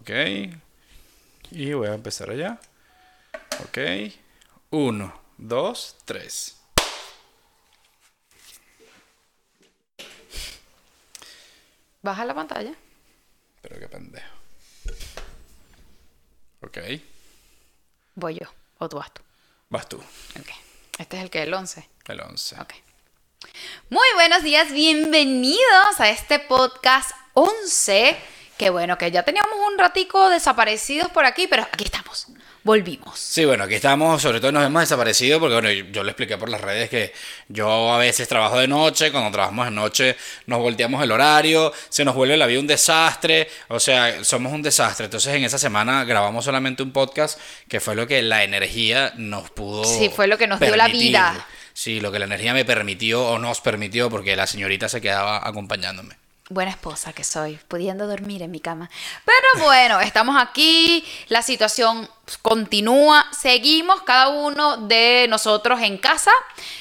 Ok. 0.00 0.10
Y 1.50 1.72
voy 1.74 1.88
a 1.88 1.94
empezar 1.94 2.30
allá. 2.30 2.58
Ok. 3.64 3.78
Uno, 4.70 5.12
dos, 5.36 5.96
tres. 6.04 6.56
Baja 12.02 12.24
la 12.24 12.34
pantalla. 12.34 12.72
Pero 13.60 13.78
qué 13.78 13.88
pendejo. 13.88 14.34
Ok. 16.62 16.78
Voy 18.14 18.34
yo. 18.36 18.46
O 18.78 18.88
tú 18.88 18.96
vas 18.96 19.12
tú. 19.12 19.20
Vas 19.68 19.86
tú. 19.86 19.98
Ok. 19.98 20.48
Este 20.98 21.18
es 21.18 21.22
el 21.24 21.30
que 21.30 21.42
el 21.42 21.52
11. 21.52 21.86
El 22.06 22.20
11. 22.20 22.60
Ok. 22.60 22.72
Muy 23.90 24.06
buenos 24.14 24.42
días, 24.42 24.72
bienvenidos 24.72 25.98
a 25.98 26.08
este 26.08 26.38
podcast 26.38 27.10
11. 27.34 28.39
Que 28.60 28.68
bueno, 28.68 28.98
que 28.98 29.10
ya 29.10 29.22
teníamos 29.22 29.54
un 29.72 29.78
ratico 29.78 30.28
desaparecidos 30.28 31.10
por 31.10 31.24
aquí, 31.24 31.46
pero 31.46 31.62
aquí 31.62 31.84
estamos. 31.84 32.26
Volvimos. 32.62 33.18
Sí, 33.18 33.46
bueno, 33.46 33.64
aquí 33.64 33.76
estamos, 33.76 34.20
sobre 34.20 34.38
todo 34.38 34.52
nos 34.52 34.66
hemos 34.66 34.82
desaparecido 34.82 35.40
porque, 35.40 35.54
bueno, 35.54 35.70
yo 35.70 36.04
le 36.04 36.10
expliqué 36.10 36.36
por 36.36 36.50
las 36.50 36.60
redes 36.60 36.90
que 36.90 37.14
yo 37.48 37.90
a 37.90 37.96
veces 37.96 38.28
trabajo 38.28 38.58
de 38.58 38.68
noche, 38.68 39.12
cuando 39.12 39.30
trabajamos 39.30 39.64
de 39.64 39.70
noche 39.70 40.16
nos 40.44 40.58
volteamos 40.58 41.02
el 41.02 41.10
horario, 41.10 41.72
se 41.88 42.04
nos 42.04 42.14
vuelve 42.14 42.36
la 42.36 42.44
vida 42.44 42.60
un 42.60 42.66
desastre, 42.66 43.48
o 43.68 43.80
sea, 43.80 44.22
somos 44.24 44.52
un 44.52 44.60
desastre. 44.60 45.06
Entonces 45.06 45.34
en 45.34 45.44
esa 45.44 45.56
semana 45.56 46.04
grabamos 46.04 46.44
solamente 46.44 46.82
un 46.82 46.92
podcast 46.92 47.40
que 47.66 47.80
fue 47.80 47.94
lo 47.94 48.06
que 48.06 48.20
la 48.20 48.44
energía 48.44 49.14
nos 49.16 49.48
pudo... 49.48 49.84
Sí, 49.84 50.10
fue 50.14 50.26
lo 50.26 50.36
que 50.36 50.46
nos 50.46 50.60
dio 50.60 50.76
la 50.76 50.88
vida. 50.88 51.46
Sí, 51.72 51.98
lo 51.98 52.12
que 52.12 52.18
la 52.18 52.26
energía 52.26 52.52
me 52.52 52.66
permitió 52.66 53.26
o 53.26 53.38
nos 53.38 53.62
permitió 53.62 54.10
porque 54.10 54.36
la 54.36 54.46
señorita 54.46 54.90
se 54.90 55.00
quedaba 55.00 55.48
acompañándome. 55.48 56.14
Buena 56.52 56.72
esposa 56.72 57.12
que 57.12 57.22
soy, 57.22 57.60
pudiendo 57.68 58.08
dormir 58.08 58.42
en 58.42 58.50
mi 58.50 58.58
cama. 58.58 58.90
Pero 59.24 59.64
bueno, 59.64 60.00
estamos 60.00 60.36
aquí, 60.36 61.04
la 61.28 61.42
situación 61.42 62.10
continúa, 62.42 63.24
seguimos 63.30 64.02
cada 64.02 64.30
uno 64.30 64.76
de 64.76 65.26
nosotros 65.30 65.80
en 65.80 65.96
casa. 65.96 66.32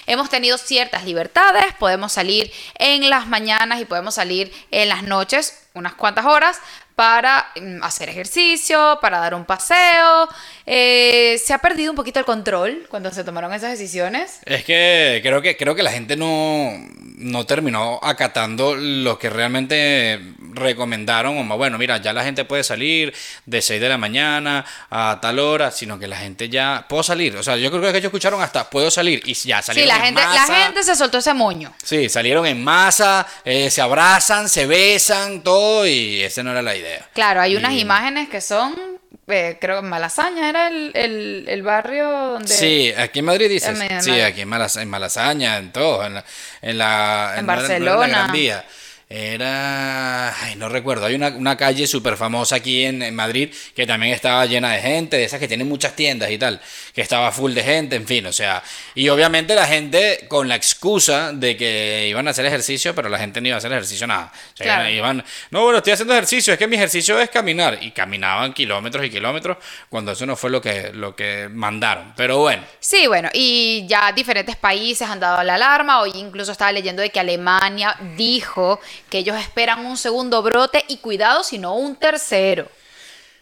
Hemos 0.08 0.28
tenido 0.32 0.58
ciertas 0.58 1.04
libertades, 1.04 1.66
podemos 1.78 2.12
salir 2.12 2.52
en 2.80 3.12
las 3.12 3.28
mañanas 3.28 3.80
y 3.80 3.86
podemos 3.86 4.16
salir 4.16 4.52
en 4.72 4.90
las 4.90 5.04
noches 5.04 5.68
unas 5.76 5.94
cuantas 5.94 6.26
horas 6.26 6.60
para 6.96 7.52
mm, 7.56 7.84
hacer 7.84 8.10
ejercicio, 8.10 8.98
para 9.02 9.20
dar 9.20 9.34
un 9.34 9.46
paseo. 9.46 10.28
Eh, 10.72 11.42
se 11.44 11.52
ha 11.52 11.58
perdido 11.58 11.92
un 11.92 11.96
poquito 11.96 12.20
el 12.20 12.26
control 12.26 12.86
cuando 12.90 13.12
se 13.12 13.24
tomaron 13.24 13.52
esas 13.56 13.72
decisiones. 13.72 14.40
Es 14.46 14.64
que 14.64 15.20
creo 15.24 15.42
que 15.42 15.58
creo 15.58 15.74
que 15.74 15.82
la 15.82 15.92
gente 15.92 16.16
no, 16.16 16.72
no 17.18 17.46
terminó 17.48 18.00
acatando 18.04 18.76
lo 18.76 19.18
que 19.18 19.32
realmente 19.32 20.20
recomendaron, 20.54 21.36
como 21.38 21.58
bueno, 21.58 21.80
mira, 21.80 21.98
ya 21.98 22.14
la 22.14 22.24
gente 22.24 22.46
puede 22.46 22.64
salir 22.64 23.14
de 23.48 23.62
6 23.64 23.82
de 23.82 23.90
la 23.90 23.98
mañana 23.98 24.64
a 24.92 25.18
tal 25.20 25.40
hora, 25.40 25.72
sino 25.72 25.98
que 25.98 26.08
la 26.08 26.18
gente 26.18 26.50
ya 26.50 26.86
puedo 26.88 27.02
salir, 27.02 27.36
o 27.36 27.42
sea, 27.44 27.56
yo 27.58 27.72
creo 27.72 27.82
que 27.82 27.90
ellos 27.98 28.04
escucharon 28.06 28.40
hasta 28.42 28.70
puedo 28.70 28.92
salir 28.92 29.22
y 29.26 29.34
ya 29.34 29.62
Sí, 29.64 29.68
salieron 29.68 29.88
la 29.90 29.96
en 29.96 30.02
gente, 30.06 30.22
la 30.22 30.28
masa. 30.28 30.56
gente 30.66 30.84
se 30.84 30.96
soltó 30.96 31.18
ese 31.18 31.34
moño. 31.34 31.74
Sí, 31.84 32.10
salieron 32.10 32.46
en 32.46 32.64
masa, 32.64 33.26
eh, 33.44 33.72
se 33.72 33.82
abrazan, 33.82 34.48
se 34.50 34.68
besan, 34.68 35.42
todo 35.44 35.88
y 35.88 36.22
esa 36.22 36.44
no 36.44 36.52
era 36.52 36.62
la 36.62 36.76
idea. 36.76 37.10
Claro, 37.14 37.42
hay 37.42 37.56
unas 37.56 37.74
Y- 37.74 37.80
imágenes 37.80 38.30
que 38.30 38.42
son, 38.42 38.99
eh, 39.28 39.58
creo 39.60 39.82
que 39.82 39.88
Malasaña 39.88 40.50
era 40.50 40.68
el, 40.68 40.92
el- 40.94 41.46
el 41.48 41.62
barrio 41.64 42.10
donde... 42.10 42.48
Sí, 42.48 42.94
aquí 42.98 43.20
en 43.20 43.26
Madrid 43.26 43.50
dices. 43.50 43.80
En- 43.80 44.02
sí, 44.04 44.20
aquí 44.22 44.42
en, 44.42 44.50
Malas- 44.50 44.78
en 44.82 44.90
Malasaña, 44.90 45.58
en 45.58 45.72
todo, 45.72 46.06
en 46.06 46.14
la, 46.16 46.24
en 46.62 46.78
la 46.78 47.34
En 47.38 47.48
la 47.48 47.56
Barcelona. 47.56 48.08
Gran 48.08 48.32
Vía. 48.32 48.66
Era, 49.12 50.36
ay, 50.44 50.56
no 50.56 50.70
recuerdo, 50.70 51.08
hay 51.08 51.16
una, 51.16 51.30
una 51.30 51.58
calle 51.58 51.88
súper 51.88 52.16
famosa 52.16 52.58
aquí 52.58 52.86
en, 52.86 53.02
en 53.02 53.16
Madrid 53.16 53.52
que 53.76 53.88
también 53.88 54.14
estaba 54.14 54.46
llena 54.46 54.72
de 54.74 54.82
gente, 54.82 55.18
de 55.18 55.24
esas 55.24 55.40
que 55.40 55.48
tienen 55.48 55.68
muchas 55.68 55.96
tiendas 55.96 56.30
y 56.30 56.38
tal, 56.38 56.62
que 56.94 57.02
estaba 57.02 57.32
full 57.32 57.54
de 57.54 57.64
gente, 57.64 57.96
en 57.96 58.06
fin, 58.06 58.28
o 58.28 58.32
sea, 58.32 58.62
y 58.94 59.10
obviamente 59.10 59.56
la 59.56 59.66
gente 59.66 60.28
con 60.28 60.48
la 60.48 60.54
excusa 60.56 61.34
de 61.34 61.58
que 61.58 62.06
iban 62.08 62.28
a 62.28 62.32
hacer 62.32 62.46
ejercicio, 62.46 62.94
pero 62.94 63.10
la 63.10 63.18
gente 63.18 63.42
no 63.42 63.48
iba 63.48 63.56
a 63.56 63.58
hacer 63.58 63.72
ejercicio 63.72 64.06
nada. 64.06 64.32
O 64.54 64.58
sea, 64.58 64.66
Claro. 64.76 64.90
iban, 64.90 65.26
no, 65.50 65.64
bueno, 65.64 65.80
estoy 65.80 65.94
haciendo 65.94 66.14
ejercicio, 66.14 66.54
es 66.54 66.60
que 66.60 66.68
mi 66.68 66.76
ejercicio 66.76 67.20
es 67.20 67.32
caminar, 67.32 67.80
y 67.82 67.90
caminaban 67.90 68.54
kilómetros 68.54 69.04
y 69.06 69.10
kilómetros 69.10 69.58
cuando 69.90 70.12
eso 70.12 70.28
no 70.28 70.36
fue 70.36 70.52
lo 70.52 70.62
que, 70.62 70.92
lo 70.94 71.16
que 71.16 71.50
mandaron, 71.52 72.14
pero 72.16 72.38
bueno. 72.38 72.62
Sí, 72.80 73.08
bueno, 73.08 73.30
y 73.34 73.88
ya 73.88 74.12
diferentes 74.12 74.56
países 74.56 75.10
han 75.10 75.20
dado 75.20 75.42
la 75.42 75.56
alarma. 75.56 76.02
Hoy 76.02 76.12
incluso 76.14 76.52
estaba 76.52 76.72
leyendo 76.72 77.02
de 77.02 77.10
que 77.10 77.20
Alemania 77.20 77.96
dijo 78.16 78.80
que 79.10 79.20
ellos 79.20 79.38
esperan 79.40 79.86
un 79.86 79.98
segundo 79.98 80.42
brote 80.42 80.86
y 80.88 80.98
cuidado, 80.98 81.44
si 81.44 81.58
no 81.58 81.76
un 81.76 81.96
tercero. 81.96 82.70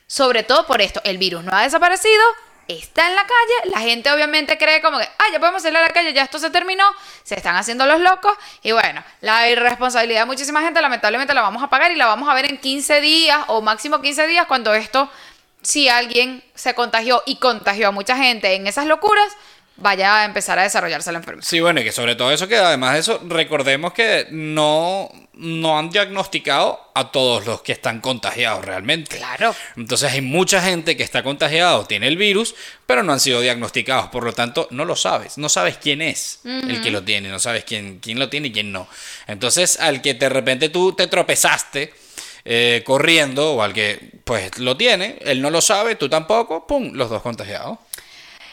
Sobre 0.07 0.43
todo 0.43 0.65
por 0.65 0.81
esto, 0.81 1.01
el 1.03 1.17
virus 1.17 1.43
no 1.43 1.55
ha 1.55 1.63
desaparecido, 1.63 2.23
está 2.67 3.07
en 3.07 3.15
la 3.15 3.23
calle, 3.23 3.71
la 3.71 3.79
gente 3.79 4.11
obviamente 4.11 4.57
cree 4.57 4.81
como 4.81 4.97
que, 4.99 5.05
ah, 5.05 5.25
ya 5.31 5.39
podemos 5.39 5.61
salir 5.61 5.77
a 5.77 5.81
la 5.81 5.89
calle, 5.89 6.13
ya 6.13 6.23
esto 6.23 6.39
se 6.39 6.49
terminó, 6.49 6.85
se 7.23 7.35
están 7.35 7.55
haciendo 7.55 7.85
los 7.85 7.99
locos 8.01 8.33
y 8.61 8.71
bueno, 8.71 9.03
la 9.21 9.49
irresponsabilidad 9.49 10.21
de 10.21 10.25
muchísima 10.25 10.61
gente 10.61 10.81
lamentablemente 10.81 11.33
la 11.33 11.41
vamos 11.41 11.63
a 11.63 11.69
pagar 11.69 11.91
y 11.91 11.95
la 11.95 12.05
vamos 12.05 12.29
a 12.29 12.33
ver 12.33 12.45
en 12.45 12.57
15 12.57 13.01
días 13.01 13.43
o 13.47 13.61
máximo 13.61 14.01
15 14.01 14.27
días 14.27 14.47
cuando 14.47 14.73
esto, 14.73 15.09
si 15.61 15.89
alguien 15.89 16.43
se 16.55 16.73
contagió 16.73 17.23
y 17.25 17.37
contagió 17.37 17.89
a 17.89 17.91
mucha 17.91 18.17
gente 18.17 18.53
en 18.53 18.67
esas 18.67 18.85
locuras, 18.85 19.35
vaya 19.77 20.21
a 20.21 20.25
empezar 20.25 20.59
a 20.59 20.63
desarrollarse 20.63 21.11
la 21.11 21.19
enfermedad. 21.19 21.47
Sí, 21.47 21.59
bueno, 21.59 21.79
y 21.79 21.83
que 21.83 21.91
sobre 21.91 22.15
todo 22.15 22.31
eso, 22.31 22.47
que 22.47 22.57
además 22.57 22.93
de 22.93 22.99
eso, 22.99 23.21
recordemos 23.27 23.93
que 23.93 24.27
no, 24.31 25.09
no 25.33 25.77
han 25.77 25.89
diagnosticado 25.89 26.79
a 26.93 27.11
todos 27.11 27.45
los 27.45 27.61
que 27.61 27.71
están 27.71 28.01
contagiados 28.01 28.65
realmente. 28.65 29.17
Claro. 29.17 29.55
Entonces 29.75 30.11
hay 30.11 30.21
mucha 30.21 30.61
gente 30.61 30.97
que 30.97 31.03
está 31.03 31.23
contagiado, 31.23 31.85
tiene 31.85 32.07
el 32.07 32.17
virus, 32.17 32.55
pero 32.85 33.03
no 33.03 33.13
han 33.13 33.19
sido 33.19 33.41
diagnosticados. 33.41 34.09
Por 34.09 34.23
lo 34.23 34.33
tanto, 34.33 34.67
no 34.71 34.85
lo 34.85 34.95
sabes. 34.95 35.37
No 35.37 35.49
sabes 35.49 35.77
quién 35.77 36.01
es 36.01 36.39
el 36.43 36.81
que 36.81 36.91
lo 36.91 37.03
tiene, 37.03 37.29
no 37.29 37.39
sabes 37.39 37.63
quién, 37.63 37.99
quién 37.99 38.19
lo 38.19 38.29
tiene 38.29 38.47
y 38.47 38.51
quién 38.51 38.71
no. 38.71 38.87
Entonces, 39.27 39.79
al 39.79 40.01
que 40.01 40.15
de 40.15 40.29
repente 40.29 40.69
tú 40.69 40.93
te 40.93 41.07
tropezaste 41.07 41.93
eh, 42.49 42.81
corriendo, 42.85 43.55
o 43.55 43.61
al 43.61 43.73
que 43.73 43.99
pues 44.23 44.57
lo 44.59 44.77
tiene, 44.77 45.17
él 45.21 45.41
no 45.41 45.49
lo 45.49 45.59
sabe, 45.59 45.95
tú 45.95 46.07
tampoco, 46.07 46.65
¡pum! 46.65 46.91
Los 46.93 47.09
dos 47.09 47.21
contagiados. 47.21 47.77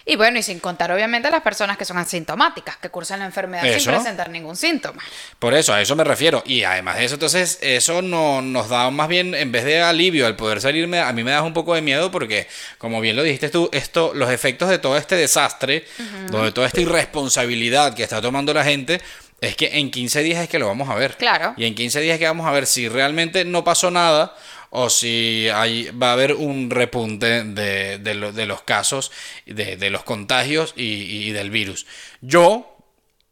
Y 0.06 0.16
bueno, 0.16 0.38
y 0.38 0.42
sin 0.42 0.60
contar 0.60 0.92
obviamente 0.92 1.28
a 1.28 1.30
las 1.30 1.40
personas 1.40 1.78
que 1.78 1.86
son 1.86 1.96
asintomáticas, 1.96 2.76
que 2.76 2.90
cursan 2.90 3.20
la 3.20 3.24
enfermedad 3.24 3.64
Eso. 3.64 3.90
sin 3.90 3.92
presentar 3.92 4.28
ningún 4.28 4.54
síntoma. 4.54 5.02
Por 5.38 5.54
eso, 5.54 5.72
a 5.72 5.80
eso 5.80 5.96
me 5.96 6.04
refiero. 6.04 6.42
Y 6.44 6.64
además 6.64 6.98
de 6.98 7.06
eso, 7.06 7.14
entonces, 7.14 7.58
eso 7.62 8.02
no, 8.02 8.42
nos 8.42 8.68
da 8.68 8.90
más 8.90 9.08
bien, 9.08 9.34
en 9.34 9.50
vez 9.50 9.64
de 9.64 9.80
alivio 9.80 10.26
al 10.26 10.36
poder 10.36 10.60
salirme, 10.60 10.98
a 11.00 11.12
mí 11.12 11.24
me 11.24 11.30
da 11.30 11.42
un 11.42 11.54
poco 11.54 11.74
de 11.74 11.80
miedo 11.80 12.10
porque, 12.10 12.46
como 12.76 13.00
bien 13.00 13.16
lo 13.16 13.22
dijiste 13.22 13.48
tú, 13.48 13.70
esto, 13.72 14.12
los 14.14 14.30
efectos 14.30 14.68
de 14.68 14.78
todo 14.78 14.98
este 14.98 15.16
desastre, 15.16 15.84
de 16.30 16.52
toda 16.52 16.66
esta 16.66 16.80
irresponsabilidad 16.82 17.94
que 17.94 18.02
está 18.02 18.20
tomando 18.20 18.52
la 18.52 18.64
gente, 18.64 19.00
es 19.40 19.56
que 19.56 19.78
en 19.78 19.90
15 19.90 20.22
días 20.22 20.42
es 20.42 20.48
que 20.48 20.58
lo 20.58 20.66
vamos 20.66 20.88
a 20.90 20.94
ver. 20.94 21.16
Claro. 21.16 21.54
Y 21.56 21.64
en 21.64 21.74
15 21.74 22.00
días 22.00 22.14
es 22.14 22.18
que 22.18 22.26
vamos 22.26 22.46
a 22.46 22.50
ver 22.50 22.66
si 22.66 22.88
realmente 22.88 23.44
no 23.44 23.64
pasó 23.64 23.90
nada 23.90 24.34
o 24.76 24.90
si 24.90 25.48
hay, 25.54 25.90
va 25.90 26.10
a 26.10 26.12
haber 26.14 26.32
un 26.34 26.68
repunte 26.70 27.44
de, 27.44 27.98
de 27.98 28.14
lo- 28.14 28.32
de 28.32 28.44
los 28.46 28.62
casos, 28.62 29.12
de, 29.46 29.88
los 29.90 30.02
contagios 30.02 30.72
y 30.76 31.30
del 31.30 31.50
virus. 31.50 31.86
Yo, 32.20 32.76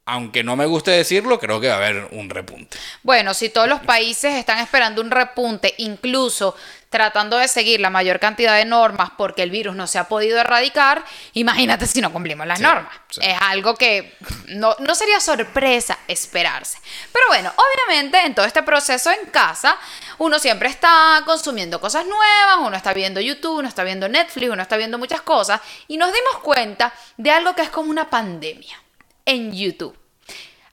aunque 0.06 0.44
no 0.44 0.54
me 0.56 0.66
guste 0.66 0.92
decirlo, 0.92 1.40
creo 1.40 1.60
que 1.60 1.66
va 1.68 1.74
a 1.74 1.76
haber 1.78 2.08
un 2.12 2.30
repunte. 2.30 2.76
Bueno, 3.02 3.34
si 3.34 3.48
todos 3.48 3.68
los 3.68 3.80
países 3.80 4.34
están 4.34 4.58
esperando 4.58 5.00
un 5.02 5.10
repunte, 5.10 5.74
incluso 5.78 6.54
tratando 6.92 7.36
de 7.38 7.48
seguir 7.48 7.80
la 7.80 7.90
mayor 7.90 8.20
cantidad 8.20 8.54
de 8.56 8.64
normas 8.64 9.10
porque 9.18 9.42
el 9.42 9.50
virus 9.50 9.74
no 9.74 9.88
se 9.88 9.98
ha 9.98 10.04
podido 10.04 10.38
erradicar, 10.38 11.04
imagínate 11.32 11.88
si 11.88 12.00
no 12.00 12.12
cumplimos 12.12 12.46
las 12.46 12.58
Sí, 12.58 12.62
normas. 12.64 12.94
sí. 13.10 13.20
Es 13.24 13.36
algo 13.40 13.74
que 13.74 14.16
no, 14.46 14.76
no 14.78 14.94
sería 14.94 15.18
sorpresa 15.18 15.98
esperarse. 16.06 16.78
Pero 17.12 17.26
bueno, 17.28 17.52
obviamente 17.56 18.20
en 18.24 18.34
todo 18.36 18.46
este 18.46 18.62
proceso 18.62 19.10
en 19.10 19.28
casa, 19.30 19.76
uno 20.18 20.38
siempre 20.38 20.68
está 20.68 21.22
consumiendo 21.26 21.80
cosas 21.80 22.06
nuevas, 22.06 22.58
uno 22.60 22.76
está 22.76 22.92
viendo 22.92 23.20
YouTube, 23.20 23.58
uno 23.58 23.68
está 23.68 23.82
viendo 23.82 24.08
Netflix, 24.08 24.50
uno 24.52 24.62
está 24.62 24.76
viendo 24.76 24.98
muchas 24.98 25.22
cosas 25.22 25.60
y 25.88 25.96
nos 25.96 26.12
dimos 26.12 26.42
cuenta 26.44 26.92
de 27.16 27.32
algo 27.32 27.56
que 27.56 27.62
es 27.62 27.70
como 27.70 27.90
una 27.90 28.08
pandemia 28.08 28.80
en 29.24 29.52
YouTube 29.52 29.98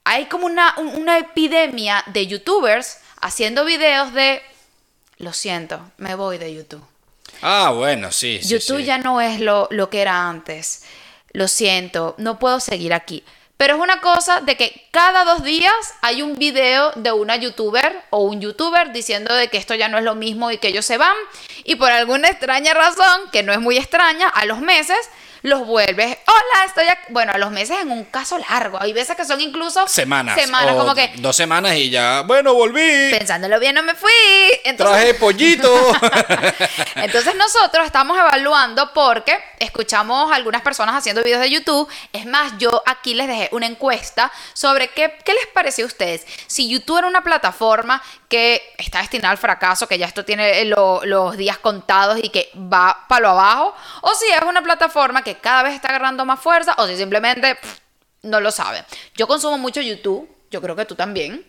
hay 0.02 0.26
como 0.26 0.46
una, 0.46 0.74
un- 0.78 0.96
una 0.96 1.18
epidemia 1.18 2.02
de 2.06 2.26
youtubers 2.26 2.98
haciendo 3.20 3.64
videos 3.64 4.12
de, 4.14 4.42
lo 5.20 5.32
siento, 5.32 5.80
me 5.98 6.14
voy 6.14 6.38
de 6.38 6.54
YouTube. 6.54 6.82
Ah, 7.42 7.72
bueno, 7.74 8.10
sí. 8.10 8.40
sí, 8.42 8.48
YouTube 8.48 8.78
sí. 8.78 8.84
ya 8.84 8.98
no 8.98 9.20
es 9.20 9.40
lo, 9.40 9.68
lo 9.70 9.90
que 9.90 10.00
era 10.00 10.28
antes. 10.28 10.82
Lo 11.32 11.46
siento, 11.46 12.14
no 12.18 12.38
puedo 12.38 12.58
seguir 12.58 12.92
aquí. 12.92 13.22
Pero 13.56 13.74
es 13.74 13.80
una 13.80 14.00
cosa 14.00 14.40
de 14.40 14.56
que 14.56 14.88
cada 14.90 15.24
dos 15.24 15.44
días 15.44 15.72
hay 16.00 16.22
un 16.22 16.38
video 16.38 16.92
de 16.96 17.12
una 17.12 17.36
youtuber 17.36 18.02
o 18.08 18.20
un 18.20 18.40
youtuber 18.40 18.90
diciendo 18.92 19.34
de 19.34 19.48
que 19.48 19.58
esto 19.58 19.74
ya 19.74 19.88
no 19.88 19.98
es 19.98 20.04
lo 20.04 20.14
mismo 20.14 20.50
y 20.50 20.56
que 20.56 20.68
ellos 20.68 20.86
se 20.86 20.96
van. 20.96 21.16
Y 21.64 21.74
por 21.74 21.92
alguna 21.92 22.28
extraña 22.28 22.72
razón, 22.72 23.30
que 23.30 23.42
no 23.42 23.52
es 23.52 23.60
muy 23.60 23.76
extraña, 23.76 24.28
a 24.28 24.46
los 24.46 24.60
meses 24.60 24.98
los 25.42 25.66
vuelves, 25.66 26.18
hola, 26.26 26.64
estoy 26.66 26.86
aquí. 26.86 27.00
Bueno, 27.08 27.32
a 27.32 27.38
los 27.38 27.50
meses 27.50 27.78
en 27.80 27.90
un 27.90 28.04
caso 28.04 28.38
largo. 28.38 28.80
Hay 28.80 28.92
veces 28.92 29.16
que 29.16 29.24
son 29.24 29.40
incluso 29.40 29.86
Semanas. 29.88 30.38
Semanas, 30.40 30.74
como 30.74 30.94
que 30.94 31.12
Dos 31.16 31.36
semanas 31.36 31.74
y 31.76 31.90
ya, 31.90 32.22
bueno, 32.22 32.54
volví. 32.54 33.10
pensándolo 33.10 33.58
bien 33.58 33.74
no 33.74 33.82
me 33.82 33.94
fui. 33.94 34.10
Entonces, 34.64 34.96
Traje 34.96 35.14
pollito. 35.14 35.92
Entonces 36.96 37.34
nosotros 37.34 37.86
estamos 37.86 38.18
evaluando 38.18 38.92
porque 38.92 39.36
escuchamos 39.58 40.30
a 40.30 40.34
algunas 40.36 40.62
personas 40.62 40.94
haciendo 40.94 41.22
videos 41.22 41.40
de 41.40 41.50
YouTube. 41.50 41.88
Es 42.12 42.26
más, 42.26 42.52
yo 42.58 42.82
aquí 42.86 43.14
les 43.14 43.26
dejé 43.26 43.48
una 43.52 43.66
encuesta 43.66 44.30
sobre 44.52 44.88
qué, 44.88 45.18
qué 45.24 45.32
les 45.32 45.46
pareció 45.48 45.84
a 45.84 45.88
ustedes. 45.88 46.26
Si 46.46 46.68
YouTube 46.68 46.98
era 46.98 47.06
una 47.06 47.22
plataforma 47.22 48.02
que 48.30 48.62
está 48.78 49.00
destinada 49.00 49.32
al 49.32 49.38
fracaso, 49.38 49.86
que 49.88 49.98
ya 49.98 50.06
esto 50.06 50.24
tiene 50.24 50.64
lo- 50.64 51.02
los 51.04 51.36
días 51.36 51.58
contados 51.58 52.18
y 52.22 52.28
que 52.30 52.48
va 52.56 53.04
para 53.08 53.22
lo 53.22 53.28
abajo, 53.30 53.74
o 54.02 54.14
si 54.14 54.26
es 54.32 54.40
una 54.48 54.62
plataforma 54.62 55.22
que 55.22 55.34
cada 55.34 55.64
vez 55.64 55.74
está 55.74 55.88
agarrando 55.88 56.24
más 56.24 56.38
fuerza, 56.40 56.74
o 56.78 56.86
si 56.86 56.96
simplemente 56.96 57.56
pff, 57.56 57.78
no 58.22 58.40
lo 58.40 58.50
sabe. 58.52 58.84
Yo 59.16 59.26
consumo 59.26 59.58
mucho 59.58 59.80
YouTube, 59.80 60.30
yo 60.50 60.62
creo 60.62 60.76
que 60.76 60.84
tú 60.84 60.94
también. 60.94 61.44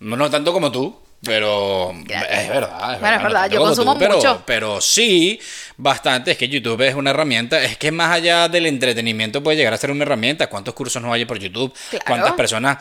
No, 0.00 0.16
no 0.16 0.28
tanto 0.28 0.52
como 0.52 0.72
tú, 0.72 1.00
pero 1.22 1.92
Gracias. 2.04 2.40
es 2.40 2.48
verdad. 2.48 2.94
Es 2.94 3.00
Bueno, 3.00 3.16
es 3.16 3.22
verdad, 3.22 3.50
yo 3.50 3.60
consumo 3.60 3.92
tú, 3.92 3.98
pero, 4.00 4.16
mucho. 4.16 4.42
Pero 4.46 4.80
sí, 4.80 5.38
bastante. 5.76 6.32
Es 6.32 6.38
que 6.38 6.48
YouTube 6.48 6.80
es 6.80 6.94
una 6.94 7.10
herramienta. 7.10 7.62
Es 7.62 7.76
que 7.76 7.92
más 7.92 8.10
allá 8.10 8.48
del 8.48 8.66
entretenimiento 8.66 9.42
puede 9.42 9.58
llegar 9.58 9.74
a 9.74 9.76
ser 9.76 9.90
una 9.90 10.02
herramienta. 10.04 10.48
¿Cuántos 10.48 10.72
cursos 10.74 11.00
no 11.02 11.12
hay 11.12 11.24
por 11.26 11.38
YouTube? 11.38 11.72
Claro. 11.90 12.04
¿Cuántas 12.06 12.32
personas... 12.32 12.78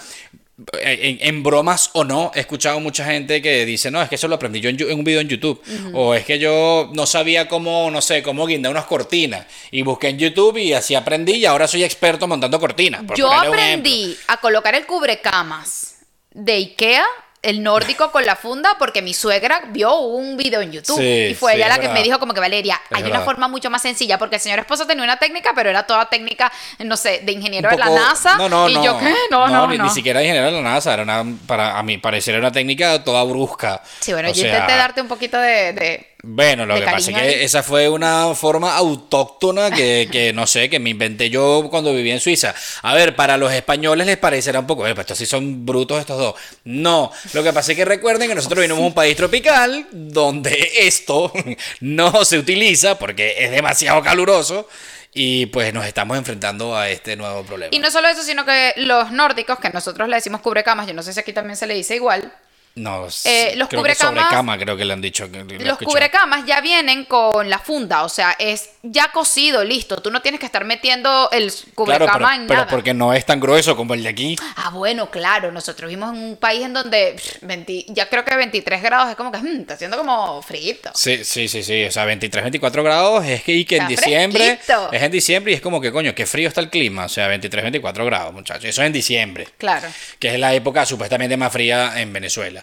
En, 0.81 1.19
en 1.21 1.44
bromas 1.44 1.89
o 1.94 2.03
no, 2.03 2.31
he 2.35 2.41
escuchado 2.41 2.79
mucha 2.79 3.06
gente 3.06 3.41
que 3.41 3.65
dice, 3.65 3.91
no, 3.91 4.01
es 4.01 4.09
que 4.09 4.15
eso 4.15 4.27
lo 4.27 4.35
aprendí 4.35 4.59
yo 4.59 4.69
en, 4.69 4.97
un 4.97 5.03
video 5.03 5.21
en 5.21 5.29
YouTube. 5.29 5.61
O 5.94 6.13
es 6.13 6.25
que 6.25 6.38
yo 6.38 6.89
no 6.94 7.06
sabía 7.06 7.47
cómo, 7.47 7.89
no 7.91 8.01
sé, 8.01 8.21
cómo 8.21 8.45
guindar 8.45 8.71
unas 8.71 8.85
cortinas. 8.85 9.45
Y 9.71 9.83
busqué 9.83 10.09
en 10.09 10.19
YouTube 10.19 10.57
y 10.57 10.73
así 10.73 10.95
aprendí 10.95 11.33
y 11.33 11.45
ahora 11.45 11.67
soy 11.67 11.83
experto 11.83 12.27
montando 12.27 12.59
cortinas. 12.59 13.03
Yo 13.15 13.31
aprendí 13.31 14.17
a 14.27 14.38
colocar 14.38 14.75
el 14.75 14.85
cubrecamas 14.85 16.00
de 16.31 16.53
Ikea, 16.53 17.06
el 17.41 17.63
nórdico 17.63 18.12
con 18.12 18.25
la 18.25 18.36
funda, 18.36 18.75
porque 18.77 19.01
mi 19.01 19.13
suegra 19.13 19.62
vio 19.69 19.97
un 20.00 20.36
video 20.36 20.62
en 20.62 20.71
YouTube. 20.74 20.97
Sí, 20.97 21.27
y 21.31 21.36
fue 21.36 21.53
sí, 21.53 21.57
ella 21.57 21.69
la 21.69 21.80
que 21.80 21.88
me 21.89 22.03
dijo 22.03 22.19
como 22.19 22.33
que 22.33 22.39
Valeria, 22.39 22.80
Es 22.89 22.97
hay 22.97 23.03
una 23.03 23.21
forma 23.21 23.47
mucho 23.47 23.69
más 23.69 23.81
sencilla, 23.81 24.18
porque 24.18 24.36
el 24.36 24.41
señor 24.41 24.59
esposo 24.59 24.86
tenía 24.86 25.03
una 25.03 25.18
técnica, 25.18 25.53
pero 25.56 25.69
era 25.69 25.83
toda 25.83 26.09
técnica, 26.09 26.51
no 26.80 26.97
sé, 26.97 27.21
de 27.24 27.31
ingeniero 27.31 27.69
de 27.69 27.77
la 27.77 27.89
NASA. 27.89 28.36
No, 28.38 28.50
no, 28.50 28.68
y 28.68 28.74
no. 28.74 28.83
yo, 28.83 29.00
¿qué? 29.00 29.13
No, 29.31 29.47
no, 29.47 29.68
ni, 29.68 29.77
no. 29.77 29.86
ni 29.86 29.89
siquiera 29.89 30.21
ingeniero 30.21 30.47
de 30.51 30.62
la 30.62 30.69
NASA. 30.69 30.94
Era 30.94 31.03
una, 31.03 31.24
para 31.47 31.77
a 31.77 31.83
mi 31.83 31.97
parecer, 31.97 32.36
era 32.36 32.41
una 32.41 32.51
técnica 32.51 33.03
toda 33.03 33.24
brusca. 33.24 33.81
Sí, 34.00 34.12
bueno, 34.12 34.30
O 34.30 34.33
yo 34.33 34.42
sea, 34.42 34.51
intenté 34.53 34.75
darte 34.75 35.01
un 35.01 35.07
poquito 35.07 35.38
de... 35.38 35.74
de- 35.74 36.08
Bueno, 36.21 36.66
lo 36.66 36.75
que 36.75 36.81
pasa 36.81 37.12
es 37.12 37.18
que 37.18 37.44
esa 37.45 37.63
fue 37.63 37.88
una 37.88 38.36
forma 38.36 38.75
autóctona 38.75 39.71
que, 39.71 40.10
que, 40.12 40.33
no 40.33 40.45
sé, 40.48 40.69
que 40.69 40.80
me 40.80 40.89
inventé 40.89 41.30
yo 41.30 41.68
cuando 41.69 41.94
vivía 41.94 42.13
en 42.13 42.19
Suiza. 42.19 42.54
A 42.81 42.94
ver, 42.94 43.16
para 43.16 43.38
los 43.38 43.54
españoles 43.54 44.06
les 44.06 44.18
parecerá 44.18 44.60
un 44.60 44.68
poco, 44.68 44.86
eh, 44.86 44.94
pues 44.94 45.06
estos 45.06 45.18
sí 45.18 45.25
son 45.25 45.66
brutos 45.66 46.00
estos 46.00 46.18
dos. 46.18 46.36
No, 46.66 47.12
lo 47.33 47.42
que 47.42 47.54
pasa 47.54 47.71
es 47.71 47.77
que 47.77 47.86
recuerden 47.86 48.27
que 48.27 48.36
nosotros 48.36 48.62
vinimos 48.62 48.83
a 48.83 48.88
un 48.88 48.94
país 48.94 49.16
tropical 49.16 49.88
donde 49.92 50.71
esto 50.80 51.31
no 51.80 52.25
se 52.25 52.38
utiliza 52.38 53.00
porque 53.00 53.36
es 53.38 53.51
demasiado 53.51 54.01
caluroso 54.01 54.68
y 55.13 55.45
pues 55.48 55.74
nos 55.74 55.86
estamos 55.86 56.18
enfrentando 56.18 56.75
a 56.75 56.89
este 56.89 57.16
nuevo 57.16 57.44
problema. 57.44 57.74
Y 57.74 57.80
no 57.80 57.89
solo 57.92 58.10
eso, 58.10 58.24
sino 58.24 58.45
que 58.45 58.74
los 58.75 59.12
nórdicos, 59.12 59.57
que 59.60 59.69
nosotros 59.69 60.10
le 60.10 60.18
decimos 60.18 60.42
cubrecamas, 60.42 60.86
yo 60.86 60.94
no 60.94 61.01
sé 61.01 61.13
si 61.13 61.19
aquí 61.21 61.31
también 61.31 61.56
se 61.56 61.66
le 61.66 61.75
dice 61.75 61.95
igual, 61.95 62.31
No, 62.75 63.07
Eh, 63.25 63.54
los 63.57 63.68
creo 63.68 63.81
cubrecamas- 63.83 63.98
sobre 63.98 64.21
cama 64.30 64.57
creo 64.57 64.77
que 64.77 64.86
le 64.86 64.94
han 64.94 65.01
dicho. 65.01 65.27
lo 65.27 65.44
Los 65.66 65.77
cubrecamas 65.80 66.45
ya 66.45 66.62
vienen 66.62 67.04
con 67.06 67.50
la 67.50 67.60
funda, 67.60 68.04
o 68.04 68.10
sea, 68.10 68.36
es 68.39 68.69
ya 68.83 69.12
cosido, 69.12 69.63
listo. 69.66 70.01
Tú 70.01 70.12
no 70.12 70.21
tienes 70.21 70.39
que 70.39 70.45
estar 70.45 70.63
metiendo 70.63 71.30
el 71.31 71.51
Claro, 71.51 71.66
cubrecama 71.75 72.13
pero, 72.30 72.42
en 72.42 72.48
pero 72.48 72.60
nada. 72.62 72.71
porque 72.71 72.94
no 72.94 73.13
es 73.13 73.25
tan 73.25 73.39
grueso 73.42 73.75
como 73.75 73.95
el 73.95 74.04
de 74.04 74.10
aquí. 74.10 74.36
Ah, 74.56 74.69
bueno, 74.69 75.10
claro. 75.12 75.51
Nosotros 75.51 75.89
vimos 75.89 76.16
en 76.16 76.24
un 76.24 76.38
país 76.38 76.63
en 76.63 76.74
donde 76.74 77.13
pff, 77.18 77.42
20 77.42 77.86
ya 77.89 78.07
creo 78.07 78.24
que 78.24 78.36
23 78.36 78.81
grados 78.81 79.10
es 79.10 79.16
como 79.18 79.31
que 79.31 79.39
mm, 79.39 79.62
está 79.62 79.74
haciendo 79.74 79.98
como 79.98 80.42
frito. 80.42 80.92
Sí, 80.94 81.25
sí, 81.25 81.50
sí, 81.50 81.63
sí. 81.63 81.83
O 81.86 81.92
sea, 81.92 82.06
23, 82.06 82.44
24 82.44 82.81
grados 82.83 83.25
es 83.25 83.44
que, 83.44 83.51
y 83.54 83.66
que 83.66 83.77
en 83.77 83.88
diciembre. 83.88 84.44
fresquito. 84.57 84.89
Es 84.94 85.04
en 85.04 85.12
diciembre 85.12 85.51
y 85.51 85.56
es 85.56 85.62
como 85.62 85.81
que, 85.81 85.92
coño, 85.92 86.16
qué 86.16 86.25
frío 86.25 86.48
está 86.48 86.62
el 86.62 86.69
clima. 86.69 87.06
O 87.06 87.10
sea, 87.10 87.27
23, 87.27 87.63
24 87.63 88.06
grados, 88.06 88.33
muchachos. 88.33 88.63
Eso 88.66 88.81
es 88.81 88.88
en 88.88 88.94
diciembre. 88.94 89.48
Claro. 89.57 89.88
Que 90.18 90.33
es 90.33 90.39
la 90.39 90.54
época 90.54 90.86
supuestamente 90.86 91.36
más 91.36 91.51
fría 91.51 92.00
en 92.00 92.13
Venezuela. 92.13 92.58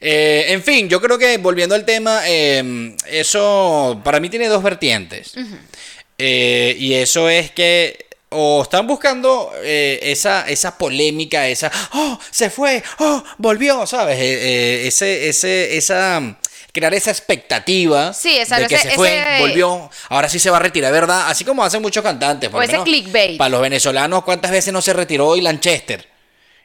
Eh, 0.00 0.46
en 0.48 0.62
fin, 0.62 0.88
yo 0.88 1.00
creo 1.00 1.18
que 1.18 1.36
volviendo 1.38 1.74
al 1.74 1.84
tema, 1.84 2.22
eh, 2.26 2.94
eso 3.06 4.00
para 4.04 4.20
mí 4.20 4.28
tiene 4.30 4.48
dos 4.48 4.62
vertientes. 4.62 5.32
Eh, 6.18 6.74
y 6.78 6.94
eso 6.94 7.28
es 7.28 7.50
que 7.52 8.06
o 8.30 8.62
están 8.62 8.86
buscando 8.86 9.52
eh, 9.62 10.00
esa, 10.02 10.46
esa 10.48 10.76
polémica, 10.76 11.48
esa, 11.48 11.70
oh, 11.94 12.18
se 12.30 12.50
fue, 12.50 12.82
oh, 12.98 13.22
volvió, 13.38 13.86
¿sabes? 13.86 14.18
Eh, 14.18 14.22
eh, 14.82 14.86
ese, 14.88 15.28
ese, 15.30 15.76
esa, 15.78 16.36
crear 16.72 16.92
esa 16.92 17.10
expectativa 17.10 18.12
Sí, 18.12 18.36
esa- 18.36 18.58
de 18.60 18.66
que 18.66 18.74
ese- 18.74 18.90
se 18.90 18.96
fue, 18.96 19.18
ese- 19.18 19.40
volvió, 19.40 19.90
ahora 20.10 20.28
sí 20.28 20.38
se 20.38 20.50
va 20.50 20.58
a 20.58 20.60
retirar, 20.60 20.92
¿verdad? 20.92 21.28
Así 21.30 21.44
como 21.44 21.64
hacen 21.64 21.80
muchos 21.80 22.02
cantantes. 22.02 22.50
por 22.50 22.60
O 22.60 22.62
ese 22.62 22.78
clickbait. 22.82 23.38
Para 23.38 23.48
los 23.50 23.62
venezolanos, 23.62 24.24
¿cuántas 24.24 24.50
veces 24.50 24.72
no 24.74 24.82
se 24.82 24.92
retiró 24.92 25.34
y 25.34 25.40
Lanchester? 25.40 26.06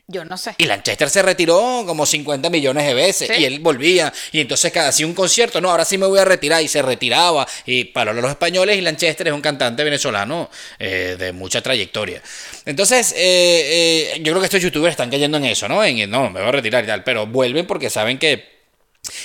Yo 0.08 0.26
no 0.26 0.38
sé. 0.38 0.54
Y 0.58 0.66
Lanchester 0.66 1.10
se 1.10 1.22
retiró 1.22 1.84
como 1.88 2.06
50 2.06 2.50
millones 2.50 2.86
de 2.86 2.94
veces 2.94 3.30
Sí. 3.34 3.42
y 3.42 3.46
él 3.46 3.60
volvía. 3.62 4.12
Y 4.34 4.42
entonces 4.42 4.72
cada 4.74 4.90
hacía 4.90 5.08
un 5.08 5.14
concierto, 5.14 5.62
no, 5.62 5.72
ahora 5.72 5.86
sí 5.86 5.98
me 5.98 6.06
voy 6.06 6.20
a 6.20 6.26
retirar 6.26 6.62
y 6.62 6.68
se 6.68 6.82
retiraba. 6.82 7.48
Y 7.66 7.86
para 7.86 8.12
los 8.12 8.30
españoles, 8.30 8.78
y 8.78 8.82
Lanchester 8.82 9.28
es 9.30 9.34
un 9.34 9.40
cantante 9.42 9.82
venezolano 9.84 10.50
eh, 10.78 11.16
de 11.18 11.32
mucha 11.32 11.62
trayectoria. 11.62 12.22
Entonces, 12.66 13.14
eh, 13.14 14.12
eh, 14.16 14.20
yo 14.22 14.34
creo 14.34 14.40
que 14.42 14.48
estos 14.48 14.62
youtubers 14.62 14.92
están 14.92 15.10
cayendo 15.10 15.38
en 15.38 15.46
eso, 15.46 15.70
¿no? 15.70 15.82
En, 15.84 16.10
no, 16.10 16.30
me 16.30 16.42
voy 16.42 16.50
a 16.50 16.52
retirar 16.52 16.84
y 16.84 16.88
tal. 16.88 17.04
Pero 17.06 17.26
vuelven 17.26 17.66
porque 17.66 17.90
saben 17.90 18.20
que 18.20 18.52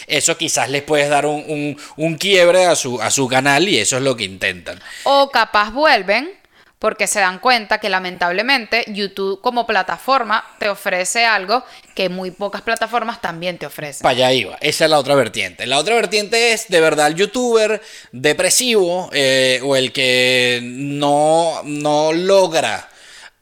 eso 0.06 0.36
quizás 0.38 0.70
les 0.70 0.82
puede 0.84 1.08
dar 1.08 1.26
un, 1.26 1.44
un- 1.48 1.80
un 1.96 2.16
quiebre 2.16 2.66
a 2.66 2.76
su, 2.76 3.00
a 3.02 3.10
su 3.10 3.26
canal 3.28 3.68
y 3.68 3.78
eso 3.78 3.96
es 3.96 4.02
lo 4.04 4.16
que 4.16 4.24
intentan. 4.24 4.80
O 5.02 5.28
capaz 5.30 5.70
vuelven 5.72 6.37
porque 6.78 7.06
se 7.06 7.20
dan 7.20 7.38
cuenta 7.40 7.78
que 7.78 7.88
lamentablemente 7.88 8.84
YouTube 8.88 9.40
como 9.40 9.66
plataforma 9.66 10.44
te 10.58 10.68
ofrece 10.68 11.24
algo 11.24 11.64
que 11.94 12.08
muy 12.08 12.30
pocas 12.30 12.62
plataformas 12.62 13.20
también 13.20 13.58
te 13.58 13.66
ofrecen. 13.66 14.02
Para 14.04 14.12
allá 14.12 14.32
iba. 14.32 14.56
Esa 14.60 14.84
es 14.84 14.90
la 14.90 14.98
otra 14.98 15.14
vertiente. 15.16 15.66
La 15.66 15.78
otra 15.78 15.96
vertiente 15.96 16.52
es 16.52 16.68
de 16.68 16.80
verdad 16.80 17.08
el 17.08 17.14
youtuber 17.16 17.82
depresivo 18.12 19.10
eh, 19.12 19.60
o 19.64 19.74
el 19.76 19.92
que 19.92 20.60
no, 20.62 21.62
no 21.64 22.12
logra 22.12 22.88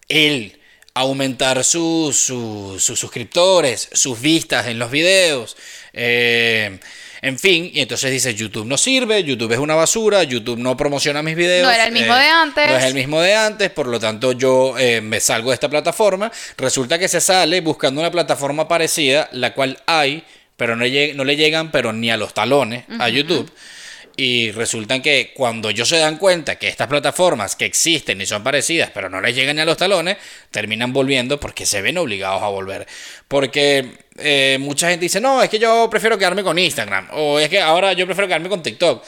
él 0.09 0.59
aumentar 0.94 1.62
su- 1.62 2.12
su- 2.15 2.79
sus 2.81 2.99
suscriptores, 2.99 3.91
sus 3.93 4.19
vistas 4.21 4.67
en 4.67 4.79
los 4.79 4.91
videos. 4.91 5.56
eh, 5.93 6.79
en 7.22 7.38
fin, 7.38 7.70
y 7.72 7.80
entonces 7.80 8.10
dice, 8.10 8.34
YouTube 8.34 8.66
no 8.66 8.76
sirve, 8.76 9.22
YouTube 9.24 9.52
es 9.52 9.58
una 9.58 9.74
basura, 9.74 10.22
YouTube 10.22 10.58
no 10.58 10.76
promociona 10.76 11.23
mis 11.23 11.37
videos. 11.37 11.66
No 11.66 11.73
era 11.73 11.87
el 11.87 11.92
mismo 11.92 12.14
eh, 12.14 12.18
de 12.18 12.28
antes. 12.28 12.70
No 12.70 12.76
es 12.76 12.85
el 12.85 12.94
mismo 12.94 13.20
de 13.20 13.35
antes, 13.35 13.70
por 13.70 13.87
lo 13.87 13.99
tanto 14.00 14.32
yo 14.32 14.75
eh, 14.78 15.00
me 15.00 15.20
salgo 15.20 15.50
de 15.50 15.54
esta 15.54 15.68
plataforma. 15.68 16.30
Resulta 16.56 16.99
que 16.99 17.08
se 17.08 17.20
sale 17.20 17.61
buscando 17.61 18.00
una 18.00 18.11
plataforma 18.11 18.68
parecida, 18.68 19.28
la 19.32 19.54
cual 19.54 19.78
hay, 19.87 20.25
pero 20.56 20.76
no, 20.76 20.85
lleg- 20.87 21.14
no 21.14 21.25
le 21.25 21.37
llegan, 21.37 21.70
pero 21.70 21.92
ni 21.92 22.11
a 22.11 22.16
los 22.16 22.32
talones 22.35 22.85
a 22.99 23.08
YouTube. 23.08 23.50
Y 24.16 24.50
resulta 24.52 25.02
que 25.02 25.32
cuando 25.35 25.68
ellos 25.68 25.88
se 25.88 25.99
dan 25.99 26.16
cuenta 26.16 26.56
que 26.56 26.68
estas 26.68 26.88
plataformas 26.88 27.54
que 27.54 27.66
existen 27.66 28.18
y 28.20 28.26
son 28.26 28.42
parecidas, 28.42 28.90
pero 28.94 29.11
no 29.11 29.20
les 29.20 29.35
llegan 29.35 29.58
a 29.58 29.64
los 29.66 29.76
talones, 29.76 30.16
terminan 30.50 30.92
volviendo 30.92 31.38
porque 31.38 31.66
se 31.66 31.82
ven 31.82 31.99
obligados 31.99 32.42
a 32.42 32.49
volver. 32.49 32.87
Porque 33.28 33.90
eh, 34.18 34.56
mucha 34.58 34.88
gente 34.88 35.04
dice, 35.04 35.20
no, 35.20 35.42
es 35.42 35.50
que 35.50 35.58
yo 35.58 35.88
prefiero 35.90 36.16
quedarme 36.16 36.42
con 36.42 36.58
Instagram. 36.58 37.08
O 37.12 37.38
es 37.38 37.50
que 37.50 37.61
ahora 37.61 37.92
yo 37.92 38.06
prefiero 38.06 38.26
quedarme 38.26 38.49
con 38.49 38.62
TikTok. 38.62 39.04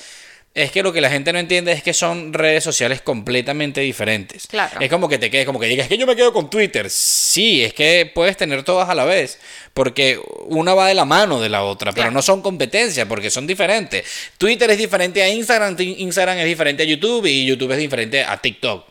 Es 0.58 0.72
que 0.72 0.82
lo 0.82 0.92
que 0.92 1.00
la 1.00 1.08
gente 1.10 1.32
no 1.32 1.38
entiende 1.38 1.72
es 1.72 1.82
que 1.82 1.94
son 1.94 2.32
redes 2.32 2.64
sociales 2.64 3.00
completamente 3.00 3.80
diferentes. 3.80 4.46
Claro. 4.46 4.80
Es 4.80 4.90
como 4.90 5.08
que 5.08 5.18
te 5.18 5.30
quedes, 5.30 5.46
como 5.46 5.60
que 5.60 5.66
digas, 5.66 5.84
es 5.84 5.88
que 5.88 5.98
yo 5.98 6.06
me 6.06 6.16
quedo 6.16 6.32
con 6.32 6.50
Twitter. 6.50 6.90
Sí, 6.90 7.62
es 7.64 7.72
que 7.74 8.10
puedes 8.14 8.36
tener 8.36 8.62
todas 8.64 8.88
a 8.88 8.94
la 8.94 9.04
vez, 9.04 9.38
porque 9.74 10.20
una 10.46 10.74
va 10.74 10.88
de 10.88 10.94
la 10.94 11.04
mano 11.04 11.40
de 11.40 11.48
la 11.48 11.62
otra, 11.62 11.92
pero 11.92 12.10
no 12.10 12.22
son 12.22 12.42
competencias, 12.42 13.06
porque 13.06 13.30
son 13.30 13.46
diferentes. 13.46 14.04
Twitter 14.36 14.68
es 14.70 14.78
diferente 14.78 15.22
a 15.22 15.28
Instagram, 15.28 15.76
Instagram 15.78 16.38
es 16.38 16.44
diferente 16.46 16.82
a 16.82 16.86
YouTube 16.86 17.26
y 17.26 17.44
YouTube 17.46 17.72
es 17.72 17.78
diferente 17.78 18.24
a 18.24 18.36
TikTok. 18.36 18.86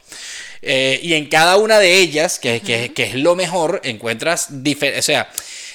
Eh, 0.62 1.00
y 1.04 1.14
en 1.14 1.28
cada 1.28 1.58
una 1.58 1.80
de 1.80 1.98
ellas, 1.98 2.40
que, 2.40 2.62
que- 2.62 2.92
que 2.94 3.04
es 3.04 3.16
lo 3.16 3.36
mejor, 3.36 3.80
encuentras 3.84 4.52
difer- 4.64 4.98
o 4.98 5.02
sea, 5.02 5.30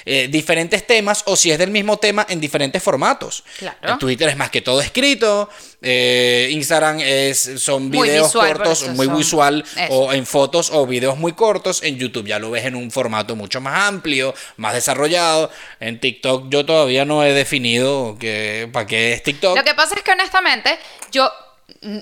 eh, 0.04 0.28
diferentes 0.30 0.86
temas 0.86 1.22
o 1.26 1.36
si 1.36 1.50
es 1.50 1.58
del 1.58 1.70
mismo 1.70 1.96
tema 1.96 2.26
en 2.28 2.40
diferentes 2.40 2.82
formatos. 2.82 3.44
Claro. 3.58 3.76
En 3.82 3.98
Twitter 3.98 4.28
es 4.28 4.36
más 4.36 4.50
que 4.50 4.60
todo 4.60 4.80
escrito, 4.80 5.48
eh, 5.80 6.48
Instagram 6.52 7.00
es, 7.00 7.50
son 7.58 7.88
Muy 7.90 8.08
videos 8.08 8.28
visual, 8.28 8.52
cortos, 8.56 8.88
muy 8.90 9.06
son- 9.06 9.16
visual, 9.16 9.64
eso. 9.76 9.92
o 9.94 10.12
en 10.12 10.26
fotos 10.26 10.70
o 10.72 10.86
videos 10.86 11.16
muy 11.18 11.32
cortos. 11.32 11.82
En 11.82 11.98
YouTube 11.98 12.26
ya 12.26 12.38
lo 12.38 12.50
ves 12.50 12.64
en 12.64 12.74
un 12.76 12.90
formato 12.90 13.36
mucho 13.36 13.60
más 13.60 13.88
amplio, 13.88 14.34
más 14.56 14.74
desarrollado. 14.74 15.50
En 15.80 16.00
TikTok 16.00 16.48
yo 16.50 16.64
todavía 16.66 17.04
no 17.04 17.24
he 17.24 17.32
definido 17.32 18.16
que, 18.18 18.68
para 18.72 18.86
qué 18.86 19.12
es 19.12 19.22
TikTok. 19.22 19.56
Lo 19.56 19.64
que 19.64 19.74
pasa 19.74 19.94
es 19.96 20.02
que 20.02 20.12
honestamente, 20.12 20.78
yo 21.10 21.30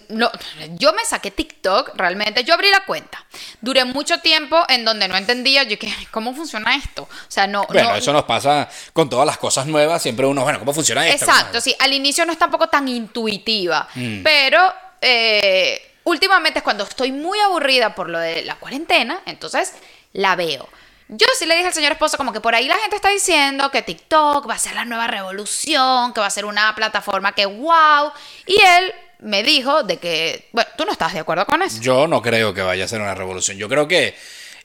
no, 0.08 0.30
yo 0.78 0.92
me 0.92 1.04
saqué 1.04 1.30
TikTok, 1.30 1.92
realmente, 1.94 2.44
yo 2.44 2.54
abrí 2.54 2.70
la 2.70 2.84
cuenta. 2.84 3.24
Duré 3.60 3.84
mucho 3.84 4.18
tiempo 4.20 4.62
en 4.68 4.84
donde 4.84 5.08
no 5.08 5.16
entendía, 5.16 5.62
yo 5.62 5.78
que, 5.78 5.92
¿cómo 6.10 6.34
funciona 6.34 6.76
esto? 6.76 7.02
O 7.02 7.30
sea, 7.30 7.46
no... 7.46 7.66
Bueno, 7.66 7.94
eso 7.94 8.12
nos 8.12 8.24
pasa 8.24 8.68
con 8.92 9.08
todas 9.08 9.26
las 9.26 9.38
cosas 9.38 9.66
nuevas, 9.66 10.02
siempre 10.02 10.26
uno, 10.26 10.42
bueno, 10.42 10.58
¿cómo 10.58 10.72
funciona 10.72 11.06
esto? 11.06 11.24
Exacto, 11.24 11.60
sí, 11.60 11.74
al 11.78 11.92
inicio 11.92 12.24
no 12.26 12.32
es 12.32 12.38
tampoco 12.38 12.68
tan 12.68 12.88
intuitiva, 12.88 13.88
mm. 13.94 14.22
pero 14.22 14.72
eh, 15.00 15.94
últimamente 16.04 16.58
es 16.58 16.62
cuando 16.62 16.84
estoy 16.84 17.12
muy 17.12 17.38
aburrida 17.40 17.94
por 17.94 18.08
lo 18.08 18.18
de 18.18 18.42
la 18.42 18.56
cuarentena, 18.56 19.20
entonces 19.26 19.74
la 20.12 20.36
veo. 20.36 20.68
Yo 21.12 21.26
sí 21.36 21.44
le 21.44 21.56
dije 21.56 21.66
al 21.66 21.74
señor 21.74 21.90
esposo 21.90 22.16
como 22.16 22.32
que 22.32 22.40
por 22.40 22.54
ahí 22.54 22.68
la 22.68 22.76
gente 22.76 22.94
está 22.94 23.08
diciendo 23.08 23.68
que 23.72 23.82
TikTok 23.82 24.48
va 24.48 24.54
a 24.54 24.58
ser 24.58 24.76
la 24.76 24.84
nueva 24.84 25.08
revolución, 25.08 26.12
que 26.12 26.20
va 26.20 26.26
a 26.26 26.30
ser 26.30 26.44
una 26.44 26.72
plataforma 26.76 27.32
que 27.32 27.46
wow. 27.46 28.12
Y 28.46 28.60
él 28.60 28.94
me 29.22 29.42
dijo 29.42 29.82
de 29.82 29.98
que, 29.98 30.48
bueno, 30.52 30.70
tú 30.76 30.84
no 30.84 30.92
estás 30.92 31.12
de 31.12 31.20
acuerdo 31.20 31.46
con 31.46 31.62
eso. 31.62 31.80
Yo 31.80 32.06
no 32.06 32.22
creo 32.22 32.54
que 32.54 32.62
vaya 32.62 32.84
a 32.84 32.88
ser 32.88 33.00
una 33.00 33.14
revolución. 33.14 33.56
Yo 33.56 33.68
creo 33.68 33.86
que 33.86 34.14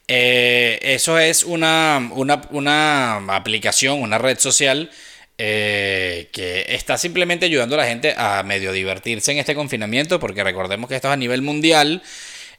eh, 0.08 0.80
eso 0.82 1.18
es 1.18 1.44
una, 1.44 2.10
una, 2.12 3.16
aplicación, 3.36 4.02
una 4.02 4.18
red 4.18 4.38
social 4.40 4.90
eh, 5.38 6.30
que 6.32 6.66
está 6.70 6.98
simplemente 6.98 7.46
ayudando 7.46 7.76
a 7.76 7.80
la 7.80 7.88
gente 7.88 8.14
a 8.18 8.44
medio 8.44 8.72
divertirse 8.72 9.32
en 9.32 9.40
este 9.40 9.56
confinamiento, 9.56 10.20
porque 10.20 10.44
recordemos 10.44 10.90
que 10.90 10.96
esto 10.96 11.08
es 11.08 11.14
a 11.14 11.18
nivel 11.18 11.42
mundial 11.42 12.02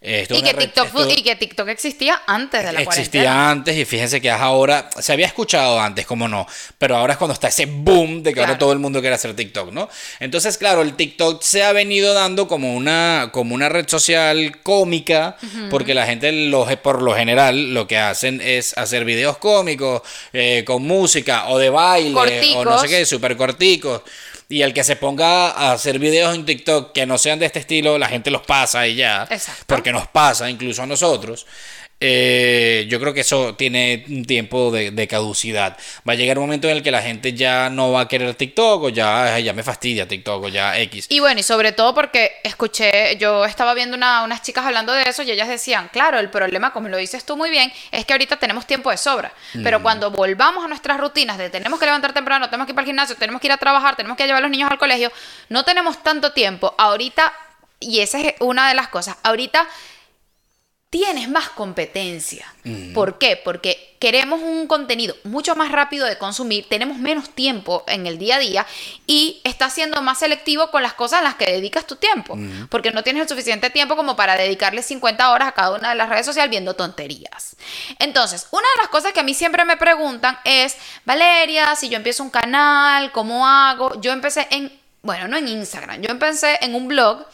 y, 0.01 1.23
que 1.23 1.37
TikTok, 1.37 1.69
existía 1.69 2.23
antes 2.27 2.65
de 2.65 2.73
la 2.73 2.81
Existía 2.81 3.51
antes 3.51 3.77
y 3.77 3.85
fíjense 3.85 4.21
que 4.21 4.31
ahora, 4.31 4.91
se 4.99 5.13
había 5.13 5.27
escuchado 5.27 5.81
antes, 5.81 6.07
como 6.07 6.29
no, 6.29 6.47
pero 6.79 6.97
ahora 6.97 7.15
es 7.15 7.19
cuando 7.19 7.35
está 7.35 7.49
ese 7.49 7.67
boom 7.67 8.23
de 8.23 8.33
que 8.33 8.41
ahora 8.41 8.59
todo 8.59 8.73
el 8.73 8.79
mundo 8.79 9.01
quiere 9.01 9.15
hacer 9.15 9.35
TikTok, 9.35 9.73
¿no? 9.73 9.89
Entonces, 10.21 10.59
claro, 10.59 10.83
el 10.83 10.95
TikTok 10.95 11.43
se 11.43 11.65
ha 11.65 11.73
venido 11.73 12.15
dando 12.15 12.47
como 12.47 12.75
una, 12.75 13.31
como 13.33 13.55
una 13.55 13.69
red 13.69 13.89
social 13.89 14.61
cómica, 14.63 15.37
porque 15.71 15.95
la 15.95 16.07
gente 16.07 16.33
por 16.83 17.03
lo 17.03 17.15
general 17.15 17.75
lo 17.75 17.87
que 17.87 17.99
hacen 17.99 18.41
es 18.41 18.77
hacer 18.77 19.05
videos 19.05 19.39
cómicos 19.39 20.03
eh, 20.33 20.65
con 20.67 20.83
música 20.83 21.49
o 21.49 21.59
de 21.59 21.71
baile 21.71 22.55
o 22.57 22.65
no 22.65 22.79
sé 22.79 22.89
qué, 22.89 23.07
súper 23.07 23.37
corticos. 23.37 24.03
Y 24.49 24.63
el 24.63 24.73
que 24.73 24.85
se 24.85 24.95
ponga 24.95 25.51
a 25.51 25.73
hacer 25.73 25.99
videos 25.99 26.35
en 26.35 26.45
TikTok 26.45 26.93
que 26.93 27.05
no 27.05 27.19
sean 27.19 27.39
de 27.39 27.47
este 27.47 27.59
estilo, 27.59 27.99
la 27.99 28.09
gente 28.09 28.31
los 28.31 28.43
pasa 28.43 28.87
y 28.87 28.95
ya. 28.95 29.29
Porque 29.67 29.93
nos 29.93 30.07
pasa, 30.07 30.49
incluso 30.49 30.83
a 30.83 30.87
nosotros. 30.87 31.47
Eh, 31.99 32.87
yo 32.91 33.01
creo 33.01 33.15
que 33.15 33.21
eso 33.21 33.55
tiene 33.55 34.05
un 34.09 34.25
tiempo 34.27 34.71
de, 34.71 35.09
caducidad. 35.09 35.79
Va 36.07 36.13
a 36.13 36.17
llegar 36.17 36.39
un 36.39 36.45
momento 36.45 36.69
en 36.69 36.77
el 36.77 36.83
que 36.83 36.91
la 36.91 37.01
gente 37.01 37.33
ya 37.33 37.71
no 37.71 37.93
va 37.93 38.03
a 38.03 38.09
querer 38.09 38.35
TikTok 38.35 38.83
o 38.83 38.89
ya, 38.91 39.39
ya 39.39 39.53
me 39.53 39.63
fastidia 39.63 40.07
TikTok 40.07 40.45
o 40.45 40.49
ya 40.49 40.79
X. 40.81 41.07
Y 41.09 41.21
bueno, 41.21 41.41
y 41.41 41.43
sobre 41.43 41.73
todo 41.73 41.95
porque 41.95 42.33
escuché, 42.43 43.17
yo 43.17 43.45
estaba 43.45 43.73
viendo 43.73 43.97
unas 43.97 44.43
chicas 44.43 44.67
hablando 44.67 44.93
de 44.93 45.05
eso 45.05 45.23
y 45.23 45.31
ellas 45.31 45.49
decían, 45.49 45.89
claro, 45.91 46.19
el 46.19 46.29
problema, 46.29 46.73
como 46.73 46.89
lo 46.89 46.99
dices 46.99 47.25
tú 47.25 47.37
muy 47.37 47.51
bien, 47.51 47.73
es 47.93 48.05
que 48.05 48.13
ahorita 48.13 48.37
tenemos 48.37 48.67
tiempo 48.67 48.91
de 48.91 48.99
sobra. 48.99 49.33
Pero 49.63 49.79
mm. 49.79 49.83
cuando 49.83 50.11
volvamos 50.11 50.65
a 50.65 50.69
nuestras 50.69 50.99
rutinas 50.99 51.39
de 51.39 51.49
tenemos 51.49 51.79
que 51.79 51.87
levantar 51.87 52.13
temprano, 52.13 52.51
tenemos 52.51 52.67
que 52.67 52.73
ir 52.73 52.75
para 52.75 52.85
el 52.85 52.89
gimnasio, 52.89 53.17
tenemos 53.17 53.41
que 53.41 53.47
ir 53.47 53.53
a 53.53 53.57
trabajar, 53.57 53.97
tenemos 53.97 54.19
que 54.19 54.25
llevar 54.27 54.43
a 54.43 54.43
los 54.43 54.51
niños 54.51 54.71
al 54.71 54.79
colegio, 54.79 55.11
no 55.49 55.65
tenemos 55.65 56.03
tanto 56.03 56.33
tiempo. 56.33 56.75
Ahorita, 56.77 57.33
y 57.81 58.01
esa 58.01 58.21
es 58.21 58.35
una 58.41 58.69
de 58.69 58.75
las 58.75 58.89
cosas, 58.89 59.17
ahorita 59.23 59.67
tienes 60.91 61.29
más 61.29 61.49
competencia. 61.51 62.47
¿Por 62.95 63.19
qué? 63.19 63.41
Porque 63.43 63.97
queremos 63.99 64.41
un 64.41 64.67
contenido 64.67 65.17
mucho 65.25 65.57
más 65.57 65.73
rápido 65.73 66.07
de 66.07 66.19
consumir, 66.19 66.69
tenemos 66.69 66.99
menos 66.99 67.31
tiempo 67.31 67.85
en 67.87 68.07
el 68.07 68.19
día 68.19 68.37
a 68.37 68.39
día 68.39 68.67
y 69.07 69.41
estás 69.45 69.73
siendo 69.73 70.01
más 70.03 70.19
selectivo 70.19 70.71
con 70.71 70.83
las 70.83 70.95
cosas 70.95 71.21
a 71.21 71.23
las 71.23 71.35
que 71.35 71.51
dedicas 71.51 71.87
tu 71.87 71.97
tiempo, 71.97 72.39
porque 72.71 72.93
no 72.93 73.03
tienes 73.03 73.23
el 73.23 73.29
suficiente 73.29 73.71
tiempo 73.71 73.97
como 73.97 74.17
para 74.17 74.37
dedicarle 74.37 74.83
50 74.83 75.31
horas 75.31 75.49
a 75.49 75.53
cada 75.53 75.75
una 75.77 75.91
de 75.91 75.97
las 75.97 76.09
redes 76.09 76.27
sociales 76.27 76.51
viendo 76.51 76.75
tonterías. 76.75 77.57
Entonces, 77.99 78.47
una 78.51 78.67
de 78.77 78.83
las 78.83 78.89
cosas 78.89 79.13
que 79.13 79.21
a 79.21 79.25
mí 79.25 79.35
siempre 79.35 79.65
me 79.65 79.77
preguntan 79.77 80.39
es, 80.45 80.77
Valeria, 81.05 81.75
si 81.77 81.89
yo 81.89 81.97
empiezo 81.97 82.23
un 82.23 82.31
canal, 82.31 83.13
¿cómo 83.13 83.47
hago? 83.47 84.01
Yo 84.01 84.13
empecé 84.13 84.47
en, 84.51 84.73
bueno, 85.03 85.29
no 85.29 85.37
en 85.37 85.49
Instagram, 85.49 86.01
yo 86.03 86.11
empecé 86.11 86.59
en 86.63 86.75
un 86.75 86.89
blog 86.89 87.27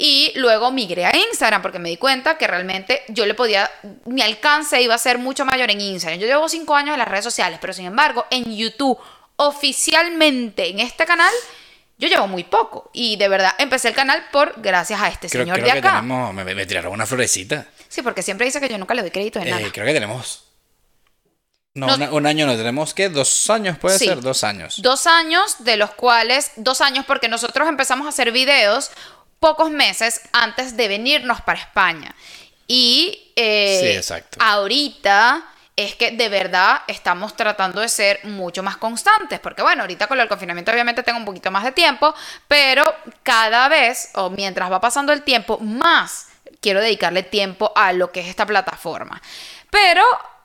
y 0.00 0.32
luego 0.36 0.70
migré 0.70 1.06
a 1.06 1.16
Instagram 1.16 1.60
porque 1.60 1.80
me 1.80 1.88
di 1.88 1.96
cuenta 1.96 2.38
que 2.38 2.46
realmente 2.46 3.02
yo 3.08 3.26
le 3.26 3.34
podía, 3.34 3.68
mi 4.04 4.22
alcance 4.22 4.80
iba 4.80 4.94
a 4.94 4.98
ser 4.98 5.18
mucho 5.18 5.44
mayor 5.44 5.72
en 5.72 5.80
Instagram. 5.80 6.20
Yo 6.20 6.28
llevo 6.28 6.48
cinco 6.48 6.76
años 6.76 6.92
en 6.92 7.00
las 7.00 7.08
redes 7.08 7.24
sociales, 7.24 7.58
pero 7.60 7.72
sin 7.72 7.86
embargo 7.86 8.24
en 8.30 8.56
YouTube, 8.56 8.96
oficialmente 9.34 10.68
en 10.68 10.78
este 10.78 11.04
canal, 11.04 11.32
yo 11.98 12.06
llevo 12.06 12.28
muy 12.28 12.44
poco. 12.44 12.92
Y 12.94 13.16
de 13.16 13.26
verdad 13.26 13.50
empecé 13.58 13.88
el 13.88 13.94
canal 13.94 14.24
por 14.30 14.54
gracias 14.62 15.00
a 15.02 15.08
este 15.08 15.28
señor 15.28 15.60
de 15.60 15.72
acá. 15.72 16.00
me, 16.00 16.66
tiraron 16.66 16.92
una 16.92 17.04
florecita. 17.04 17.66
Sí, 17.88 18.02
porque 18.02 18.22
siempre 18.22 18.46
dice 18.46 18.60
que 18.60 18.68
yo 18.68 18.78
nunca 18.78 18.94
le 18.94 19.02
doy 19.02 19.10
crédito 19.10 19.40
en 19.40 19.48
eh, 19.48 19.50
nada. 19.50 19.72
Creo 19.72 19.84
que 19.84 19.94
tenemos 19.94 20.48
no, 21.86 22.12
un 22.12 22.26
año 22.26 22.46
no 22.46 22.56
tenemos, 22.56 22.94
¿qué? 22.94 23.08
¿Dos 23.08 23.48
años 23.50 23.78
puede 23.78 23.98
ser? 23.98 24.20
Dos 24.20 24.42
años. 24.44 24.80
Dos 24.82 25.06
años, 25.06 25.56
de 25.60 25.76
los 25.76 25.90
cuales, 25.90 26.52
dos 26.56 26.80
años 26.80 27.04
porque 27.06 27.28
nosotros 27.28 27.68
empezamos 27.68 28.06
a 28.06 28.10
hacer 28.10 28.32
videos 28.32 28.90
pocos 29.40 29.70
meses 29.70 30.20
antes 30.32 30.76
de 30.76 30.88
venirnos 30.88 31.40
para 31.42 31.60
España. 31.60 32.14
Y 32.66 33.32
eh, 33.36 34.00
ahorita 34.38 35.44
es 35.78 35.94
que 35.94 36.10
de 36.10 36.28
verdad 36.28 36.82
estamos 36.88 37.36
tratando 37.36 37.80
de 37.80 37.88
ser 37.88 38.20
mucho 38.24 38.64
más 38.64 38.76
constantes, 38.76 39.38
porque 39.38 39.62
bueno, 39.62 39.82
ahorita 39.82 40.08
con 40.08 40.18
el 40.18 40.28
confinamiento 40.28 40.72
obviamente 40.72 41.04
tengo 41.04 41.18
un 41.18 41.24
poquito 41.24 41.52
más 41.52 41.62
de 41.62 41.70
tiempo, 41.70 42.12
pero 42.48 42.92
cada 43.22 43.68
vez 43.68 44.10
o 44.14 44.28
mientras 44.28 44.70
va 44.72 44.80
pasando 44.80 45.12
el 45.12 45.22
tiempo, 45.22 45.58
más 45.58 46.26
quiero 46.60 46.80
dedicarle 46.80 47.22
tiempo 47.22 47.72
a 47.76 47.92
lo 47.92 48.10
que 48.10 48.20
es 48.20 48.26
esta 48.26 48.44
plataforma. 48.44 49.22
Pero 49.70 50.02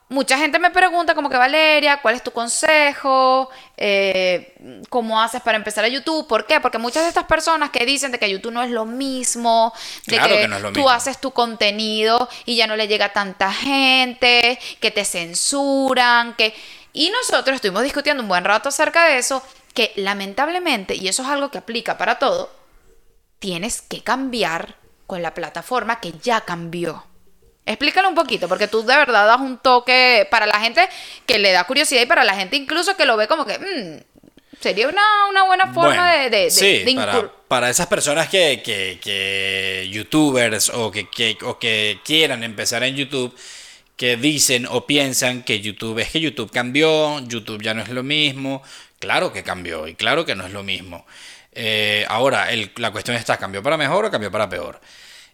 mucha 0.08 0.38
gente 0.38 0.58
me 0.58 0.70
pregunta 0.70 1.14
como 1.14 1.30
que 1.30 1.36
Valeria, 1.36 2.00
¿cuál 2.00 2.14
es 2.14 2.22
tu 2.22 2.30
consejo? 2.30 3.50
Eh, 3.76 4.82
¿Cómo 4.88 5.20
haces 5.20 5.40
para 5.40 5.56
empezar 5.56 5.84
a 5.84 5.88
YouTube? 5.88 6.26
¿Por 6.26 6.46
qué? 6.46 6.60
Porque 6.60 6.78
muchas 6.78 7.02
de 7.02 7.08
estas 7.08 7.24
personas 7.24 7.70
que 7.70 7.86
dicen 7.86 8.12
de 8.12 8.18
que 8.18 8.30
YouTube 8.30 8.52
no 8.52 8.62
es 8.62 8.70
lo 8.70 8.84
mismo, 8.84 9.72
de 10.06 10.18
que, 10.18 10.72
tú 10.72 10.88
haces 10.88 11.18
tu 11.18 11.30
contenido 11.32 12.28
y 12.44 12.56
ya 12.56 12.66
no 12.66 12.76
le 12.76 12.88
llega 12.88 13.06
a 13.06 13.12
tanta 13.12 13.52
gente, 13.52 14.58
que 14.80 14.90
te 14.90 15.04
censuran, 15.04 16.34
que... 16.34 16.54
Y 16.92 17.10
nosotros 17.10 17.56
estuvimos 17.56 17.82
discutiendo 17.82 18.22
un 18.22 18.28
buen 18.28 18.44
rato 18.44 18.68
acerca 18.68 19.06
de 19.06 19.18
eso, 19.18 19.42
que 19.74 19.92
lamentablemente, 19.96 20.94
y 20.94 21.08
eso 21.08 21.22
es 21.22 21.28
algo 21.28 21.50
que 21.50 21.58
aplica 21.58 21.98
para 21.98 22.20
todo, 22.20 22.52
tienes 23.40 23.82
que 23.82 24.02
cambiar 24.02 24.76
con 25.06 25.20
la 25.20 25.34
plataforma 25.34 25.98
que 25.98 26.12
ya 26.22 26.42
cambió. 26.42 27.04
Explícalo 27.66 28.08
un 28.08 28.14
poquito, 28.14 28.48
porque 28.48 28.68
tú 28.68 28.82
de 28.84 28.96
verdad 28.96 29.26
das 29.26 29.40
un 29.40 29.58
toque 29.58 30.26
para 30.30 30.46
la 30.46 30.60
gente 30.60 30.86
que 31.24 31.38
le 31.38 31.52
da 31.52 31.64
curiosidad 31.64 32.02
y 32.02 32.06
para 32.06 32.24
la 32.24 32.34
gente 32.34 32.56
incluso 32.56 32.96
que 32.96 33.06
lo 33.06 33.16
ve 33.16 33.26
como 33.26 33.46
que 33.46 33.58
mm, 33.58 34.14
sería 34.60 34.88
una, 34.88 35.44
buena 35.46 35.72
forma 35.72 36.14
de, 36.28 36.50
sí, 36.50 36.84
para, 37.48 37.70
esas 37.70 37.86
personas 37.86 38.28
que, 38.28 38.62
que, 38.62 39.88
youtubers 39.90 40.70
o 40.70 40.90
que, 40.90 41.38
o 41.42 41.58
que 41.58 42.00
quieran 42.04 42.44
empezar 42.44 42.82
en 42.82 42.96
YouTube, 42.96 43.34
que 43.96 44.16
dicen 44.16 44.66
o 44.70 44.86
piensan 44.86 45.42
que 45.42 45.60
YouTube 45.60 45.98
es 46.00 46.10
que 46.10 46.20
YouTube 46.20 46.50
cambió, 46.50 47.20
YouTube 47.20 47.62
ya 47.62 47.74
no 47.74 47.82
es 47.82 47.88
lo 47.88 48.02
mismo. 48.02 48.62
Claro 48.98 49.32
que 49.32 49.42
cambió 49.42 49.86
y 49.86 49.94
claro 49.94 50.24
que 50.24 50.34
no 50.34 50.46
es 50.46 50.52
lo 50.52 50.62
mismo. 50.62 51.06
Eh, 51.52 52.04
ahora, 52.08 52.48
la 52.76 52.90
cuestión 52.90 53.16
está, 53.16 53.36
¿cambió 53.36 53.62
para 53.62 53.76
mejor 53.76 54.06
o 54.06 54.10
cambió 54.10 54.30
para 54.30 54.48
peor? 54.48 54.80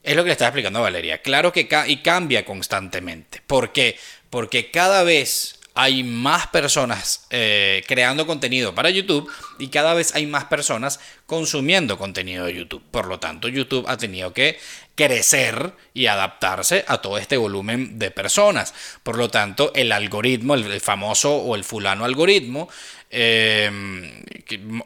Es 0.02 0.16
lo 0.16 0.22
que 0.22 0.28
le 0.28 0.32
estaba 0.32 0.48
explicando 0.48 0.80
Valeria. 0.80 1.18
Claro 1.22 1.52
que 1.52 1.68
y 1.86 1.96
cambia 1.98 2.44
constantemente. 2.44 3.42
¿Por 3.46 3.72
qué? 3.72 3.98
Porque 4.30 4.70
cada 4.70 5.02
vez 5.02 5.60
hay 5.74 6.02
más 6.02 6.46
personas 6.48 7.26
eh, 7.30 7.84
creando 7.86 8.26
contenido 8.26 8.74
para 8.74 8.90
YouTube 8.90 9.30
y 9.58 9.68
cada 9.68 9.94
vez 9.94 10.14
hay 10.14 10.26
más 10.26 10.44
personas 10.46 11.00
consumiendo 11.26 11.96
contenido 11.96 12.46
de 12.46 12.54
YouTube. 12.54 12.82
Por 12.90 13.06
lo 13.06 13.20
tanto, 13.20 13.48
YouTube 13.48 13.86
ha 13.88 13.96
tenido 13.96 14.32
que 14.32 14.58
crecer 14.94 15.72
y 15.94 16.06
adaptarse 16.06 16.84
a 16.86 16.98
todo 16.98 17.18
este 17.18 17.36
volumen 17.36 17.98
de 17.98 18.10
personas. 18.10 18.74
Por 19.02 19.16
lo 19.16 19.30
tanto, 19.30 19.72
el 19.74 19.92
algoritmo, 19.92 20.54
el 20.54 20.80
famoso 20.80 21.36
o 21.36 21.54
el 21.54 21.64
fulano 21.64 22.04
algoritmo, 22.04 22.68
Em, 23.12 24.08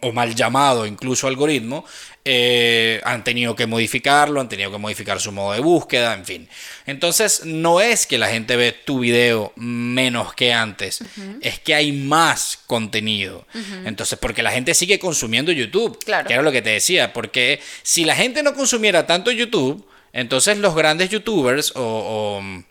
o 0.00 0.12
mal 0.12 0.34
llamado 0.34 0.86
incluso 0.86 1.26
algoritmo, 1.26 1.84
eh, 2.24 3.00
han 3.04 3.22
tenido 3.22 3.54
que 3.54 3.66
modificarlo, 3.66 4.40
han 4.40 4.48
tenido 4.48 4.70
que 4.70 4.78
modificar 4.78 5.20
su 5.20 5.30
modo 5.30 5.52
de 5.52 5.60
búsqueda, 5.60 6.14
en 6.14 6.24
fin. 6.24 6.48
Entonces, 6.86 7.44
no 7.44 7.80
es 7.80 8.06
que 8.06 8.16
la 8.16 8.28
gente 8.28 8.56
ve 8.56 8.72
tu 8.72 9.00
video 9.00 9.52
menos 9.56 10.34
que 10.34 10.54
antes, 10.54 11.00
es 11.42 11.58
que 11.58 11.74
hay 11.74 11.92
más 11.92 12.58
contenido. 12.66 13.46
Entonces, 13.84 14.18
porque 14.18 14.42
la 14.42 14.52
gente 14.52 14.72
sigue 14.74 14.98
consumiendo 14.98 15.52
YouTube, 15.52 15.98
claro. 16.02 16.26
que 16.26 16.32
era 16.32 16.42
lo 16.42 16.52
que 16.52 16.62
te 16.62 16.70
decía, 16.70 17.12
porque 17.12 17.60
si 17.82 18.04
la 18.04 18.16
gente 18.16 18.42
no 18.42 18.54
consumiera 18.54 19.06
tanto 19.06 19.30
YouTube, 19.30 19.86
entonces 20.12 20.58
los 20.58 20.74
grandes 20.74 21.10
youtubers 21.10 21.72
o 21.74 22.40
o 22.40 22.64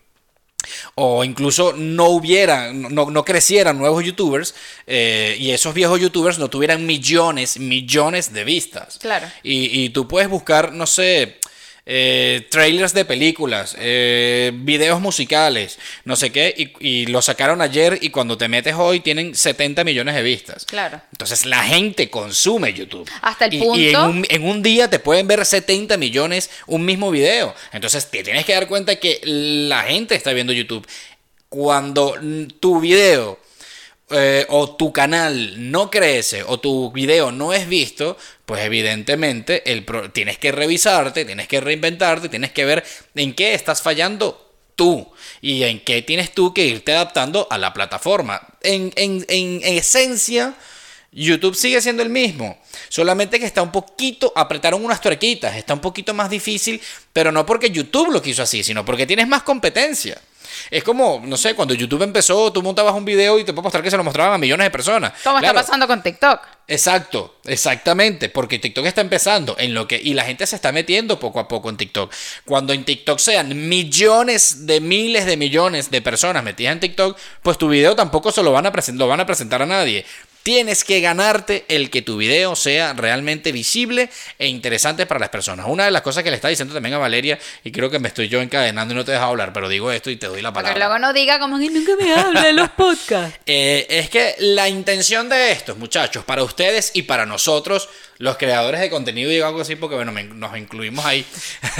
incluso 1.24 1.72
no 1.76 2.06
hubiera, 2.06 2.72
no, 2.72 3.10
no 3.10 3.24
crecieran 3.24 3.78
nuevos 3.78 4.04
youtubers 4.04 4.54
eh, 4.86 5.36
y 5.38 5.50
esos 5.50 5.74
viejos 5.74 6.00
youtubers 6.00 6.38
no 6.38 6.48
tuvieran 6.48 6.86
millones, 6.86 7.58
millones 7.58 8.32
de 8.32 8.44
vistas. 8.44 8.98
Claro. 8.98 9.26
Y, 9.42 9.84
y 9.84 9.88
tú 9.90 10.08
puedes 10.08 10.28
buscar, 10.28 10.72
no 10.72 10.86
sé, 10.86 11.38
eh, 11.86 12.46
trailers 12.50 12.94
de 12.94 13.04
películas, 13.04 13.76
eh, 13.78 14.52
videos 14.54 15.00
musicales, 15.02 15.78
no 16.04 16.16
sé 16.16 16.32
qué, 16.32 16.54
y, 16.56 17.02
y 17.02 17.06
lo 17.06 17.20
sacaron 17.20 17.60
ayer 17.60 17.98
y 18.00 18.08
cuando 18.10 18.38
te 18.38 18.48
metes 18.48 18.74
hoy 18.76 19.00
tienen 19.00 19.34
70 19.34 19.84
millones 19.84 20.14
de 20.14 20.22
vistas. 20.22 20.64
Claro. 20.64 21.00
Entonces 21.12 21.44
la 21.44 21.62
gente 21.64 22.08
consume 22.08 22.72
YouTube. 22.72 23.08
Hasta 23.20 23.44
el 23.46 23.54
Y- 23.54 23.56
Y, 23.58 23.60
en, 23.88 23.92
punto- 23.92 24.04
un, 24.08 24.26
en 24.28 24.44
un 24.44 24.62
día 24.62 24.88
te 24.88 24.98
pueden 24.98 25.26
ver 25.26 25.44
70 25.44 25.96
millones 25.98 26.48
un 26.66 26.84
mismo 26.86 27.10
video. 27.10 27.54
Entonces 27.72 28.10
te 28.10 28.22
tienes 28.22 28.44
que 28.46 28.54
dar 28.54 28.66
cuenta 28.66 28.96
que 28.96 29.20
la 29.24 29.82
gente 29.82 30.14
está 30.14 30.32
viendo 30.32 30.52
YouTube. 30.54 30.86
Cuando 31.48 32.14
tu 32.60 32.80
video 32.80 33.38
eh, 34.10 34.46
o 34.50 34.76
tu 34.76 34.92
canal 34.92 35.70
no 35.70 35.90
crece 35.90 36.42
o 36.42 36.60
tu 36.60 36.92
video 36.92 37.32
no 37.32 37.52
es 37.52 37.66
visto, 37.68 38.16
pues 38.46 38.62
evidentemente 38.62 39.70
el 39.72 39.84
tienes 40.12 40.38
que 40.38 40.52
revisarte, 40.52 41.24
tienes 41.24 41.48
que 41.48 41.60
reinventarte, 41.60 42.28
tienes 42.28 42.52
que 42.52 42.64
ver 42.64 42.84
en 43.14 43.34
qué 43.34 43.54
estás 43.54 43.80
fallando 43.82 44.52
tú 44.76 45.10
y 45.40 45.62
en 45.62 45.80
qué 45.80 46.02
tienes 46.02 46.32
tú 46.32 46.52
que 46.52 46.66
irte 46.66 46.92
adaptando 46.92 47.46
a 47.50 47.58
la 47.58 47.72
plataforma. 47.72 48.40
En, 48.62 48.92
en- 48.96 49.24
en 49.28 49.60
esencia, 49.62 50.54
YouTube 51.12 51.54
sigue 51.54 51.80
siendo 51.80 52.02
el 52.02 52.10
mismo, 52.10 52.58
solamente 52.88 53.38
que 53.38 53.46
está 53.46 53.62
un 53.62 53.70
poquito, 53.70 54.32
apretaron 54.34 54.84
unas 54.84 55.00
tuerquitas, 55.00 55.54
está 55.56 55.72
un 55.72 55.80
poquito 55.80 56.12
más 56.12 56.28
difícil, 56.28 56.80
pero 57.12 57.30
no 57.30 57.46
porque 57.46 57.70
YouTube 57.70 58.10
lo 58.12 58.20
quiso 58.20 58.42
así, 58.42 58.64
sino 58.64 58.84
porque 58.84 59.06
tienes 59.06 59.28
más 59.28 59.44
competencia. 59.44 60.20
Es 60.70 60.84
como, 60.84 61.22
no 61.24 61.36
sé, 61.36 61.54
cuando 61.54 61.74
YouTube 61.74 62.02
empezó, 62.02 62.52
tú 62.52 62.62
montabas 62.62 62.94
un 62.94 63.04
video 63.04 63.38
y 63.38 63.44
te 63.44 63.52
puedo 63.52 63.64
mostrar 63.64 63.82
que 63.82 63.90
se 63.90 63.96
lo 63.96 64.04
mostraban 64.04 64.34
a 64.34 64.38
millones 64.38 64.66
de 64.66 64.70
personas. 64.70 65.12
¿Cómo 65.22 65.38
Claro, 65.38 65.58
está 65.58 65.66
pasando 65.66 65.86
con 65.86 66.02
TikTok? 66.02 66.40
Exacto, 66.66 67.36
exactamente, 67.44 68.30
porque 68.30 68.58
TikTok 68.58 68.86
está 68.86 69.02
empezando 69.02 69.54
en 69.58 69.74
lo 69.74 69.86
que 69.86 70.00
y 70.02 70.14
la 70.14 70.24
gente 70.24 70.46
se 70.46 70.56
está 70.56 70.72
metiendo 70.72 71.18
poco 71.20 71.38
a 71.40 71.46
poco 71.46 71.68
en 71.68 71.76
TikTok. 71.76 72.12
Cuando 72.46 72.72
en 72.72 72.84
TikTok 72.84 73.18
sean 73.18 73.68
millones 73.68 74.66
de 74.66 74.80
miles 74.80 75.26
de 75.26 75.36
millones 75.36 75.90
de 75.90 76.00
personas 76.00 76.42
metidas 76.42 76.72
en 76.72 76.80
TikTok, 76.80 77.18
pues 77.42 77.58
tu 77.58 77.68
video 77.68 77.94
tampoco 77.94 78.32
se 78.32 78.42
lo 78.42 78.52
van 78.52 78.66
a 78.66 78.72
lo 78.94 79.08
van 79.08 79.20
a 79.20 79.26
presentar 79.26 79.62
a 79.62 79.66
nadie. 79.66 80.06
Tienes 80.44 80.84
que 80.84 81.00
ganarte 81.00 81.64
el 81.68 81.88
que 81.88 82.02
tu 82.02 82.18
video 82.18 82.54
sea 82.54 82.92
realmente 82.92 83.50
visible 83.50 84.10
e 84.38 84.46
interesante 84.46 85.06
para 85.06 85.18
las 85.18 85.30
personas. 85.30 85.64
Una 85.66 85.86
de 85.86 85.90
las 85.90 86.02
cosas 86.02 86.22
que 86.22 86.28
le 86.28 86.36
está 86.36 86.48
diciendo 86.48 86.74
también 86.74 86.94
a 86.94 86.98
Valeria, 86.98 87.38
y 87.64 87.72
creo 87.72 87.88
que 87.90 87.98
me 87.98 88.08
estoy 88.08 88.28
yo 88.28 88.42
encadenando 88.42 88.92
y 88.92 88.96
no 88.98 89.06
te 89.06 89.12
dejo 89.12 89.24
hablar, 89.24 89.54
pero 89.54 89.70
digo 89.70 89.90
esto 89.90 90.10
y 90.10 90.16
te 90.16 90.26
doy 90.26 90.42
la 90.42 90.52
palabra. 90.52 90.74
que 90.74 90.78
luego 90.80 90.98
no 90.98 91.14
diga 91.14 91.38
como 91.38 91.58
que 91.58 91.70
nunca 91.70 91.92
me 91.96 92.12
habla 92.12 92.42
de 92.42 92.52
los 92.52 92.68
podcasts. 92.76 93.38
Eh, 93.46 93.86
es 93.88 94.10
que 94.10 94.34
la 94.38 94.68
intención 94.68 95.30
de 95.30 95.50
estos, 95.50 95.78
muchachos, 95.78 96.24
para 96.26 96.42
ustedes 96.42 96.90
y 96.92 97.02
para 97.04 97.24
nosotros, 97.24 97.88
los 98.18 98.36
creadores 98.36 98.82
de 98.82 98.90
contenido, 98.90 99.30
digo 99.30 99.46
algo 99.46 99.62
así 99.62 99.76
porque, 99.76 99.96
bueno, 99.96 100.12
me- 100.12 100.24
nos 100.24 100.54
incluimos 100.58 101.06
ahí. 101.06 101.24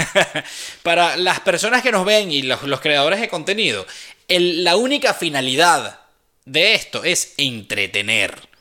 para 0.81 1.17
las 1.17 1.39
personas 1.41 1.83
que 1.83 1.91
nos 1.91 2.03
ven 2.03 2.31
y 2.31 2.41
los, 2.41 2.63
los 2.63 2.81
creadores 2.81 3.19
de 3.21 3.29
contenido, 3.29 3.85
el- 4.27 4.63
la 4.63 4.75
única 4.75 5.13
finalidad 5.13 5.99
de 6.45 6.73
esto 6.73 7.03
es 7.03 7.33
entretener. 7.37 8.54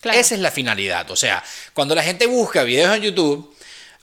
Claro. 0.00 0.18
Esa 0.18 0.34
es 0.34 0.40
la 0.40 0.50
finalidad. 0.50 1.10
O 1.10 1.16
sea, 1.16 1.42
cuando 1.74 1.94
la 1.94 2.02
gente 2.02 2.26
busca 2.26 2.62
videos 2.62 2.94
en 2.96 3.02
YouTube 3.02 3.54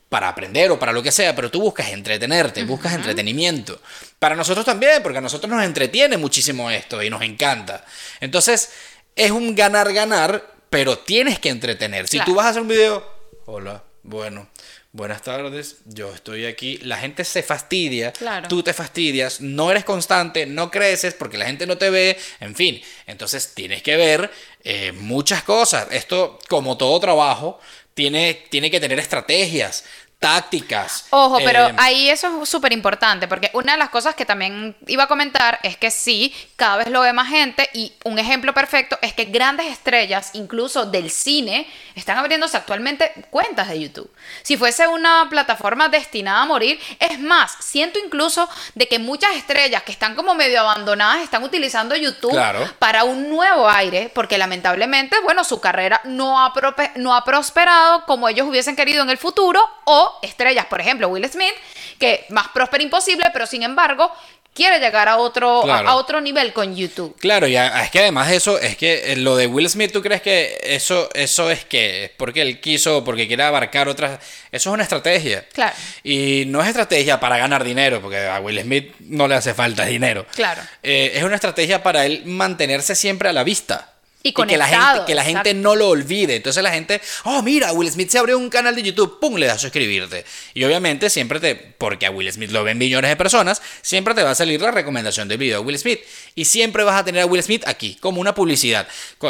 para 0.09 0.29
aprender 0.29 0.71
o 0.71 0.79
para 0.79 0.91
lo 0.93 1.03
que 1.03 1.11
sea, 1.11 1.35
pero 1.35 1.51
tú 1.51 1.59
buscas 1.59 1.89
entretenerte, 1.89 2.63
buscas 2.63 2.93
entretenimiento. 2.93 3.81
Para 4.19 4.35
nosotros 4.35 4.65
también, 4.65 5.03
porque 5.03 5.17
a 5.17 5.21
nosotros 5.21 5.51
nos 5.51 5.63
entretiene 5.63 6.17
muchísimo 6.17 6.71
esto 6.71 7.03
y 7.03 7.09
nos 7.09 7.21
encanta. 7.21 7.83
Entonces, 8.21 8.69
es 9.15 9.31
un 9.31 9.53
ganar-ganar, 9.55 10.45
pero 10.69 10.99
tienes 10.99 11.39
que 11.39 11.49
entretener. 11.49 12.07
Si 12.07 12.17
Claro. 12.17 12.31
tú 12.31 12.35
vas 12.35 12.45
a 12.45 12.49
hacer 12.49 12.61
un 12.61 12.67
video, 12.69 13.05
hola, 13.45 13.83
bueno, 14.03 14.47
buenas 14.91 15.21
tardes, 15.21 15.77
yo 15.85 16.13
estoy 16.13 16.45
aquí, 16.45 16.77
la 16.79 16.97
gente 16.97 17.23
se 17.23 17.43
fastidia, 17.43 18.11
Claro. 18.13 18.47
tú 18.47 18.63
te 18.63 18.73
fastidias, 18.73 19.41
no 19.41 19.69
eres 19.69 19.83
constante, 19.85 20.45
no 20.45 20.71
creces 20.71 21.13
porque 21.13 21.37
la 21.37 21.45
gente 21.45 21.67
no 21.67 21.77
te 21.77 21.89
ve, 21.89 22.17
en 22.39 22.55
fin. 22.55 22.81
Entonces 23.05 23.53
tienes 23.53 23.83
que 23.83 23.95
ver 23.97 24.31
eh, 24.63 24.91
muchas 24.93 25.43
cosas. 25.43 25.87
Esto, 25.91 26.39
como 26.49 26.77
todo 26.77 26.99
trabajo, 26.99 27.59
tiene, 27.93 28.45
tiene 28.49 28.69
que 28.71 28.79
tener 28.79 28.99
estrategias, 28.99 29.83
tácticas. 30.19 31.05
Ojo, 31.11 31.37
pero 31.45 31.67
eh, 31.67 31.73
ahí 31.77 32.09
eso 32.09 32.41
es 32.41 32.49
súper 32.49 32.73
importante, 32.73 33.27
porque 33.27 33.51
una 33.53 33.73
de 33.73 33.77
las 33.77 33.89
cosas 33.89 34.15
que 34.15 34.25
también 34.25 34.75
iba 34.87 35.03
a 35.03 35.07
comentar 35.07 35.59
es 35.61 35.77
que 35.77 35.91
sí, 35.91 36.33
cada 36.55 36.77
vez 36.77 36.87
lo 36.87 37.01
ve 37.01 37.13
más 37.13 37.29
gente 37.29 37.69
y 37.73 37.93
un 38.03 38.17
ejemplo 38.17 38.53
perfecto 38.53 38.97
es 39.01 39.13
que 39.13 39.25
grandes 39.25 39.67
estrellas, 39.67 40.31
incluso 40.33 40.85
del 40.85 41.11
cine, 41.11 41.67
están 41.93 42.17
abriéndose 42.17 42.57
actualmente 42.57 43.11
cuentas 43.29 43.69
de 43.69 43.79
YouTube. 43.79 44.11
Si 44.41 44.57
fuese 44.57 44.87
una 44.87 45.27
plataforma 45.29 45.87
destinada 45.87 46.41
a 46.41 46.45
morir, 46.45 46.79
es 46.99 47.19
más, 47.19 47.55
siento 47.59 47.99
incluso 48.03 48.49
de 48.73 48.87
que 48.87 48.97
muchas 48.97 49.35
estrellas 49.35 49.83
que 49.83 49.91
están 49.91 50.15
como 50.15 50.33
medio 50.33 50.61
abandonadas 50.61 51.21
están 51.21 51.43
utilizando 51.43 51.95
YouTube 51.95 52.31
Claro. 52.31 52.67
para 52.79 53.03
un 53.03 53.29
nuevo 53.29 53.69
aire, 53.69 54.09
porque 54.13 54.37
lamentablemente, 54.37 55.19
bueno, 55.21 55.43
su 55.43 55.61
carrera 55.61 56.01
no 56.05 56.39
ha, 56.39 56.53
no 56.95 57.15
ha 57.15 57.23
prosperado 57.23 58.03
como 58.05 58.27
ellos 58.27 58.47
hubiesen 58.47 58.75
querido 58.75 59.03
en 59.03 59.09
el 59.11 59.17
futuro, 59.17 59.61
o 59.85 60.06
estrellas, 60.21 60.65
por 60.65 60.81
ejemplo, 60.81 61.07
Will 61.09 61.27
Smith, 61.29 61.53
que 61.99 62.25
más 62.29 62.47
próspero 62.49 62.83
imposible, 62.83 63.25
pero 63.33 63.45
sin 63.47 63.63
embargo 63.63 64.11
quiere 64.53 64.79
llegar 64.79 65.07
a 65.07 65.17
otro, 65.17 65.59
a- 65.61 65.63
Claro. 65.65 65.89
a, 65.89 65.95
otro 65.97 66.19
nivel 66.19 66.51
con 66.51 66.75
YouTube. 66.75 67.15
Claro, 67.19 67.45
ya 67.45 67.83
es 67.83 67.91
que 67.91 67.99
además 67.99 68.27
de 68.29 68.37
eso, 68.37 68.57
es 68.57 68.75
que 68.75 69.11
eh, 69.11 69.15
lo 69.15 69.35
de 69.35 69.45
Will 69.45 69.69
Smith, 69.69 69.91
¿tú 69.93 70.01
crees 70.01 70.19
que 70.23 70.57
eso, 70.63 71.09
eso 71.13 71.51
es 71.51 71.63
que 71.63 72.05
es 72.05 72.09
porque 72.17 72.41
él 72.41 72.59
quiso, 72.59 73.03
porque 73.03 73.27
quiere 73.27 73.43
abarcar 73.43 73.87
otras... 73.87 74.19
Eso 74.51 74.69
es 74.71 74.73
una 74.73 74.81
estrategia. 74.81 75.47
Claro. 75.53 75.75
Y 76.03 76.45
no 76.47 76.63
es 76.63 76.69
estrategia 76.69 77.19
para 77.19 77.37
ganar 77.37 77.63
dinero, 77.63 78.01
porque 78.01 78.25
a 78.25 78.39
Will 78.39 78.59
Smith 78.59 78.95
no 79.01 79.27
le 79.27 79.35
hace 79.35 79.53
falta 79.53 79.85
dinero. 79.85 80.25
Claro. 80.33 80.63
Eh, 80.81 81.11
es 81.13 81.21
una 81.23 81.35
estrategia 81.35 81.83
para 81.83 82.07
él 82.07 82.23
mantenerse 82.25 82.95
siempre 82.95 83.29
a 83.29 83.33
la 83.33 83.43
vista. 83.43 83.93
Y 84.29 84.33
que 84.33 84.57
la 84.57 84.65
gente, 84.67 84.77
conectado, 84.79 85.05
que 85.05 85.15
la 85.15 85.23
gente 85.23 85.49
exacto. 85.49 85.61
no 85.61 85.75
lo 85.75 85.89
olvide. 85.89 86.35
Entonces 86.35 86.61
la 86.63 86.71
gente, 86.71 87.01
oh, 87.25 87.41
mira, 87.41 87.71
Will 87.73 87.91
Smith 87.91 88.09
se 88.09 88.17
abrió 88.17 88.37
un 88.37 88.49
canal 88.49 88.75
de 88.75 88.83
YouTube, 88.83 89.19
pum, 89.19 89.35
le 89.35 89.45
das 89.47 89.57
a 89.57 89.59
suscribirte. 89.59 90.25
Y 90.53 90.63
obviamente 90.63 91.09
siempre 91.09 91.39
te, 91.39 91.55
porque 91.55 92.05
a 92.05 92.11
Will 92.11 92.31
Smith 92.31 92.51
lo 92.51 92.63
ven 92.63 92.77
millones 92.77 93.09
de 93.09 93.15
personas, 93.15 93.61
siempre 93.81 94.13
te 94.13 94.23
va 94.23 94.31
a 94.31 94.35
salir 94.35 94.61
la 94.61 94.71
recomendación 94.71 95.27
del 95.27 95.37
video 95.37 95.59
de 95.61 95.65
Will 95.65 95.77
Smith. 95.79 95.99
Y 96.35 96.45
siempre 96.45 96.83
vas 96.83 96.99
a 96.99 97.03
tener 97.05 97.23
a 97.23 97.25
Will 97.25 97.41
Smith 97.43 97.63
aquí, 97.67 97.95
como 98.01 98.21
una 98.21 98.33
publicidad. 98.35 98.87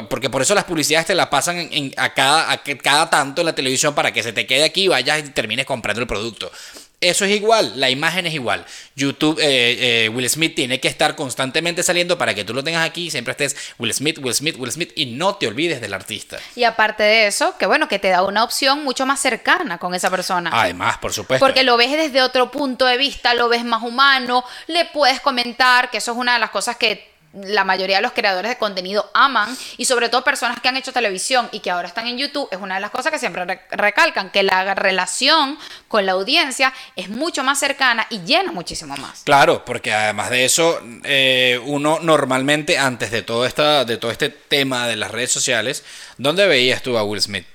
Porque 0.10 0.30
por 0.30 0.42
eso 0.42 0.54
las 0.56 0.64
publicidades 0.66 1.08
te 1.08 1.16
las 1.16 1.28
pasan 1.28 1.58
en, 1.60 1.70
en- 1.74 1.94
a, 1.98 2.14
cada, 2.14 2.52
a 2.52 2.62
cada 2.64 3.10
tanto 3.10 3.42
en 3.42 3.46
la 3.46 3.56
televisión 3.56 3.96
para 3.96 4.12
que 4.12 4.24
se 4.24 4.34
te 4.34 4.46
quede 4.46 4.64
aquí 4.64 4.84
y 4.84 4.88
vayas 4.88 5.20
y 5.20 5.30
termines 5.30 5.66
comprando 5.66 6.02
el 6.02 6.08
producto. 6.08 6.52
Eso 7.00 7.26
es 7.26 7.32
igual, 7.32 7.74
la 7.76 7.92
imagen 7.92 8.26
es 8.26 8.34
igual. 8.34 8.66
YouTube, 8.96 9.40
eh, 9.40 10.06
eh, 10.06 10.10
Will 10.10 10.28
Smith 10.28 10.56
tiene 10.56 10.80
que 10.80 10.88
estar 10.88 11.16
constantemente 11.16 11.84
saliendo 11.84 12.18
para 12.18 12.34
que 12.34 12.44
tú 12.44 12.56
lo 12.56 12.64
tengas 12.64 12.84
aquí 12.84 13.06
y 13.06 13.12
siempre 13.12 13.34
estés 13.34 13.56
Will 13.78 13.94
Smith, 13.94 14.18
Will 14.20 14.34
Smith, 14.34 14.56
Will 14.58 14.72
Smith 14.72 14.94
y 14.96 15.06
no 15.06 15.36
te 15.36 15.46
olvides 15.46 15.80
del 15.80 15.94
artista. 15.94 16.40
Y 16.56 16.64
aparte 16.64 17.04
de 17.04 17.28
eso, 17.28 17.56
que 17.60 17.68
bueno, 17.68 17.88
que 17.88 18.00
te 18.00 18.10
da 18.10 18.24
una 18.24 18.44
opción 18.44 18.84
mucho 18.84 19.06
más 19.06 19.20
cercana 19.20 19.78
con 19.78 19.94
esa 19.94 20.10
persona. 20.10 20.50
Además, 20.52 20.98
por 20.98 21.14
supuesto. 21.14 21.46
Porque 21.46 21.64
lo 21.64 21.78
ves 21.78 21.92
desde 21.92 22.24
otro 22.24 22.50
punto 22.50 22.86
de 22.88 22.98
vista, 22.98 23.36
lo 23.36 23.48
ves 23.48 23.64
más 23.64 23.84
humano, 23.84 24.44
le 24.66 24.86
puedes 24.86 25.20
comentar, 25.20 25.92
que 25.92 25.98
eso 25.98 26.14
es 26.14 26.18
una 26.18 26.34
de 26.34 26.40
las 26.40 26.50
cosas 26.50 26.78
que 26.78 27.17
la 27.44 27.64
mayoría 27.64 27.98
de 27.98 28.02
los 28.02 28.14
creadores 28.14 28.50
de 28.50 28.58
contenido 28.58 29.10
aman, 29.14 29.56
y 29.78 29.86
sobre 29.86 30.10
todo 30.10 30.24
personas 30.24 30.60
que 30.60 30.68
han 30.68 30.78
hecho 30.78 30.92
televisión 30.92 31.50
y 31.52 31.60
que 31.60 31.72
ahora 31.72 31.88
están 31.88 32.08
en 32.08 32.18
YouTube, 32.18 32.48
es 32.52 32.60
una 32.60 32.76
de 32.76 32.82
las 32.82 32.92
cosas 32.92 33.12
que 33.12 33.20
siempre 33.20 33.46
re- 33.46 33.62
recalcan, 33.72 34.30
que 34.32 34.44
la 34.44 34.74
relación 34.76 35.58
con 35.88 36.06
la 36.06 36.14
audiencia 36.14 36.74
es 36.96 37.10
mucho 37.10 37.44
más 37.44 37.60
cercana 37.60 38.08
y 38.10 38.20
llena 38.20 38.52
muchísimo 38.52 38.96
más. 38.98 39.22
Claro, 39.24 39.64
porque 39.66 39.94
además 39.94 40.30
de 40.30 40.46
eso, 40.46 40.82
eh, 41.04 41.60
uno 41.66 42.00
normalmente 42.02 42.78
antes 42.78 43.12
de 43.12 43.22
todo, 43.22 43.46
esta, 43.46 43.86
de 43.86 43.98
todo 43.98 44.12
este 44.12 44.30
tema 44.30 44.88
de 44.88 44.96
las 44.96 45.12
redes 45.12 45.32
sociales, 45.32 45.84
¿dónde 46.18 46.48
veías 46.48 46.82
tú 46.82 46.98
a 46.98 47.04
Will 47.04 47.22
Smith? 47.22 47.46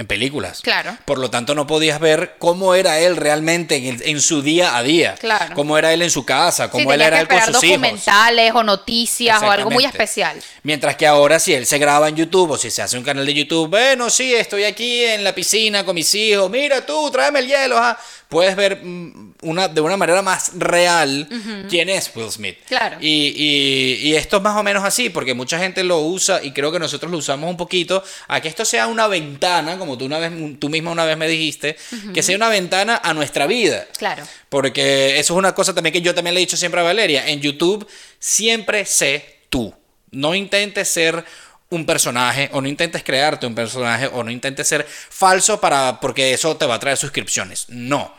En 0.00 0.06
películas. 0.06 0.62
Claro. 0.62 0.96
Por 1.04 1.18
lo 1.18 1.28
tanto, 1.30 1.54
no 1.54 1.66
podías 1.66 2.00
ver 2.00 2.36
cómo 2.38 2.74
era 2.74 2.98
él 3.00 3.16
realmente 3.18 3.76
en, 3.76 3.84
el- 3.84 4.02
en 4.08 4.20
su 4.22 4.40
día 4.40 4.74
a 4.78 4.82
día. 4.82 5.14
Claro. 5.20 5.54
Cómo 5.54 5.76
era 5.76 5.92
él 5.92 6.00
en 6.00 6.10
su 6.10 6.24
casa, 6.24 6.64
Sí, 6.64 6.70
cómo 6.70 6.94
él 6.94 7.02
era 7.02 7.20
él 7.20 7.28
con 7.28 7.38
sus 7.38 7.48
hijos. 7.62 7.62
documentales 7.82 8.52
o 8.54 8.62
noticias 8.62 9.42
o 9.42 9.50
algo 9.50 9.70
muy 9.70 9.84
especial. 9.84 10.40
Mientras 10.62 10.96
que 10.96 11.06
ahora 11.06 11.38
si 11.38 11.52
él 11.52 11.66
se 11.66 11.76
graba 11.76 12.08
en 12.08 12.16
YouTube 12.16 12.52
o 12.52 12.56
si 12.56 12.70
se 12.70 12.80
hace 12.80 12.96
un 12.96 13.04
canal 13.04 13.26
de 13.26 13.34
YouTube, 13.34 13.68
bueno, 13.68 14.08
sí, 14.08 14.34
estoy 14.34 14.64
aquí 14.64 15.04
en 15.04 15.22
la 15.22 15.34
piscina 15.34 15.84
con 15.84 15.94
mis 15.94 16.14
hijos, 16.14 16.50
mira 16.50 16.86
tú, 16.86 17.10
tráeme 17.10 17.40
el 17.40 17.46
hielo, 17.48 17.76
ajá. 17.76 17.98
Puedes 18.30 18.56
ver 18.56 18.80
mm, 18.82 19.34
una, 19.42 19.68
de 19.68 19.80
una 19.82 19.98
manera 19.98 20.22
más 20.22 20.52
real 20.56 21.28
quién 21.68 21.90
es 21.90 22.10
Will 22.14 22.30
Smith. 22.30 22.56
Claro. 22.66 22.96
Y, 23.00 23.34
y- 23.36 24.08
y 24.08 24.14
esto 24.14 24.38
es 24.38 24.42
más 24.42 24.56
o 24.56 24.62
menos 24.62 24.82
así, 24.84 25.10
porque 25.10 25.34
mucha 25.34 25.58
gente 25.58 25.84
lo 25.84 25.98
usa 26.00 26.42
y 26.42 26.52
creo 26.52 26.72
que 26.72 26.78
nosotros 26.78 27.10
lo 27.12 27.18
usamos 27.18 27.50
un 27.50 27.56
poquito, 27.58 28.02
a 28.28 28.40
que 28.40 28.48
esto 28.48 28.64
sea 28.64 28.86
una 28.86 29.06
ventana, 29.08 29.76
como 29.76 29.98
tú, 29.98 30.06
una 30.06 30.18
vez, 30.18 30.32
tú 30.58 30.68
misma 30.70 30.92
una 30.92 31.04
vez 31.04 31.16
me 31.18 31.28
dijiste, 31.28 31.76
que 32.14 32.22
sea 32.22 32.36
una 32.36 32.48
ventana 32.48 33.00
a 33.04 33.12
nuestra 33.12 33.46
vida. 33.46 33.86
Claro. 33.98 34.22
Porque 34.48 35.18
eso 35.18 35.34
es 35.34 35.38
una 35.38 35.54
cosa 35.54 35.74
también 35.74 35.92
que 35.92 36.00
yo 36.00 36.14
también 36.14 36.34
le 36.34 36.40
he 36.40 36.44
dicho 36.46 36.56
siempre 36.56 36.80
a 36.80 36.84
Valeria. 36.84 37.26
En 37.28 37.40
YouTube 37.40 37.86
siempre 38.18 38.84
sé 38.86 39.40
tú. 39.48 39.74
No 40.12 40.34
intentes 40.34 40.88
ser 40.88 41.24
un 41.70 41.86
personaje 41.86 42.50
o 42.52 42.60
no 42.60 42.68
intentes 42.68 43.02
crearte 43.02 43.46
un 43.46 43.54
personaje 43.54 44.08
o 44.12 44.22
no 44.22 44.30
intentes 44.30 44.66
ser 44.66 44.86
falso 44.86 45.60
para 45.60 46.00
porque 46.00 46.34
eso 46.34 46.56
te 46.56 46.66
va 46.66 46.74
a 46.74 46.80
traer 46.80 46.96
suscripciones. 46.96 47.66
No. 47.68 48.14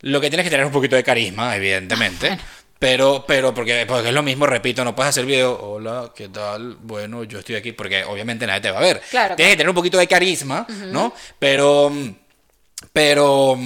Lo 0.00 0.20
que 0.20 0.30
tienes 0.30 0.44
que 0.44 0.50
tener 0.50 0.64
es 0.64 0.68
un 0.68 0.72
poquito 0.72 0.96
de 0.96 1.04
carisma, 1.04 1.54
evidentemente. 1.56 2.38
Pero, 2.78 3.24
pero 3.26 3.52
porque, 3.52 3.84
porque 3.86 4.08
es 4.08 4.14
lo 4.14 4.22
mismo, 4.22 4.46
repito, 4.46 4.84
no 4.84 4.94
puedes 4.94 5.10
hacer 5.10 5.26
video, 5.26 5.58
hola, 5.60 6.12
¿qué 6.14 6.28
tal? 6.28 6.76
Bueno, 6.80 7.24
yo 7.24 7.40
estoy 7.40 7.56
aquí, 7.56 7.72
porque 7.72 8.04
obviamente 8.04 8.46
nadie 8.46 8.60
te 8.60 8.70
va 8.70 8.78
a 8.78 8.82
ver. 8.82 9.02
Claro, 9.10 9.34
Tienes 9.34 9.54
que 9.54 9.56
tener 9.56 9.68
un 9.68 9.74
poquito 9.74 9.98
de 9.98 10.06
carisma, 10.06 10.64
¿no? 10.86 11.12
Pero, 11.40 11.92
pero, 12.92 13.58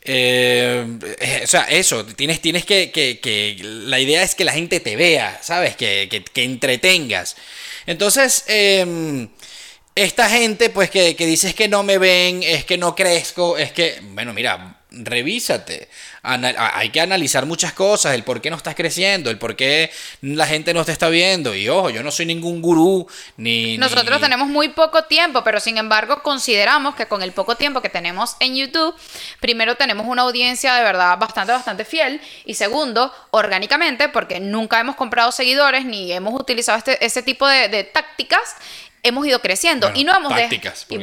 eh, 0.00 0.98
o 1.44 1.46
sea, 1.46 1.64
eso, 1.64 2.06
tienes, 2.06 2.40
tienes 2.40 2.64
que, 2.64 2.90
que, 2.90 3.20
que, 3.20 3.58
la 3.62 4.00
idea 4.00 4.22
es 4.22 4.34
que 4.34 4.44
la 4.44 4.52
gente 4.52 4.80
te 4.80 4.96
vea, 4.96 5.38
¿sabes? 5.42 5.76
Que, 5.76 6.08
que, 6.10 6.24
que 6.24 6.42
entretengas. 6.42 7.36
Entonces, 7.86 8.44
eh, 8.48 9.28
esta 9.94 10.28
gente, 10.30 10.70
pues 10.70 10.90
que, 10.90 11.14
que 11.16 11.26
dices 11.26 11.54
que 11.54 11.68
no 11.68 11.82
me 11.82 11.98
ven, 11.98 12.42
es 12.42 12.64
que 12.64 12.78
no 12.78 12.94
crezco, 12.94 13.58
es 13.58 13.72
que, 13.72 14.00
bueno, 14.12 14.32
mira, 14.32 14.71
revísate. 14.92 15.88
hay 16.22 16.90
que 16.90 17.00
analizar 17.00 17.46
muchas 17.46 17.72
cosas, 17.72 18.14
el 18.14 18.22
por 18.22 18.40
qué 18.40 18.50
no 18.50 18.56
estás 18.56 18.74
creciendo, 18.74 19.30
el 19.30 19.38
por 19.38 19.56
qué 19.56 19.90
la 20.20 20.46
gente 20.46 20.74
no 20.74 20.84
te 20.84 20.92
está 20.92 21.08
viendo. 21.08 21.54
Y 21.54 21.68
ojo, 21.68 21.90
yo 21.90 22.02
no 22.02 22.10
soy 22.10 22.26
ningún 22.26 22.62
gurú, 22.62 23.06
ni... 23.36 23.78
Nosotros 23.78 24.20
tenemos 24.20 24.48
muy 24.48 24.68
poco 24.68 25.04
tiempo, 25.04 25.42
pero 25.44 25.60
sin 25.60 25.78
embargo 25.78 26.22
consideramos 26.22 26.94
que 26.94 27.06
con 27.06 27.22
el 27.22 27.32
poco 27.32 27.56
tiempo 27.56 27.80
que 27.80 27.88
tenemos 27.88 28.36
en 28.40 28.56
YouTube, 28.56 28.94
primero 29.40 29.76
tenemos 29.76 30.06
una 30.06 30.22
audiencia 30.22 30.74
de 30.74 30.82
verdad 30.82 31.18
bastante, 31.18 31.52
bastante 31.52 31.84
fiel. 31.84 32.20
Y 32.44 32.54
segundo, 32.54 33.12
orgánicamente, 33.30 34.08
porque 34.08 34.40
nunca 34.40 34.80
hemos 34.80 34.96
comprado 34.96 35.32
seguidores 35.32 35.84
ni 35.84 36.12
hemos 36.12 36.38
utilizado 36.38 36.78
este, 36.78 37.04
ese 37.04 37.22
tipo 37.22 37.46
de, 37.46 37.68
de 37.68 37.84
tácticas 37.84 38.56
hemos 39.02 39.26
ido 39.26 39.40
creciendo 39.40 39.90
y 39.94 40.04
no 40.04 40.16
hemos 40.16 40.34
tácticas, 40.34 40.86
y, 40.88 40.98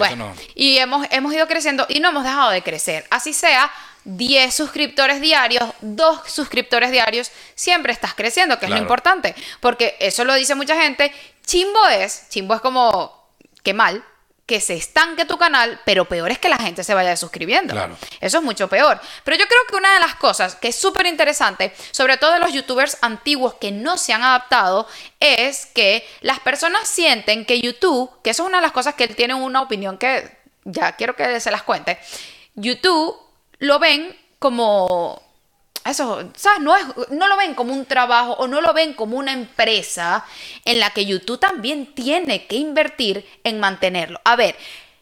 y 0.55 0.77
hemos, 0.77 1.05
hemos 1.11 1.33
ido 1.33 1.47
creciendo 1.47 1.85
y 1.89 1.99
no 1.99 2.09
hemos 2.09 2.23
dejado 2.23 2.51
de 2.51 2.61
crecer. 2.61 3.05
Así 3.09 3.33
sea, 3.33 3.71
10 4.05 4.53
suscriptores 4.53 5.21
diarios, 5.21 5.69
2 5.81 6.21
suscriptores 6.25 6.91
diarios, 6.91 7.31
siempre 7.55 7.91
estás 7.91 8.13
creciendo, 8.13 8.57
que 8.57 8.65
es 8.65 8.71
lo 8.71 8.77
importante. 8.77 9.35
Porque 9.59 9.97
eso 9.99 10.23
lo 10.23 10.33
dice 10.33 10.55
mucha 10.55 10.81
gente. 10.81 11.13
Chimbo 11.45 11.87
es, 11.87 12.29
chimbo 12.29 12.55
es 12.55 12.61
como, 12.61 13.27
qué 13.63 13.73
mal, 13.73 14.03
que 14.49 14.59
se 14.59 14.73
estanque 14.73 15.25
tu 15.25 15.37
canal, 15.37 15.79
pero 15.85 16.05
peor 16.05 16.31
es 16.31 16.39
que 16.39 16.49
la 16.49 16.57
gente 16.57 16.83
se 16.83 16.95
vaya 16.95 17.15
suscribiendo. 17.15 17.75
Eso 18.19 18.39
es 18.39 18.43
mucho 18.43 18.67
peor. 18.67 18.99
Pero 19.23 19.37
yo 19.37 19.45
creo 19.45 19.61
que 19.69 19.75
una 19.75 19.93
de 19.93 19.99
las 19.99 20.15
cosas 20.15 20.55
que 20.55 20.69
es 20.69 20.75
súper 20.75 21.05
interesante, 21.05 21.71
sobre 21.91 22.17
todo 22.17 22.31
de 22.33 22.39
los 22.39 22.51
youtubers 22.51 22.97
antiguos 23.01 23.53
que 23.61 23.71
no 23.71 23.95
se 23.95 24.11
han 24.11 24.23
adaptado, 24.23 24.87
es 25.19 25.67
que 25.67 26.03
las 26.21 26.39
personas 26.39 26.87
sienten 26.87 27.45
que 27.45 27.61
YouTube, 27.61 28.09
que 28.23 28.31
eso 28.31 28.41
es 28.41 28.49
una 28.49 28.57
de 28.57 28.63
las 28.63 28.71
cosas 28.71 28.95
que 28.95 29.03
él 29.03 29.15
tiene 29.15 29.35
una 29.35 29.61
opinión 29.61 29.99
que 29.99 30.35
ya 30.63 30.93
quiero 30.93 31.15
que 31.15 31.39
se 31.39 31.51
las 31.51 31.61
cuente, 31.61 31.99
YouTube 32.55 33.15
lo 33.59 33.77
ven 33.77 34.17
como 34.39 35.21
eso, 35.89 36.31
¿sabes? 36.35 36.61
No, 36.61 36.75
es, 36.75 36.85
no 37.09 37.27
lo 37.27 37.37
ven 37.37 37.53
como 37.53 37.73
un 37.73 37.85
trabajo 37.85 38.33
o 38.33 38.47
no 38.47 38.61
lo 38.61 38.73
ven 38.73 38.93
como 38.93 39.17
una 39.17 39.33
empresa 39.33 40.25
en 40.65 40.79
la 40.79 40.91
que 40.91 41.05
YouTube 41.05 41.39
también 41.39 41.93
tiene 41.93 42.45
que 42.47 42.55
invertir 42.55 43.25
en 43.43 43.59
mantenerlo. 43.59 44.19
A 44.23 44.35
ver, 44.35 44.55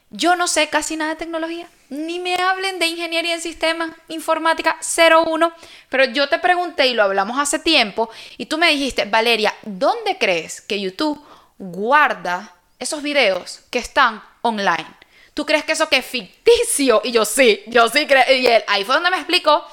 yo 0.10 0.36
no 0.36 0.48
sé 0.48 0.70
casi 0.70 0.96
nada 0.96 1.12
de 1.12 1.18
tecnología, 1.18 1.68
ni 1.90 2.20
me 2.20 2.36
hablen 2.36 2.80
de 2.80 2.88
ingeniería 2.88 3.34
en 3.34 3.42
sistemas, 3.42 3.92
informática 4.08 4.78
01, 4.98 5.54
pero 5.90 6.06
yo 6.06 6.30
te 6.30 6.40
pregunté 6.40 6.88
y 6.88 6.94
lo 6.94 7.04
hablamos 7.04 7.40
hace 7.40 7.60
tiempo 7.60 8.10
y 8.38 8.46
tú 8.46 8.58
me 8.58 8.70
dijiste, 8.70 9.06
Valeria, 9.06 9.54
¿dónde 9.64 10.18
crees 10.18 10.62
que 10.62 10.80
YouTube 10.80 11.22
guarda 11.58 12.54
esos 12.80 13.02
videos 13.02 13.62
que 13.70 13.80
están 13.80 14.24
online? 14.42 14.88
¿Tú 15.34 15.46
crees 15.46 15.64
que 15.66 15.74
eso 15.74 15.88
que 15.88 15.98
es 15.98 16.06
ficticio? 16.06 17.02
Y 17.04 17.12
yo 17.12 17.24
sí, 17.24 17.62
yo 17.68 17.88
sí 17.90 18.08
creo. 18.08 18.24
Y 18.34 18.48
él, 18.48 18.64
ahí 18.66 18.84
fue 18.84 18.96
donde 18.96 19.12
me 19.12 19.18
explicó 19.18 19.64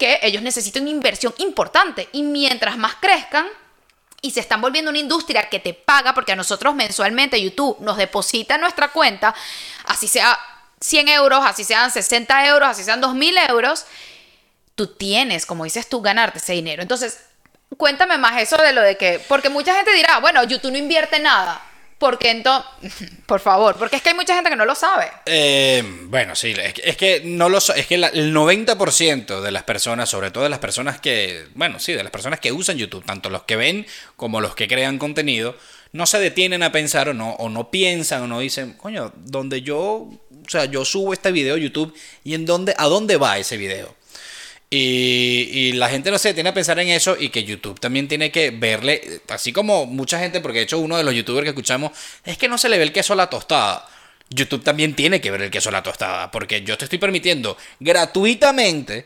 que 0.00 0.18
ellos 0.22 0.42
necesitan 0.42 0.82
una 0.82 0.90
inversión 0.90 1.34
importante 1.38 2.08
y 2.12 2.22
mientras 2.22 2.78
más 2.78 2.94
crezcan 2.96 3.46
y 4.22 4.30
se 4.30 4.40
están 4.40 4.60
volviendo 4.60 4.90
una 4.90 4.98
industria 4.98 5.48
que 5.48 5.60
te 5.60 5.74
paga, 5.74 6.14
porque 6.14 6.32
a 6.32 6.36
nosotros 6.36 6.74
mensualmente 6.74 7.40
YouTube 7.40 7.76
nos 7.80 7.98
deposita 7.98 8.54
en 8.54 8.62
nuestra 8.62 8.88
cuenta, 8.88 9.34
así 9.84 10.08
sea 10.08 10.38
100 10.80 11.08
euros, 11.08 11.40
así 11.44 11.64
sean 11.64 11.90
60 11.90 12.46
euros, 12.46 12.68
así 12.68 12.82
sean 12.82 13.00
2000 13.00 13.38
euros, 13.50 13.84
tú 14.74 14.86
tienes, 14.86 15.44
como 15.44 15.64
dices 15.64 15.88
tú, 15.88 16.00
ganarte 16.00 16.38
ese 16.38 16.54
dinero. 16.54 16.80
Entonces, 16.80 17.20
cuéntame 17.76 18.16
más 18.16 18.40
eso 18.40 18.56
de 18.56 18.72
lo 18.72 18.80
de 18.80 18.96
que, 18.96 19.22
porque 19.28 19.50
mucha 19.50 19.74
gente 19.74 19.92
dirá, 19.92 20.18
bueno, 20.18 20.42
YouTube 20.44 20.72
no 20.72 20.78
invierte 20.78 21.18
nada. 21.18 21.62
Porque 22.00 22.30
entonces, 22.30 22.66
por 23.26 23.40
favor, 23.40 23.76
porque 23.76 23.96
es 23.96 24.02
que 24.02 24.08
hay 24.08 24.14
mucha 24.14 24.34
gente 24.34 24.48
que 24.48 24.56
no 24.56 24.64
lo 24.64 24.74
sabe. 24.74 25.10
Eh, 25.26 25.84
bueno, 26.04 26.34
sí, 26.34 26.54
es 26.56 26.96
que, 26.96 27.20
no 27.26 27.50
lo 27.50 27.58
es 27.58 27.86
que 27.86 27.96
el 27.96 28.34
90% 28.34 29.42
de 29.42 29.50
las 29.52 29.64
personas, 29.64 30.08
sobre 30.08 30.30
todo 30.30 30.44
de 30.44 30.48
las 30.48 30.60
personas 30.60 30.98
que, 30.98 31.44
bueno, 31.54 31.78
sí, 31.78 31.92
de 31.92 32.02
las 32.02 32.10
personas 32.10 32.40
que 32.40 32.52
usan 32.52 32.78
YouTube, 32.78 33.04
tanto 33.04 33.28
los 33.28 33.42
que 33.42 33.56
ven 33.56 33.86
como 34.16 34.40
los 34.40 34.54
que 34.54 34.66
crean 34.66 34.96
contenido, 34.96 35.54
no 35.92 36.06
se 36.06 36.18
detienen 36.18 36.62
a 36.62 36.72
pensar 36.72 37.10
o 37.10 37.12
no, 37.12 37.32
o 37.32 37.50
no 37.50 37.70
piensan 37.70 38.22
o 38.22 38.26
no 38.26 38.40
dicen, 38.40 38.72
coño, 38.78 39.12
donde 39.16 39.60
yo, 39.60 39.84
o 39.84 40.48
sea, 40.48 40.64
yo 40.64 40.86
subo 40.86 41.12
este 41.12 41.32
video 41.32 41.56
a 41.56 41.58
YouTube 41.58 41.94
y 42.24 42.32
en 42.32 42.46
dónde, 42.46 42.74
a 42.78 42.86
dónde 42.86 43.18
va 43.18 43.36
ese 43.36 43.58
video. 43.58 43.94
Y, 44.72 45.72
la 45.72 45.88
gente 45.88 46.12
no 46.12 46.18
se 46.18 46.32
tiene 46.32 46.50
a 46.50 46.54
pensar 46.54 46.78
en 46.78 46.88
eso 46.88 47.16
y 47.18 47.30
que 47.30 47.42
YouTube 47.42 47.80
también 47.80 48.06
tiene 48.06 48.30
que 48.30 48.50
verle, 48.50 49.20
así 49.28 49.52
como 49.52 49.84
mucha 49.84 50.20
gente, 50.20 50.40
porque 50.40 50.58
de 50.58 50.64
hecho 50.64 50.78
uno 50.78 50.96
de 50.96 51.02
los 51.02 51.12
youtubers 51.12 51.44
que 51.44 51.50
escuchamos 51.50 51.90
es 52.24 52.38
que 52.38 52.48
no 52.48 52.56
se 52.56 52.68
le 52.68 52.78
ve 52.78 52.84
el 52.84 52.92
queso 52.92 53.14
a 53.14 53.16
la 53.16 53.28
tostada. 53.28 53.88
YouTube 54.28 54.62
también 54.62 54.94
tiene 54.94 55.20
que 55.20 55.32
ver 55.32 55.42
el 55.42 55.50
queso 55.50 55.70
a 55.70 55.72
la 55.72 55.82
tostada, 55.82 56.30
porque 56.30 56.62
yo 56.62 56.78
te 56.78 56.84
estoy 56.84 57.00
permitiendo 57.00 57.56
gratuitamente, 57.80 59.04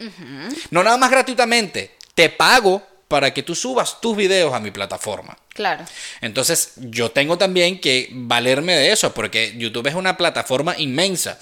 no 0.70 0.85
nada 0.85 0.98
más 0.98 1.11
gratuitamente, 1.11 1.92
te 2.14 2.29
pago 2.29 2.87
para 3.09 3.33
que 3.33 3.42
tú 3.42 3.55
subas 3.55 4.03
tus 4.03 4.16
videos 4.16 4.53
a 4.53 4.61
mi 4.61 4.70
plataforma. 4.70 5.37
Claro. 5.55 5.85
Entonces, 6.20 6.72
yo 6.77 7.11
tengo 7.11 7.38
también 7.38 7.81
que 7.81 8.11
valerme 8.12 8.74
de 8.74 8.92
eso, 8.92 9.14
porque 9.14 9.55
YouTube 9.57 9.87
es 9.87 9.94
una 9.94 10.16
plataforma 10.16 10.74
inmensa. 10.79 11.38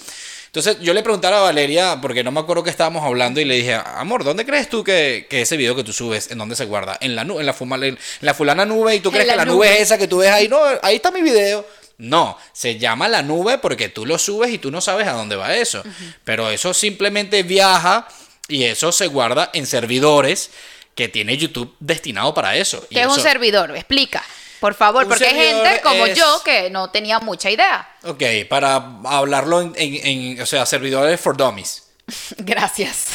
Entonces 0.55 0.83
yo 0.83 0.93
le 0.93 1.03
preguntaba 1.03 1.38
a 1.38 1.43
Valeria, 1.45 1.99
porque 2.03 2.23
no 2.23 2.31
me 2.31 2.38
acuerdo 2.38 2.62
que 2.62 2.69
estábamos 2.69 3.03
hablando, 3.05 3.41
y 3.41 3.47
le 3.47 3.55
dije, 3.55 3.73
amor, 3.73 4.23
¿dónde 4.23 4.45
crees 4.45 4.69
tú 4.69 4.85
que, 4.85 5.27
ese 5.31 5.57
video 5.57 5.75
que 5.75 5.83
tú 5.83 5.95
subes, 5.95 6.31
en 6.31 6.37
dónde 6.37 6.57
se 6.57 6.67
guarda? 6.67 6.99
En 7.01 7.17
la, 7.17 7.23
en 7.23 7.47
la, 7.47 7.57
en 7.87 7.99
la 8.21 8.35
fulana 8.35 8.67
nube, 8.67 8.95
y 8.95 9.01
tú 9.01 9.11
crees 9.11 9.27
que 9.27 9.35
la 9.35 9.47
nube. 9.47 9.73
es 9.73 9.81
esa 9.81 9.97
que 9.97 10.07
tú 10.07 10.19
ves 10.19 10.31
ahí, 10.31 10.49
no, 10.49 10.61
ahí 10.83 10.97
está 10.97 11.11
mi 11.11 11.23
video. 11.23 11.67
No, 11.97 12.37
se 12.53 12.79
llama 12.79 13.09
la 13.09 13.23
nube 13.23 13.57
porque 13.57 13.88
tú 13.88 14.05
lo 14.05 14.19
subes 14.19 14.53
y 14.53 14.59
tú 14.59 14.71
no 14.71 14.83
sabes 14.83 15.09
a 15.09 15.12
dónde 15.12 15.37
va 15.37 15.57
eso. 15.57 15.83
Pero 16.25 16.51
eso 16.51 16.75
simplemente 16.75 17.45
viaja 17.45 18.07
y 18.47 18.65
eso 18.65 18.93
se 18.93 19.07
guarda 19.07 19.49
en 19.55 19.67
servidores 19.67 20.51
que 20.95 21.09
tiene 21.09 21.38
YouTube 21.38 21.75
destinado 21.81 22.35
para 22.35 22.57
eso. 22.57 22.87
¿Qué 22.91 23.01
es 23.01 23.07
un 23.07 23.21
servidor? 23.21 23.75
Explica. 23.75 24.23
Por 24.62 24.75
favor, 24.75 25.09
porque 25.09 25.27
hay 25.27 25.35
gente 25.35 25.81
como 25.83 26.07
yo 26.07 26.40
que 26.44 26.70
no 26.70 26.88
tenía 26.88 27.18
mucha 27.18 27.51
idea. 27.51 27.96
Ok, 28.05 28.22
para 28.48 28.77
hablarlo 29.05 29.72
en, 29.75 30.40
o 30.40 30.46
sea, 30.46 30.64
servidores 30.66 31.20
for 31.20 31.37
dummies. 31.37 31.88
Gracias. 32.38 33.09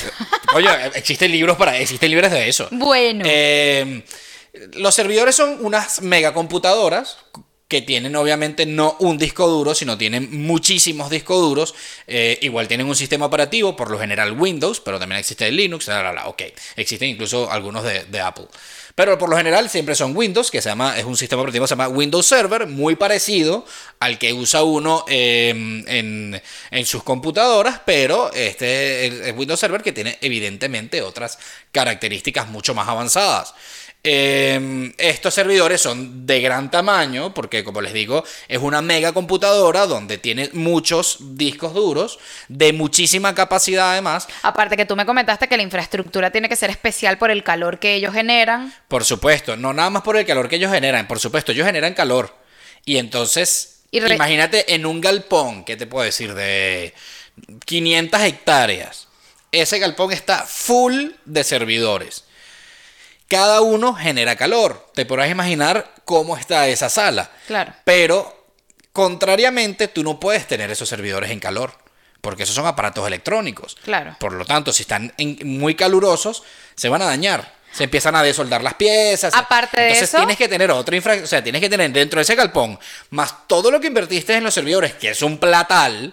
Oye, 0.53 0.67
existen 0.95 1.31
libros 1.31 1.55
para, 1.55 1.77
existen 1.77 2.11
libros 2.11 2.31
de 2.31 2.49
eso. 2.49 2.67
Bueno. 2.71 3.23
Eh, 3.25 4.03
los 4.73 4.93
servidores 4.93 5.35
son 5.37 5.63
unas 5.65 6.01
megacomputadoras 6.01 7.17
que 7.67 7.81
tienen 7.81 8.15
obviamente 8.15 8.65
no 8.65 8.95
un 8.99 9.17
disco 9.17 9.47
duro, 9.47 9.75
sino 9.75 9.97
tienen 9.97 10.45
muchísimos 10.45 11.09
discos 11.09 11.41
duros. 11.41 11.75
Eh, 12.07 12.39
igual 12.41 12.67
tienen 12.67 12.87
un 12.87 12.95
sistema 12.95 13.25
operativo, 13.25 13.75
por 13.75 13.91
lo 13.91 13.99
general 13.99 14.39
Windows, 14.39 14.79
pero 14.79 14.99
también 14.99 15.19
existe 15.19 15.51
Linux, 15.51 15.89
ok. 16.25 16.43
Existen 16.77 17.09
incluso 17.09 17.51
algunos 17.51 17.83
de, 17.83 18.21
Apple. 18.21 18.47
Pero 18.97 19.15
por 19.15 19.29
lo 19.29 19.37
general 19.37 19.69
siempre 19.69 19.93
son 19.93 20.17
Windows, 20.17 20.49
que 20.49 20.59
se 20.59 20.69
llama, 20.69 20.97
es 20.97 21.05
un 21.05 21.15
sistema 21.15 21.43
operativo 21.43 21.65
que 21.65 21.67
se 21.67 21.73
llama 21.73 21.87
Windows 21.87 22.25
Server, 22.25 22.65
muy 22.65 22.95
parecido 22.95 23.63
al 23.99 24.17
que 24.17 24.33
usa 24.33 24.63
uno 24.63 25.05
em, 25.07 25.87
en, 25.87 26.41
en, 26.71 26.85
sus 26.87 27.03
computadoras, 27.03 27.79
pero 27.85 28.33
este 28.33 29.29
es 29.29 29.37
Windows 29.37 29.59
Server 29.59 29.83
que 29.83 29.91
tiene 29.91 30.17
evidentemente 30.21 31.03
otras 31.03 31.37
características 31.71 32.47
mucho 32.47 32.73
más 32.73 32.87
avanzadas. 32.87 33.53
Em, 34.09 34.93
estos 34.97 35.33
servidores 35.33 35.81
son 35.81 36.25
de 36.25 36.39
gran 36.39 36.71
tamaño, 36.71 37.33
porque 37.33 37.65
como 37.65 37.81
les 37.81 37.91
digo, 37.91 38.23
es 38.47 38.57
una 38.59 38.81
mega 38.81 39.11
computadora 39.11 39.85
donde 39.85 40.17
tiene 40.17 40.49
muchos 40.53 41.17
discos 41.35 41.73
duros, 41.73 42.17
de 42.47 42.71
muchísima 42.71 43.35
capacidad 43.35 43.91
además. 43.91 44.29
Aparte 44.43 44.77
que 44.77 44.85
tú 44.85 44.95
me 44.95 45.05
comentaste 45.05 45.49
que 45.49 45.57
la 45.57 45.63
infraestructura 45.63 46.31
tiene 46.31 46.47
que 46.47 46.55
ser 46.55 46.69
especial 46.69 47.17
por 47.17 47.31
el 47.31 47.43
calor 47.43 47.79
que 47.79 47.95
ellos 47.95 48.13
generan. 48.13 48.73
Por 48.87 49.03
supuesto, 49.03 49.57
no 49.57 49.73
nada 49.73 49.89
más 49.89 50.03
por 50.03 50.15
el 50.15 50.25
calor 50.25 50.47
que 50.47 50.55
ellos 50.55 50.71
generan, 50.71 51.05
por 51.05 51.19
supuesto, 51.19 51.51
ellos 51.51 51.65
generan 51.65 51.93
calor. 51.93 52.33
Y 52.85 52.99
entonces 52.99 53.81
Y 53.91 53.97
Imagínate 53.97 54.73
en 54.73 54.85
un 54.85 55.01
galpón, 55.01 55.65
¿qué 55.65 55.75
te 55.75 55.85
puedo 55.85 56.05
decir? 56.05 56.33
De 56.33 56.93
500 57.65 58.21
hectáreas. 58.21 59.09
Ese 59.51 59.79
galpón 59.79 60.13
está 60.13 60.45
full 60.45 61.09
de 61.25 61.43
servidores. 61.43 62.23
Cada 63.27 63.61
uno 63.61 63.93
genera 63.93 64.35
calor. 64.35 64.89
Te 64.93 65.05
podrás 65.05 65.29
imaginar 65.29 65.91
cómo 66.05 66.37
está 66.37 66.67
esa 66.67 66.89
sala. 66.89 67.29
Claro. 67.47 67.73
Pero, 67.83 68.45
contrariamente, 68.93 69.87
tú 69.87 70.03
no 70.03 70.19
puedes 70.19 70.47
tener 70.47 70.71
esos 70.71 70.89
servidores 70.89 71.31
en 71.31 71.39
calor. 71.39 71.71
Porque 72.21 72.43
esos 72.43 72.55
son 72.55 72.65
aparatos 72.65 73.05
electrónicos. 73.05 73.77
Claro. 73.83 74.15
Por 74.19 74.33
lo 74.33 74.43
tanto, 74.45 74.73
si 74.73 74.81
están 74.83 75.13
en- 75.17 75.37
muy 75.43 75.75
calurosos, 75.75 76.43
se 76.75 76.89
van 76.89 77.01
a 77.01 77.05
dañar. 77.05 77.53
Se 77.77 77.83
empiezan 77.83 78.15
a 78.15 78.23
desoldar 78.23 78.63
las 78.63 78.73
piezas. 78.73 79.33
Aparte 79.35 79.79
de 79.79 79.87
Entonces 79.89 80.09
eso- 80.09 80.17
tienes 80.17 80.37
que 80.37 80.47
tener 80.47 80.71
otra 80.71 80.95
infra, 80.95 81.13
o 81.23 81.27
sea, 81.27 81.43
tienes 81.43 81.61
que 81.61 81.69
tener 81.69 81.91
dentro 81.91 82.17
de 82.17 82.23
ese 82.23 82.33
galpón, 82.35 82.79
más 83.11 83.47
todo 83.47 83.69
lo 83.69 83.79
que 83.79 83.87
invertiste 83.87 84.33
en 84.33 84.43
los 84.43 84.53
servidores, 84.53 84.95
que 84.95 85.09
es 85.09 85.21
un 85.21 85.37
platal, 85.37 86.11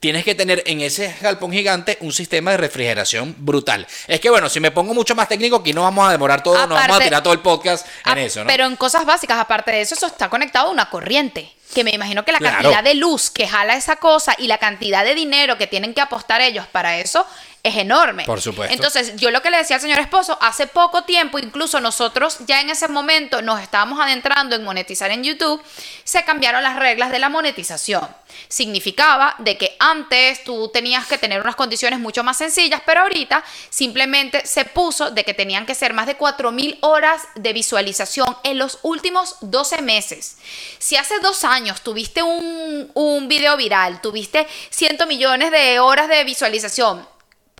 tienes 0.00 0.24
que 0.24 0.34
tener 0.34 0.62
en 0.66 0.80
ese 0.80 1.14
galpón 1.20 1.52
gigante 1.52 1.96
un 2.00 2.12
sistema 2.12 2.50
de 2.52 2.56
refrigeración 2.56 3.34
brutal. 3.38 3.86
Es 4.08 4.18
que 4.20 4.30
bueno, 4.30 4.48
si 4.48 4.58
me 4.60 4.70
pongo 4.70 4.94
mucho 4.94 5.14
más 5.14 5.28
técnico, 5.28 5.56
aquí 5.56 5.72
no 5.72 5.82
vamos 5.82 6.08
a 6.08 6.12
demorar 6.12 6.42
todo, 6.42 6.54
no 6.54 6.74
vamos 6.74 6.78
a 6.80 6.84
Aparte- 6.86 7.04
tirar 7.04 7.22
todo 7.22 7.32
el 7.34 7.40
podcast 7.40 7.86
en 8.06 8.18
Ah, 8.18 8.20
eso, 8.22 8.40
¿no? 8.40 8.46
Pero 8.46 8.64
en 8.66 8.76
cosas 8.76 9.04
básicas, 9.04 9.38
aparte 9.38 9.70
de 9.72 9.82
eso, 9.82 9.94
eso 9.94 10.06
está 10.06 10.28
conectado 10.28 10.68
a 10.68 10.70
una 10.70 10.90
corriente. 10.90 11.52
Que 11.74 11.84
me 11.84 11.92
imagino 11.92 12.24
que 12.24 12.32
la 12.32 12.38
Claro. 12.38 12.62
cantidad 12.62 12.82
de 12.82 12.94
luz 12.94 13.30
que 13.30 13.46
jala 13.46 13.76
esa 13.76 13.94
cosa 13.94 14.34
y 14.36 14.48
la 14.48 14.58
cantidad 14.58 15.04
de 15.04 15.14
dinero 15.14 15.56
que 15.56 15.68
tienen 15.68 15.94
que 15.94 16.00
apostar 16.00 16.40
ellos 16.40 16.66
para 16.66 16.98
eso 16.98 17.24
es 17.62 17.76
enorme. 17.76 18.24
Por 18.24 18.40
supuesto. 18.40 18.74
Entonces, 18.74 19.16
yo 19.16 19.30
lo 19.30 19.42
que 19.42 19.50
le 19.50 19.58
decía 19.58 19.76
al 19.76 19.82
señor 19.82 19.98
esposo, 19.98 20.38
hace 20.40 20.66
poco 20.66 21.04
tiempo, 21.04 21.38
incluso 21.38 21.80
nosotros 21.80 22.38
ya 22.46 22.60
en 22.60 22.70
ese 22.70 22.88
momento 22.88 23.42
nos 23.42 23.60
estábamos 23.60 24.00
adentrando 24.00 24.56
en 24.56 24.64
monetizar 24.64 25.10
en 25.10 25.24
YouTube, 25.24 25.62
se 26.04 26.24
cambiaron 26.24 26.62
las 26.62 26.76
reglas 26.76 27.10
de 27.10 27.18
la 27.18 27.28
monetización. 27.28 28.08
Significaba 28.48 29.34
de 29.38 29.58
que 29.58 29.76
antes 29.78 30.44
tú 30.44 30.70
tenías 30.72 31.06
que 31.06 31.18
tener 31.18 31.40
unas 31.40 31.56
condiciones 31.56 31.98
mucho 31.98 32.24
más 32.24 32.38
sencillas, 32.38 32.80
pero 32.86 33.02
ahorita 33.02 33.44
simplemente 33.68 34.46
se 34.46 34.64
puso 34.64 35.10
de 35.10 35.24
que 35.24 35.34
tenían 35.34 35.66
que 35.66 35.74
ser 35.74 35.92
más 35.92 36.06
de 36.06 36.16
4.000 36.16 36.78
horas 36.80 37.22
de 37.34 37.52
visualización 37.52 38.36
en 38.44 38.58
los 38.58 38.78
últimos 38.82 39.36
12 39.40 39.82
meses. 39.82 40.38
Si 40.78 40.96
hace 40.96 41.18
dos 41.18 41.44
años 41.44 41.82
tuviste 41.82 42.22
un, 42.22 42.90
un 42.94 43.28
video 43.28 43.56
viral, 43.56 44.00
tuviste 44.00 44.46
100 44.70 45.06
millones 45.06 45.50
de 45.50 45.78
horas 45.80 46.08
de 46.08 46.24
visualización, 46.24 47.06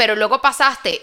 pero 0.00 0.16
luego 0.16 0.40
pasaste 0.40 1.02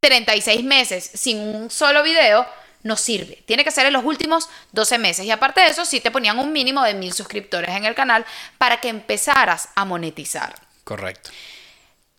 36 0.00 0.64
meses 0.64 1.10
sin 1.12 1.40
un 1.40 1.70
solo 1.70 2.02
video, 2.02 2.46
no 2.84 2.96
sirve. 2.96 3.42
Tiene 3.44 3.64
que 3.64 3.70
ser 3.70 3.84
en 3.84 3.92
los 3.92 4.02
últimos 4.02 4.48
12 4.72 4.96
meses. 4.96 5.26
Y 5.26 5.30
aparte 5.30 5.60
de 5.60 5.66
eso, 5.66 5.84
sí 5.84 6.00
te 6.00 6.10
ponían 6.10 6.38
un 6.38 6.54
mínimo 6.54 6.82
de 6.82 6.94
mil 6.94 7.12
suscriptores 7.12 7.68
en 7.76 7.84
el 7.84 7.94
canal 7.94 8.24
para 8.56 8.80
que 8.80 8.88
empezaras 8.88 9.68
a 9.74 9.84
monetizar. 9.84 10.54
Correcto. 10.84 11.32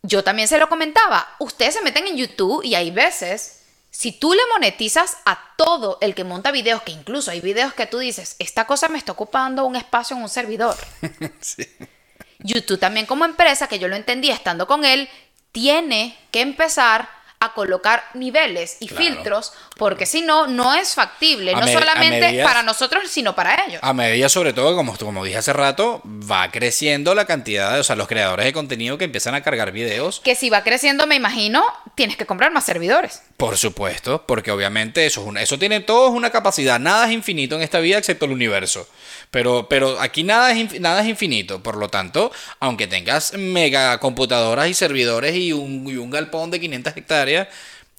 Yo 0.02 0.22
también 0.22 0.46
se 0.46 0.58
lo 0.58 0.68
comentaba. 0.68 1.34
Ustedes 1.40 1.74
se 1.74 1.82
meten 1.82 2.06
en 2.06 2.18
YouTube 2.18 2.62
y 2.64 2.76
hay 2.76 2.92
veces, 2.92 3.64
si 3.90 4.12
tú 4.12 4.32
le 4.32 4.46
monetizas 4.52 5.16
a 5.24 5.40
todo 5.56 5.98
el 6.02 6.14
que 6.14 6.22
monta 6.22 6.52
videos, 6.52 6.82
que 6.82 6.92
incluso 6.92 7.32
hay 7.32 7.40
videos 7.40 7.74
que 7.74 7.86
tú 7.86 7.98
dices, 7.98 8.36
esta 8.38 8.64
cosa 8.64 8.86
me 8.86 8.98
está 8.98 9.10
ocupando 9.10 9.64
un 9.64 9.74
espacio 9.74 10.16
en 10.16 10.22
un 10.22 10.28
servidor. 10.28 10.76
YouTube 12.38 12.78
también 12.78 13.06
como 13.06 13.24
empresa, 13.24 13.68
que 13.68 13.78
yo 13.78 13.88
lo 13.88 13.96
entendí 13.96 14.30
estando 14.30 14.66
con 14.66 14.84
él, 14.84 15.08
tiene 15.52 16.16
que 16.30 16.40
empezar 16.42 17.08
a 17.38 17.52
colocar 17.52 18.02
niveles 18.14 18.78
y 18.80 18.88
Claro. 18.88 19.04
filtros, 19.04 19.52
porque 19.76 20.06
si 20.06 20.22
no, 20.22 20.46
no 20.46 20.74
es 20.74 20.94
factible, 20.94 21.52
A 21.52 21.60
no 21.60 21.68
solamente 21.68 22.42
para 22.42 22.62
nosotros, 22.62 23.10
sino 23.10 23.34
para 23.34 23.62
ellos. 23.66 23.78
A 23.82 23.92
medida, 23.92 24.30
sobre 24.30 24.54
todo, 24.54 24.74
como, 24.74 24.96
como 24.96 25.22
dije 25.22 25.36
hace 25.36 25.52
rato, 25.52 26.00
va 26.04 26.50
creciendo 26.50 27.14
la 27.14 27.26
cantidad 27.26 27.74
de, 27.74 27.80
o 27.80 27.84
sea, 27.84 27.94
los 27.94 28.08
creadores 28.08 28.46
de 28.46 28.54
contenido 28.54 28.96
que 28.96 29.04
empiezan 29.04 29.34
a 29.34 29.42
cargar 29.42 29.70
videos. 29.70 30.20
Que 30.20 30.34
si 30.34 30.48
va 30.48 30.62
creciendo, 30.62 31.06
me 31.06 31.14
imagino, 31.14 31.62
tienes 31.94 32.16
que 32.16 32.24
comprar 32.24 32.52
más 32.52 32.64
servidores. 32.64 33.22
Por 33.36 33.58
supuesto, 33.58 34.24
porque 34.26 34.50
obviamente 34.50 35.04
eso 35.04 35.20
es 35.20 35.26
una, 35.26 35.42
eso 35.42 35.58
tiene 35.58 35.80
todo 35.80 36.08
es 36.08 36.14
una 36.14 36.30
capacidad, 36.30 36.80
nada 36.80 37.06
es 37.06 37.12
infinito 37.12 37.56
en 37.56 37.62
esta 37.62 37.80
vida 37.80 37.98
excepto 37.98 38.24
el 38.24 38.32
universo. 38.32 38.88
Pero, 39.36 39.68
pero 39.68 40.00
aquí 40.00 40.22
nada 40.22 40.50
es, 40.52 40.80
nada 40.80 41.02
es 41.02 41.08
infinito, 41.08 41.62
por 41.62 41.76
lo 41.76 41.90
tanto, 41.90 42.32
aunque 42.58 42.86
tengas 42.86 43.34
mega 43.34 44.00
computadoras 44.00 44.66
y 44.66 44.72
servidores 44.72 45.36
y 45.36 45.52
un, 45.52 45.86
y 45.86 45.98
un 45.98 46.08
galpón 46.08 46.50
de 46.50 46.58
500 46.58 46.96
hectáreas, 46.96 47.48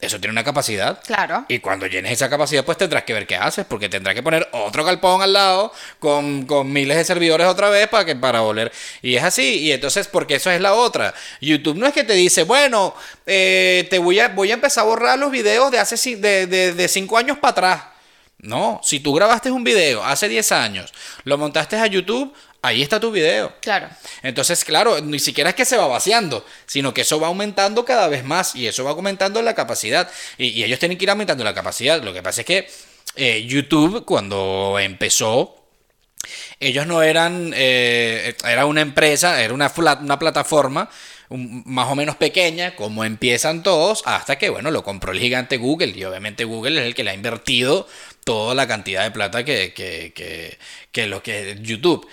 eso 0.01 0.19
tiene 0.19 0.31
una 0.31 0.43
capacidad. 0.43 0.99
Claro. 1.05 1.45
Y 1.47 1.59
cuando 1.59 1.85
llenes 1.85 2.13
esa 2.13 2.27
capacidad, 2.27 2.65
pues 2.65 2.79
tendrás 2.79 3.03
que 3.03 3.13
ver 3.13 3.27
qué 3.27 3.35
haces, 3.35 3.67
porque 3.67 3.87
tendrás 3.87 4.15
que 4.15 4.23
poner 4.23 4.49
otro 4.51 4.83
galpón 4.83 5.21
al 5.21 5.33
lado 5.33 5.71
con, 5.99 6.47
con 6.47 6.73
miles 6.73 6.97
de 6.97 7.03
servidores 7.03 7.45
otra 7.45 7.69
vez 7.69 7.87
para 7.87 8.03
que 8.03 8.15
para 8.15 8.39
volver. 8.39 8.71
Y 9.03 9.15
es 9.15 9.23
así. 9.23 9.59
Y 9.59 9.71
entonces, 9.73 10.07
porque 10.07 10.37
eso 10.37 10.49
es 10.49 10.59
la 10.59 10.73
otra. 10.73 11.13
YouTube 11.39 11.77
no 11.77 11.85
es 11.85 11.93
que 11.93 12.03
te 12.03 12.13
dice, 12.13 12.45
bueno, 12.45 12.95
eh, 13.27 13.85
te 13.91 13.99
voy 13.99 14.19
a, 14.19 14.29
voy 14.29 14.49
a 14.49 14.55
empezar 14.55 14.85
a 14.85 14.87
borrar 14.87 15.19
los 15.19 15.29
videos 15.29 15.69
de 15.69 15.77
hace 15.77 16.15
de, 16.15 16.47
de, 16.47 16.73
de 16.73 16.87
cinco 16.87 17.15
años 17.15 17.37
para 17.37 17.51
atrás. 17.51 17.96
No, 18.39 18.79
si 18.83 18.99
tú 18.99 19.13
grabaste 19.13 19.49
un 19.49 19.63
video 19.63 20.03
hace 20.03 20.29
10 20.29 20.51
años, 20.51 20.93
lo 21.23 21.37
montaste 21.39 21.75
a 21.75 21.87
YouTube, 21.87 22.33
ahí 22.61 22.83
está 22.83 22.99
tu 22.99 23.11
video. 23.11 23.51
Claro. 23.61 23.89
Entonces, 24.21 24.63
claro, 24.63 25.01
ni 25.01 25.17
siquiera 25.19 25.49
es 25.49 25.55
que 25.55 25.65
se 25.65 25.75
va 25.75 25.87
vaciando, 25.87 26.45
sino 26.67 26.93
que 26.93 27.01
eso 27.01 27.19
va 27.19 27.27
aumentando 27.27 27.83
cada 27.83 28.07
vez 28.07 28.23
más 28.23 28.55
y 28.55 28.67
eso 28.67 28.83
va 28.83 28.91
aumentando 28.91 29.41
la 29.41 29.55
capacidad. 29.55 30.09
Y, 30.37 30.49
y 30.49 30.63
ellos 30.63 30.77
tienen 30.79 30.97
que 30.99 31.05
ir 31.05 31.09
aumentando 31.09 31.43
la 31.43 31.55
capacidad. 31.55 32.01
Lo 32.03 32.13
que 32.13 32.21
pasa 32.21 32.41
es 32.41 32.47
que 32.47 32.69
eh, 33.15 33.43
YouTube, 33.47 34.05
cuando 34.05 34.77
empezó, 34.79 35.55
ellos 36.59 36.85
no 36.85 37.01
eran, 37.01 37.51
eh, 37.55 38.35
era 38.43 38.65
una 38.67 38.81
empresa, 38.81 39.41
era 39.41 39.53
una, 39.53 39.71
una 40.01 40.19
plataforma 40.19 40.89
un- 41.29 41.63
más 41.65 41.91
o 41.91 41.95
menos 41.95 42.15
pequeña, 42.15 42.75
como 42.75 43.03
empiezan 43.03 43.61
todos, 43.63 44.01
hasta 44.05 44.37
que, 44.37 44.49
bueno, 44.49 44.71
lo 44.71 44.83
compró 44.83 45.11
el 45.11 45.19
gigante 45.19 45.57
Google. 45.57 45.93
Y 45.95 46.03
obviamente 46.05 46.45
Google 46.45 46.79
es 46.79 46.85
el 46.85 46.95
que 46.95 47.03
le 47.03 47.11
ha 47.11 47.15
invertido 47.15 47.87
toda 48.27 48.53
la 48.53 48.67
cantidad 48.67 49.05
de 49.05 49.11
plata 49.11 49.45
que, 49.45 49.73
que, 49.73 50.11
que, 50.13 50.57
que 50.91 51.07
lo 51.07 51.23
que 51.23 51.51
es 51.51 51.61
YouTube. 51.61 52.05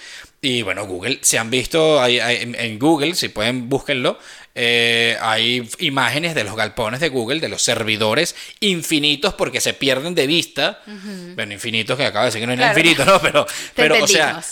Y 0.44 0.60
bueno, 0.60 0.84
Google, 0.86 1.20
se 1.22 1.38
han 1.38 1.48
visto 1.50 2.02
ahí 2.02 2.18
en, 2.20 2.78
Google, 2.78 3.14
si 3.14 3.28
pueden, 3.30 3.68
búsquenlo. 3.70 4.18
eh, 4.54 5.16
hay 5.22 5.66
imágenes 5.78 6.34
de 6.34 6.44
los 6.44 6.54
galpones 6.54 7.00
de 7.00 7.08
Google, 7.08 7.40
de 7.40 7.48
los 7.48 7.62
servidores 7.62 8.36
infinitos, 8.60 9.32
porque 9.34 9.60
se 9.60 9.72
pierden 9.72 10.14
de 10.14 10.26
vista. 10.26 10.82
Bueno, 11.34 11.54
infinitos, 11.54 11.96
que 11.96 12.04
acaba 12.04 12.26
de 12.26 12.28
decir 12.28 12.40
que 12.42 12.46
no 12.46 12.52
hay 12.52 12.58
Claro. 12.58 12.78
infinito, 12.78 13.04
¿no? 13.06 13.20
Pero, 13.22 13.46
pero 13.74 14.04
o 14.04 14.06
sea, 14.06 14.42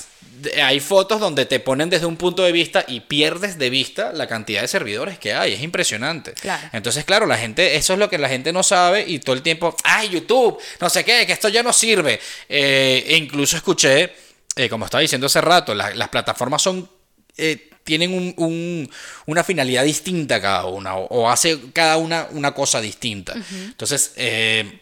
hay 0.64 0.80
fotos 0.80 1.20
donde 1.20 1.44
te 1.44 1.60
ponen 1.60 1.90
desde 1.90 2.06
un 2.06 2.16
punto 2.16 2.42
de 2.42 2.52
vista 2.52 2.84
y 2.88 3.00
pierdes 3.00 3.58
de 3.58 3.68
vista 3.68 4.12
la 4.14 4.26
cantidad 4.26 4.62
de 4.62 4.68
servidores 4.68 5.18
que 5.18 5.34
hay. 5.34 5.52
Es 5.52 5.60
impresionante. 5.62 6.32
Claro. 6.32 6.70
Entonces, 6.72 7.04
claro, 7.04 7.26
la 7.26 7.36
gente, 7.36 7.76
eso 7.76 7.92
es 7.92 7.98
lo 7.98 8.08
que 8.08 8.16
la 8.16 8.30
gente 8.30 8.50
no 8.52 8.62
sabe 8.62 9.04
y 9.06 9.18
todo 9.18 9.36
el 9.36 9.42
tiempo, 9.42 9.76
ay, 9.84 10.08
YouTube, 10.08 10.58
no 10.80 10.88
sé 10.88 11.04
qué, 11.04 11.26
que 11.26 11.32
esto 11.34 11.50
ya 11.50 11.62
no 11.62 11.72
sirve. 11.74 12.18
Eh, 12.48 13.04
e 13.08 13.16
incluso 13.18 13.56
escuché, 13.58 14.10
eh, 14.56 14.68
como 14.68 14.84
estaba 14.84 15.00
diciendo 15.00 15.26
hace 15.26 15.40
rato, 15.40 15.74
la- 15.74 15.94
las 15.94 16.08
plataformas 16.08 16.62
son... 16.62 16.88
eh, 17.36 17.68
tienen 17.84 18.14
un- 18.14 18.32
un- 18.36 18.90
una 19.26 19.42
finalidad 19.42 19.82
distinta 19.84 20.40
cada 20.40 20.66
una 20.66 20.94
o, 20.96 21.06
o 21.06 21.28
hace 21.30 21.58
cada 21.72 21.96
una 21.96 22.28
una 22.30 22.52
cosa 22.54 22.80
distinta. 22.80 23.34
Entonces, 23.52 24.12
eh, 24.16 24.80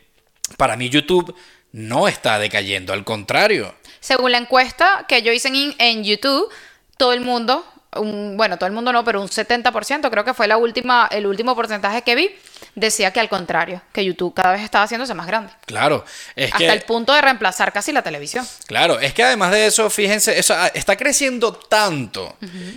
para 0.58 0.76
mí 0.76 0.90
YouTube 0.90 1.34
no 1.72 2.08
está 2.08 2.38
decayendo, 2.38 2.92
al 2.92 3.04
contrario. 3.04 3.74
Según 4.00 4.32
la 4.32 4.38
encuesta 4.38 5.06
que 5.08 5.22
yo 5.22 5.32
hice 5.32 5.48
en, 5.48 5.74
en 5.78 6.04
YouTube, 6.04 6.50
todo 6.98 7.14
el 7.14 7.22
mundo, 7.22 7.64
un- 7.96 8.36
bueno, 8.36 8.56
todo 8.56 8.66
el 8.66 8.72
mundo 8.72 8.92
no, 8.92 9.04
pero 9.04 9.20
un 9.20 9.28
70%, 9.28 10.10
creo 10.10 10.24
que 10.24 10.34
fue 10.34 10.46
la 10.46 10.56
última, 10.56 11.08
el 11.10 11.26
último 11.26 11.56
porcentaje 11.56 12.02
que 12.02 12.14
vi, 12.14 12.30
decía 12.74 13.12
que 13.12 13.18
al 13.20 13.28
contrario, 13.28 13.82
que 13.92 14.04
YouTube 14.04 14.32
cada 14.34 14.52
vez 14.52 14.62
estaba 14.62 14.84
haciéndose 14.84 15.12
más 15.14 15.26
grande. 15.26 15.52
Claro, 15.66 16.04
es 16.36 16.46
hasta 16.52 16.58
que 16.58 16.68
el 16.68 16.82
punto 16.82 17.12
de 17.12 17.20
reemplazar 17.20 17.72
casi 17.72 17.92
la 17.92 18.02
televisión. 18.02 18.46
Claro, 18.66 19.00
es 19.00 19.12
que 19.12 19.24
además 19.24 19.50
de 19.50 19.66
eso, 19.66 19.90
fíjense, 19.90 20.38
eso 20.38 20.54
ah, 20.56 20.70
está 20.72 20.96
creciendo 20.96 21.52
tanto, 21.52 22.36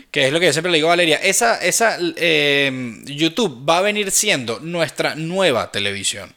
que 0.10 0.28
es 0.28 0.34
lo 0.34 0.39
que 0.39 0.47
yo 0.47 0.54
siempre 0.54 0.71
le 0.71 0.78
digo 0.78 0.88
a 0.88 0.91
Valeria, 0.91 1.17
esa, 1.17 1.62
esa 1.62 1.97
eh, 1.99 2.71
YouTube 3.06 3.67
va 3.69 3.78
a 3.78 3.82
venir 3.82 4.10
siendo 4.12 4.60
nuestra 4.62 5.15
nueva 5.15 5.71
televisión. 5.71 6.34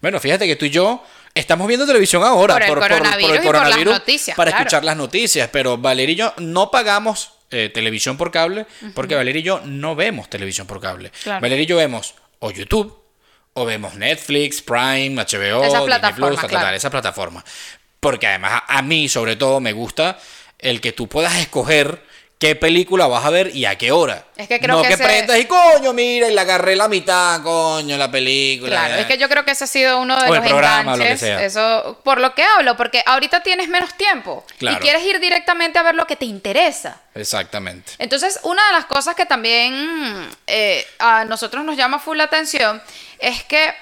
Bueno, 0.00 0.18
fíjate 0.18 0.46
que 0.46 0.56
tú 0.56 0.64
y 0.64 0.70
yo 0.70 1.04
estamos 1.34 1.68
viendo 1.68 1.86
televisión 1.86 2.24
ahora 2.24 2.54
Por 2.54 2.62
el 2.62 2.74
coronavirus 2.74 3.36
y 3.36 3.46
por 3.46 3.54
las 3.54 3.84
noticias, 3.84 4.36
para 4.36 4.50
claro. 4.50 4.62
escuchar 4.62 4.84
las 4.84 4.96
noticias, 4.96 5.48
pero 5.52 5.78
Valeria 5.78 6.12
y 6.12 6.16
yo 6.16 6.34
no 6.38 6.70
pagamos 6.70 7.37
eh, 7.50 7.70
televisión 7.72 8.16
por 8.16 8.30
cable 8.30 8.66
porque 8.94 9.14
Valeria 9.14 9.40
y 9.40 9.42
yo 9.42 9.60
no 9.64 9.94
vemos 9.94 10.28
televisión 10.28 10.66
por 10.66 10.80
cable. 10.80 11.10
Claro. 11.22 11.40
Valeria 11.40 11.62
y 11.62 11.66
yo 11.66 11.76
vemos 11.76 12.14
o 12.38 12.50
YouTube 12.50 12.96
o 13.54 13.64
vemos 13.64 13.94
Netflix, 13.94 14.62
Prime, 14.62 15.14
HBO, 15.16 15.64
Esas 15.64 15.84
Disney 15.86 16.12
Plus, 16.14 16.38
esa 16.74 16.90
plataforma. 16.90 17.44
Porque 18.00 18.26
además 18.26 18.62
a, 18.66 18.78
a 18.78 18.82
mí, 18.82 19.08
sobre 19.08 19.36
todo, 19.36 19.60
me 19.60 19.72
gusta 19.72 20.18
el 20.58 20.80
que 20.80 20.92
tú 20.92 21.08
puedas 21.08 21.36
escoger 21.36 22.02
qué 22.38 22.54
película 22.54 23.08
vas 23.08 23.24
a 23.24 23.30
ver 23.30 23.54
y 23.54 23.64
a 23.64 23.76
qué 23.76 23.90
hora. 23.90 24.24
Es 24.36 24.46
que 24.46 24.60
creo 24.60 24.76
no 24.76 24.82
que 24.82 24.88
que, 24.88 24.94
ese- 24.94 25.02
prendas 25.04 25.38
y 25.40 25.46
coño, 25.46 25.92
mira, 25.92 26.28
y 26.28 26.32
la 26.34 26.42
agarré 26.42 26.76
la 26.76 26.86
mitad, 26.86 27.42
coño, 27.42 27.96
la 27.96 28.08
película. 28.10 28.70
Claro, 28.70 28.94
es 29.00 29.06
que 29.06 29.18
yo 29.18 29.28
creo 29.28 29.44
que 29.44 29.50
ese 29.50 29.64
ha 29.64 29.66
sido 29.66 29.98
uno 30.00 30.16
de 30.22 30.30
O 30.30 30.34
los 30.34 30.46
programa, 30.46 30.92
lo 30.92 30.98
que 30.98 31.02
enganches. 31.10 31.20
sea. 31.20 31.42
Eso, 31.44 32.00
por 32.04 32.20
lo 32.20 32.34
que 32.36 32.44
hablo, 32.44 32.76
porque 32.76 33.02
ahorita 33.04 33.42
tienes 33.42 33.68
menos 33.68 33.92
tiempo 33.94 34.44
Claro. 34.58 34.76
y 34.76 34.80
quieres 34.80 35.02
ir 35.04 35.18
directamente 35.18 35.78
a 35.80 35.82
ver 35.82 35.96
lo 35.96 36.06
que 36.06 36.14
te 36.14 36.26
interesa. 36.26 37.00
Exactamente. 37.14 37.92
Entonces, 37.98 38.38
una 38.44 38.64
de 38.68 38.72
las 38.74 38.84
cosas 38.84 39.16
que 39.16 39.26
también 39.26 40.28
eh, 40.46 40.86
a 41.00 41.24
nosotros 41.24 41.64
nos 41.64 41.76
llama 41.76 41.98
full 41.98 42.16
la 42.18 42.24
atención 42.24 42.80
es 43.18 43.42
que 43.44 43.74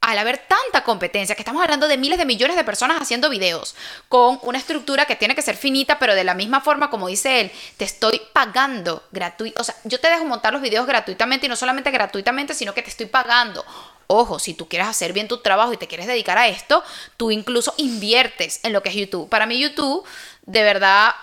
al 0.00 0.18
haber 0.18 0.38
tanta 0.38 0.84
competencia, 0.84 1.34
que 1.34 1.42
estamos 1.42 1.62
hablando 1.62 1.88
de 1.88 1.96
miles 1.96 2.18
de 2.18 2.26
millones 2.26 2.56
de 2.56 2.64
personas 2.64 3.00
haciendo 3.00 3.28
videos, 3.28 3.74
con 4.08 4.38
una 4.42 4.58
estructura 4.58 5.04
que 5.06 5.16
tiene 5.16 5.34
que 5.34 5.42
ser 5.42 5.56
finita, 5.56 5.98
pero 5.98 6.14
de 6.14 6.22
la 6.22 6.34
misma 6.34 6.60
forma, 6.60 6.90
como 6.90 7.08
dice 7.08 7.40
él, 7.40 7.52
te 7.76 7.84
estoy 7.84 8.20
pagando 8.32 9.02
gratuito. 9.10 9.60
O 9.60 9.64
sea, 9.64 9.74
yo 9.84 9.98
te 9.98 10.08
dejo 10.08 10.24
montar 10.24 10.52
los 10.52 10.62
videos 10.62 10.86
gratuitamente 10.86 11.46
y 11.46 11.48
no 11.48 11.56
solamente 11.56 11.90
gratuitamente, 11.90 12.54
sino 12.54 12.72
que 12.72 12.82
te 12.82 12.90
estoy 12.90 13.06
pagando. 13.06 13.64
Ojo, 14.06 14.38
si 14.38 14.54
tú 14.54 14.68
quieres 14.68 14.86
hacer 14.86 15.12
bien 15.12 15.26
tu 15.26 15.38
trabajo 15.38 15.72
y 15.72 15.76
te 15.76 15.88
quieres 15.88 16.06
dedicar 16.06 16.38
a 16.38 16.46
esto, 16.46 16.84
tú 17.16 17.32
incluso 17.32 17.74
inviertes 17.76 18.60
en 18.62 18.72
lo 18.72 18.82
que 18.82 18.90
es 18.90 18.94
YouTube. 18.94 19.28
Para 19.28 19.46
mí 19.46 19.58
YouTube, 19.58 20.06
de 20.42 20.62
verdad, 20.62 21.14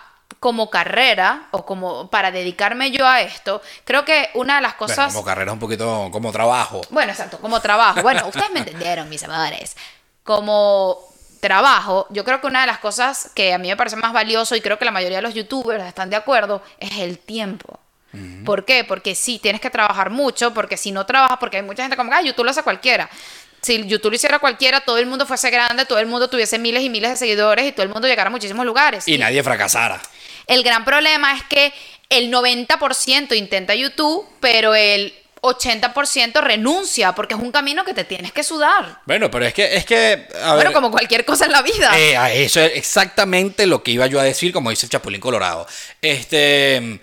como 0.43 0.69
carrera 0.69 1.47
o 1.51 1.65
como 1.65 2.09
para 2.09 2.29
dedicarme 2.29 2.91
yo 2.91 3.07
a 3.07 3.21
esto, 3.21 3.61
creo 3.85 4.03
que 4.03 4.29
una 4.33 4.57
de 4.57 4.61
las 4.61 4.77
Bueno, 4.77 4.93
cosas... 4.93 5.13
como 5.13 5.23
carrera 5.23 5.53
un 5.53 5.59
poquito 5.59 6.09
como 6.11 6.33
trabajo. 6.33 6.81
Bueno, 6.89 7.13
exacto, 7.13 7.37
como 7.37 7.61
trabajo. 7.61 8.01
Bueno, 8.01 8.23
ustedes 8.27 8.51
me 8.51 8.59
entendieron, 8.59 9.07
mis 9.07 9.23
amores. 9.23 9.77
Como 10.25 10.99
trabajo, 11.39 12.07
yo 12.09 12.25
creo 12.25 12.41
que 12.41 12.47
una 12.47 12.59
de 12.59 12.67
las 12.67 12.79
cosas 12.79 13.31
que 13.33 13.53
a 13.53 13.57
mí 13.57 13.69
me 13.69 13.77
parece 13.77 13.95
más 13.95 14.11
valioso 14.11 14.53
y 14.57 14.59
creo 14.59 14.77
que 14.77 14.83
la 14.83 14.91
mayoría 14.91 15.19
de 15.19 15.21
los 15.21 15.33
youtubers 15.33 15.85
están 15.85 16.09
de 16.09 16.17
acuerdo 16.17 16.61
es 16.77 16.97
el 16.97 17.19
tiempo. 17.19 17.79
¿Por 18.43 18.65
qué? 18.65 18.83
Porque 18.83 19.15
sí, 19.15 19.39
tienes 19.39 19.61
que 19.61 19.69
trabajar 19.69 20.09
mucho, 20.09 20.53
porque 20.53 20.75
si 20.75 20.91
no 20.91 21.05
trabajas, 21.05 21.37
porque 21.39 21.55
hay 21.55 21.63
mucha 21.63 21.83
gente 21.83 21.95
como, 21.95 22.11
ah, 22.11 22.21
YouTube 22.21 22.43
lo 22.43 22.51
hace 22.51 22.63
cualquiera. 22.63 23.09
Si 23.61 23.87
YouTube 23.87 24.09
lo 24.09 24.15
hiciera 24.17 24.39
cualquiera, 24.39 24.81
todo 24.81 24.97
el 24.97 25.05
mundo 25.05 25.25
fuese 25.25 25.49
grande, 25.49 25.85
todo 25.85 25.99
el 25.99 26.05
mundo 26.05 26.27
tuviese 26.27 26.59
miles 26.59 26.83
y 26.83 26.89
miles 26.89 27.11
de 27.11 27.15
seguidores 27.15 27.65
y 27.65 27.71
todo 27.71 27.83
el 27.83 27.89
mundo 27.93 28.09
llegara 28.09 28.27
a 28.27 28.31
muchísimos 28.31 28.65
lugares. 28.65 29.07
Y 29.07 29.17
nadie 29.17 29.41
fracasara. 29.41 30.01
El 30.47 30.63
gran 30.63 30.85
problema 30.85 31.35
es 31.35 31.43
que 31.43 31.73
el 32.09 32.31
90% 32.31 33.35
intenta 33.35 33.75
YouTube, 33.75 34.25
pero 34.39 34.75
el 34.75 35.13
80% 35.41 36.41
renuncia 36.41 37.13
porque 37.13 37.33
es 37.33 37.39
un 37.39 37.51
camino 37.51 37.83
que 37.83 37.93
te 37.93 38.05
tienes 38.05 38.31
que 38.31 38.43
sudar. 38.43 39.01
Bueno, 39.05 39.29
pero 39.29 39.45
es 39.45 39.53
que, 39.53 39.75
es 39.75 39.85
que, 39.85 40.27
a 40.41 40.53
bueno, 40.53 40.69
ver, 40.69 40.73
como 40.73 40.89
cualquier 40.89 41.25
cosa 41.25 41.45
en 41.45 41.51
la 41.51 41.61
vida. 41.61 41.91
eh, 41.99 42.43
eso 42.43 42.61
es 42.61 42.71
exactamente 42.75 43.67
lo 43.67 43.83
que 43.83 43.91
iba 43.91 44.07
yo 44.07 44.19
a 44.19 44.23
decir, 44.23 44.53
como 44.53 44.69
dice 44.69 44.85
el 44.85 44.89
Chapulín 44.89 45.19
Colorado. 45.19 45.67
Este, 46.01 46.99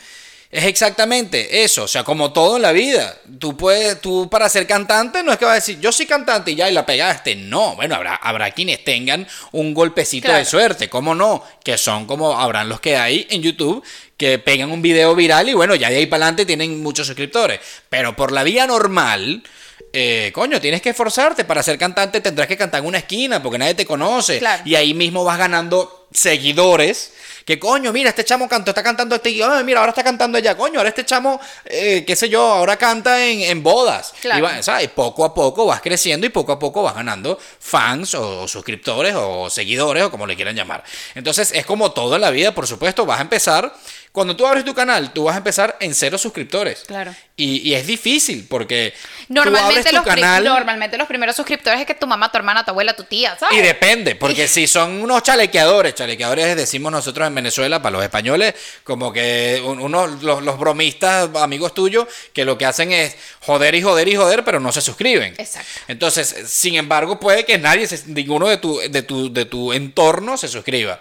es 0.51 0.65
exactamente 0.65 1.63
eso, 1.63 1.85
o 1.85 1.89
sea, 1.89 2.03
como 2.03 2.33
todo 2.33 2.57
en 2.57 2.63
la 2.63 2.73
vida. 2.73 3.17
Tú 3.39 3.57
puedes, 3.57 4.01
tú 4.01 4.29
para 4.29 4.49
ser 4.49 4.67
cantante 4.67 5.23
no 5.23 5.31
es 5.31 5.39
que 5.39 5.45
vas 5.45 5.53
a 5.53 5.57
decir, 5.57 5.79
yo 5.79 5.93
soy 5.93 6.07
cantante 6.07 6.51
y 6.51 6.57
ya 6.57 6.69
y 6.69 6.75
la 6.75 6.85
pegaste. 6.85 7.37
No, 7.37 7.77
bueno, 7.77 7.95
habrá, 7.95 8.17
habrá 8.17 8.51
quienes 8.51 8.83
tengan 8.83 9.29
un 9.53 9.73
golpecito 9.73 10.33
de 10.33 10.45
suerte, 10.45 10.89
¿cómo 10.89 11.15
no? 11.15 11.45
Que 11.63 11.79
son 11.79 12.05
como 12.05 12.37
habrán 12.37 12.69
los 12.69 12.81
que 12.81 12.97
hay 12.97 13.29
en 13.31 13.43
YouTube 13.43 13.85
que 14.17 14.41
pegan 14.41 14.73
un 14.73 14.83
video 14.83 15.15
viral 15.15 15.49
y 15.49 15.55
bueno, 15.55 15.77
ya 15.77 15.89
de 15.89 15.99
ahí 15.99 16.07
para 16.07 16.25
adelante 16.25 16.45
tienen 16.45 16.83
muchos 16.83 17.07
suscriptores. 17.07 17.61
Pero 17.89 18.17
por 18.17 18.33
la 18.33 18.43
vía 18.43 18.67
normal, 18.67 19.45
eh, 19.93 20.31
coño, 20.35 20.61
tienes 20.61 20.83
que 20.83 20.91
esforzarte. 20.91 21.45
Para 21.45 21.63
ser 21.63 21.79
cantante 21.79 22.21
tendrás 22.21 22.49
que 22.49 22.57
cantar 22.57 22.81
en 22.81 22.87
una 22.87 22.99
esquina 22.99 23.41
porque 23.41 23.59
nadie 23.59 23.75
te 23.75 23.87
conoce. 23.87 24.41
Claro. 24.41 24.63
Y 24.67 24.75
ahí 24.75 24.95
mismo 24.95 25.23
vas 25.23 25.39
ganando 25.39 26.09
seguidores. 26.13 27.13
Que 27.51 27.59
coño, 27.59 27.93
mira, 27.93 28.11
este 28.11 28.25
chamo 28.25 28.49
canto, 28.49 28.71
está 28.71 28.81
cantando 28.81 29.17
este. 29.17 29.31
Ay, 29.43 29.65
mira, 29.65 29.81
ahora 29.81 29.91
está 29.91 30.05
cantando 30.05 30.39
ella, 30.39 30.57
coño. 30.57 30.79
Ahora 30.79 30.91
este 30.91 31.05
chamo, 31.05 31.41
eh, 31.65 32.05
qué 32.07 32.15
sé 32.15 32.29
yo, 32.29 32.41
ahora 32.41 32.77
canta 32.77 33.27
en, 33.27 33.41
en 33.41 33.61
bodas. 33.61 34.15
Claro. 34.21 34.39
Y 34.39 34.43
va- 34.43 34.63
¿sabes? 34.63 34.89
poco 34.91 35.25
a 35.25 35.35
poco 35.35 35.67
vas 35.67 35.81
creciendo 35.81 36.25
y 36.25 36.31
poco 36.31 36.53
a 36.53 36.61
poco 36.61 36.85
vas 36.85 36.95
ganando 36.95 37.37
fans 37.59 38.15
o, 38.15 38.47
suscriptores 38.47 39.17
o 39.17 39.51
seguidores 39.51 40.05
o 40.05 40.13
como 40.13 40.29
le 40.29 40.37
quieran 40.37 40.55
llamar. 40.55 40.85
Entonces 41.17 41.51
es 41.53 41.67
como 41.67 41.91
todo 41.91 42.15
en 42.15 42.21
la 42.21 42.31
vida, 42.31 42.55
por 42.55 42.69
supuesto, 42.69 43.05
vas 43.05 43.19
a 43.19 43.23
empezar. 43.23 43.75
Cuando 44.12 44.35
tú 44.35 44.44
abres 44.44 44.64
tu 44.64 44.75
canal, 44.75 45.12
tú 45.12 45.25
vas 45.25 45.35
a 45.37 45.38
empezar 45.38 45.77
en 45.79 45.94
cero 45.94 46.18
suscriptores. 46.18 46.83
Claro. 46.85 47.14
Y, 47.37 47.59
y 47.68 47.75
es 47.75 47.87
difícil 47.87 48.44
porque 48.51 48.92
tú 49.29 49.35
Normalmente 49.35 49.79
abres 49.88 49.92
los, 49.92 50.03
tu 50.05 50.11
pri- 50.11 50.20
canal 50.20 50.44
normalmente 50.44 50.99
los 50.99 51.07
primeros 51.07 51.37
suscriptores 51.37 51.81
es 51.81 51.87
que 51.87 51.94
tu 51.94 52.09
mamá, 52.09 52.31
tu 52.31 52.37
hermana, 52.37 52.64
tu 52.64 52.73
abuela, 52.73 52.94
tu 52.94 53.05
tía, 53.05 53.37
¿sabes? 53.38 53.57
y 53.57 53.62
depende, 53.62 54.16
porque 54.16 54.49
si 54.49 54.66
son 54.66 55.01
unos 55.01 55.23
chalequeadores, 55.23 55.94
chalequeadores 55.94 56.57
decimos 56.57 56.90
nosotros 56.90 57.27
en 57.29 57.35
Venezuela, 57.37 57.81
para 57.81 57.92
los 57.94 58.03
españoles, 58.03 58.55
como 58.83 59.12
que 59.12 59.62
un- 59.64 59.79
unos, 59.81 60.23
los, 60.25 60.42
los 60.42 60.59
bromistas, 60.59 61.31
amigos 61.37 61.73
tuyos, 61.73 62.07
que 62.33 62.44
lo 62.44 62.59
que 62.59 62.66
hacen 62.66 62.90
es 62.90 63.14
joder 63.42 63.77
y 63.77 63.83
joder 63.83 64.09
y 64.09 64.16
joder, 64.16 64.44
pero 64.44 64.59
no 64.59 64.73
se 64.73 64.81
suscriben. 64.81 65.35
Exacto. 65.38 65.68
Entonces, 65.87 66.35
sin 66.49 66.75
embargo, 66.75 67.20
puede 67.20 67.44
que 67.44 67.59
nadie, 67.59 67.88
ninguno 68.07 68.49
de 68.49 68.57
tu, 68.57 68.81
de 68.81 69.03
tu, 69.03 69.33
de 69.33 69.44
tu 69.44 69.73
entorno 69.73 70.37
se 70.37 70.49
suscriba. 70.49 70.99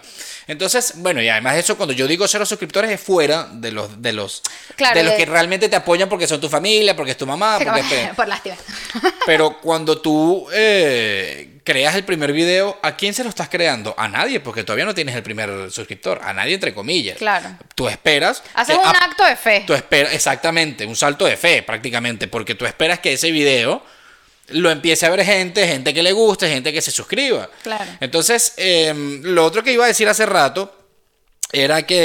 Entonces, 0.50 0.94
bueno, 0.98 1.22
y 1.22 1.30
además 1.30 1.56
eso, 1.58 1.78
cuando 1.78 1.94
yo 1.94 2.08
digo 2.08 2.28
cero 2.28 2.46
suscriptores, 2.46 2.90
es 2.92 3.00
fuera 3.00 3.48
de 3.52 3.72
los, 3.72 4.02
de 4.02 4.12
los, 4.14 4.42
Claro, 4.76 4.98
de 4.98 5.04
los 5.04 5.14
de- 5.14 5.18
que 5.20 5.26
realmente 5.26 5.70
te 5.70 5.76
apoyan 5.76 6.10
porque 6.10 6.28
son 6.28 6.42
tu 6.42 6.50
familia, 6.50 6.96
porque 6.96 7.12
es 7.12 7.18
tu 7.18 7.26
mamá, 7.28 7.60
porque 7.64 7.80
es- 8.10 8.16
Por 8.16 8.28
lástima. 8.28 8.56
pero 9.26 9.60
cuando 9.62 10.02
tú 10.02 10.48
eh, 10.52 11.60
creas 11.64 11.94
el 11.96 12.04
primer 12.04 12.32
video, 12.34 12.78
¿a 12.82 12.96
quién 12.98 13.14
se 13.14 13.24
lo 13.24 13.30
estás 13.30 13.48
creando? 13.50 13.94
A 13.98 14.08
nadie, 14.08 14.40
porque 14.40 14.64
todavía 14.64 14.86
no 14.86 14.96
tienes 14.96 15.16
el 15.16 15.24
primer 15.24 15.72
suscriptor. 15.72 16.20
A 16.24 16.34
nadie, 16.34 16.56
entre 16.56 16.74
comillas. 16.74 17.18
Claro. 17.18 17.50
Tú 17.76 17.88
esperas. 17.88 18.42
Haces 18.56 18.76
que 18.76 18.82
un 18.82 18.88
a- 18.88 18.92
acto 18.92 19.24
de 19.24 19.36
fe. 19.36 19.64
Tú 19.68 19.74
esperas, 19.74 20.14
exactamente, 20.14 20.86
un 20.86 20.96
salto 20.96 21.26
de 21.26 21.38
fe 21.38 21.62
prácticamente, 21.64 22.28
porque 22.28 22.56
tú 22.56 22.66
esperas 22.66 23.00
que 23.00 23.14
ese 23.14 23.32
video 23.32 23.84
lo 24.52 24.70
empiece 24.72 25.06
a 25.06 25.10
ver 25.10 25.24
gente, 25.26 25.68
gente 25.68 25.94
que 25.94 26.04
le 26.04 26.12
guste, 26.12 26.50
gente 26.50 26.72
que 26.74 26.82
se 26.82 26.92
suscriba. 26.92 27.50
Claro. 27.64 27.86
Entonces, 28.00 28.54
em, 28.58 29.22
lo 29.24 29.46
otro 29.46 29.64
que 29.64 29.72
iba 29.74 29.86
a 29.86 29.88
decir 29.88 30.08
hace 30.10 30.26
rato 30.26 30.76
era 31.52 31.82
que 31.88 31.98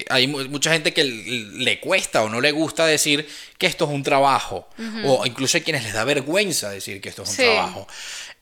eh, 0.00 0.04
hay 0.08 0.26
mu- 0.28 0.44
mucha 0.48 0.70
gente 0.72 0.92
que 0.94 1.02
le 1.04 1.80
cuesta 1.80 2.22
o 2.22 2.28
no 2.28 2.40
le 2.40 2.52
gusta 2.52 2.86
decir 2.86 3.28
que 3.58 3.66
esto 3.66 3.86
es 3.86 3.90
un 3.90 4.02
trabajo, 4.04 4.68
o 5.04 5.26
incluso 5.26 5.56
hay 5.56 5.62
quienes 5.62 5.82
les 5.82 5.92
da 5.94 6.04
vergüenza 6.04 6.70
decir 6.70 7.00
que 7.00 7.08
esto 7.08 7.22
es 7.24 7.30
un 7.30 7.34
Sí. 7.36 7.42
trabajo. 7.42 7.88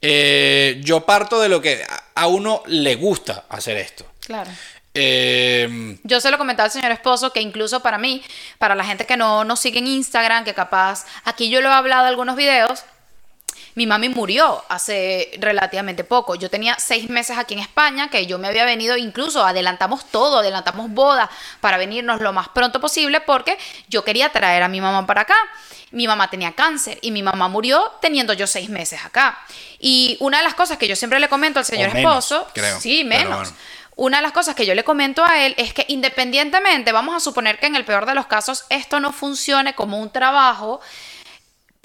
Eh, 0.02 0.80
yo 0.84 1.06
parto 1.06 1.40
de 1.40 1.48
lo 1.48 1.62
que 1.62 1.82
a- 1.88 2.04
a 2.22 2.26
uno 2.26 2.62
le 2.66 2.96
gusta 2.96 3.44
hacer 3.48 3.78
esto. 3.78 4.04
Claro. 4.26 4.50
Em, 4.96 5.98
Yo 6.04 6.20
se 6.20 6.30
lo 6.30 6.38
comentaba 6.38 6.66
al 6.66 6.70
señor 6.70 6.92
esposo 6.92 7.32
que 7.32 7.40
incluso 7.40 7.80
para 7.80 7.98
mí, 7.98 8.22
para 8.58 8.74
la 8.74 8.84
gente 8.84 9.06
que 9.06 9.16
no 9.16 9.44
nos 9.44 9.58
sigue 9.60 9.78
en 9.80 9.86
Instagram, 9.88 10.44
que 10.44 10.54
capaz, 10.54 11.04
aquí 11.24 11.48
yo 11.50 11.60
lo 11.60 11.68
he 11.68 11.72
hablado 11.72 12.02
en 12.04 12.08
algunos 12.10 12.36
videos, 12.36 12.84
mi 13.74 13.86
mami 13.86 14.08
murió 14.08 14.64
hace 14.68 15.30
relativamente 15.38 16.04
poco. 16.04 16.34
Yo 16.36 16.48
tenía 16.48 16.76
seis 16.78 17.10
meses 17.10 17.36
aquí 17.38 17.54
en 17.54 17.60
España, 17.60 18.08
que 18.08 18.26
yo 18.26 18.38
me 18.38 18.48
había 18.48 18.64
venido, 18.64 18.96
incluso 18.96 19.44
adelantamos 19.44 20.04
todo, 20.06 20.38
adelantamos 20.38 20.90
boda 20.90 21.30
para 21.60 21.76
venirnos 21.76 22.20
lo 22.20 22.32
más 22.32 22.48
pronto 22.48 22.80
posible 22.80 23.20
porque 23.20 23.58
yo 23.88 24.04
quería 24.04 24.30
traer 24.30 24.62
a 24.62 24.68
mi 24.68 24.80
mamá 24.80 25.06
para 25.06 25.22
acá. 25.22 25.36
Mi 25.90 26.06
mamá 26.06 26.28
tenía 26.28 26.52
cáncer 26.52 26.98
y 27.02 27.12
mi 27.12 27.22
mamá 27.22 27.48
murió 27.48 27.92
teniendo 28.00 28.32
yo 28.32 28.46
seis 28.46 28.68
meses 28.68 29.04
acá. 29.04 29.38
Y 29.78 30.16
una 30.20 30.38
de 30.38 30.44
las 30.44 30.54
cosas 30.54 30.78
que 30.78 30.88
yo 30.88 30.96
siempre 30.96 31.20
le 31.20 31.28
comento 31.28 31.58
al 31.58 31.64
señor 31.64 31.94
menos, 31.94 32.24
esposo, 32.24 32.48
creo, 32.52 32.80
sí, 32.80 33.04
menos. 33.04 33.50
bueno. 33.50 33.56
Una 33.96 34.16
de 34.16 34.24
las 34.24 34.32
cosas 34.32 34.56
que 34.56 34.66
yo 34.66 34.74
le 34.74 34.82
comento 34.82 35.24
a 35.24 35.44
él 35.44 35.54
es 35.56 35.72
que 35.72 35.84
independientemente, 35.88 36.90
vamos 36.90 37.14
a 37.14 37.20
suponer 37.20 37.60
que 37.60 37.66
en 37.66 37.76
el 37.76 37.84
peor 37.84 38.06
de 38.06 38.14
los 38.16 38.26
casos 38.26 38.64
esto 38.68 38.98
no 38.98 39.12
funcione 39.12 39.76
como 39.76 40.00
un 40.00 40.10
trabajo, 40.10 40.80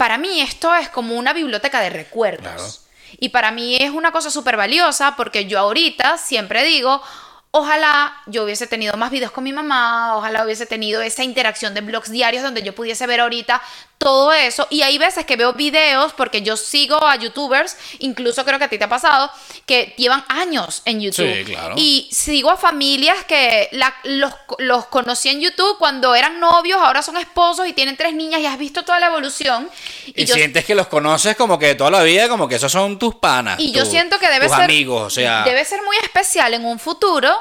para 0.00 0.16
mí 0.16 0.40
esto 0.40 0.74
es 0.74 0.88
como 0.88 1.14
una 1.14 1.34
biblioteca 1.34 1.78
de 1.82 1.90
recuerdos. 1.90 2.40
Claro. 2.42 3.18
Y 3.18 3.28
para 3.28 3.50
mí 3.50 3.76
es 3.76 3.90
una 3.90 4.12
cosa 4.12 4.30
súper 4.30 4.56
valiosa 4.56 5.14
porque 5.14 5.44
yo 5.44 5.58
ahorita 5.58 6.16
siempre 6.16 6.64
digo, 6.64 7.02
ojalá 7.50 8.16
yo 8.24 8.44
hubiese 8.44 8.66
tenido 8.66 8.96
más 8.96 9.10
videos 9.10 9.30
con 9.30 9.44
mi 9.44 9.52
mamá, 9.52 10.16
ojalá 10.16 10.42
hubiese 10.42 10.64
tenido 10.64 11.02
esa 11.02 11.22
interacción 11.22 11.74
de 11.74 11.82
blogs 11.82 12.10
diarios 12.10 12.42
donde 12.42 12.62
yo 12.62 12.74
pudiese 12.74 13.06
ver 13.06 13.20
ahorita 13.20 13.60
todo 14.00 14.32
eso. 14.32 14.66
Y 14.70 14.80
hay 14.80 14.96
veces 14.96 15.26
que 15.26 15.36
veo 15.36 15.52
videos 15.52 16.14
porque 16.14 16.40
yo 16.40 16.56
sigo 16.56 17.06
a 17.06 17.16
youtubers, 17.16 17.76
incluso 17.98 18.46
creo 18.46 18.58
que 18.58 18.64
a 18.64 18.68
ti 18.68 18.78
te 18.78 18.84
ha 18.84 18.88
pasado, 18.88 19.30
que 19.66 19.92
llevan 19.98 20.24
años 20.28 20.80
en 20.86 21.02
YouTube. 21.02 21.30
Sí, 21.34 21.44
claro. 21.44 21.74
Y 21.76 22.08
sigo 22.10 22.50
a 22.50 22.56
familias 22.56 23.24
que 23.28 23.68
la- 23.72 23.94
los, 24.04 24.32
los 24.58 24.86
conocí 24.86 25.28
en 25.28 25.42
YouTube 25.42 25.76
cuando 25.78 26.14
eran 26.14 26.40
novios, 26.40 26.80
ahora 26.80 27.02
son 27.02 27.18
esposos 27.18 27.66
y 27.68 27.74
tienen 27.74 27.98
tres 27.98 28.14
niñas 28.14 28.40
y 28.40 28.46
has 28.46 28.56
visto 28.58 28.82
toda 28.84 28.98
la 28.98 29.08
evolución. 29.08 29.68
y 30.06 30.24
yo 30.24 30.34
sientes 30.34 30.64
que 30.64 30.74
los 30.74 30.86
conoces 30.86 31.36
como 31.36 31.58
que 31.58 31.66
de 31.66 31.74
toda 31.74 31.90
la 31.90 32.02
vida, 32.02 32.26
como 32.30 32.48
que 32.48 32.54
esos 32.54 32.72
son 32.72 32.98
tus 32.98 33.16
panas. 33.16 33.60
Y 33.60 33.70
yo 33.70 33.84
siento 33.84 34.18
que 34.18 34.28
debe 34.30 34.46
tus 34.46 34.54
ser. 34.56 34.64
amigos, 34.64 35.02
o 35.02 35.10
sea. 35.10 35.42
Debe 35.44 35.62
ser 35.66 35.82
muy 35.82 35.98
especial 35.98 36.54
en 36.54 36.64
un 36.64 36.78
futuro 36.78 37.36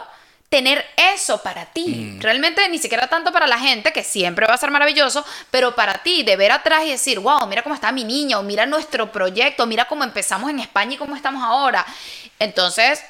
tener 0.50 0.84
eso 1.16 1.42
para 1.44 1.66
ti. 1.68 1.86
Mm. 1.88 2.22
Realmente 2.22 2.68
ni 2.70 2.80
siquiera 2.80 3.08
tanto 3.08 3.32
para 3.32 3.46
la 3.48 3.60
gente, 3.60 3.94
que 3.94 4.04
siempre 4.04 4.48
va 4.48 4.56
a 4.56 4.58
ser 4.58 4.72
maravilloso, 4.72 5.24
pero 5.52 5.76
para 5.76 6.00
ti, 6.02 6.24
de 6.24 6.36
ver 6.36 6.52
atrás 6.52 6.84
y 6.86 6.90
decir, 6.90 7.20
wow, 7.20 7.46
mira 7.48 7.62
cómo 7.62 7.76
está 7.76 7.92
mi 7.92 8.04
niña, 8.04 8.40
o 8.40 8.44
mira 8.44 8.66
nuestro 8.66 9.12
proyecto, 9.12 9.68
mira 9.68 9.86
cómo 9.86 10.04
empezamos 10.04 10.50
en 10.50 10.60
España 10.60 10.96
y 10.96 10.98
cómo 10.98 11.16
estamos 11.16 11.44
ahora. 11.44 11.86
Entonces, 12.40 13.02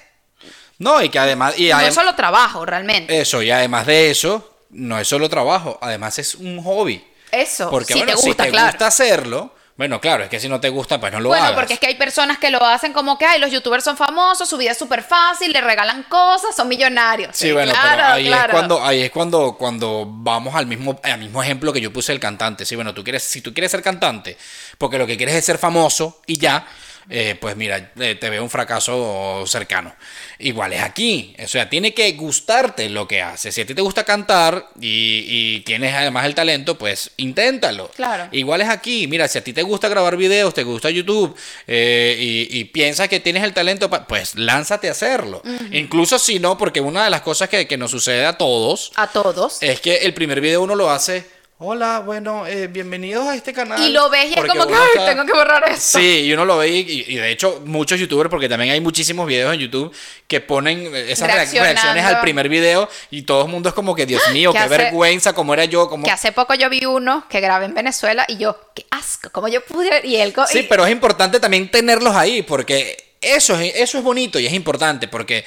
No, 0.80 1.02
y 1.02 1.10
que 1.10 1.20
además... 1.20 1.58
Y 1.58 1.70
no 1.70 1.78
adem- 1.78 1.88
es 1.88 1.96
solo 1.96 2.16
trabajo, 2.16 2.66
realmente. 2.66 3.20
Eso, 3.20 3.42
y 3.42 3.52
además 3.52 3.86
de 3.86 4.12
eso, 4.12 4.58
no 4.70 4.98
es 5.00 5.08
solo 5.08 5.30
trabajo, 5.30 5.78
además 5.82 6.18
es 6.20 6.36
un 6.36 6.62
hobby. 6.64 7.06
Eso, 7.32 7.70
Porque 7.70 7.94
si 7.94 8.00
bueno, 8.00 8.14
te 8.14 8.16
gusta, 8.16 8.44
si 8.44 8.48
te 8.48 8.50
claro. 8.52 8.68
gusta 8.68 8.88
hacerlo, 8.88 9.54
bueno, 9.80 10.02
claro, 10.02 10.26
es 10.26 10.30
que 10.30 10.42
si 10.42 10.50
no 10.50 10.60
te 10.60 10.68
gusta, 10.68 11.00
pues 11.00 11.14
no 11.14 11.22
lo 11.22 11.30
bueno, 11.30 11.42
hagas. 11.42 11.56
porque 11.58 11.76
es 11.76 11.80
que 11.80 11.88
hay 11.88 11.96
personas 11.96 12.38
que 12.38 12.52
lo 12.52 12.62
hacen 12.62 12.92
como 12.92 13.18
que, 13.18 13.24
ay, 13.26 13.40
los 13.40 13.50
youtubers 13.50 13.82
son 13.82 13.96
famosos, 13.96 14.50
su 14.50 14.58
vida 14.58 14.72
es 14.72 14.78
súper 14.78 15.02
fácil, 15.04 15.54
le 15.54 15.62
regalan 15.62 16.04
cosas, 16.04 16.54
son 16.54 16.68
millonarios. 16.68 17.34
Sí, 17.34 17.54
bueno, 17.54 17.72
pero 17.72 17.96
claro, 17.96 18.14
ahí 18.16 18.28
es 18.28 18.48
cuando, 18.52 18.84
ahí 18.84 19.02
es 19.04 19.10
cuando, 19.10 19.56
cuando 19.58 20.06
vamos 20.06 20.54
al 20.54 20.66
mismo, 20.66 21.00
al 21.02 21.20
mismo 21.20 21.42
ejemplo 21.42 21.72
que 21.72 21.80
yo 21.80 21.94
puse 21.94 22.12
el 22.12 22.20
cantante. 22.20 22.66
Sí, 22.66 22.76
bueno, 22.76 22.94
tú 22.94 23.06
quieres, 23.06 23.24
si 23.24 23.40
tú 23.40 23.54
quieres 23.54 23.72
ser 23.72 23.82
cantante, 23.82 24.38
porque 24.78 24.98
lo 24.98 25.08
que 25.08 25.16
quieres 25.16 25.34
es 25.36 25.46
ser 25.46 25.58
famoso 25.58 26.20
y 26.26 26.38
ya, 26.38 26.68
eh, 27.10 27.36
pues 27.40 27.56
mira, 27.56 27.92
eh, 28.00 28.16
te 28.16 28.30
veo 28.30 28.44
un 28.44 28.50
fracaso 28.50 29.44
cercano. 29.48 29.96
Igual 30.38 30.74
es 30.74 30.82
aquí. 30.82 31.36
O 31.44 31.48
sea, 31.48 31.70
tiene 31.70 31.94
que 31.94 32.12
gustarte 32.14 32.90
lo 32.90 33.08
que 33.08 33.22
haces. 33.22 33.54
Si 33.56 33.62
a 33.62 33.66
ti 33.66 33.74
te 33.74 33.82
gusta 33.82 34.04
cantar 34.04 34.70
y, 34.80 35.26
y 35.28 35.60
tienes 35.62 35.94
además 35.94 36.26
el 36.26 36.36
talento, 36.36 36.78
pues 36.78 37.12
inténtalo. 37.18 37.90
Claro. 37.96 38.30
Igual 38.32 38.62
es 38.62 38.70
aquí. 38.70 39.08
Mira, 39.08 39.28
si 39.28 39.38
a 39.40 39.44
ti 39.44 39.54
te 39.54 39.64
gusta 39.64 39.90
grabar 39.90 40.16
videos, 40.18 40.54
te 40.54 40.64
gusta 40.64 40.90
YouTube 40.90 41.36
eh, 41.68 42.16
y, 42.20 42.60
y 42.60 42.66
piensas 42.66 43.10
que 43.10 43.20
tienes 43.20 43.44
el 43.44 43.54
talento, 43.54 43.90
pues 44.08 44.36
lánzate 44.36 44.88
a 44.88 44.92
hacerlo. 44.92 45.42
Incluso 45.72 46.20
si 46.20 46.40
no, 46.40 46.58
porque 46.58 46.80
una 46.80 47.04
de 47.04 47.10
las 47.10 47.22
cosas 47.22 47.50
que, 47.50 47.68
que 47.68 47.78
nos 47.78 47.92
sucede 47.92 48.26
a 48.26 48.38
todos 48.38 48.92
A 48.96 49.08
todos. 49.08 49.58
es 49.62 49.82
que 49.82 49.96
el 49.98 50.14
primer 50.14 50.42
video 50.42 50.62
uno 50.62 50.76
lo 50.76 50.90
hace. 50.90 51.39
Hola, 51.62 52.00
bueno, 52.00 52.48
eh, 52.48 52.68
bienvenidos 52.68 53.28
a 53.28 53.36
este 53.36 53.52
canal. 53.52 53.82
y 53.84 53.92
lo 53.92 54.10
ves 54.10 54.28
y 54.34 54.40
es 54.40 54.46
como 54.46 54.66
que, 54.66 54.74
ay, 54.74 55.06
tengo 55.08 55.26
que 55.26 55.34
borrar 55.34 55.62
esto. 55.70 56.00
Sí, 56.00 56.22
y 56.22 56.32
uno 56.32 56.46
lo 56.46 56.58
ve 56.58 56.70
y, 56.70 57.04
y 57.06 57.16
de 57.16 57.30
hecho 57.32 57.62
muchos 57.66 58.00
youtubers, 58.00 58.30
porque 58.30 58.48
también 58.48 58.72
hay 58.72 58.80
muchísimos 58.80 59.28
videos 59.28 59.54
en 59.54 59.60
YouTube 59.60 59.94
que 60.26 60.40
ponen 60.40 60.96
esas 60.96 61.28
reacciones 61.30 61.84
al 62.06 62.22
primer 62.22 62.48
video 62.48 62.88
y 63.12 63.24
todo 63.24 63.44
el 63.44 63.50
mundo 63.52 63.68
es 63.68 63.76
como 63.76 63.94
que, 63.94 64.06
Dios 64.06 64.22
mío, 64.32 64.54
qué 64.54 64.60
hace- 64.60 64.70
vergüenza, 64.70 65.34
cómo 65.34 65.54
era 65.54 65.66
yo, 65.66 65.90
como... 65.90 66.06
Que 66.06 66.12
hace 66.12 66.32
poco 66.32 66.54
yo 66.54 66.70
vi 66.70 66.86
uno 66.86 67.26
que 67.30 67.42
grabé 67.42 67.66
en 67.66 67.74
Venezuela 67.74 68.24
y 68.30 68.38
yo, 68.38 68.58
qué 68.74 68.86
asco, 68.92 69.30
como 69.32 69.50
yo 69.50 69.62
pude. 69.66 70.00
Y 70.08 70.16
él. 70.16 70.32
co- 70.32 70.48
Sí, 70.48 70.60
y- 70.60 70.64
pero 70.64 70.86
es 70.86 70.92
importante 70.94 71.42
también 71.42 71.70
tenerlos 71.70 72.16
ahí, 72.16 72.42
porque 72.42 73.16
eso 73.20 73.60
es, 73.60 73.76
eso 73.76 73.98
es 73.98 74.04
bonito 74.06 74.40
y 74.40 74.48
es 74.48 74.54
importante, 74.54 75.10
porque 75.10 75.44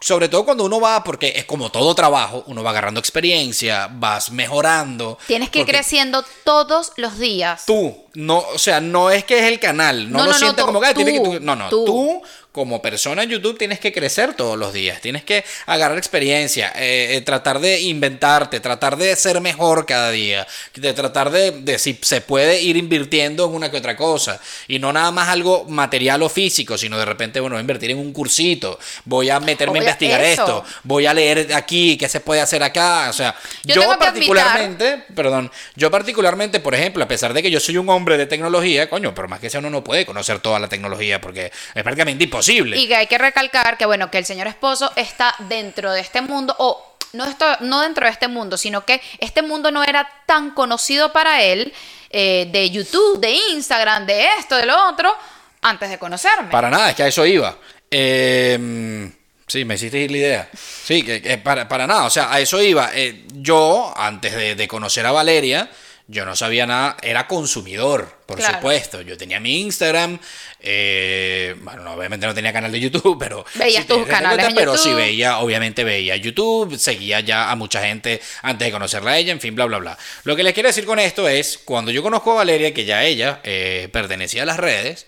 sobre 0.00 0.28
todo 0.28 0.44
cuando 0.44 0.64
uno 0.64 0.78
va, 0.80 1.02
porque 1.02 1.32
es 1.36 1.44
como 1.46 1.70
todo 1.70 1.94
trabajo, 1.94 2.44
uno 2.48 2.62
va 2.62 2.70
agarrando 2.70 3.00
experiencia, 3.00 3.88
vas 3.90 4.30
mejorando. 4.30 5.18
Tienes 5.26 5.48
que 5.50 5.60
ir 5.60 5.66
creciendo 5.66 6.24
todos 6.44 6.92
los 6.96 7.18
días. 7.18 7.64
Tú, 7.66 7.96
no, 8.14 8.38
o 8.54 8.58
sea, 8.58 8.80
no 8.80 9.10
es 9.10 9.24
que 9.24 9.38
es 9.38 9.44
el 9.46 9.58
canal, 9.58 10.10
no, 10.10 10.18
No, 10.18 10.24
lo 10.26 10.32
no, 10.32 10.38
sientes 10.38 10.58
tú- 10.58 10.66
como 10.66 10.80
que 10.80 10.86
"Ah, 10.86 10.94
tiene 10.94 11.12
que 11.12 11.20
tú, 11.20 11.32
tú-". 11.34 11.40
no, 11.40 11.56
no, 11.56 11.68
tú. 11.70 11.84
tú. 11.86 12.22
Como 12.56 12.80
persona 12.80 13.22
en 13.22 13.28
YouTube 13.28 13.58
tienes 13.58 13.78
que 13.78 13.92
crecer 13.92 14.32
todos 14.32 14.56
los 14.58 14.72
días, 14.72 15.02
tienes 15.02 15.22
que 15.22 15.44
agarrar 15.66 15.98
experiencia, 15.98 16.72
eh, 16.74 17.16
eh, 17.16 17.20
tratar 17.20 17.60
de 17.60 17.82
inventarte, 17.82 18.60
tratar 18.60 18.96
de 18.96 19.14
ser 19.14 19.42
mejor 19.42 19.84
cada 19.84 20.10
día, 20.10 20.46
de 20.74 20.94
tratar 20.94 21.30
de, 21.30 21.50
de 21.50 21.78
si 21.78 21.98
se 22.00 22.22
puede 22.22 22.62
ir 22.62 22.78
invirtiendo 22.78 23.44
en 23.44 23.54
una 23.54 23.70
que 23.70 23.76
otra 23.76 23.94
cosa 23.94 24.40
y 24.68 24.78
no 24.78 24.90
nada 24.90 25.10
más 25.10 25.28
algo 25.28 25.66
material 25.68 26.22
o 26.22 26.30
físico, 26.30 26.78
sino 26.78 26.96
de 26.98 27.04
repente, 27.04 27.40
bueno, 27.40 27.60
invertir 27.60 27.90
en 27.90 27.98
un 27.98 28.14
cursito, 28.14 28.78
voy 29.04 29.28
a 29.28 29.38
meterme 29.38 29.80
a 29.80 29.82
investigar 29.82 30.22
eso. 30.24 30.42
esto, 30.42 30.64
voy 30.84 31.04
a 31.04 31.12
leer 31.12 31.52
aquí 31.52 31.98
qué 31.98 32.08
se 32.08 32.20
puede 32.20 32.40
hacer 32.40 32.62
acá, 32.62 33.10
o 33.10 33.12
sea, 33.12 33.36
Yo 33.64 33.74
yo, 33.74 33.98
particularmente, 33.98 35.04
perdón, 35.14 35.52
yo 35.74 35.90
particularmente, 35.90 36.60
por 36.60 36.74
ejemplo, 36.74 37.04
a 37.04 37.08
pesar 37.08 37.34
de 37.34 37.42
que 37.42 37.50
yo 37.50 37.60
soy 37.60 37.76
un 37.76 37.90
hombre 37.90 38.16
de 38.16 38.24
tecnología, 38.24 38.88
coño, 38.88 39.14
pero 39.14 39.28
más 39.28 39.40
que 39.40 39.50
sea 39.50 39.60
uno 39.60 39.68
no 39.68 39.84
puede 39.84 40.06
conocer 40.06 40.38
toda 40.38 40.58
la 40.58 40.68
tecnología 40.68 41.20
porque 41.20 41.52
es 41.74 41.82
prácticamente 41.82 42.24
imposible. 42.24 42.45
Y 42.76 42.88
que 42.88 42.96
hay 42.96 43.06
que 43.06 43.18
recalcar 43.18 43.76
que, 43.76 43.86
bueno, 43.86 44.10
que 44.10 44.18
el 44.18 44.24
señor 44.24 44.46
esposo 44.46 44.92
está 44.96 45.34
dentro 45.48 45.92
de 45.92 46.00
este 46.00 46.20
mundo, 46.20 46.54
o 46.58 46.96
no, 47.12 47.24
esto, 47.24 47.46
no 47.60 47.80
dentro 47.80 48.06
de 48.06 48.12
este 48.12 48.28
mundo, 48.28 48.56
sino 48.56 48.84
que 48.84 49.00
este 49.18 49.42
mundo 49.42 49.70
no 49.70 49.82
era 49.82 50.08
tan 50.26 50.50
conocido 50.50 51.12
para 51.12 51.42
él, 51.42 51.72
eh, 52.10 52.48
de 52.50 52.70
YouTube, 52.70 53.20
de 53.20 53.32
Instagram, 53.52 54.06
de 54.06 54.26
esto, 54.38 54.56
de 54.56 54.66
lo 54.66 54.88
otro, 54.88 55.14
antes 55.62 55.90
de 55.90 55.98
conocerme. 55.98 56.50
Para 56.50 56.70
nada, 56.70 56.90
es 56.90 56.96
que 56.96 57.02
a 57.02 57.08
eso 57.08 57.26
iba. 57.26 57.56
Eh, 57.90 59.10
sí, 59.46 59.64
me 59.64 59.74
hiciste 59.74 59.98
ir 59.98 60.10
la 60.10 60.16
idea. 60.16 60.48
Sí, 60.52 61.02
que, 61.02 61.20
que 61.20 61.38
para, 61.38 61.68
para 61.68 61.86
nada, 61.86 62.04
o 62.04 62.10
sea, 62.10 62.32
a 62.32 62.40
eso 62.40 62.62
iba. 62.62 62.90
Eh, 62.94 63.24
yo, 63.34 63.92
antes 63.96 64.34
de, 64.34 64.54
de 64.54 64.68
conocer 64.68 65.04
a 65.06 65.12
Valeria, 65.12 65.68
yo 66.08 66.24
no 66.24 66.36
sabía 66.36 66.66
nada, 66.66 66.96
era 67.02 67.26
consumidor, 67.26 68.16
por 68.26 68.38
Claro. 68.38 68.54
supuesto. 68.58 69.02
Yo 69.02 69.16
tenía 69.16 69.40
mi 69.40 69.60
Instagram, 69.62 70.18
eh, 70.60 71.56
bueno, 71.62 71.82
no, 71.82 71.94
obviamente 71.94 72.26
no 72.26 72.34
tenía 72.34 72.52
canal 72.52 72.70
de 72.70 72.80
YouTube, 72.80 73.16
pero... 73.18 73.44
Veías 73.54 73.86
tenía 73.86 74.04
tus 74.04 74.08
canales 74.08 74.36
cuenta, 74.44 74.48
en 74.50 74.54
Pero 74.54 74.76
sí 74.78 74.92
veía, 74.94 75.38
obviamente 75.38 75.82
veía 75.84 76.16
YouTube, 76.16 76.78
seguía 76.78 77.20
ya 77.20 77.50
a 77.50 77.56
mucha 77.56 77.82
gente 77.82 78.20
antes 78.42 78.66
de 78.66 78.72
conocerla 78.72 79.12
a 79.12 79.18
ella, 79.18 79.32
en 79.32 79.40
fin, 79.40 79.54
bla, 79.54 79.64
bla, 79.64 79.78
bla. 79.78 79.98
Lo 80.24 80.36
que 80.36 80.42
les 80.42 80.54
quiero 80.54 80.68
decir 80.68 80.86
con 80.86 80.98
esto 80.98 81.28
es, 81.28 81.58
cuando 81.64 81.90
yo 81.90 82.02
conozco 82.02 82.32
a 82.32 82.36
Valeria, 82.36 82.72
que 82.72 82.84
ya 82.84 83.02
ella 83.02 83.40
eh, 83.42 83.88
pertenecía 83.92 84.42
a 84.42 84.46
las 84.46 84.58
redes, 84.58 85.06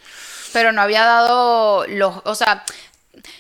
pero 0.53 0.73
no 0.73 0.81
había 0.81 1.05
dado 1.05 1.87
los, 1.87 2.23
o 2.25 2.35
sea, 2.35 2.65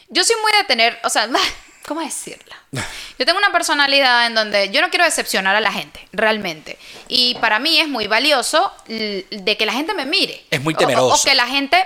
yo 0.08 0.24
soy 0.24 0.36
muy 0.42 0.52
de 0.52 0.64
tener, 0.64 0.98
o 1.04 1.10
sea, 1.10 1.28
¿cómo 1.88 2.00
decirla? 2.02 2.56
Yo 3.18 3.26
tengo 3.26 3.38
una 3.38 3.50
personalidad 3.50 4.26
en 4.26 4.34
donde 4.34 4.68
yo 4.70 4.80
no 4.80 4.90
quiero 4.90 5.04
decepcionar 5.04 5.56
a 5.56 5.60
la 5.60 5.72
gente, 5.72 6.06
realmente. 6.12 6.78
Y 7.08 7.34
para 7.36 7.58
mí 7.58 7.80
es 7.80 7.88
muy 7.88 8.06
valioso 8.06 8.70
de 8.86 9.56
que 9.58 9.66
la 9.66 9.72
gente 9.72 9.92
me 9.94 10.06
mire. 10.06 10.44
Es 10.50 10.62
muy 10.62 10.74
O- 10.74 10.76
o- 10.76 10.78
temeroso. 10.80 11.14
O, 11.14 11.24
que 11.28 11.34
la 11.34 11.46
gente... 11.48 11.84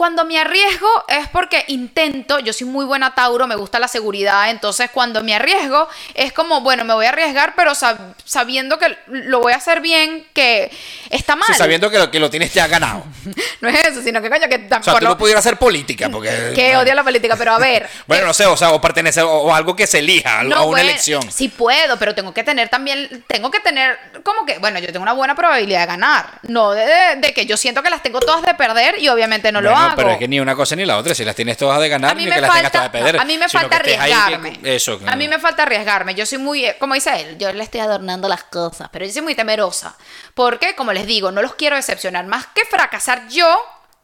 Cuando 0.00 0.24
me 0.24 0.38
arriesgo 0.40 0.88
es 1.08 1.28
porque 1.28 1.62
intento, 1.68 2.38
yo 2.38 2.54
soy 2.54 2.66
muy 2.66 2.86
buena 2.86 3.14
Tauro, 3.14 3.46
me 3.46 3.54
gusta 3.54 3.78
la 3.78 3.86
seguridad, 3.86 4.48
entonces 4.48 4.88
cuando 4.90 5.22
me 5.22 5.34
arriesgo 5.34 5.86
es 6.14 6.32
como, 6.32 6.62
bueno, 6.62 6.86
me 6.86 6.94
voy 6.94 7.04
a 7.04 7.10
arriesgar, 7.10 7.52
pero 7.54 7.72
sab- 7.72 8.14
sabiendo 8.24 8.78
que 8.78 8.96
lo 9.08 9.40
voy 9.40 9.52
a 9.52 9.56
hacer 9.56 9.82
bien, 9.82 10.26
que 10.32 10.70
está 11.10 11.36
mal. 11.36 11.46
sí, 11.48 11.52
sabiendo 11.52 11.90
que 11.90 11.98
lo, 11.98 12.10
que 12.10 12.18
lo 12.18 12.30
tienes 12.30 12.54
ya 12.54 12.66
ganado. 12.66 13.04
No 13.60 13.68
es 13.68 13.84
eso, 13.88 14.00
sino 14.02 14.22
que 14.22 14.30
coño, 14.30 14.48
que 14.48 14.54
O 14.54 14.58
sea, 14.60 14.68
tampoco... 14.70 14.98
tú 15.00 15.04
no 15.04 15.18
pudieras 15.18 15.44
hacer 15.44 15.58
política, 15.58 16.08
porque... 16.08 16.52
Que 16.54 16.78
odia 16.78 16.94
la 16.94 17.04
política, 17.04 17.36
pero 17.36 17.52
a 17.52 17.58
ver. 17.58 17.86
Bueno, 18.06 18.24
no 18.28 18.32
sé, 18.32 18.46
o 18.46 18.56
sea, 18.56 18.70
o 18.72 18.80
pertenecer, 18.80 19.22
o, 19.24 19.54
algo 19.54 19.76
que 19.76 19.86
se 19.86 19.98
elija, 19.98 20.42
no, 20.44 20.56
a 20.56 20.58
una 20.60 20.66
bueno, 20.66 20.88
elección. 20.88 21.30
Sí 21.30 21.48
puedo, 21.50 21.98
pero 21.98 22.14
tengo 22.14 22.32
que 22.32 22.42
tener 22.42 22.70
también, 22.70 23.22
tengo 23.28 23.50
que 23.50 23.60
tener, 23.60 23.98
como 24.24 24.46
que, 24.46 24.56
bueno, 24.60 24.78
yo 24.78 24.86
tengo 24.86 25.02
una 25.02 25.12
buena 25.12 25.34
probabilidad 25.34 25.80
de 25.80 25.86
ganar. 25.86 26.38
No 26.44 26.70
de, 26.70 26.86
de- 26.86 27.16
de 27.16 27.34
que 27.34 27.44
yo 27.44 27.58
siento 27.58 27.82
que 27.82 27.90
las 27.90 28.02
tengo 28.02 28.18
todas 28.20 28.40
de 28.40 28.54
perder 28.54 28.98
y 28.98 29.10
obviamente 29.10 29.52
no 29.52 29.60
lo 29.60 29.70
Bueno, 29.72 29.89
hago. 29.90 29.96
pero 29.96 30.10
es 30.12 30.18
que 30.18 30.28
ni 30.28 30.40
una 30.40 30.54
cosa 30.56 30.74
ni 30.76 30.84
la 30.84 30.96
otra, 30.98 31.14
si 31.14 31.24
las 31.24 31.34
tienes 31.36 31.56
todas 31.56 31.80
de 31.80 31.88
ganar, 31.88 32.16
ni 32.16 32.24
que 32.24 32.30
las 32.30 32.40
tengas 32.40 32.52
falta, 32.54 32.70
todas 32.70 32.84
de 32.92 32.98
perder. 32.98 33.14
no, 33.16 33.20
a 33.22 33.24
mí 33.24 33.38
me 33.38 33.48
falta 33.48 33.80
que- 33.80 33.96
arriesgarme. 33.96 34.58
eso. 34.62 35.00
A 35.06 35.16
mí 35.16 35.28
me 35.28 35.38
falta 35.38 35.62
arriesgarme. 35.64 36.14
Yo 36.14 36.26
soy 36.26 36.38
muy, 36.38 36.66
como 36.78 36.94
dice 36.94 37.10
él, 37.20 37.38
yo 37.38 37.52
le 37.52 37.62
estoy 37.62 37.80
adornando 37.80 38.28
las 38.28 38.44
cosas, 38.44 38.88
pero 38.92 39.04
yo 39.04 39.12
soy 39.12 39.22
muy 39.22 39.34
temerosa. 39.34 39.96
Porque, 40.34 40.74
como 40.74 40.92
les 40.92 41.06
digo, 41.06 41.30
no 41.32 41.42
los 41.42 41.54
quiero 41.54 41.76
decepcionar. 41.76 42.26
Más 42.26 42.46
que 42.48 42.64
fracasar 42.64 43.28
yo, 43.28 43.60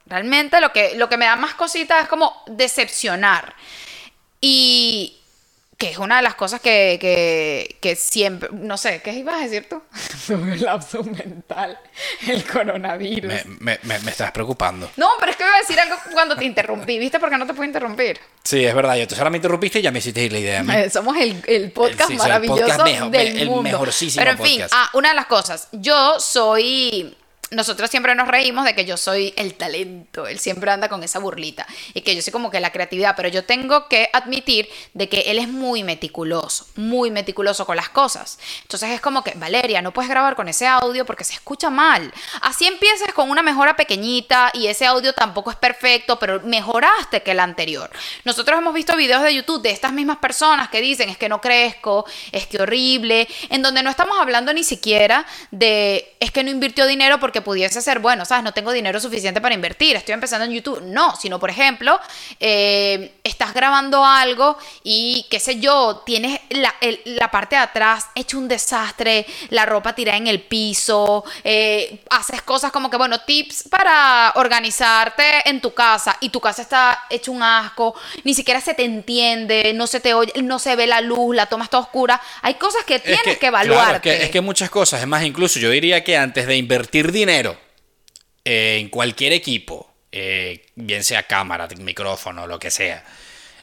realmente 0.07 0.61
lo 0.61 0.72
que, 0.72 0.95
lo 0.97 1.09
que 1.09 1.16
me 1.16 1.24
da 1.26 1.37
más 1.37 1.55
cositas 1.55 2.03
es 2.03 2.09
como 2.09 2.43
decepcionar. 2.47 3.55
Y 4.41 5.16
que 5.79 5.91
es 5.91 5.99
una 5.99 6.16
de 6.16 6.22
las 6.22 6.35
cosas 6.35 6.61
que, 6.61 6.97
que, 6.99 7.77
que 7.83 7.97
siempre, 7.97 8.49
no 8.53 8.79
sé, 8.79 9.03
¿qué 9.03 9.12
ibas 9.12 9.37
a 9.37 9.45
decir 9.47 9.68
tú? 9.68 9.83
el 10.33 10.62
lapso 10.62 11.05
mental, 11.05 11.79
el 12.27 12.45
coronavirus. 12.45 13.31
Me, 13.31 13.45
me- 13.61 13.79
me- 13.83 13.99
me 13.99 14.11
estás 14.11 14.33
preocupando. 14.33 14.91
No, 14.97 15.11
pero 15.20 15.33
es 15.33 15.37
que 15.37 15.45
iba 15.45 15.55
a 15.55 15.59
decir 15.59 15.79
algo 15.79 15.97
cuando 16.12 16.35
te 16.35 16.47
interrumpí, 16.47 16.99
¿viste? 16.99 17.20
Porque 17.20 17.37
no 17.37 17.47
te 17.47 17.53
puedo 17.53 17.66
interrumpir. 17.66 18.18
Sí, 18.43 18.64
es 18.64 18.74
verdad. 18.74 18.97
Y 18.97 19.01
entonces 19.01 19.18
ahora 19.18 19.29
me 19.31 19.37
interrumpiste 19.37 19.81
y 19.81 19.83
ya 19.83 19.91
me 19.91 19.99
hiciste 19.99 20.22
ir 20.24 20.33
la 20.33 20.39
idea. 20.39 20.61
a 20.61 20.62
mí. 20.62 20.72
Eh, 20.74 20.89
Somos 20.89 21.14
el, 21.18 21.43
el 21.47 21.70
podcast 21.72 22.01
sí, 22.01 22.07
sí, 22.07 22.12
el 22.14 22.18
maravilloso 22.20 22.61
podcast 22.62 22.83
mejor- 22.85 23.11
del 23.11 23.39
el 23.39 23.47
mundo. 23.49 23.62
mejorcísimo 23.62 24.20
Pero 24.24 24.31
en 24.31 24.39
fin, 24.39 24.55
podcast. 24.62 24.74
ah, 24.74 24.91
una 24.95 25.09
de 25.11 25.14
las 25.14 25.27
cosas. 25.27 25.68
Yo 25.72 26.18
soy. 26.20 27.14
Nosotros 27.51 27.90
siempre 27.90 28.14
nos 28.16 28.26
reímos 28.26 28.64
de 28.64 28.74
que 28.74 28.84
yo 28.84 28.97
soy 28.97 29.32
el 29.36 29.55
talento. 29.55 30.26
Él 30.26 30.40
siempre 30.40 30.70
anda 30.70 30.88
con 30.88 31.05
esa 31.05 31.20
burlita. 31.20 31.66
Y 31.94 32.01
que 32.01 32.16
yo 32.16 32.22
soy 32.22 32.32
como 32.32 32.51
que 32.51 32.59
la 32.59 32.72
creatividad. 32.72 33.14
Pero 33.16 33.28
yo 33.28 33.44
tengo 33.44 33.88
que 33.88 34.11
admitir 34.12 34.68
de 34.94 35.09
que 35.09 35.20
él 35.26 35.38
es 35.38 35.49
muy 35.49 35.84
meticuloso. 35.84 36.66
Muy 36.74 37.11
meticuloso 37.11 37.64
con 37.64 37.76
las 37.76 37.88
cosas. 37.88 38.38
Entonces 38.62 38.90
es 38.90 39.01
como 39.01 39.22
que, 39.22 39.32
Valeria, 39.36 39.80
no 39.80 39.92
puedes 39.92 40.11
grabar 40.11 40.34
con 40.34 40.49
ese 40.49 40.66
audio 40.66 41.07
porque 41.07 41.22
se 41.22 41.34
escucha 41.34 41.70
mal. 41.70 42.12
Así 42.42 42.66
empieces 42.66 43.12
con 43.12 43.30
una 43.30 43.42
mejora 43.42 43.76
pequeñita 43.76 44.51
y 44.53 44.66
ese 44.66 44.86
audio 44.86 45.12
tampoco 45.12 45.51
es 45.51 45.57
perfecto, 45.57 46.18
pero 46.18 46.40
mejoraste 46.40 47.22
que 47.22 47.30
el 47.30 47.40
anterior. 47.40 47.90
Nosotros 48.24 48.59
hemos 48.59 48.74
visto 48.74 48.97
videos 48.97 49.22
de 49.22 49.34
YouTube 49.34 49.62
de 49.62 49.70
estas 49.70 49.92
mismas 49.92 50.18
personas 50.18 50.68
que 50.68 50.80
dicen 50.80 51.09
es 51.09 51.16
que 51.16 51.28
no 51.28 51.40
crezco, 51.40 52.07
es 52.32 52.47
que 52.47 52.61
horrible, 52.61 53.28
en 53.51 53.62
donde 53.62 53.82
no 53.82 53.90
estamos 53.90 54.18
hablando 54.18 54.53
ni 54.53 54.64
siquiera 54.64 55.26
de 55.51 56.16
es 56.20 56.30
que 56.30 56.42
no 56.42 56.51
invirtió 56.51 56.86
dinero 56.86 57.20
porque 57.20 57.36
porque 57.37 57.57
pudiese 57.57 57.82
ser, 57.82 57.99
bueno, 57.99 58.24
¿sabes? 58.24 58.45
No 58.45 58.53
tengo 58.53 58.72
dinero 58.72 58.99
suficiente 58.99 59.41
para 59.43 59.55
invertir, 59.55 59.95
estoy 59.97 60.14
empezando 60.14 60.47
en 60.47 60.53
YouTube. 60.53 60.80
No, 60.82 61.14
sino, 61.16 61.39
por 61.39 61.51
ejemplo, 61.51 61.99
eh, 62.41 63.12
estás 63.22 63.53
grabando 63.53 64.05
algo 64.05 64.57
y, 64.82 65.26
qué 65.28 65.39
sé 65.39 65.59
yo, 65.61 66.03
tienes 66.07 66.41
la, 66.51 66.74
la, 67.05 67.30
parte 67.30 67.57
de 67.57 67.62
atrás 67.62 68.07
hecho 68.14 68.39
un 68.39 68.49
desastre, 68.49 69.26
la 69.51 69.66
ropa 69.66 69.95
tirada 69.95 70.16
en 70.16 70.28
el 70.28 70.41
piso, 70.41 71.24
eh, 71.45 72.01
haces 72.09 72.41
cosas 72.43 72.72
como 72.72 72.89
que, 72.89 72.97
bueno, 72.97 73.20
tips 73.20 73.64
para 73.68 74.32
organizarte 74.37 75.49
en 75.49 75.61
tu 75.61 75.74
casa 75.74 76.16
y 76.20 76.30
tu 76.30 76.41
casa 76.41 76.62
está 76.62 77.05
hecho 77.11 77.32
un 77.32 77.43
asco, 77.43 77.95
ni 78.24 78.32
siquiera 78.32 78.61
se 78.61 78.72
te 78.72 78.84
entiende, 78.84 79.72
no 79.74 79.87
se 79.87 80.01
te 80.01 80.14
oye, 80.14 80.32
no 80.43 80.59
se 80.59 80.74
ve 80.74 80.87
la 80.87 81.03
luz, 81.03 81.37
la 81.37 81.47
toma 81.47 81.64
está 81.64 81.78
oscura. 81.78 82.20
Hay 82.41 82.55
cosas 82.55 82.84
que 82.84 82.99
tienes 82.99 83.37
que, 83.39 83.47
evaluar. 83.47 84.01
es, 84.03 84.30
que, 84.30 84.41
muchas 84.41 84.70
cosas, 84.70 85.01
es 85.03 85.07
más, 85.07 85.22
incluso 85.24 85.59
yo 85.59 85.70
diría 85.70 86.03
que 86.03 86.16
antes 86.16 86.47
de 86.47 86.57
invertir 86.57 87.12
dinero 87.12 87.26
en 87.29 88.89
cualquier 88.89 89.33
equipo, 89.33 89.93
eh, 90.12 90.66
bien 90.77 91.03
sea 91.03 91.24
cámara, 91.24 91.68
micrófono, 91.79 92.47
lo 92.47 92.59
que 92.59 92.70
sea, 92.70 93.05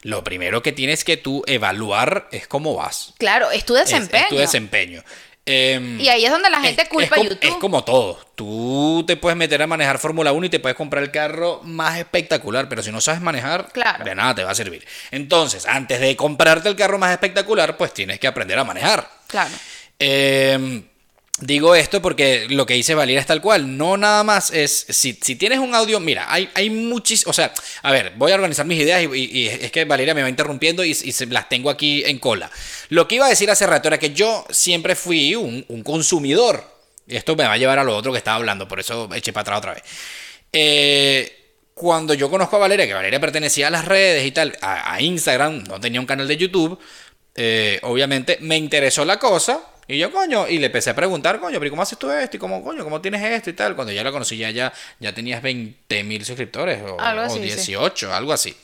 lo 0.02 0.22
primero 0.22 0.62
que 0.62 0.72
tienes 0.72 1.02
que 1.02 1.16
tú 1.16 1.42
evaluar 1.46 2.28
es 2.30 2.46
cómo 2.46 2.74
vas. 2.74 3.14
Claro, 3.18 3.50
es 3.50 3.64
tu 3.64 3.74
desempeño. 3.74 4.24
Es, 4.24 4.28
tu 4.28 4.36
desempeño. 4.36 5.02
Em, 5.46 6.00
y 6.00 6.08
ahí 6.08 6.24
es 6.24 6.30
donde 6.30 6.50
la 6.50 6.60
gente 6.60 6.86
culpa 6.88 7.16
a 7.16 7.22
YouTube. 7.22 7.38
Es 7.40 7.54
como 7.54 7.82
todo. 7.82 8.18
Tú 8.34 9.04
te 9.06 9.16
puedes 9.16 9.36
meter 9.36 9.62
a 9.62 9.66
manejar 9.66 9.98
Fórmula 9.98 10.32
1 10.32 10.46
y 10.46 10.50
te 10.50 10.60
puedes 10.60 10.76
comprar 10.76 11.02
el 11.02 11.10
carro 11.10 11.60
más 11.64 11.98
espectacular, 11.98 12.68
pero 12.68 12.82
si 12.82 12.92
no 12.92 13.00
sabes 13.00 13.20
manejar, 13.20 13.72
de 14.04 14.14
nada 14.14 14.34
te 14.34 14.44
va 14.44 14.50
a 14.50 14.54
servir. 14.54 14.86
Entonces, 15.10 15.66
antes 15.66 15.98
de 16.00 16.14
comprarte 16.14 16.68
el 16.68 16.76
carro 16.76 16.98
más 16.98 17.12
espectacular, 17.12 17.76
pues 17.76 17.92
tienes 17.94 18.20
que 18.20 18.26
aprender 18.26 18.58
a 18.58 18.64
manejar. 18.64 19.10
Claro. 19.28 19.50
Eh, 19.98 20.82
Digo 21.40 21.74
esto 21.74 22.00
porque 22.00 22.46
lo 22.48 22.64
que 22.64 22.74
dice 22.74 22.94
Valeria 22.94 23.20
es 23.20 23.26
tal 23.26 23.40
cual. 23.40 23.76
No 23.76 23.96
nada 23.96 24.22
más 24.22 24.52
es. 24.52 24.86
Si, 24.88 25.14
tienes 25.14 25.58
un 25.58 25.74
audio. 25.74 25.98
Mira, 25.98 26.32
hay, 26.32 26.48
hay 26.54 26.70
muchísimos. 26.70 27.30
O 27.30 27.32
sea, 27.32 27.52
a 27.82 27.90
ver, 27.90 28.12
voy 28.16 28.30
a 28.30 28.36
organizar 28.36 28.64
mis 28.66 28.78
ideas 28.78 29.02
y, 29.02 29.48
es 29.48 29.72
que 29.72 29.84
Valeria 29.84 30.14
me 30.14 30.22
va 30.22 30.28
interrumpiendo 30.28 30.84
y, 30.84 30.94
las 31.30 31.48
tengo 31.48 31.70
aquí 31.70 32.04
en 32.06 32.20
cola. 32.20 32.50
Lo 32.88 33.08
que 33.08 33.16
iba 33.16 33.26
a 33.26 33.28
decir 33.28 33.50
hace 33.50 33.66
rato 33.66 33.88
era 33.88 33.98
que 33.98 34.12
yo 34.12 34.46
siempre 34.50 34.94
fui 34.94 35.34
un, 35.34 35.64
consumidor. 35.82 36.72
Y 37.06 37.16
esto 37.16 37.34
me 37.34 37.44
va 37.44 37.52
a 37.52 37.58
llevar 37.58 37.80
a 37.80 37.84
lo 37.84 37.96
otro 37.96 38.12
que 38.12 38.18
estaba 38.18 38.36
hablando, 38.36 38.66
por 38.66 38.80
eso 38.80 39.10
eché 39.12 39.32
para 39.32 39.42
atrás 39.42 39.58
otra 39.58 39.74
vez. 39.74 39.82
Eh, 40.52 41.44
cuando 41.74 42.14
yo 42.14 42.30
conozco 42.30 42.56
a 42.56 42.60
Valeria, 42.60 42.86
que 42.86 42.94
Valeria 42.94 43.20
pertenecía 43.20 43.66
a 43.66 43.70
las 43.70 43.84
redes 43.84 44.24
y 44.24 44.30
tal, 44.30 44.56
a, 44.62 45.02
Instagram, 45.02 45.64
no 45.64 45.80
tenía 45.80 46.00
un 46.00 46.06
canal 46.06 46.26
de 46.26 46.36
YouTube, 46.38 46.78
eh, 47.34 47.80
obviamente 47.82 48.38
me 48.40 48.56
interesó 48.56 49.04
la 49.04 49.18
cosa 49.18 49.73
y 49.86 49.98
yo, 49.98 50.10
coño, 50.10 50.48
y 50.48 50.58
le 50.58 50.66
empecé 50.66 50.90
a 50.90 50.94
preguntar, 50.94 51.40
coño, 51.40 51.58
pero 51.58 51.70
¿cómo 51.70 51.82
haces 51.82 51.98
tú 51.98 52.10
esto? 52.10 52.36
Y 52.36 52.40
cómo, 52.40 52.62
coño, 52.62 52.84
¿cómo 52.84 53.00
tienes 53.00 53.22
esto 53.22 53.50
y 53.50 53.52
tal? 53.52 53.74
Cuando 53.74 53.92
ya 53.92 54.02
la 54.02 54.12
conocí, 54.12 54.36
ya, 54.36 54.50
ya, 54.50 54.72
tenías 55.14 55.42
20 55.42 56.04
mil 56.04 56.24
suscriptores 56.24 56.82
o, 56.82 56.96
o 56.96 57.38
18, 57.38 58.14
algo 58.14 58.32
así. 58.32 58.56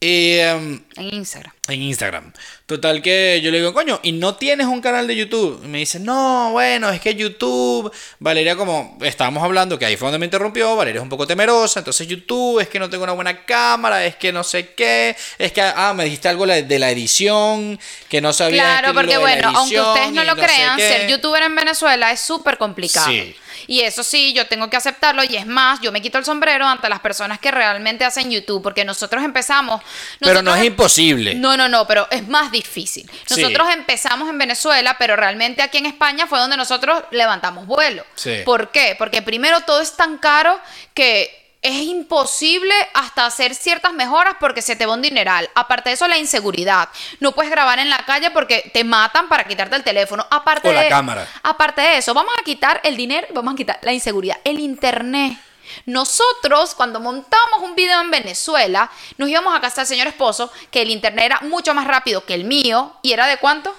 Em, 0.00 0.82
en 0.96 1.14
Instagram. 1.14 1.52
En 1.68 1.80
Instagram. 1.80 2.30
Total 2.66 3.00
que 3.00 3.40
yo 3.42 3.50
le 3.50 3.58
digo, 3.58 3.72
coño, 3.72 3.98
¿y 4.02 4.12
no 4.12 4.34
tienes 4.34 4.66
un 4.66 4.82
canal 4.82 5.06
de 5.06 5.16
YouTube? 5.16 5.62
Y 5.64 5.68
me 5.68 5.78
dice, 5.78 5.98
no, 5.98 6.50
bueno, 6.52 6.90
es 6.90 7.00
que 7.00 7.14
YouTube, 7.14 7.90
Valeria, 8.18 8.54
como 8.54 8.98
estábamos 9.00 9.42
hablando, 9.42 9.78
que 9.78 9.86
ahí 9.86 9.96
fue 9.96 10.06
donde 10.06 10.18
me 10.18 10.26
interrumpió, 10.26 10.76
Valeria 10.76 10.98
es 10.98 11.02
un 11.02 11.08
poco 11.08 11.26
temerosa, 11.26 11.80
entonces 11.80 12.06
YouTube, 12.06 12.60
es 12.60 12.68
que 12.68 12.78
no 12.78 12.90
tengo 12.90 13.04
una 13.04 13.14
buena 13.14 13.46
cámara, 13.46 14.04
es 14.04 14.16
que 14.16 14.30
no 14.30 14.44
sé 14.44 14.74
qué, 14.74 15.16
es 15.38 15.52
que, 15.52 15.62
ah, 15.62 15.94
me 15.96 16.04
dijiste 16.04 16.28
algo 16.28 16.46
de 16.46 16.78
la 16.78 16.90
edición, 16.90 17.80
que 18.10 18.20
no 18.20 18.34
sabía. 18.34 18.62
Claro, 18.62 18.92
porque 18.92 19.16
bueno, 19.16 19.50
aunque 19.54 19.80
ustedes 19.80 20.12
no 20.12 20.22
lo 20.24 20.36
crean, 20.36 20.78
ser 20.78 21.08
youtuber 21.08 21.44
en 21.44 21.54
Venezuela 21.54 22.12
es 22.12 22.20
súper 22.20 22.58
complicado. 22.58 23.06
Sí. 23.08 23.34
Y 23.66 23.80
eso 23.80 24.02
sí, 24.02 24.32
yo 24.34 24.46
tengo 24.46 24.68
que 24.68 24.76
aceptarlo 24.76 25.24
y 25.24 25.36
es 25.36 25.46
más, 25.46 25.80
yo 25.80 25.90
me 25.90 26.02
quito 26.02 26.18
el 26.18 26.24
sombrero 26.24 26.66
ante 26.66 26.88
las 26.88 27.00
personas 27.00 27.38
que 27.38 27.50
realmente 27.50 28.04
hacen 28.04 28.30
YouTube, 28.30 28.62
porque 28.62 28.84
nosotros 28.84 29.24
empezamos... 29.24 29.80
pero 30.20 30.42
no 30.42 30.54
es 30.54 30.64
imposible. 30.64 31.34
No, 31.34 31.53
no, 31.56 31.68
no, 31.68 31.86
pero 31.86 32.06
es 32.10 32.26
más 32.28 32.50
difícil. 32.50 33.10
Nosotros 33.30 33.68
empezamos 33.72 34.28
en 34.28 34.38
Venezuela, 34.38 34.96
pero 34.98 35.16
realmente 35.16 35.62
aquí 35.62 35.78
en 35.78 35.86
España 35.86 36.26
fue 36.26 36.38
donde 36.38 36.56
nosotros 36.56 37.02
levantamos 37.10 37.66
vuelo. 37.66 38.04
¿Por 38.44 38.70
qué? 38.70 38.94
Porque 38.98 39.22
primero 39.22 39.60
todo 39.62 39.80
es 39.80 39.96
tan 39.96 40.18
caro 40.18 40.60
que 40.92 41.44
es 41.64 41.80
imposible 41.82 42.74
hasta 42.92 43.24
hacer 43.24 43.54
ciertas 43.54 43.94
mejoras 43.94 44.34
porque 44.38 44.60
se 44.60 44.76
te 44.76 44.84
va 44.84 44.92
un 44.92 45.00
dineral. 45.00 45.48
Aparte 45.54 45.88
de 45.88 45.94
eso, 45.94 46.06
la 46.06 46.18
inseguridad. 46.18 46.90
No 47.20 47.32
puedes 47.32 47.50
grabar 47.50 47.78
en 47.78 47.88
la 47.88 48.04
calle 48.04 48.30
porque 48.30 48.70
te 48.74 48.84
matan 48.84 49.30
para 49.30 49.44
quitarte 49.44 49.74
el 49.74 49.82
teléfono. 49.82 50.26
Aparte 50.30 50.68
o 50.68 50.72
la 50.74 50.88
cámara. 50.90 51.26
Aparte 51.42 51.80
de 51.80 51.96
eso, 51.96 52.12
vamos 52.12 52.34
a 52.38 52.44
quitar 52.44 52.82
el 52.84 52.98
dinero, 52.98 53.28
vamos 53.32 53.54
a 53.54 53.56
quitar 53.56 53.78
la 53.80 53.94
inseguridad, 53.94 54.36
el 54.44 54.60
internet. 54.60 55.38
Nosotros, 55.86 56.74
cuando 56.74 57.00
montamos 57.00 57.60
un 57.62 57.74
video 57.74 58.00
en 58.00 58.10
Venezuela, 58.10 58.90
nos 59.18 59.28
íbamos 59.28 59.56
a 59.56 59.60
casa 59.60 59.82
del 59.82 59.88
señor 59.88 60.06
esposo, 60.06 60.50
que 60.70 60.82
el 60.82 60.90
internet 60.90 61.24
era 61.24 61.40
mucho 61.40 61.74
más 61.74 61.86
rápido 61.86 62.24
que 62.24 62.34
el 62.34 62.44
mío. 62.44 62.96
¿Y 63.02 63.12
era 63.12 63.26
de 63.26 63.38
cuánto? 63.38 63.74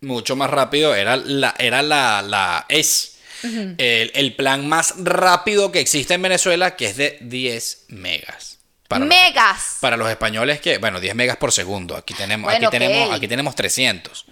Mucho 0.00 0.36
más 0.36 0.50
rápido, 0.50 0.94
era 0.94 1.16
la, 1.16 1.54
era 1.58 1.82
la, 1.82 2.22
la 2.22 2.66
es 2.68 3.16
el, 3.42 4.34
plan 4.36 4.68
más 4.68 4.94
rápido 4.98 5.72
que 5.72 5.80
existe 5.80 6.14
en 6.14 6.22
Venezuela, 6.22 6.76
que 6.76 6.86
es 6.86 6.96
de 6.96 7.18
10 7.20 7.86
megas. 7.88 8.58
Para 8.88 9.04
megas. 9.04 9.56
Los, 9.56 9.80
para 9.80 9.96
los 9.96 10.08
españoles 10.08 10.60
que, 10.60 10.78
bueno, 10.78 11.00
10 11.00 11.14
megas 11.14 11.36
por 11.36 11.52
segundo. 11.52 11.96
Aquí 11.96 12.14
tenemos, 12.14 12.52
aquí 12.52 12.66
tenemos, 12.70 13.12
aquí 13.12 13.26
tenemos 13.26 13.54
300. 13.54 14.26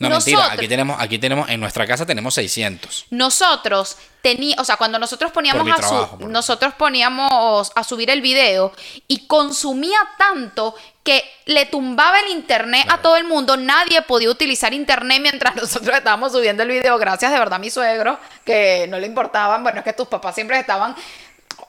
No, 0.00 0.10
mentira, 0.10 0.52
aquí 0.52 0.68
tenemos, 0.68 0.96
aquí 1.00 1.18
tenemos, 1.18 1.48
en 1.48 1.60
nuestra 1.60 1.86
casa 1.86 2.06
tenemos 2.06 2.34
600. 2.34 3.06
Nosotros 3.10 3.96
teníamos, 4.22 4.62
o 4.62 4.64
sea, 4.64 4.76
cuando 4.76 4.98
nosotros 4.98 5.32
poníamos 5.32 5.66
a 5.68 6.16
nosotros 6.26 6.74
poníamos 6.74 7.72
a 7.74 7.84
subir 7.84 8.10
el 8.10 8.20
video 8.20 8.72
y 9.06 9.26
consumía 9.26 9.98
tanto 10.18 10.74
que 11.02 11.24
le 11.46 11.66
tumbaba 11.66 12.20
el 12.20 12.32
internet 12.32 12.86
a 12.90 12.98
todo 12.98 13.16
el 13.16 13.24
mundo, 13.24 13.56
nadie 13.56 14.02
podía 14.02 14.30
utilizar 14.30 14.74
internet 14.74 15.20
mientras 15.22 15.56
nosotros 15.56 15.96
estábamos 15.96 16.32
subiendo 16.32 16.62
el 16.62 16.68
video, 16.68 16.98
gracias 16.98 17.32
de 17.32 17.38
verdad 17.38 17.54
a 17.54 17.58
mi 17.58 17.70
suegro, 17.70 18.18
que 18.44 18.86
no 18.88 18.98
le 18.98 19.06
importaban, 19.06 19.62
bueno, 19.62 19.78
es 19.78 19.84
que 19.84 19.92
tus 19.92 20.08
papás 20.08 20.34
siempre 20.34 20.58
estaban 20.58 20.94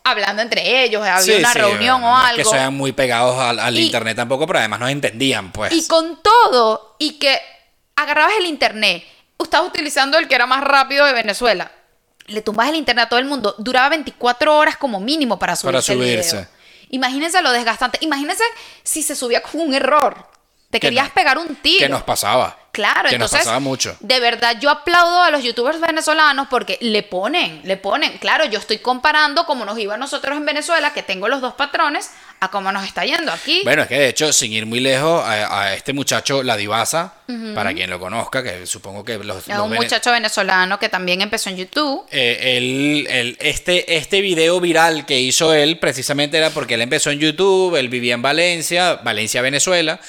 hablando 0.04 0.42
entre 0.42 0.84
ellos, 0.84 1.06
había 1.06 1.38
una 1.38 1.54
reunión 1.54 2.04
o 2.04 2.18
algo. 2.18 2.38
que 2.38 2.46
sean 2.46 2.74
muy 2.74 2.92
pegados 2.92 3.38
al, 3.40 3.78
internet 3.78 4.18
tampoco, 4.18 4.46
pero 4.48 4.60
además 4.60 4.80
no 4.80 4.88
entendían, 4.88 5.52
pues. 5.52 5.72
Y 5.72 5.88
con 5.88 6.22
todo, 6.22 6.96
y 7.00 7.14
que 7.14 7.40
agarrabas 8.00 8.34
el 8.40 8.46
internet, 8.46 9.04
estabas 9.38 9.68
utilizando 9.68 10.18
el 10.18 10.28
que 10.28 10.36
era 10.36 10.46
más 10.46 10.64
rápido 10.64 11.06
de 11.06 11.14
Venezuela, 11.14 11.72
le 12.28 12.42
tumbas 12.42 12.70
el 12.70 12.76
internet 12.76 13.06
a 13.06 13.10
todo 13.10 13.20
el 13.20 13.26
mundo, 13.26 13.56
duraba 13.58 13.90
24 13.90 14.56
horas 14.56 14.78
como 14.78 15.00
mínimo 15.00 15.40
para, 15.40 15.56
subirse 15.56 15.94
para 15.94 16.00
subirse. 16.00 16.48
Imagínense 16.90 17.42
lo 17.42 17.52
desgastante. 17.52 17.98
Imagínense 18.02 18.44
si 18.84 19.04
se 19.04 19.16
subía 19.16 19.42
con 19.42 19.62
un 19.62 19.74
error. 19.74 20.28
Te 20.70 20.80
querías 20.80 21.10
pegar 21.10 21.38
un 21.38 21.56
tiro. 21.56 21.80
¿Qué 21.80 21.90
nos 21.90 22.04
pasaba? 22.04 22.56
Claro, 22.72 23.10
que 23.10 23.16
entonces, 23.16 23.40
nos 23.40 23.46
pasaba 23.46 23.60
mucho. 23.60 23.98
De 24.00 24.20
verdad, 24.20 24.60
yo 24.60 24.70
aplaudo 24.70 25.24
a 25.24 25.32
los 25.32 25.44
youtubers 25.44 25.80
venezolanos 25.82 26.48
porque 26.48 26.78
le 26.82 27.02
ponen, 27.02 27.62
le 27.64 27.78
ponen. 27.78 28.20
Claro, 28.20 28.46
yo 28.46 28.60
estoy 28.60 28.78
comparando 28.78 29.46
cómo 29.46 29.66
nos 29.66 29.80
iba 29.80 29.96
a 29.96 29.98
nosotros 29.98 30.38
en 30.38 30.46
Venezuela, 30.46 30.94
que 30.94 31.02
tengo 31.02 31.28
los 31.28 31.42
dos 31.42 31.56
patrones, 31.56 32.12
a 32.40 32.50
cómo 32.50 32.72
nos 32.72 32.86
está 32.86 33.06
yendo 33.06 33.32
aquí. 33.32 33.62
Bueno, 33.64 33.84
es 33.84 33.88
que 33.88 34.00
de 34.00 34.10
hecho, 34.10 34.32
sin 34.32 34.54
ir 34.54 34.66
muy 34.66 34.80
lejos, 34.80 35.24
a, 35.26 35.74
este 35.74 35.94
muchacho, 35.94 36.44
La 36.44 36.56
Divasa, 36.56 37.14
para 37.54 37.74
quien 37.74 37.90
lo 37.90 38.00
conozca, 38.00 38.42
que 38.42 38.66
supongo 38.66 39.04
que 39.04 39.18
los. 39.18 39.48
Es 39.48 39.58
un 39.58 39.74
muchacho 39.74 40.12
venezolano 40.12 40.80
que 40.80 40.90
también 40.90 41.22
empezó 41.22 41.50
en 41.50 41.58
YouTube. 41.58 42.06
Eh, 42.12 43.36
este, 43.40 43.96
este 43.98 44.22
video 44.22 44.60
viral 44.60 45.06
que 45.06 45.20
hizo 45.20 45.54
él, 45.54 45.80
precisamente 45.80 46.38
era 46.38 46.50
porque 46.50 46.76
él 46.76 46.82
empezó 46.82 47.12
en 47.12 47.20
YouTube, 47.20 47.76
él 47.76 47.90
vivía 47.90 48.14
en 48.14 48.22
Valencia, 48.22 48.96
Valencia, 48.96 49.42
Venezuela. 49.42 50.00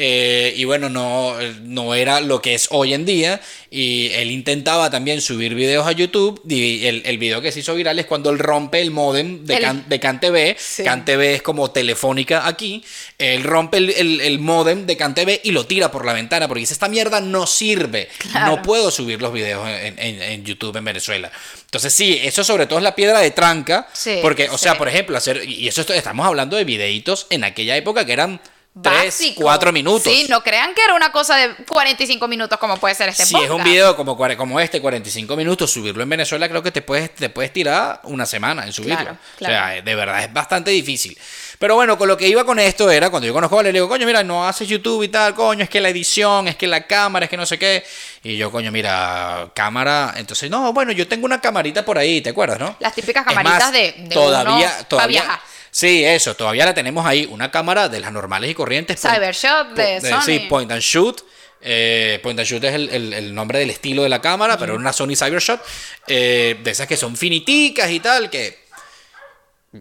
Eh, 0.00 0.54
y 0.56 0.64
bueno, 0.64 0.88
no, 0.88 1.34
no 1.62 1.94
era 1.94 2.20
lo 2.20 2.40
que 2.40 2.54
es 2.54 2.68
hoy 2.70 2.94
en 2.94 3.04
día. 3.04 3.40
Y 3.68 4.10
él 4.12 4.30
intentaba 4.30 4.90
también 4.90 5.20
subir 5.20 5.54
videos 5.54 5.86
a 5.86 5.92
YouTube. 5.92 6.40
Y 6.48 6.86
el, 6.86 7.02
el 7.04 7.18
video 7.18 7.40
que 7.40 7.50
se 7.50 7.60
hizo 7.60 7.74
viral 7.74 7.98
es 7.98 8.06
cuando 8.06 8.30
él 8.30 8.38
rompe 8.38 8.80
el 8.80 8.92
modem 8.92 9.44
de, 9.44 9.58
Can, 9.58 9.84
de 9.88 9.98
CanTV. 9.98 10.56
CanTV 10.84 11.20
es 11.34 11.42
como 11.42 11.72
telefónica 11.72 12.46
aquí. 12.46 12.82
Él 13.18 13.42
rompe 13.42 13.78
el, 13.78 14.20
el, 14.20 14.38
modem 14.38 14.86
de 14.86 14.96
CanTV 14.96 15.40
y 15.42 15.50
lo 15.50 15.66
tira 15.66 15.90
por 15.90 16.06
la 16.06 16.12
ventana 16.12 16.46
porque 16.46 16.60
dice: 16.60 16.74
Esta 16.74 16.88
mierda 16.88 17.20
no 17.20 17.46
sirve. 17.46 18.08
No 18.46 18.62
puedo 18.62 18.92
subir 18.92 19.20
los 19.20 19.32
videos 19.32 19.68
en, 19.68 19.98
en, 19.98 20.44
YouTube 20.44 20.76
en 20.76 20.84
Venezuela. 20.84 21.30
Entonces, 21.64 21.92
sí, 21.92 22.20
eso 22.22 22.44
sobre 22.44 22.66
todo 22.66 22.78
es 22.78 22.84
la 22.84 22.94
piedra 22.94 23.18
de 23.18 23.32
tranca. 23.32 23.88
porque, 24.22 24.48
o 24.48 24.58
sea, 24.58 24.78
por 24.78 24.88
ejemplo, 24.88 25.18
hacer. 25.18 25.42
Y 25.48 25.66
eso 25.66 25.82
estamos 25.92 26.24
hablando 26.24 26.56
de 26.56 26.64
videitos 26.64 27.26
en 27.30 27.42
aquella 27.42 27.76
época 27.76 28.06
que 28.06 28.12
eran 28.12 28.40
3, 28.82 29.04
básico. 29.06 29.42
4 29.42 29.72
minutos. 29.72 30.02
Sí, 30.12 30.26
no 30.28 30.42
crean 30.42 30.74
que 30.74 30.82
era 30.82 30.94
una 30.94 31.10
cosa 31.12 31.36
de 31.36 31.54
45 31.66 32.28
minutos 32.28 32.58
como 32.58 32.76
puede 32.76 32.94
ser 32.94 33.08
este 33.08 33.24
si 33.26 33.36
es 33.36 33.50
un 33.50 33.62
video 33.64 33.96
como, 33.96 34.16
como 34.16 34.60
este, 34.60 34.80
45 34.80 35.36
minutos, 35.36 35.70
subirlo 35.72 36.02
en 36.02 36.08
Venezuela, 36.08 36.48
creo 36.48 36.62
que 36.62 36.70
te 36.72 36.82
puedes, 36.82 37.14
te 37.14 37.30
puedes 37.30 37.52
tirar 37.52 38.00
una 38.04 38.26
semana 38.26 38.64
en 38.64 38.72
subirlo. 38.72 38.96
Claro, 38.96 39.12
O 39.34 39.38
claro. 39.38 39.54
sea, 39.74 39.82
de 39.82 39.94
verdad 39.94 40.24
es 40.24 40.32
bastante 40.32 40.70
difícil. 40.70 41.18
Pero 41.58 41.74
bueno, 41.74 41.98
con 41.98 42.06
lo 42.06 42.16
que 42.16 42.28
iba 42.28 42.44
con 42.44 42.58
esto 42.60 42.88
era, 42.90 43.10
cuando 43.10 43.26
yo 43.26 43.32
conozco 43.32 43.56
a 43.56 43.58
Valeria, 43.58 43.72
le 43.72 43.78
digo, 43.78 43.88
coño, 43.88 44.06
mira, 44.06 44.22
no 44.22 44.46
haces 44.46 44.68
YouTube 44.68 45.02
y 45.02 45.08
tal, 45.08 45.34
coño, 45.34 45.64
es 45.64 45.68
que 45.70 45.80
la 45.80 45.88
edición, 45.88 46.46
es 46.46 46.54
que 46.56 46.68
la 46.68 46.86
cámara, 46.86 47.24
es 47.24 47.30
que 47.30 47.36
no 47.36 47.46
sé 47.46 47.58
qué. 47.58 47.84
Y 48.22 48.36
yo, 48.36 48.52
coño, 48.52 48.70
mira, 48.70 49.50
cámara. 49.54 50.14
Entonces, 50.16 50.48
no, 50.50 50.72
bueno, 50.72 50.92
yo 50.92 51.08
tengo 51.08 51.26
una 51.26 51.40
camarita 51.40 51.84
por 51.84 51.98
ahí, 51.98 52.20
¿te 52.20 52.30
acuerdas, 52.30 52.60
no? 52.60 52.76
Las 52.78 52.94
típicas 52.94 53.24
camaritas 53.24 53.58
más, 53.60 53.72
de- 53.72 53.94
de 53.98 54.14
todavía, 54.14 54.84
todavía. 54.88 55.22
viajar. 55.22 55.40
Sí, 55.70 56.04
eso, 56.04 56.34
todavía 56.34 56.64
la 56.64 56.74
tenemos 56.74 57.04
ahí, 57.06 57.26
una 57.30 57.50
cámara 57.50 57.88
de 57.88 58.00
las 58.00 58.12
normales 58.12 58.50
y 58.50 58.54
corrientes. 58.54 59.00
Cybershot 59.00 59.74
de 59.74 60.00
po- 60.00 60.06
Sony. 60.08 60.20
Sí, 60.22 60.38
point 60.48 60.70
and 60.72 60.80
shoot. 60.82 61.20
Eh, 61.60 62.20
point 62.22 62.38
and 62.38 62.48
shoot 62.48 62.62
es 62.64 62.74
el, 62.74 62.88
el- 62.90 63.12
el 63.12 63.34
nombre 63.34 63.58
del 63.58 63.70
estilo 63.70 64.02
de 64.02 64.08
la 64.08 64.20
cámara, 64.20 64.56
pero 64.58 64.74
es 64.74 64.78
una 64.78 64.92
Sony 64.92 65.14
Cybershot. 65.16 65.60
eh, 66.06 66.56
de 66.62 66.70
esas 66.70 66.86
que 66.86 66.96
son 66.96 67.16
finiticas 67.16 67.90
y 67.90 68.00
tal, 68.00 68.30
que. 68.30 68.66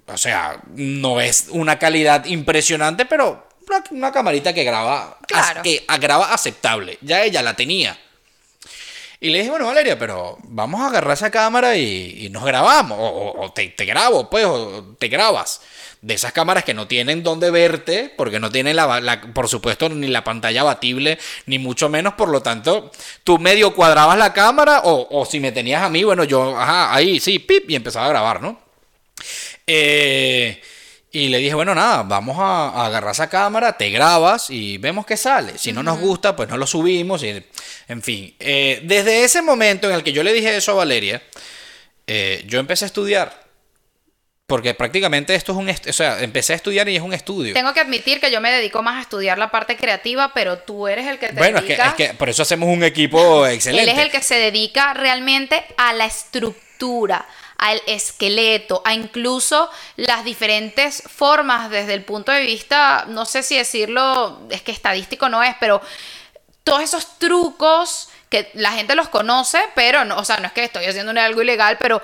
O 0.08 0.18
sea, 0.18 0.60
no 0.76 1.22
es 1.22 1.46
una 1.50 1.80
calidad 1.80 2.26
impresionante, 2.26 3.06
pero 3.06 3.48
una, 3.68 3.84
una 3.92 4.12
camarita 4.12 4.54
que 4.54 4.64
graba, 4.66 5.18
Claro. 5.28 5.62
que 5.64 5.86
graba 6.00 6.34
aceptable. 6.34 6.98
Ya 7.02 7.24
ella 7.24 7.42
la 7.42 7.56
tenía. 7.56 7.98
Y 9.20 9.30
le 9.30 9.40
dije, 9.40 9.50
bueno, 9.50 9.66
Valeria, 9.66 9.98
pero 9.98 10.38
vamos 10.44 10.82
a 10.82 10.88
agarrar 10.88 11.14
esa 11.14 11.32
cámara 11.32 11.76
y, 11.76 12.30
nos 12.30 12.46
grabamos. 12.46 12.98
O, 13.00 13.52
te, 13.54 13.74
grabo, 13.86 14.30
pues, 14.30 14.46
o 14.46 14.96
te 15.00 15.08
grabas. 15.08 15.62
De 16.02 16.14
esas 16.14 16.32
cámaras 16.32 16.64
que 16.64 16.76
no 16.76 16.88
tienen 16.88 17.24
dónde 17.24 17.50
verte, 17.50 18.14
porque 18.16 18.40
no 18.40 18.52
tienen, 18.52 18.76
la, 18.76 19.22
por 19.34 19.48
supuesto, 19.48 19.90
ni 19.90 20.08
la 20.08 20.24
pantalla 20.24 20.62
abatible, 20.62 21.18
ni 21.48 21.58
mucho 21.58 21.90
menos. 21.90 22.14
Por 22.14 22.30
lo 22.30 22.42
tanto, 22.42 22.92
tú 23.24 23.40
medio 23.40 23.74
cuadrabas 23.74 24.20
la 24.20 24.34
cámara, 24.34 24.82
o, 24.84 25.08
o 25.10 25.26
si 25.26 25.40
me 25.40 25.52
tenías 25.52 25.82
a 25.82 25.90
mí, 25.90 26.04
bueno, 26.04 26.24
yo, 26.24 26.56
ajá, 26.56 26.94
ahí, 26.94 27.20
sí, 27.20 27.40
pip, 27.40 27.70
y 27.70 27.76
empezaba 27.76 28.06
a 28.06 28.10
grabar, 28.10 28.42
¿no? 28.42 28.60
Eh, 29.66 30.62
y 31.18 31.30
le 31.30 31.40
dije, 31.40 31.56
bueno, 31.56 31.74
nada, 31.74 32.04
vamos 32.04 32.38
a, 32.38 32.70
a 32.70 32.86
agarrar 32.86 33.12
esa 33.12 33.28
cámara, 33.28 33.76
te 33.76 33.90
grabas 33.90 34.52
y 34.52 34.78
vemos 34.78 35.04
qué 35.04 35.18
sale. 35.18 35.58
Si 35.58 35.72
no 35.72 35.82
nos 35.82 36.00
gusta, 36.00 36.36
pues 36.36 36.48
no 36.48 36.58
lo 36.58 36.68
subimos. 36.68 37.24
Y, 37.24 37.44
en 37.88 38.04
fin, 38.04 38.36
eh, 38.40 38.82
desde 38.84 39.24
ese 39.24 39.42
momento 39.42 39.90
en 39.90 39.96
el 39.96 40.04
que 40.04 40.14
yo 40.14 40.22
le 40.22 40.32
dije 40.32 40.56
eso 40.56 40.74
a 40.74 40.76
Valeria, 40.76 41.24
eh, 42.06 42.44
yo 42.46 42.60
empecé 42.60 42.86
a 42.86 42.88
estudiar. 42.88 43.48
Porque 44.46 44.76
prácticamente 44.76 45.34
esto 45.34 45.54
es 45.54 45.58
un... 45.58 45.68
O 45.68 45.94
sea, 45.94 46.22
empecé 46.22 46.54
a 46.54 46.56
estudiar 46.58 46.88
y 46.88 46.96
es 46.96 47.02
un 47.02 47.16
estudio. 47.16 47.56
Tengo 47.56 47.74
que 47.74 47.80
admitir 47.80 48.20
que 48.20 48.30
yo 48.30 48.40
me 48.40 48.52
dedico 48.52 48.84
más 48.84 48.98
a 48.98 49.02
estudiar 49.02 49.40
la 49.40 49.50
parte 49.50 49.76
creativa, 49.76 50.32
pero 50.36 50.60
tú 50.60 50.88
eres 50.88 51.08
el 51.08 51.18
que 51.18 51.30
te 51.30 51.34
bueno, 51.34 51.58
es 51.58 51.66
que, 51.66 51.74
es 51.74 51.94
que 51.96 52.14
por 52.14 52.30
eso 52.30 52.44
hacemos 52.44 52.70
un 52.70 52.84
equipo 52.84 53.48
excelente. 53.48 53.84
Él 53.92 53.98
es 53.98 54.06
el 54.06 54.12
que 54.12 54.22
se 54.22 54.36
dedica 54.36 54.94
realmente 54.94 55.66
a 55.78 55.94
la 55.94 56.06
estructura, 56.06 57.26
al 57.58 57.82
esqueleto, 57.88 58.82
a 58.86 58.94
incluso 58.94 59.70
las 59.96 60.24
diferentes 60.24 61.04
formas 61.08 61.70
desde 61.70 61.94
el 61.94 62.04
punto 62.04 62.32
de 62.32 62.42
vista, 62.42 63.06
no 63.08 63.26
sé 63.26 63.44
si 63.44 63.58
decirlo, 63.58 64.40
es 64.50 64.62
que 64.62 64.72
estadístico 64.72 65.30
no 65.30 65.44
es, 65.44 65.56
pero 65.60 65.82
todos 66.64 66.82
esos 66.82 67.18
trucos 67.18 68.10
que 68.30 68.52
la 68.54 68.72
gente 68.72 68.96
los 68.96 69.10
conoce, 69.10 69.60
pero 69.74 70.06
no, 70.06 70.18
o 70.18 70.26
sea, 70.26 70.38
no 70.38 70.48
es 70.48 70.54
que 70.54 70.64
estoy 70.64 70.86
haciendo 70.86 71.20
algo 71.20 71.42
ilegal, 71.42 71.78
pero 71.80 72.02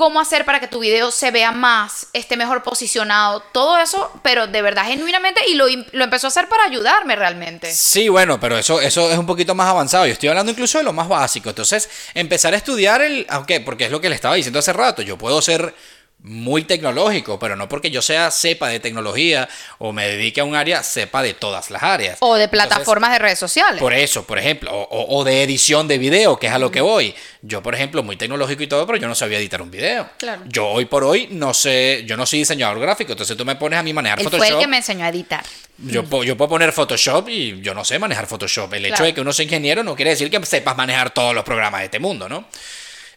cómo 0.00 0.18
hacer 0.18 0.46
para 0.46 0.60
que 0.60 0.66
tu 0.66 0.78
video 0.78 1.10
se 1.10 1.30
vea 1.30 1.52
más, 1.52 2.06
esté 2.14 2.34
mejor 2.38 2.62
posicionado, 2.62 3.40
todo 3.52 3.76
eso, 3.76 4.10
pero 4.22 4.46
de 4.46 4.62
verdad 4.62 4.86
genuinamente 4.86 5.42
y 5.46 5.52
lo, 5.52 5.66
lo 5.92 6.04
empezó 6.04 6.26
a 6.26 6.28
hacer 6.28 6.48
para 6.48 6.64
ayudarme 6.64 7.16
realmente. 7.16 7.70
Sí, 7.70 8.08
bueno, 8.08 8.40
pero 8.40 8.56
eso, 8.56 8.80
eso 8.80 9.10
es 9.10 9.18
un 9.18 9.26
poquito 9.26 9.54
más 9.54 9.68
avanzado. 9.68 10.06
Yo 10.06 10.14
estoy 10.14 10.30
hablando 10.30 10.52
incluso 10.52 10.78
de 10.78 10.84
lo 10.84 10.94
más 10.94 11.06
básico. 11.06 11.50
Entonces, 11.50 11.90
empezar 12.14 12.54
a 12.54 12.56
estudiar 12.56 13.02
el. 13.02 13.26
Aunque, 13.28 13.60
porque 13.60 13.84
es 13.84 13.90
lo 13.90 14.00
que 14.00 14.08
le 14.08 14.14
estaba 14.14 14.36
diciendo 14.36 14.60
hace 14.60 14.72
rato. 14.72 15.02
Yo 15.02 15.18
puedo 15.18 15.42
ser 15.42 15.74
muy 16.22 16.64
tecnológico, 16.64 17.38
pero 17.38 17.56
no 17.56 17.68
porque 17.68 17.90
yo 17.90 18.02
sea 18.02 18.30
sepa 18.30 18.68
de 18.68 18.78
tecnología 18.78 19.48
o 19.78 19.92
me 19.92 20.06
dedique 20.06 20.40
a 20.40 20.44
un 20.44 20.54
área, 20.54 20.82
sepa 20.82 21.22
de 21.22 21.32
todas 21.32 21.70
las 21.70 21.82
áreas. 21.82 22.18
O 22.20 22.34
de 22.36 22.44
Entonces, 22.44 22.68
plataformas 22.68 23.12
de 23.12 23.18
redes 23.20 23.38
sociales. 23.38 23.80
por 23.80 23.94
eso, 23.94 24.24
por 24.26 24.38
ejemplo, 24.38 24.70
o, 24.70 24.82
o- 24.82 25.18
o 25.18 25.24
de 25.24 25.42
edición 25.42 25.88
de 25.88 25.96
video, 25.98 26.38
que 26.38 26.48
es 26.48 26.52
a 26.52 26.58
lo 26.58 26.70
que 26.70 26.80
voy. 26.82 27.14
Yo, 27.42 27.62
por 27.62 27.74
ejemplo, 27.74 28.02
muy 28.02 28.16
tecnológico 28.16 28.62
y 28.62 28.66
todo, 28.66 28.86
pero 28.86 28.98
yo 28.98 29.08
no 29.08 29.14
sabía 29.14 29.38
editar 29.38 29.62
un 29.62 29.70
video. 29.70 30.10
Claro. 30.18 30.42
Yo 30.46 30.66
hoy 30.68 30.84
por 30.84 31.04
hoy 31.04 31.28
no 31.30 31.54
sé, 31.54 32.04
yo 32.06 32.16
no 32.18 32.26
soy 32.26 32.40
diseñador 32.40 32.78
gráfico, 32.80 33.12
entonces 33.12 33.34
tú 33.36 33.44
me 33.46 33.56
pones 33.56 33.78
a 33.78 33.82
mí 33.82 33.92
manejar 33.94 34.18
Él 34.18 34.24
Photoshop. 34.24 34.46
fue 34.46 34.54
el 34.56 34.60
que 34.60 34.66
me 34.68 34.76
enseñó 34.76 35.06
a 35.06 35.08
editar. 35.08 35.44
Yo, 35.78 36.04
puedo- 36.04 36.24
yo 36.24 36.36
puedo 36.36 36.50
poner 36.50 36.72
Photoshop 36.72 37.30
y 37.30 37.62
yo 37.62 37.72
no 37.72 37.82
sé 37.84 37.98
manejar 37.98 38.26
Photoshop. 38.26 38.74
El 38.74 38.84
hecho 38.84 39.04
de 39.04 39.14
que 39.14 39.22
uno 39.22 39.32
sea 39.32 39.44
ingeniero 39.44 39.82
no 39.82 39.96
quiere 39.96 40.10
decir 40.10 40.30
que 40.30 40.44
sepas 40.44 40.76
manejar 40.76 41.08
todos 41.14 41.34
los 41.34 41.44
programas 41.44 41.80
de 41.80 41.84
este 41.86 41.98
mundo, 41.98 42.28
¿no? 42.28 42.44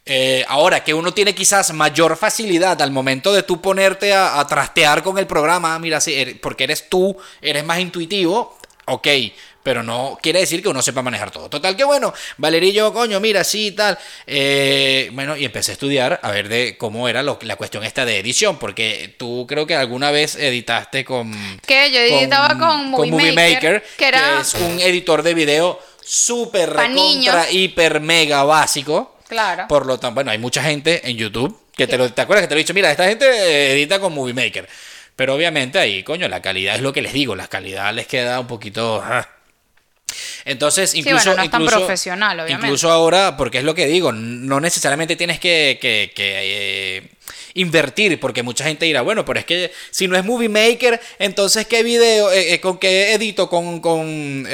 Eh, 0.06 0.44
ahora, 0.50 0.84
que 0.84 0.94
uno 0.94 1.14
tiene 1.14 1.34
quizás 1.34 1.72
mayor 1.74 2.18
facilidad 2.18 2.82
al 2.82 2.92
momento 2.92 3.32
de 3.32 3.44
tú 3.44 3.62
ponerte 3.62 4.14
a, 4.14 4.40
a 4.40 4.48
trastear 4.48 5.02
con 5.02 5.18
el 5.18 5.28
programa, 5.28 5.80
mira, 5.80 6.02
sí, 6.02 6.14
eres- 6.14 6.36
porque 6.42 6.66
eres 6.66 6.90
tú, 6.90 7.16
eres 7.42 7.64
más 7.64 7.80
intuitivo, 7.80 8.58
ok, 8.86 9.08
pero 9.64 9.82
no 9.82 10.20
quiere 10.22 10.40
decir 10.42 10.62
que 10.62 10.68
uno 10.68 10.82
sepa 10.82 11.02
manejar 11.02 11.32
todo. 11.32 11.50
Total 11.50 11.78
que 11.78 11.86
bueno, 11.86 12.14
Valerillo, 12.36 12.92
coño, 12.92 13.22
mira, 13.22 13.46
sí, 13.46 13.72
tal. 13.72 13.98
Eh, 14.28 15.10
bueno, 15.14 15.38
y 15.38 15.46
empecé 15.46 15.72
a 15.72 15.76
estudiar 15.76 16.20
a 16.22 16.32
ver 16.32 16.50
de 16.50 16.78
cómo 16.78 17.08
era 17.08 17.24
lo- 17.24 17.40
la 17.44 17.56
cuestión 17.56 17.86
esta 17.86 18.04
de 18.04 18.20
edición, 18.20 18.60
porque 18.60 19.16
tú 19.18 19.46
creo 19.48 19.66
que 19.66 19.76
alguna 19.76 20.12
vez 20.12 20.36
editaste 20.36 21.06
con... 21.06 21.32
Que 21.66 21.90
yo 21.94 22.00
editaba 22.02 22.50
con, 22.60 22.92
Movie, 23.10 23.32
Maker, 23.54 23.86
que 23.98 24.06
era 24.10 24.42
es 24.42 24.54
un 24.56 24.82
editor 24.82 25.24
de 25.24 25.34
video 25.34 25.80
súper 26.04 26.72
recontra, 26.74 27.50
hiper, 27.50 28.02
mega 28.02 28.44
básico. 28.44 29.13
Claro. 29.34 29.66
Por 29.68 29.86
lo 29.86 29.98
tanto, 30.00 30.16
bueno, 30.16 30.32
hay 30.32 30.38
mucha 30.38 30.64
gente 30.64 31.02
en 31.10 31.18
YouTube 31.18 31.58
que 31.76 31.88
te, 31.88 31.98
lo, 31.98 32.12
¿te 32.12 32.22
acuerdas 32.22 32.44
que 32.44 32.48
te 32.48 32.54
lo 32.56 32.60
he 32.60 32.64
dicho? 32.64 32.74
Mira, 32.74 32.92
esta 32.92 33.06
gente 33.08 33.74
edita 33.74 34.00
con 34.00 34.14
Movie 34.14 34.34
Maker. 34.34 34.68
Pero 35.16 35.36
obviamente 35.36 35.78
ahí, 35.80 36.04
coño, 36.04 36.28
la 36.28 36.42
calidad 36.42 36.76
es 36.76 36.82
lo 36.82 36.94
que 36.94 37.02
les 37.02 37.14
digo, 37.14 37.36
la 37.36 37.48
calidad 37.48 37.94
les 37.94 38.08
queda 38.08 38.40
un 38.40 38.48
poquito... 38.48 39.02
ah. 39.04 39.28
Entonces, 40.46 40.94
incluso, 40.94 41.26
bueno, 41.30 41.38
no 41.38 41.44
es 41.44 41.50
tan 41.52 41.62
incluso- 41.62 41.80
profesional, 41.80 42.40
obviamente. 42.40 42.68
Incluso 42.68 42.92
ahora, 42.92 43.38
porque 43.38 43.60
es 43.60 43.64
lo 43.64 43.74
que 43.74 43.88
digo, 43.88 44.12
no 44.12 44.60
necesariamente 44.60 45.16
tienes 45.16 45.40
que, 45.40 45.78
que- 45.82 46.12
que, 46.16 46.98
eh, 46.98 47.10
invertir, 47.56 48.20
porque 48.20 48.44
mucha 48.44 48.66
gente 48.66 48.86
dirá, 48.86 49.02
bueno, 49.02 49.24
pero 49.26 49.40
es 49.40 49.46
que 49.46 49.72
si 49.92 50.08
no 50.08 50.18
es 50.18 50.26
Movie 50.26 50.50
Maker, 50.50 51.00
entonces 51.20 51.66
¿qué 51.68 51.84
video, 51.84 52.32
eh, 52.32 52.54
eh, 52.54 52.60
con 52.60 52.78
qué 52.78 53.14
edito 53.14 53.50
con, 53.50 53.80
con, 53.80 54.46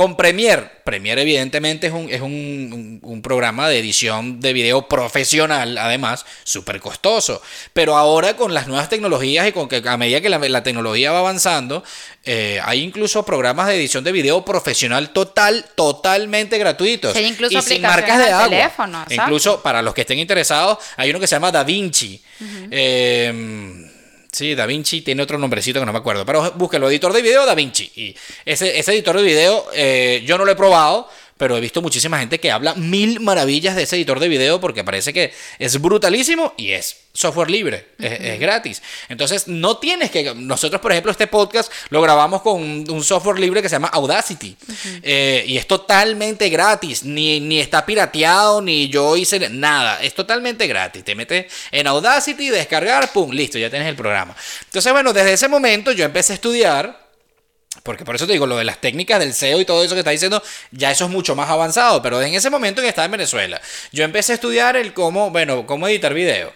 con 0.00 0.16
Premiere? 0.16 0.62
Premiere 0.84 1.20
evidentemente 1.20 1.88
es 1.88 1.92
un, 1.92 2.08
es 2.08 2.22
un, 2.22 2.30
un- 2.72 3.00
un 3.02 3.20
programa 3.22 3.68
de 3.68 3.78
edición 3.78 4.40
de 4.40 4.54
video 4.54 4.88
profesional, 4.88 5.76
además, 5.76 6.24
súper 6.42 6.80
costoso. 6.80 7.42
Pero 7.74 7.96
ahora 7.98 8.34
con 8.34 8.54
las 8.54 8.66
nuevas 8.66 8.88
tecnologías 8.88 9.46
y 9.46 9.52
con 9.52 9.68
que 9.68 9.82
a 9.86 9.96
medida 9.98 10.22
que 10.22 10.30
la, 10.30 10.38
la 10.38 10.62
tecnología 10.62 11.12
va 11.12 11.18
avanzando, 11.18 11.84
eh, 12.24 12.60
hay 12.64 12.80
incluso 12.82 13.24
programas 13.26 13.66
de 13.68 13.74
edición 13.76 14.02
de 14.02 14.12
video 14.12 14.42
profesional 14.44 15.10
total, 15.10 15.66
totalmente 15.74 16.56
gratuitos. 16.56 17.12
Sí, 17.14 17.20
incluso 17.24 17.58
y 17.58 17.62
sin 17.62 17.84
aplicaciones 17.84 17.90
marcas 17.90 18.18
de 18.18 18.24
al 18.24 18.32
agua. 18.32 18.48
teléfono, 18.48 19.02
exacto. 19.02 19.22
Incluso 19.22 19.62
para 19.62 19.82
los 19.82 19.92
que 19.92 20.00
estén 20.00 20.18
interesados, 20.18 20.78
hay 20.96 21.10
uno 21.10 21.20
que 21.20 21.26
se 21.26 21.34
llama 21.36 21.52
Da 21.52 21.62
Vinci. 21.62 22.22
Eh, 22.70 23.89
sí, 24.30 24.54
Da 24.54 24.66
Vinci 24.66 25.02
tiene 25.02 25.22
otro 25.22 25.38
nombrecito 25.38 25.80
que 25.80 25.86
no 25.86 25.92
me 25.92 25.98
acuerdo. 25.98 26.24
Pero 26.26 26.52
búsquelo, 26.52 26.88
editor 26.88 27.12
de 27.12 27.22
video 27.22 27.46
Da 27.46 27.54
Vinci. 27.54 27.90
Y 27.94 28.16
ese, 28.44 28.78
ese 28.78 28.92
editor 28.92 29.16
de 29.16 29.22
video 29.22 29.66
eh, 29.72 30.22
yo 30.26 30.38
no 30.38 30.44
lo 30.44 30.52
he 30.52 30.56
probado. 30.56 31.08
Pero 31.40 31.56
he 31.56 31.60
visto 31.60 31.80
muchísima 31.82 32.18
gente 32.18 32.38
que 32.38 32.52
habla 32.52 32.74
mil 32.74 33.18
maravillas 33.18 33.74
de 33.74 33.84
ese 33.84 33.96
editor 33.96 34.20
de 34.20 34.28
video 34.28 34.60
porque 34.60 34.84
parece 34.84 35.14
que 35.14 35.32
es 35.58 35.80
brutalísimo 35.80 36.52
y 36.58 36.72
es 36.72 36.98
software 37.12 37.50
libre, 37.50 37.86
es, 37.98 38.20
es 38.20 38.38
gratis. 38.38 38.82
Entonces 39.08 39.48
no 39.48 39.78
tienes 39.78 40.10
que... 40.10 40.34
Nosotros, 40.34 40.82
por 40.82 40.92
ejemplo, 40.92 41.10
este 41.10 41.26
podcast 41.26 41.72
lo 41.88 42.02
grabamos 42.02 42.42
con 42.42 42.62
un, 42.62 42.84
un 42.90 43.02
software 43.02 43.38
libre 43.38 43.62
que 43.62 43.68
se 43.68 43.76
llama 43.76 43.88
Audacity 43.88 44.56
Eh, 45.02 45.44
y 45.46 45.56
es 45.56 45.66
totalmente 45.66 46.48
gratis, 46.50 47.04
ni, 47.04 47.40
ni 47.40 47.58
está 47.58 47.86
pirateado, 47.86 48.60
ni 48.60 48.88
yo 48.88 49.16
hice 49.16 49.48
nada, 49.48 50.02
es 50.02 50.14
totalmente 50.14 50.66
gratis. 50.66 51.02
Te 51.04 51.14
metes 51.14 51.46
en 51.70 51.86
Audacity, 51.86 52.50
descargar, 52.50 53.12
pum, 53.12 53.30
listo, 53.30 53.58
ya 53.58 53.70
tienes 53.70 53.88
el 53.88 53.96
programa. 53.96 54.36
Entonces, 54.66 54.92
bueno, 54.92 55.14
desde 55.14 55.32
ese 55.32 55.48
momento 55.48 55.92
yo 55.92 56.04
empecé 56.04 56.34
a 56.34 56.34
estudiar. 56.34 56.99
Porque 57.82 58.04
por 58.04 58.14
eso 58.14 58.26
te 58.26 58.32
digo, 58.32 58.46
lo 58.46 58.56
de 58.56 58.64
las 58.64 58.80
técnicas 58.80 59.18
del 59.18 59.32
SEO 59.32 59.60
y 59.60 59.64
todo 59.64 59.82
eso 59.82 59.94
que 59.94 60.00
está 60.00 60.10
diciendo, 60.10 60.42
ya 60.70 60.90
eso 60.90 61.04
es 61.04 61.10
mucho 61.10 61.34
más 61.34 61.48
avanzado. 61.48 62.02
Pero 62.02 62.20
en 62.22 62.34
ese 62.34 62.50
momento 62.50 62.82
que 62.82 62.88
estaba 62.88 63.06
en 63.06 63.12
Venezuela, 63.12 63.60
yo 63.92 64.04
empecé 64.04 64.32
a 64.32 64.34
estudiar 64.36 64.76
el 64.76 64.92
cómo, 64.92 65.30
bueno, 65.30 65.66
cómo 65.66 65.88
editar 65.88 66.14
video. 66.14 66.52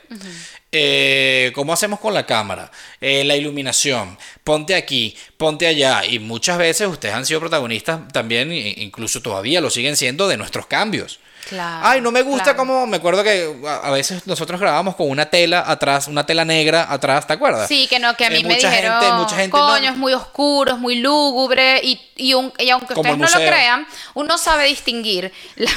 Eh, 0.77 1.53
cómo 1.55 1.73
hacemos 1.73 2.01
con 2.01 2.15
la 2.15 2.27
cámara, 2.27 2.71
Eh, 3.01 3.23
la 3.25 3.37
iluminación, 3.37 4.19
ponte 4.43 4.75
aquí, 4.75 5.17
ponte 5.37 5.67
allá. 5.67 6.05
Y 6.05 6.19
muchas 6.19 6.59
veces 6.59 6.89
ustedes 6.89 7.15
han 7.15 7.25
sido 7.25 7.41
protagonistas 7.41 8.01
también, 8.13 8.53
incluso 8.53 9.23
todavía 9.23 9.61
lo 9.61 9.71
siguen 9.71 9.97
siendo, 9.97 10.27
de 10.27 10.37
nuestros 10.37 10.67
cambios. 10.67 11.21
Claro, 11.49 11.87
Ay, 11.87 12.01
no 12.01 12.11
me 12.11 12.23
gusta 12.23 12.45
claro. 12.45 12.59
como, 12.59 12.87
me 12.87 12.97
acuerdo 12.97 13.23
que 13.23 13.55
a 13.83 13.91
veces 13.91 14.27
nosotros 14.27 14.59
grabábamos 14.61 14.95
con 14.97 15.11
una 15.11 15.27
tela 15.27 15.65
atrás, 15.67 16.09
una 16.09 16.25
tela 16.25 16.45
negra 16.45 16.87
atrás, 16.91 17.27
¿te 17.27 17.35
acuerdas? 17.35 17.69
Sí, 17.69 17.87
que 17.87 17.99
no, 17.99 18.17
que 18.17 18.25
a 18.25 18.31
mí 18.31 18.39
Eh, 18.41 18.45
me 18.45 18.55
dijeron, 18.57 19.01
gente- 19.01 19.15
mucha 19.17 19.37
gente 19.37 19.57
no- 19.57 19.67
coño, 19.67 19.91
es 19.91 19.97
muy 19.97 20.13
oscuro, 20.15 20.73
es 20.73 20.79
muy 20.79 20.97
lúgubre, 20.97 21.81
y, 21.83 22.01
y, 22.17 22.35
un- 22.35 22.53
y 22.59 22.71
aunque 22.71 22.95
ustedes 22.95 23.19
no 23.19 23.27
lo 23.29 23.37
crean, 23.37 23.87
uno 24.15 24.39
sabe 24.39 24.65
distinguir, 24.67 25.33
la- 25.57 25.71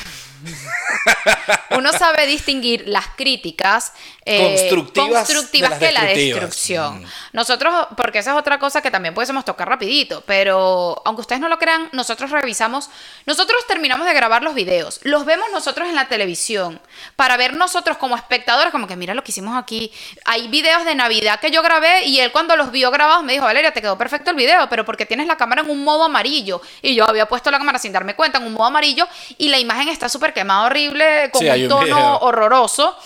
uno 1.72 1.92
sabe 1.92 2.26
distinguir 2.26 2.84
las 2.88 3.08
críticas 3.16 3.94
eh, 4.30 4.58
Constructivas 4.58 5.26
constructivas 5.26 5.80
de 5.80 5.88
que 5.88 5.92
la 5.94 6.04
destrucción. 6.04 7.02
Mm. 7.02 7.06
Nosotros, 7.32 7.88
porque 7.96 8.20
esa 8.20 8.32
es 8.32 8.38
otra 8.38 8.60
cosa 8.60 8.82
que 8.82 8.92
también 8.92 9.14
pudiésemos 9.14 9.46
tocar 9.46 9.70
rapidito, 9.70 10.22
pero 10.26 11.02
aunque 11.06 11.22
ustedes 11.22 11.40
no 11.40 11.48
lo 11.48 11.58
crean, 11.58 11.88
nosotros 11.94 12.30
revisamos, 12.32 12.90
nosotros 13.26 13.66
terminamos 13.68 14.06
de 14.06 14.14
grabar 14.14 14.44
los 14.44 14.54
videos, 14.54 15.00
los 15.04 15.24
vemos 15.24 15.48
nosotros 15.54 15.88
en 15.88 15.96
la 15.96 16.10
televisión, 16.10 16.82
para 17.16 17.38
ver 17.38 17.56
nosotros 17.56 17.96
como 17.96 18.18
espectadores, 18.18 18.72
como 18.72 18.86
que 18.86 18.98
mira 18.98 19.14
lo 19.14 19.24
que 19.24 19.32
hicimos 19.32 19.58
aquí. 19.58 19.94
Hay 20.26 20.50
videos 20.50 20.84
de 20.84 20.94
Navidad 20.94 21.40
que 21.40 21.50
yo 21.50 21.62
grabé 21.64 22.06
y 22.06 22.20
él 22.20 22.34
cuando 22.34 22.58
los 22.58 22.72
vio 22.72 22.92
grabados 22.92 23.24
me 23.24 23.32
dijo, 23.32 23.46
Valeria, 23.46 23.72
te 23.72 23.82
quedó 23.82 23.98
perfecto 23.98 24.32
el 24.32 24.36
video, 24.36 24.68
pero 24.68 24.84
porque 24.84 25.06
tienes 25.06 25.28
la 25.28 25.38
cámara 25.38 25.62
en 25.62 25.70
un 25.70 25.86
modo 25.86 26.04
amarillo. 26.04 26.62
Y 26.82 26.96
yo 26.96 27.08
había 27.08 27.28
puesto 27.28 27.50
la 27.50 27.60
cámara 27.60 27.80
sin 27.80 27.94
darme 27.94 28.16
cuenta 28.16 28.40
en 28.40 28.46
un 28.46 28.54
modo 28.54 28.66
amarillo 28.66 29.08
y 29.38 29.48
la 29.48 29.58
imagen 29.58 29.88
está 29.88 30.10
súper 30.10 30.27
quemada, 30.34 30.66
horrible, 30.66 31.30
con 31.32 31.42
Sí, 31.42 31.50
un 31.50 31.68
tono 31.70 31.84
video. 31.84 32.20
horroroso. 32.20 32.98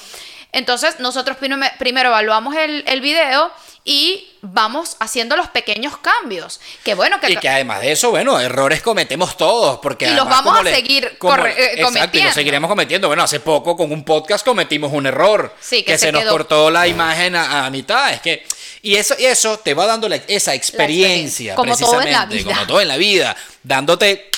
Entonces, 0.51 0.99
nosotros 0.99 1.37
primero, 1.37 2.09
evaluamos 2.09 2.55
el, 2.55 2.83
el 2.85 2.99
video 2.99 3.51
y 3.85 4.27
vamos 4.41 4.97
haciendo 4.99 5.35
los 5.37 5.47
pequeños 5.47 5.97
cambios. 5.97 6.59
Que 6.83 6.93
bueno, 6.93 7.19
que, 7.21 7.31
Y 7.31 7.37
que 7.37 7.47
además 7.49 7.79
de 7.81 7.93
eso, 7.93 8.09
bueno, 8.11 8.37
errores 8.39 8.81
cometemos 8.81 9.37
todos. 9.37 9.79
Porque 9.79 10.07
Y 10.07 10.13
los 10.13 10.27
vamos 10.27 10.59
a 10.59 10.61
le- 10.63 10.75
seguir 10.75 11.17
como- 11.17 11.33
corre- 11.35 11.51
eh, 11.51 11.63
Exacto, 11.75 11.79
y 11.79 11.83
cometiendo. 11.83 12.27
lo 12.29 12.33
seguiremos 12.33 12.67
cometiendo. 12.69 13.07
Bueno, 13.07 13.23
hace 13.23 13.39
poco 13.39 13.77
con 13.77 13.91
un 13.93 14.03
podcast 14.03 14.45
cometimos 14.45 14.91
un 14.91 15.05
error. 15.05 15.55
Sí, 15.61 15.77
que 15.83 15.93
que 15.93 15.97
se 15.97 16.07
se, 16.07 16.11
nos 16.11 16.25
cortó 16.25 16.69
la 16.69 16.85
imagen 16.87 17.35
a, 17.35 17.65
a 17.65 17.69
mitad. 17.69 18.11
Es 18.13 18.19
que. 18.21 18.45
Y 18.83 18.95
eso, 18.95 19.15
y 19.17 19.25
eso 19.25 19.57
te 19.59 19.73
va 19.73 19.85
dando 19.85 20.09
la- 20.09 20.17
esa 20.27 20.53
experiencia. 20.53 21.55
Como 21.55 21.77
todo 21.77 22.01
en 22.01 22.11
la 22.11 22.25
precisamente, 22.27 22.35
vida. 22.43 22.53
Como 22.55 22.67
todo 22.67 22.81
en 22.81 22.87
la 22.89 22.97
vida. 22.97 23.35
Dándote 23.63 24.29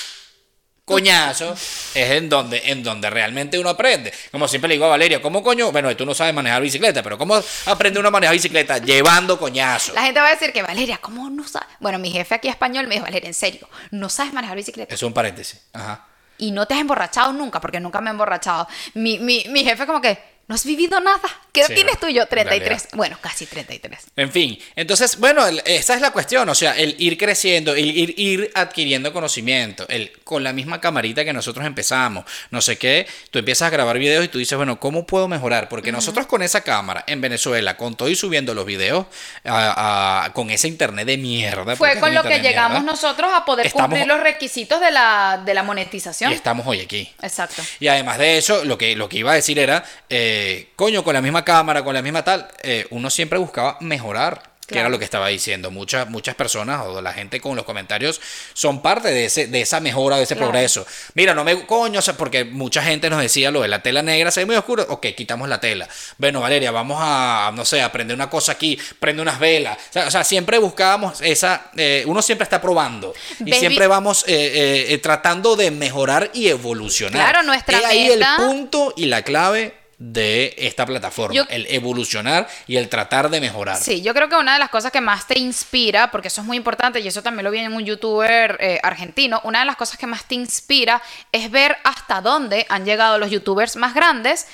coñazo 0.84 1.52
es 1.52 1.94
en 1.94 2.28
donde, 2.28 2.62
en 2.66 2.82
donde 2.82 3.08
realmente 3.08 3.58
uno 3.58 3.70
aprende. 3.70 4.12
Como 4.30 4.46
siempre 4.48 4.68
le 4.68 4.74
digo 4.74 4.84
a 4.86 4.90
Valeria, 4.90 5.22
¿cómo 5.22 5.42
coño? 5.42 5.72
Bueno, 5.72 5.94
tú 5.96 6.04
no 6.04 6.14
sabes 6.14 6.34
manejar 6.34 6.60
bicicleta, 6.60 7.02
pero 7.02 7.16
¿cómo 7.16 7.40
aprende 7.66 7.98
uno 7.98 8.08
a 8.08 8.10
manejar 8.10 8.34
bicicleta? 8.34 8.78
Llevando 8.78 9.38
coñazo. 9.38 9.94
la 9.94 10.02
gente 10.02 10.20
va 10.20 10.28
a 10.28 10.30
decir 10.30 10.52
que 10.52 10.62
Valeria, 10.62 10.98
¿cómo 10.98 11.30
no 11.30 11.46
sabes? 11.46 11.68
Bueno, 11.80 11.98
mi 11.98 12.10
jefe 12.10 12.34
aquí 12.34 12.48
español 12.48 12.86
me 12.86 12.96
dijo, 12.96 13.04
Valeria, 13.04 13.28
en 13.28 13.34
serio, 13.34 13.68
no 13.90 14.08
sabes 14.08 14.32
manejar 14.32 14.56
bicicleta. 14.56 14.94
Es 14.94 15.02
un 15.02 15.12
paréntesis. 15.12 15.60
Ajá. 15.72 16.06
Y 16.36 16.50
no 16.50 16.66
te 16.66 16.74
has 16.74 16.80
emborrachado 16.80 17.32
nunca, 17.32 17.60
porque 17.60 17.80
nunca 17.80 18.00
me 18.00 18.10
he 18.10 18.12
emborrachado. 18.12 18.66
Mi, 18.94 19.18
mi, 19.18 19.44
mi 19.48 19.64
jefe 19.64 19.86
como 19.86 20.00
que, 20.00 20.33
no 20.46 20.54
has 20.54 20.64
vivido 20.66 21.00
nada. 21.00 21.20
¿Qué 21.52 21.60
edad 21.60 21.68
Sí, 21.68 21.74
tienes 21.76 22.00
tú 22.00 22.08
y 22.08 22.14
yo? 22.14 22.22
en 22.22 22.28
33. 22.28 22.68
realidad. 22.68 22.88
Bueno, 22.94 23.18
casi 23.20 23.46
33. 23.46 24.00
En 24.16 24.30
fin, 24.32 24.58
entonces, 24.74 25.18
bueno, 25.18 25.46
esa 25.64 25.94
es 25.94 26.00
la 26.00 26.10
cuestión, 26.10 26.48
o 26.48 26.54
sea, 26.54 26.72
el 26.76 26.96
ir 26.98 27.16
creciendo, 27.16 27.74
el 27.74 27.96
ir, 27.96 28.14
ir 28.18 28.50
adquiriendo 28.54 29.12
conocimiento, 29.12 29.86
el 29.88 30.10
con 30.24 30.42
la 30.42 30.52
misma 30.52 30.80
camarita 30.80 31.24
que 31.24 31.32
nosotros 31.32 31.64
empezamos, 31.64 32.24
no 32.50 32.60
sé 32.60 32.76
qué, 32.76 33.06
tú 33.30 33.38
empiezas 33.38 33.68
a 33.68 33.70
grabar 33.70 33.98
videos 33.98 34.24
y 34.24 34.28
tú 34.28 34.38
dices, 34.38 34.56
bueno, 34.56 34.80
¿cómo 34.80 35.06
puedo 35.06 35.28
mejorar? 35.28 35.68
Porque 35.68 35.92
nosotros 35.92 36.26
con 36.26 36.42
esa 36.42 36.62
cámara 36.62 37.04
en 37.06 37.20
Venezuela, 37.20 37.76
con 37.76 37.94
todo 37.96 38.08
y 38.08 38.16
subiendo 38.16 38.52
los 38.52 38.66
videos, 38.66 39.06
a- 39.44 40.24
a- 40.24 40.32
con 40.32 40.50
ese 40.50 40.66
internet 40.66 41.06
de 41.06 41.18
mierda. 41.18 41.76
Fue 41.76 42.00
con 42.00 42.12
lo 42.14 42.22
que 42.24 42.40
llegamos 42.40 42.80
mierda, 42.80 42.92
nosotros 42.92 43.30
a 43.32 43.44
poder 43.44 43.66
Estamos- 43.66 43.90
cumplir 43.90 44.06
los 44.08 44.20
requisitos 44.20 44.80
de 44.80 44.90
la, 44.90 45.40
de 45.46 45.54
la 45.54 45.62
monetización. 45.62 46.32
Y 46.32 46.34
estamos 46.34 46.66
hoy 46.66 46.80
aquí. 46.80 47.08
Exacto. 47.22 47.62
Y 47.78 47.86
además 47.86 48.18
de 48.18 48.38
eso, 48.38 48.64
lo 48.64 48.76
que, 48.76 48.96
lo 48.96 49.08
que 49.08 49.18
iba 49.18 49.30
a 49.30 49.34
decir 49.36 49.58
era, 49.60 49.84
eh, 50.10 50.33
coño, 50.76 51.02
con 51.04 51.14
la 51.14 51.20
misma 51.22 51.44
cámara, 51.44 51.82
con 51.84 51.94
la 51.94 52.02
misma 52.02 52.22
tal, 52.24 52.48
eh, 52.62 52.86
uno 52.90 53.10
siempre 53.10 53.38
buscaba 53.38 53.76
mejorar. 53.80 54.54
Que 54.66 54.78
era 54.78 54.88
lo 54.88 54.98
que 54.98 55.04
estaba 55.04 55.28
diciendo. 55.28 55.70
Muchas, 55.70 56.08
muchas 56.08 56.34
personas 56.34 56.80
o 56.86 57.02
la 57.02 57.12
gente 57.12 57.38
con 57.38 57.54
los 57.54 57.66
comentarios 57.66 58.18
son 58.54 58.80
parte 58.80 59.08
de, 59.10 59.26
ese, 59.26 59.46
de 59.46 59.60
esa 59.60 59.78
mejora, 59.78 60.16
de 60.16 60.22
ese 60.22 60.36
Claro. 60.36 60.52
progreso. 60.52 60.86
Mira, 61.12 61.34
no 61.34 61.44
me. 61.44 61.66
Coño, 61.66 61.98
o 61.98 62.02
sea, 62.02 62.16
porque 62.16 62.46
mucha 62.46 62.82
gente 62.82 63.10
nos 63.10 63.20
decía 63.20 63.50
lo 63.50 63.60
de 63.60 63.68
la 63.68 63.82
tela 63.82 64.00
negra 64.00 64.30
se 64.30 64.40
ve 64.40 64.46
muy 64.46 64.56
oscuro. 64.56 64.86
Ok, 64.88 65.08
quitamos 65.14 65.50
la 65.50 65.60
tela. 65.60 65.86
Bueno, 66.16 66.40
Valeria, 66.40 66.70
vamos 66.70 66.96
a, 66.98 67.52
no 67.54 67.66
sé, 67.66 67.82
a 67.82 67.92
prender 67.92 68.14
una 68.16 68.30
cosa 68.30 68.52
aquí, 68.52 68.78
prende 68.98 69.20
unas 69.20 69.38
velas. 69.38 69.76
O 69.76 69.92
sea, 69.92 70.06
o 70.06 70.10
sea, 70.10 70.24
siempre 70.24 70.56
buscábamos 70.56 71.20
esa. 71.20 71.66
eh, 71.76 72.02
uno 72.06 72.22
siempre 72.22 72.44
está 72.44 72.62
probando. 72.62 73.12
Y 73.44 73.52
siempre 73.52 73.86
vamos 73.86 74.24
eh, 74.26 74.32
eh, 74.34 74.86
eh, 74.94 74.98
tratando 74.98 75.56
de 75.56 75.70
mejorar 75.72 76.30
y 76.32 76.48
evolucionar. 76.48 77.20
Claro, 77.32 77.42
nuestra 77.42 77.80
Es 77.80 77.84
ahí 77.84 78.08
meta- 78.08 78.36
el 78.38 78.46
punto 78.46 78.94
y 78.96 79.04
la 79.06 79.20
clave 79.20 79.74
de 79.98 80.54
esta 80.58 80.84
plataforma. 80.86 81.34
Yo- 81.34 81.44
el 81.50 81.66
evolucionar 81.68 82.48
y 82.66 82.76
el 82.76 82.88
tratar 82.88 83.30
de 83.30 83.40
mejorar. 83.40 83.76
Sí, 83.76 84.02
yo 84.02 84.12
creo 84.14 84.28
que 84.28 84.36
una 84.36 84.54
de 84.54 84.58
las 84.58 84.70
cosas 84.70 84.90
que 84.92 85.00
más 85.00 85.26
te 85.26 85.38
inspira, 85.38 86.10
porque 86.10 86.28
eso 86.28 86.40
es 86.40 86.46
muy 86.46 86.56
importante 86.56 87.00
y 87.00 87.08
eso 87.08 87.22
también 87.22 87.44
lo 87.44 87.50
vi 87.50 87.58
en 87.58 87.72
un 87.72 87.84
youtuber 87.84 88.56
eh, 88.60 88.80
argentino, 88.82 89.40
una 89.44 89.60
de 89.60 89.66
las 89.66 89.76
cosas 89.76 89.98
que 89.98 90.06
más 90.06 90.26
te 90.26 90.34
inspira 90.34 91.00
es 91.32 91.50
ver 91.50 91.76
hasta 91.84 92.20
dónde 92.20 92.66
han 92.68 92.84
llegado 92.84 93.18
los 93.18 93.30
youtubers 93.30 93.76
más 93.76 93.94
grandes, 93.94 94.46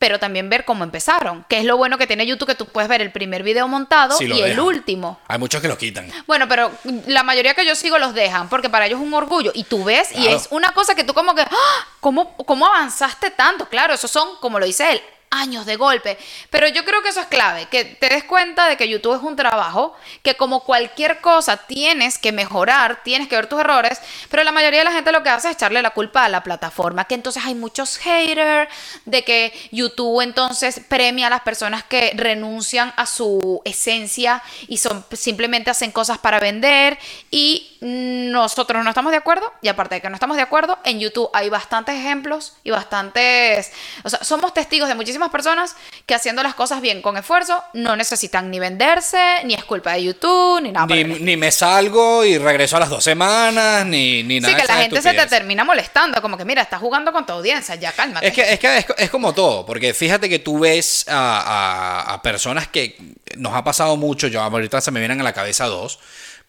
pero 0.00 0.18
también 0.18 0.48
ver 0.48 0.64
cómo 0.64 0.82
empezaron, 0.82 1.44
que 1.46 1.58
es 1.58 1.64
lo 1.66 1.76
bueno 1.76 1.98
que 1.98 2.06
tiene 2.06 2.26
YouTube, 2.26 2.48
que 2.48 2.54
tú 2.54 2.64
puedes 2.64 2.88
ver 2.88 3.02
el 3.02 3.12
primer 3.12 3.42
video 3.42 3.68
montado 3.68 4.16
Sí, 4.16 4.24
y 4.24 4.40
el 4.40 4.58
último. 4.58 5.20
Hay 5.28 5.38
muchos 5.38 5.60
que 5.60 5.68
lo 5.68 5.76
quitan. 5.76 6.10
Bueno, 6.26 6.48
pero 6.48 6.72
la 7.06 7.22
mayoría 7.22 7.52
que 7.52 7.66
yo 7.66 7.74
sigo 7.74 7.98
los 7.98 8.14
dejan, 8.14 8.48
porque 8.48 8.70
para 8.70 8.86
ellos 8.86 8.98
es 8.98 9.06
un 9.06 9.12
orgullo. 9.12 9.52
Y 9.54 9.64
tú 9.64 9.84
ves, 9.84 10.08
y 10.12 10.26
es 10.26 10.48
una 10.50 10.72
cosa 10.72 10.94
que 10.94 11.04
tú 11.04 11.12
como 11.12 11.34
que, 11.34 11.42
¡ah! 11.42 11.86
¿cómo, 12.00 12.34
¿cómo 12.38 12.66
avanzaste 12.66 13.30
tanto? 13.30 13.68
Claro, 13.68 13.92
esos 13.92 14.10
son, 14.10 14.36
como 14.40 14.58
lo 14.58 14.64
dice 14.64 14.90
él, 14.90 15.02
años 15.30 15.64
de 15.64 15.76
golpe. 15.76 16.18
Pero 16.50 16.68
yo 16.68 16.84
creo 16.84 17.02
que 17.02 17.10
eso 17.10 17.20
es 17.20 17.26
clave, 17.26 17.66
que 17.66 17.84
te 17.84 18.08
des 18.08 18.24
cuenta 18.24 18.68
de 18.68 18.76
que 18.76 18.88
YouTube 18.88 19.16
es 19.16 19.22
un 19.22 19.36
trabajo, 19.36 19.94
que 20.22 20.34
como 20.34 20.64
cualquier 20.64 21.20
cosa 21.20 21.56
tienes 21.56 22.18
que 22.18 22.32
mejorar, 22.32 23.02
tienes 23.04 23.28
que 23.28 23.36
ver 23.36 23.46
tus 23.46 23.60
errores, 23.60 24.00
pero 24.28 24.42
la 24.42 24.52
mayoría 24.52 24.80
de 24.80 24.86
la 24.86 24.92
gente 24.92 25.12
lo 25.12 25.22
que 25.22 25.30
hace 25.30 25.48
es 25.48 25.54
echarle 25.54 25.82
la 25.82 25.90
culpa 25.90 26.24
a 26.24 26.28
la 26.28 26.42
plataforma, 26.42 27.04
que 27.04 27.14
entonces 27.14 27.44
hay 27.44 27.54
muchos 27.54 27.96
haters, 27.98 28.68
de 29.04 29.24
que 29.24 29.52
YouTube 29.70 30.20
entonces 30.20 30.80
premia 30.88 31.28
a 31.28 31.30
las 31.30 31.42
personas 31.42 31.84
que 31.84 32.12
renuncian 32.16 32.92
a 32.96 33.06
su 33.06 33.62
esencia 33.64 34.42
y 34.66 34.78
son 34.78 35.04
simplemente 35.12 35.70
hacen 35.70 35.92
cosas 35.92 36.18
para 36.18 36.40
vender 36.40 36.98
y 37.30 37.69
nosotros 37.80 38.84
no 38.84 38.90
estamos 38.90 39.10
de 39.10 39.16
acuerdo 39.18 39.50
y 39.62 39.68
aparte 39.68 39.96
de 39.96 40.00
que 40.02 40.08
no 40.10 40.14
estamos 40.14 40.36
de 40.36 40.42
acuerdo 40.42 40.78
en 40.84 41.00
YouTube 41.00 41.30
hay 41.32 41.48
bastantes 41.48 41.94
ejemplos 41.94 42.54
y 42.62 42.70
bastantes 42.70 43.72
o 44.04 44.10
sea 44.10 44.22
somos 44.22 44.52
testigos 44.52 44.88
de 44.88 44.94
muchísimas 44.94 45.30
personas 45.30 45.76
que 46.06 46.14
haciendo 46.14 46.42
las 46.42 46.54
cosas 46.54 46.80
bien 46.80 47.00
con 47.02 47.16
esfuerzo 47.16 47.62
no 47.72 47.96
necesitan 47.96 48.50
ni 48.50 48.58
venderse 48.58 49.18
ni 49.44 49.54
es 49.54 49.64
culpa 49.64 49.92
de 49.94 50.04
YouTube 50.04 50.60
ni 50.62 50.72
nada 50.72 50.86
Ni, 50.86 51.04
ni 51.04 51.36
me 51.36 51.50
salgo 51.50 52.24
y 52.24 52.36
regreso 52.38 52.76
a 52.76 52.80
las 52.80 52.90
dos 52.90 53.02
semanas, 53.02 53.86
ni, 53.86 54.22
ni 54.22 54.40
nada 54.40 54.54
Sí, 54.54 54.60
que 54.60 54.66
la 54.66 54.76
gente 54.80 55.02
se 55.02 55.12
te 55.14 55.26
termina 55.26 55.64
molestando, 55.64 56.20
como 56.20 56.36
que 56.36 56.44
mira, 56.44 56.62
estás 56.62 56.80
jugando 56.80 57.12
con 57.12 57.24
tu 57.26 57.32
audiencia, 57.32 57.74
ya 57.76 57.92
cálmate. 57.92 58.26
Es 58.28 58.34
que, 58.34 58.52
es, 58.52 58.58
que 58.58 58.78
es, 58.78 58.86
es 58.98 59.10
como 59.10 59.32
todo, 59.32 59.64
porque 59.64 59.94
fíjate 59.94 60.28
que 60.28 60.38
tú 60.38 60.58
ves 60.60 61.06
a, 61.08 61.40
a- 61.40 62.14
a 62.14 62.22
personas 62.22 62.68
que 62.68 62.96
nos 63.36 63.54
ha 63.54 63.64
pasado 63.64 63.96
mucho, 63.96 64.26
yo 64.28 64.42
ahorita 64.42 64.80
se 64.80 64.90
me 64.90 65.00
vienen 65.00 65.20
a 65.20 65.24
la 65.24 65.32
cabeza 65.32 65.66
dos, 65.66 65.98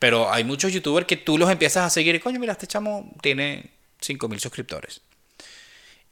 pero 0.02 0.34
hay 0.34 0.44
muchos 0.44 0.74
youtubers 0.74 1.06
que 1.06 1.16
tú 1.16 1.38
los 1.38 1.48
empiezas 1.52 1.86
a 1.86 1.90
seguir 1.92 2.16
y 2.16 2.20
coño, 2.20 2.40
mira, 2.40 2.54
este 2.54 2.66
chamo 2.66 3.08
tiene 3.22 3.66
5000 4.02 4.40
suscriptores. 4.40 5.00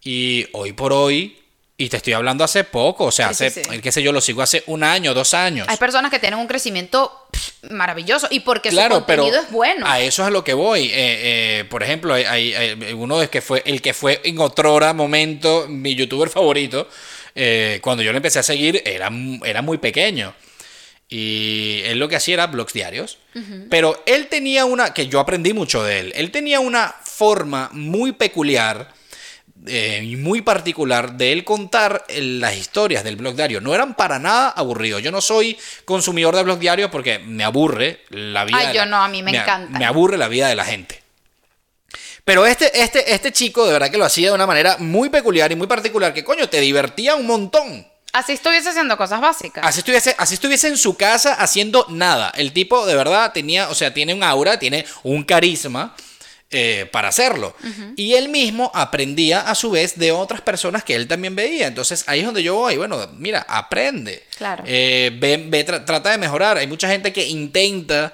Y 0.04 0.46
hoy 0.54 0.74
por 0.74 0.94
hoy, 0.94 1.40
y 1.76 1.90
te 1.90 1.98
estoy 1.98 2.14
hablando 2.14 2.44
hace 2.44 2.64
poco, 2.66 3.06
o 3.06 3.12
sea, 3.12 3.34
Sí, 3.34 3.46
hace, 3.46 3.64
sí, 3.64 3.68
sí. 3.68 3.80
qué 3.82 3.92
sé 3.92 4.04
yo, 4.04 4.12
lo 4.12 4.22
sigo 4.22 4.44
hace 4.44 4.62
un 4.68 4.84
año, 4.84 5.16
dos 5.16 5.34
años. 5.34 5.68
Hay 5.68 5.78
personas 5.78 6.12
que 6.12 6.20
tienen 6.20 6.38
un 6.38 6.46
crecimiento 6.46 7.28
pff, 7.32 7.72
maravilloso 7.72 8.28
y 8.30 8.42
porque 8.42 8.70
Claro, 8.70 8.98
su 8.98 9.02
contenido 9.06 9.32
pero 9.32 9.44
es 9.48 9.52
bueno. 9.52 9.88
a 9.88 10.00
eso 10.00 10.22
es 10.22 10.28
a 10.28 10.32
lo 10.32 10.44
que 10.44 10.54
voy. 10.54 10.86
Eh, 10.86 10.92
eh, 10.94 11.66
por 11.68 11.82
ejemplo, 11.82 12.14
hay, 12.14 12.26
hay- 12.26 12.54
hay 12.54 12.94
uno 12.94 13.18
de 13.18 13.28
que 13.30 13.42
fue 13.42 13.64
el 13.66 13.82
que 13.82 13.96
fue 13.96 14.22
en 14.24 14.38
otrora 14.40 14.94
momento 14.94 15.66
mi 15.68 15.96
youtuber 15.96 16.30
favorito. 16.30 16.88
eh, 17.36 17.80
cuando 17.82 18.04
yo 18.04 18.12
lo 18.12 18.18
empecé 18.18 18.38
a 18.40 18.44
seguir, 18.44 18.82
era, 18.86 19.10
era 19.46 19.62
muy 19.62 19.78
pequeño. 19.80 20.34
Y 21.12 21.82
él 21.86 21.97
lo 21.97 22.07
que 22.07 22.16
hacía 22.16 22.36
era 22.36 22.47
blogs 22.47 22.72
diarios. 22.74 23.18
Pero 23.70 24.01
él 24.05 24.28
tenía 24.28 24.66
una, 24.66 24.93
que 24.93 25.07
yo 25.07 25.20
aprendí 25.20 25.53
mucho 25.53 25.84
de 25.84 25.99
él, 25.99 26.12
él 26.16 26.30
tenía 26.32 26.60
una 26.60 26.93
forma 27.03 27.70
muy 27.74 28.12
peculiar 28.12 28.93
eh, 29.66 30.01
y 30.03 30.16
muy 30.18 30.41
particular 30.41 31.14
de 31.14 31.32
él 31.34 31.43
contar 31.43 32.05
las 32.16 32.55
historias 32.55 33.03
del 33.03 33.16
blog 33.16 33.36
diario. 33.36 33.60
No 33.60 33.74
eran 33.74 33.95
para 33.95 34.20
nada 34.20 34.49
aburridos. 34.49 35.01
Yo 35.01 35.12
no 35.12 35.20
soy 35.20 35.57
consumidor 35.84 36.36
de 36.36 36.43
blog 36.43 36.60
diario 36.60 36.91
porque 36.91 37.18
me 37.20 37.43
aburre 37.43 38.01
la 38.10 38.45
vida. 38.45 38.57
Ay, 38.60 38.68
de 38.68 38.74
yo 38.76 38.80
la- 38.82 38.86
no, 38.86 38.97
a 39.03 39.07
mí 39.07 39.24
me 39.24 39.36
a- 39.38 39.41
encanta. 39.41 39.80
Me 39.80 39.86
aburre 39.86 40.18
la 40.18 40.28
vida 40.28 40.47
de 40.47 40.55
la 40.55 40.64
gente. 40.66 41.01
Pero 42.24 42.45
este, 42.45 42.84
este, 42.84 43.14
este 43.14 43.32
chico 43.32 43.66
de 43.66 43.74
verdad 43.74 43.89
que 43.89 43.97
lo 43.97 44.05
hacía 44.05 44.30
de 44.30 44.36
una 44.36 44.45
manera 44.45 44.78
muy 44.78 45.10
peculiar 45.10 45.51
y 45.51 45.55
muy 45.55 45.66
particular, 45.68 46.14
que 46.14 46.24
coño, 46.24 46.47
te 46.47 46.60
divertía 46.62 47.16
un 47.16 47.26
montón. 47.26 47.88
Así 48.12 48.34
estuviese 48.34 48.70
haciendo 48.70 48.97
cosas 48.97 49.22
básicas. 49.22 49.64
Así 49.66 49.80
estuviese, 49.80 50.16
así 50.18 50.34
estuviese 50.34 50.68
en 50.68 50.78
su 50.78 50.95
casa 50.97 51.34
haciendo 51.36 51.86
nada. 51.89 52.32
El 52.36 52.51
tipo 52.53 52.86
de 52.86 52.95
verdad 52.95 53.32
tenía, 53.34 53.70
o 53.70 53.76
sea, 53.76 53.93
tiene 53.93 54.14
un 54.14 54.24
aura, 54.24 54.57
tiene 54.57 54.86
un 55.03 55.24
carisma 55.24 55.95
eh, 56.51 56.89
para 56.91 57.10
hacerlo. 57.10 57.55
Y 57.95 58.16
él 58.16 58.30
mismo 58.30 58.72
aprendía 58.74 59.41
a 59.41 59.53
su 59.53 59.70
vez 59.70 59.99
de 59.99 60.12
otras 60.12 60.41
personas 60.41 60.84
que 60.84 60.95
él 60.95 61.07
también 61.07 61.36
veía. 61.36 61.68
Entonces 61.68 62.03
ahí 62.07 62.22
es 62.22 62.26
donde 62.26 62.41
yo 62.41 62.55
voy. 62.55 62.78
Bueno, 62.78 63.07
mira, 63.18 63.45
aprende. 63.47 64.26
Claro. 64.38 64.64
Eh, 64.66 65.12
ve, 65.20 65.45
ve, 65.47 65.66
tra- 65.68 65.86
trata 65.86 66.10
de 66.10 66.18
mejorar. 66.18 66.57
Hay 66.57 66.66
mucha 66.66 66.88
gente 66.89 67.14
que 67.14 67.28
intenta 67.28 68.12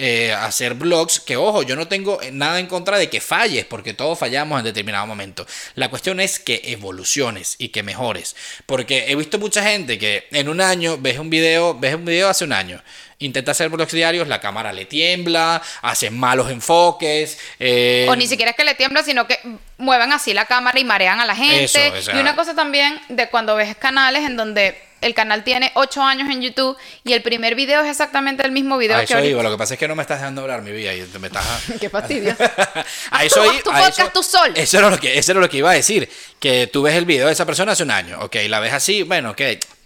eh, 0.00 0.32
hacer 0.32 0.74
blogs 0.74 1.18
que, 1.20 1.36
ojo, 1.36 1.62
yo 1.64 1.74
no 1.76 1.88
tengo 1.88 2.20
nada 2.32 2.60
en 2.60 2.66
contra 2.68 2.96
de 2.98 3.10
que 3.10 3.20
falles, 3.20 3.64
porque 3.64 3.92
todos 3.94 4.18
fallamos 4.18 4.58
en 4.60 4.64
determinado 4.64 5.06
momento. 5.06 5.44
La 5.74 5.90
cuestión 5.90 6.20
es 6.20 6.38
que 6.38 6.62
evoluciones 6.66 7.56
y 7.58 7.68
que 7.70 7.82
mejores. 7.82 8.36
Porque 8.64 9.06
he 9.10 9.16
visto 9.16 9.38
mucha 9.38 9.62
gente 9.62 9.98
que 9.98 10.26
en 10.30 10.48
un 10.48 10.60
año 10.60 10.96
ves 10.98 11.18
un 11.18 11.28
video, 11.30 11.74
ves 11.78 11.94
un 11.96 12.04
video 12.04 12.28
hace 12.28 12.44
un 12.44 12.52
año. 12.52 12.82
Intenta 13.20 13.50
hacer 13.50 13.68
blogs 13.68 13.92
diarios, 13.92 14.28
la 14.28 14.40
cámara 14.40 14.72
le 14.72 14.84
tiembla, 14.84 15.60
hace 15.82 16.08
malos 16.10 16.48
enfoques. 16.50 17.36
eh, 17.58 18.06
O 18.08 18.14
ni 18.14 18.28
siquiera 18.28 18.52
es 18.52 18.56
que 18.56 18.62
le 18.64 18.74
tiembla, 18.76 19.02
sino 19.02 19.26
que 19.26 19.40
mueven 19.76 20.12
así 20.12 20.32
la 20.32 20.44
cámara 20.46 20.78
y 20.78 20.84
marean 20.84 21.18
a 21.18 21.26
la 21.26 21.34
gente. 21.34 21.64
Eso, 21.64 21.80
o 21.98 22.00
sea- 22.00 22.16
y 22.16 22.20
una 22.20 22.36
cosa 22.36 22.54
también 22.54 23.00
de 23.08 23.28
cuando 23.28 23.56
ves 23.56 23.74
canales 23.76 24.22
en 24.24 24.36
donde 24.36 24.80
el 25.00 25.14
canal 25.14 25.44
tiene 25.44 25.70
8 25.74 26.02
años 26.02 26.28
en 26.30 26.42
YouTube 26.42 26.76
y 27.04 27.12
el 27.12 27.22
primer 27.22 27.54
video 27.54 27.82
es 27.82 27.90
exactamente 27.90 28.44
el 28.44 28.52
mismo 28.52 28.78
video 28.78 28.96
a 28.96 29.00
que 29.00 29.04
eso 29.04 29.14
ahorita. 29.14 29.30
iba. 29.30 29.42
Lo 29.42 29.50
que 29.50 29.58
pasa 29.58 29.74
es 29.74 29.80
que 29.80 29.88
no 29.88 29.94
me 29.94 30.02
estás 30.02 30.18
dejando 30.18 30.42
hablar 30.42 30.62
mi 30.62 30.72
vida 30.72 30.94
y 30.94 31.06
me 31.18 31.26
estás. 31.28 31.44
Qué 31.80 31.88
fastidio. 31.88 32.36
a 33.10 33.24
eso 33.24 33.42
tu 33.62 33.70
a 33.70 33.78
podcast 33.78 33.98
eso- 34.00 34.10
tú 34.12 34.22
solo. 34.22 34.52
Eso 34.54 34.78
era, 34.78 34.90
lo 34.90 34.98
que, 34.98 35.18
eso 35.18 35.32
era 35.32 35.40
lo 35.40 35.48
que 35.48 35.58
iba 35.58 35.70
a 35.70 35.74
decir. 35.74 36.08
Que 36.40 36.66
tú 36.66 36.82
ves 36.82 36.94
el 36.94 37.04
video 37.04 37.26
de 37.26 37.32
esa 37.32 37.46
persona 37.46 37.72
hace 37.72 37.82
un 37.82 37.90
año. 37.90 38.18
Ok, 38.20 38.36
la 38.48 38.60
ves 38.60 38.72
así, 38.72 39.02
bueno, 39.02 39.30
ok, 39.30 39.40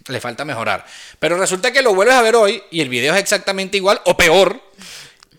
le 0.07 0.19
falta 0.19 0.45
mejorar. 0.45 0.85
Pero 1.19 1.37
resulta 1.37 1.71
que 1.71 1.81
lo 1.81 1.93
vuelves 1.95 2.15
a 2.15 2.21
ver 2.21 2.35
hoy 2.35 2.61
y 2.71 2.81
el 2.81 2.89
video 2.89 3.13
es 3.13 3.19
exactamente 3.21 3.77
igual 3.77 4.01
o 4.05 4.17
peor 4.17 4.61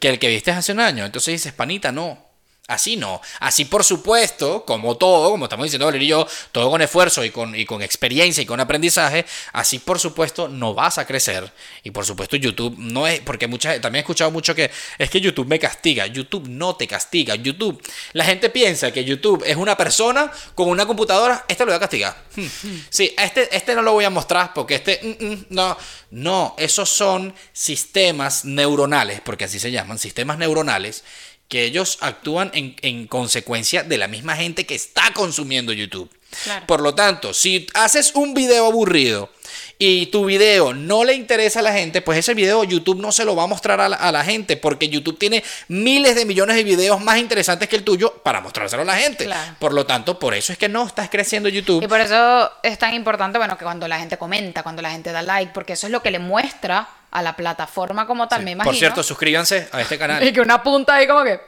que 0.00 0.08
el 0.08 0.18
que 0.18 0.28
viste 0.28 0.50
hace 0.50 0.72
un 0.72 0.80
año. 0.80 1.04
Entonces 1.04 1.32
dices, 1.32 1.52
panita, 1.52 1.92
no. 1.92 2.23
Así 2.66 2.96
no. 2.96 3.20
Así 3.40 3.66
por 3.66 3.84
supuesto, 3.84 4.64
como 4.64 4.96
todo, 4.96 5.30
como 5.30 5.44
estamos 5.44 5.64
diciendo 5.64 5.84
Valeria 5.84 6.06
y 6.06 6.08
yo, 6.08 6.26
todo 6.50 6.70
con 6.70 6.80
esfuerzo 6.80 7.22
y 7.22 7.28
con, 7.28 7.54
y 7.54 7.66
con 7.66 7.82
experiencia 7.82 8.42
y 8.42 8.46
con 8.46 8.58
aprendizaje, 8.58 9.26
así 9.52 9.80
por 9.80 9.98
supuesto 9.98 10.48
no 10.48 10.72
vas 10.72 10.96
a 10.96 11.06
crecer. 11.06 11.52
Y 11.82 11.90
por 11.90 12.06
supuesto 12.06 12.36
YouTube 12.36 12.74
no 12.78 13.06
es, 13.06 13.20
porque 13.20 13.46
muchas, 13.48 13.82
también 13.82 14.00
he 14.00 14.04
escuchado 14.04 14.30
mucho 14.30 14.54
que 14.54 14.70
es 14.96 15.10
que 15.10 15.20
YouTube 15.20 15.46
me 15.46 15.58
castiga. 15.58 16.06
YouTube 16.06 16.48
no 16.48 16.74
te 16.74 16.88
castiga. 16.88 17.34
YouTube, 17.34 17.82
la 18.14 18.24
gente 18.24 18.48
piensa 18.48 18.90
que 18.90 19.04
YouTube 19.04 19.44
es 19.46 19.56
una 19.56 19.76
persona 19.76 20.32
con 20.54 20.70
una 20.70 20.86
computadora, 20.86 21.44
este 21.46 21.66
lo 21.66 21.70
voy 21.72 21.76
a 21.76 21.80
castigar. 21.80 22.16
Hmm. 22.34 22.46
Sí, 22.94 23.12
este, 23.18 23.54
este 23.54 23.74
no 23.74 23.82
lo 23.82 23.92
voy 23.92 24.04
a 24.04 24.10
mostrar 24.10 24.54
porque 24.54 24.76
este, 24.76 25.00
mm, 25.02 25.24
mm, 25.24 25.46
no. 25.50 25.76
No, 26.10 26.54
esos 26.58 26.88
son 26.88 27.34
sistemas 27.52 28.44
neuronales, 28.44 29.20
porque 29.20 29.46
así 29.46 29.58
se 29.58 29.72
llaman, 29.72 29.98
sistemas 29.98 30.38
neuronales 30.38 31.02
que 31.48 31.64
ellos 31.64 31.98
actúan 32.00 32.50
en, 32.54 32.76
en 32.82 33.06
consecuencia 33.06 33.82
de 33.82 33.98
la 33.98 34.08
misma 34.08 34.36
gente 34.36 34.66
que 34.66 34.74
está 34.74 35.12
consumiendo 35.14 35.72
YouTube. 35.72 36.10
Claro. 36.42 36.66
Por 36.66 36.80
lo 36.80 36.94
tanto, 36.94 37.32
si 37.32 37.66
haces 37.74 38.12
un 38.14 38.34
video 38.34 38.66
aburrido 38.66 39.30
y 39.78 40.06
tu 40.06 40.24
video 40.24 40.74
no 40.74 41.04
le 41.04 41.14
interesa 41.14 41.60
a 41.60 41.62
la 41.62 41.72
gente, 41.72 42.02
pues 42.02 42.18
ese 42.18 42.34
video 42.34 42.64
YouTube 42.64 43.00
no 43.00 43.12
se 43.12 43.24
lo 43.24 43.36
va 43.36 43.44
a 43.44 43.46
mostrar 43.46 43.80
a 43.80 43.88
la, 43.88 43.96
a 43.96 44.10
la 44.10 44.24
gente 44.24 44.56
porque 44.56 44.88
YouTube 44.88 45.16
tiene 45.18 45.44
miles 45.68 46.16
de 46.16 46.24
millones 46.24 46.56
de 46.56 46.64
videos 46.64 47.00
más 47.00 47.18
interesantes 47.18 47.68
que 47.68 47.76
el 47.76 47.84
tuyo 47.84 48.12
para 48.24 48.40
mostrárselo 48.40 48.82
a 48.82 48.84
la 48.84 48.96
gente. 48.96 49.26
Claro. 49.26 49.54
Por 49.60 49.72
lo 49.74 49.86
tanto, 49.86 50.18
por 50.18 50.34
eso 50.34 50.52
es 50.52 50.58
que 50.58 50.68
no 50.68 50.86
estás 50.86 51.08
creciendo 51.08 51.48
YouTube. 51.48 51.84
Y 51.84 51.86
por 51.86 52.00
eso 52.00 52.50
es 52.62 52.78
tan 52.78 52.94
importante, 52.94 53.38
bueno, 53.38 53.56
que 53.56 53.64
cuando 53.64 53.86
la 53.86 53.98
gente 53.98 54.16
comenta, 54.16 54.64
cuando 54.64 54.82
la 54.82 54.90
gente 54.90 55.12
da 55.12 55.22
like, 55.22 55.52
porque 55.54 55.74
eso 55.74 55.86
es 55.86 55.92
lo 55.92 56.02
que 56.02 56.10
le 56.10 56.18
muestra 56.18 56.88
a 57.14 57.22
la 57.22 57.34
plataforma 57.36 58.06
como 58.06 58.28
tal, 58.28 58.42
me 58.42 58.50
imagino. 58.50 58.70
Por 58.70 58.76
cierto, 58.76 59.02
suscríbanse 59.02 59.68
a 59.72 59.80
este 59.80 59.96
canal 59.96 60.22
Y 60.26 60.32
que 60.32 60.40
una 60.40 60.62
punta 60.62 60.96
ahí 60.96 61.06
como 61.06 61.22
que... 61.22 61.40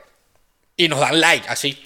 y 0.76 0.88
nos 0.88 1.00
dan 1.00 1.20
like, 1.20 1.46
así. 1.48 1.82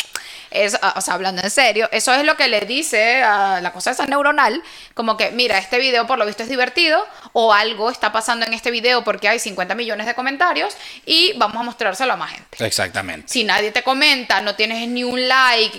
Es, 0.51 0.76
ah, 0.83 0.95
o 0.97 1.01
sea, 1.01 1.14
hablando 1.14 1.43
en 1.43 1.51
serio, 1.51 1.89
eso 1.93 2.12
es 2.12 2.24
lo 2.24 2.37
que 2.37 2.49
le 2.49 2.62
dice 2.62 3.22
a 3.22 3.61
la 3.61 3.72
cosa 3.72 3.93
esa 3.93 4.05
neuronal, 4.05 4.62
como 4.95 5.16
que, 5.16 5.31
mira, 5.31 5.57
este 5.59 5.78
video 5.78 6.07
por 6.07 6.18
lo 6.18 6.26
visto 6.26 6.43
es 6.43 6.49
divertido, 6.49 7.07
o 7.33 7.55
algo 7.55 7.89
está 7.89 8.12
pasando 8.12 8.45
en 8.45 8.53
este 8.53 8.70
video 8.72 9.05
porque 9.05 9.28
hay 9.28 9.39
50 9.39 9.74
millones 9.76 10.07
de 10.07 10.14
comentarios, 10.14 10.76
y 11.07 11.33
vamos 11.39 11.57
a 11.57 11.62
mostrárselo 11.62 12.12
a 12.12 12.16
más 12.16 12.33
gente. 12.33 12.66
Exactamente. 12.66 13.28
Si 13.28 13.45
nadie 13.45 13.70
te 13.70 13.83
comenta, 13.83 14.41
no 14.41 14.57
tienes 14.57 14.89
ni 14.89 15.05
un 15.05 15.28
like, 15.28 15.78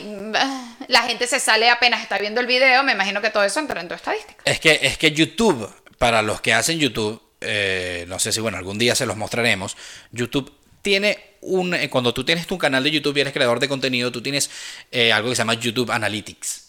la 0.88 1.04
gente 1.04 1.28
se 1.28 1.39
sale 1.39 1.70
apenas 1.70 2.02
está 2.02 2.18
viendo 2.18 2.39
el 2.39 2.47
video, 2.47 2.82
me 2.82 2.93
imagino 2.93 3.22
que 3.22 3.30
todo 3.30 3.43
eso 3.43 3.60
entra 3.60 3.82
en 3.82 3.89
tu 3.89 3.93
estadística. 3.93 4.41
Es 4.45 4.60
que, 4.60 4.80
es 4.82 4.97
que 4.97 5.12
YouTube, 5.12 5.70
para 5.97 6.22
los 6.22 6.39
que 6.39 6.54
hacen 6.54 6.80
YouTube, 6.80 7.22
eh, 7.42 8.06
no 8.08 8.20
sé 8.20 8.32
si 8.32 8.39
bueno, 8.39 8.58
algún 8.58 8.78
día 8.78 8.96
se 8.96 9.06
los 9.06 9.18
mostraremos, 9.18 9.76
YouTube 10.12 10.52
tiene 10.82 11.18
un... 11.42 11.74
eh, 11.74 11.89
Cuando 11.89 12.14
tú 12.14 12.24
tienes 12.24 12.48
tu 12.48 12.58
canal 12.58 12.84
de 12.84 12.92
YouTube 12.92 13.18
y 13.18 13.22
eres 13.22 13.34
creador 13.34 13.60
de 13.60 13.68
contenido, 13.68 14.12
tú 14.12 14.22
tienes 14.22 14.50
eh, 14.92 15.12
algo 15.12 15.30
que 15.30 15.36
se 15.36 15.42
llama 15.42 15.54
YouTube 15.56 15.92
Analytics. 15.92 16.66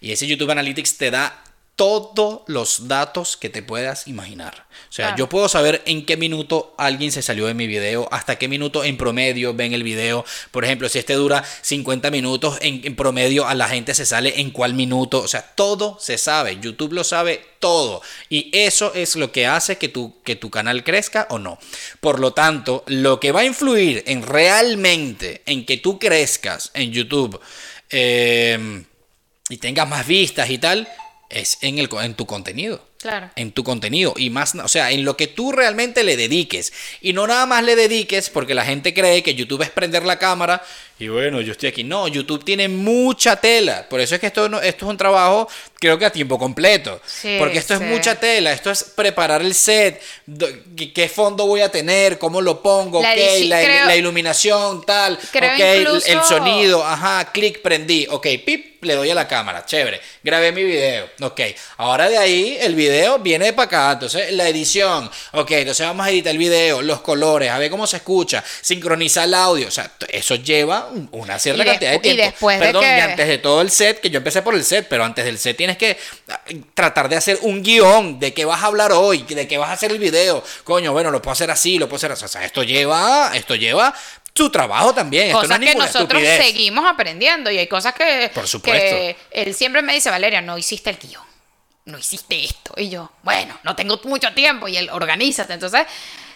Y 0.00 0.12
ese 0.12 0.26
YouTube 0.26 0.50
Analytics 0.50 0.98
te 0.98 1.10
da 1.10 1.42
todos 1.76 2.42
los 2.46 2.86
datos 2.86 3.36
que 3.36 3.48
te 3.50 3.62
puedas 3.62 4.06
imaginar. 4.06 4.66
O 4.88 4.92
sea, 4.92 5.06
Claro. 5.06 5.18
yo 5.18 5.28
puedo 5.28 5.48
saber 5.48 5.82
en 5.86 6.06
qué 6.06 6.16
minuto 6.16 6.72
alguien 6.78 7.10
se 7.10 7.20
salió 7.20 7.46
de 7.46 7.54
mi 7.54 7.66
video, 7.66 8.08
hasta 8.12 8.36
qué 8.36 8.46
minuto 8.46 8.84
en 8.84 8.96
promedio 8.96 9.54
ven 9.54 9.72
el 9.74 9.82
video. 9.82 10.24
Por 10.52 10.64
ejemplo, 10.64 10.88
si 10.88 11.00
este 11.00 11.14
dura 11.14 11.44
50 11.62 12.10
minutos, 12.12 12.58
en, 12.60 12.80
en 12.84 12.94
promedio 12.94 13.48
a 13.48 13.54
la 13.54 13.68
gente 13.68 13.92
se 13.94 14.06
sale 14.06 14.40
en 14.40 14.50
cuál 14.50 14.74
minuto. 14.74 15.20
O 15.20 15.28
sea, 15.28 15.42
todo 15.42 15.98
se 16.00 16.16
sabe. 16.16 16.58
YouTube 16.60 16.92
lo 16.92 17.02
sabe 17.02 17.44
todo. 17.58 18.02
Y 18.28 18.50
eso 18.52 18.92
es 18.94 19.16
lo 19.16 19.32
que 19.32 19.46
hace 19.46 19.76
que 19.76 19.88
tu, 19.88 20.22
que 20.22 20.36
tu 20.36 20.50
canal 20.50 20.84
crezca 20.84 21.26
o 21.30 21.38
no. 21.40 21.58
Por 22.00 22.20
lo 22.20 22.32
tanto, 22.32 22.84
lo 22.86 23.18
que 23.18 23.32
va 23.32 23.40
a 23.40 23.44
influir 23.46 24.04
en 24.06 24.22
realmente 24.22 25.42
en 25.46 25.66
que 25.66 25.78
tú 25.78 25.98
crezcas 25.98 26.70
en 26.74 26.92
YouTube 26.92 27.40
eh, 27.90 28.84
y 29.48 29.56
tengas 29.56 29.88
más 29.88 30.06
vistas 30.06 30.50
y 30.50 30.58
tal, 30.58 30.88
es 31.30 31.58
en, 31.60 31.78
el, 31.78 31.88
en 32.02 32.14
tu 32.14 32.26
contenido. 32.26 32.84
Claro. 33.04 33.30
en 33.36 33.52
tu 33.52 33.64
contenido. 33.64 34.14
Y 34.16 34.30
más, 34.30 34.54
o 34.54 34.66
sea, 34.66 34.90
en 34.90 35.04
lo 35.04 35.14
que 35.18 35.26
tú 35.26 35.52
realmente 35.52 36.04
le 36.04 36.16
dediques. 36.16 36.72
Y 37.02 37.12
no 37.12 37.26
nada 37.26 37.44
más 37.44 37.62
le 37.62 37.76
dediques 37.76 38.30
porque 38.30 38.54
la 38.54 38.64
gente 38.64 38.94
cree 38.94 39.22
que 39.22 39.34
YouTube 39.34 39.60
es 39.60 39.68
prender 39.68 40.06
la 40.06 40.18
cámara 40.18 40.62
y 40.98 41.08
bueno, 41.08 41.40
yo 41.40 41.52
estoy 41.52 41.68
aquí. 41.68 41.84
No, 41.84 42.06
YouTube 42.08 42.44
tiene 42.44 42.68
mucha 42.68 43.36
tela, 43.36 43.86
por 43.88 44.00
eso 44.00 44.14
es 44.14 44.20
que 44.20 44.28
esto, 44.28 44.48
no- 44.48 44.60
esto 44.60 44.84
es 44.86 44.90
un 44.90 44.96
trabajo 44.96 45.48
creo 45.80 45.98
que 45.98 46.06
a 46.06 46.10
tiempo 46.10 46.38
completo, 46.38 46.98
Sí, 47.06 47.36
porque 47.38 47.58
esto 47.58 47.76
sí. 47.76 47.82
es 47.84 47.90
mucha 47.90 48.14
tela, 48.18 48.52
esto 48.52 48.70
es 48.70 48.84
preparar 48.84 49.42
el 49.42 49.54
set, 49.54 50.00
qué, 50.94 51.08
fondo 51.10 51.46
voy 51.46 51.60
a 51.60 51.68
tener, 51.70 52.18
cómo 52.18 52.40
lo 52.40 52.62
pongo, 52.62 53.02
La 53.02 53.10
ok, 53.12 53.18
edici- 53.18 53.48
la, 53.48 53.62
creo- 53.62 53.84
la 53.86 53.96
iluminación, 53.96 54.84
tal, 54.86 55.18
creo 55.30 55.52
ok, 55.52 55.60
el- 55.60 55.66
el 55.76 55.80
incluso- 55.82 56.22
sonido, 56.28 56.84
ajá, 56.86 57.30
clic, 57.32 57.60
prendí, 57.60 58.06
ok, 58.10 58.26
pip, 58.46 58.82
le 58.84 58.94
doy 58.94 59.10
a 59.10 59.14
la 59.14 59.28
cámara, 59.28 59.64
chévere, 59.66 60.00
grabé 60.22 60.52
mi 60.52 60.62
video, 60.62 61.08
ok, 61.20 61.40
ahora 61.78 62.08
de 62.08 62.16
ahí 62.18 62.56
el 62.60 62.74
video 62.74 63.18
viene 63.18 63.52
para 63.52 63.66
acá, 63.66 63.92
entonces 63.92 64.32
la 64.32 64.48
edición, 64.48 65.10
ok, 65.32 65.50
entonces 65.52 65.86
vamos 65.86 66.06
a 66.06 66.10
editar 66.10 66.30
el 66.32 66.38
video, 66.38 66.80
los 66.82 67.00
colores, 67.02 67.50
a 67.50 67.58
ver 67.58 67.70
cómo 67.70 67.86
se 67.86 67.96
escucha, 67.98 68.42
sincronizar 68.62 69.24
el 69.26 69.34
audio, 69.34 69.68
o 69.68 69.70
sea, 69.70 69.90
eso 70.08 70.34
lleva 70.36 70.83
un- 70.84 71.08
una 71.12 71.38
cierta 71.38 71.62
Y 71.62 71.66
cantidad 71.66 71.90
de 71.92 71.96
despu- 71.96 72.00
y 72.00 72.02
tiempo. 72.02 72.22
después 72.24 72.58
de 72.60 72.66
Perdón, 72.66 72.82
que- 72.82 72.96
y 72.96 73.00
antes 73.00 73.28
de 73.28 73.38
todo 73.38 73.60
el 73.60 73.70
set, 73.70 74.00
que 74.00 74.10
yo 74.10 74.18
empecé 74.18 74.42
por 74.42 74.54
el 74.54 74.64
set, 74.64 74.86
pero 74.88 75.04
antes 75.04 75.24
del 75.24 75.38
set 75.38 75.56
tienes 75.56 75.76
que 75.76 75.98
ah, 76.28 76.40
tratar 76.74 77.08
de 77.08 77.16
hacer 77.16 77.38
un 77.42 77.62
guion 77.62 78.18
de 78.18 78.32
qué 78.34 78.44
vas 78.44 78.62
a 78.62 78.66
hablar 78.66 78.92
hoy, 78.92 79.22
de 79.22 79.46
qué 79.48 79.58
vas 79.58 79.70
a 79.70 79.72
hacer 79.72 79.90
el 79.92 79.98
video, 79.98 80.42
coño, 80.64 80.92
bueno, 80.92 81.10
lo 81.10 81.20
puedo 81.22 81.32
hacer 81.32 81.50
así, 81.50 81.78
lo 81.78 81.88
puedo 81.88 81.96
hacer 81.96 82.12
así, 82.12 82.24
o 82.24 82.28
sea, 82.28 82.44
esto 82.44 82.62
lleva, 82.62 83.30
esto 83.34 83.54
lleva 83.54 83.94
su 84.36 84.50
trabajo 84.50 84.92
también, 84.92 85.26
esto 85.26 85.42
no 85.42 85.48
Cosas 85.48 85.60
es 85.62 85.68
que 85.68 85.74
nosotros 85.76 86.22
estupidez. 86.22 86.44
seguimos 86.46 86.84
aprendiendo 86.90 87.50
y 87.52 87.58
hay 87.58 87.68
cosas 87.68 87.94
que, 87.94 88.30
Por 88.34 88.48
supuesto. 88.48 88.96
que 88.96 89.16
él 89.30 89.54
siempre 89.54 89.80
me 89.82 89.94
dice, 89.94 90.10
Valeria, 90.10 90.40
no 90.40 90.58
hiciste 90.58 90.90
el 90.90 90.96
guion, 90.96 91.22
no 91.84 91.98
hiciste 91.98 92.42
esto. 92.44 92.74
Y 92.76 92.88
yo, 92.88 93.12
bueno, 93.22 93.56
no 93.62 93.76
tengo 93.76 94.00
mucho 94.04 94.32
tiempo 94.32 94.66
y 94.66 94.76
él, 94.76 94.90
organízate. 94.90 95.52
Entonces, 95.52 95.82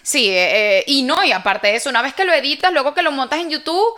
sí, 0.01 0.29
eh, 0.29 0.77
eh, 0.79 0.83
y 0.87 1.01
no, 1.01 1.23
y 1.25 1.33
aparte 1.33 1.67
de 1.67 1.75
eso, 1.75 1.89
una 1.89 2.01
vez 2.01 2.13
que 2.13 2.23
lo 2.23 2.31
editas, 2.33 2.71
luego 2.71 2.93
que 2.93 3.01
lo 3.01 3.11
montas 3.11 3.39
en 3.41 3.49
YouTube, 3.49 3.93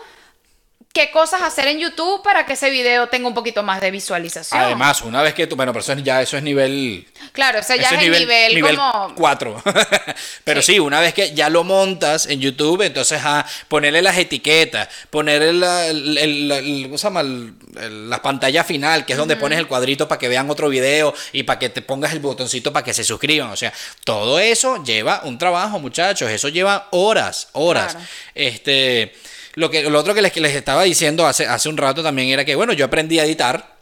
¿qué 0.94 1.10
cosas 1.12 1.42
hacer 1.42 1.68
en 1.68 1.80
YouTube 1.80 2.22
para 2.24 2.46
que 2.46 2.54
ese 2.54 2.70
video 2.70 3.08
tenga 3.08 3.28
un 3.28 3.34
poquito 3.34 3.64
más 3.64 3.80
de 3.82 3.92
visualización? 3.92 4.60
Además, 4.62 5.02
una 5.02 5.22
vez 5.22 5.34
que 5.34 5.48
tú, 5.48 5.56
bueno, 5.56 5.72
pero 5.72 5.82
eso 5.82 5.94
es- 5.94 6.04
ya 6.04 6.22
eso 6.22 6.38
es 6.38 6.44
nivel 6.44 7.08
claro, 7.32 7.60
ese 7.60 7.78
ya 7.80 7.90
es 7.90 7.92
el 8.04 8.12
nivel, 8.54 8.76
como... 8.76 9.14
4. 9.16 9.64
Pero 10.44 10.62
sí. 10.62 10.74
Sí. 10.74 10.80
una 10.80 11.00
vez 11.00 11.14
que 11.14 11.34
ya 11.34 11.50
lo 11.50 11.64
montas 11.64 12.26
en 12.26 12.40
YouTube, 12.40 12.82
entonces 12.82 13.22
a 13.24 13.46
ponerle 13.68 14.02
las 14.02 14.18
etiquetas, 14.18 14.88
ponerle 15.10 15.54
la, 15.54 15.88
el- 15.88 16.18
el- 16.18 16.52
el- 16.52 16.84
¿cómo 16.84 16.98
se 16.98 17.04
llama? 17.04 17.24
La 17.24 18.22
pantalla 18.22 18.64
final, 18.64 19.06
que 19.06 19.14
es 19.14 19.18
donde 19.20 19.36
pones 19.38 19.60
el 19.60 19.68
cuadrito 19.68 20.08
para 20.08 20.20
que 20.20 20.28
vean 20.28 20.50
otro 20.50 20.70
video 20.70 21.14
y 21.34 21.44
para 21.44 21.60
que 21.60 21.70
te 21.70 21.82
pongas 21.82 22.12
el 22.14 22.20
botoncito 22.20 22.72
para 22.74 22.84
que 22.86 22.94
se 22.94 23.04
suscriban. 23.04 23.50
O 23.52 23.56
sea, 23.56 23.72
todo 24.04 24.40
eso 24.40 24.84
lleva 24.84 25.22
un 25.24 25.38
trabajo, 25.38 25.80
muchachos. 25.80 26.30
Eso 26.30 26.50
lleva 26.50 26.88
horas, 26.92 27.50
horas. 27.54 27.94
Claro. 27.94 28.08
Este, 28.36 29.14
lo, 29.56 29.70
que, 29.70 29.90
lo 29.90 30.00
otro 30.00 30.14
que 30.14 30.22
les, 30.22 30.32
que 30.32 30.42
les 30.42 30.56
estaba 30.56 30.84
diciendo 30.84 31.26
hace, 31.28 31.46
hace 31.46 31.70
un 31.70 31.78
rato 31.78 32.04
también 32.04 32.30
era 32.30 32.46
que, 32.46 32.56
bueno, 32.56 32.74
yo 32.74 32.86
aprendí 32.86 33.20
a 33.20 33.26
editar 33.26 33.78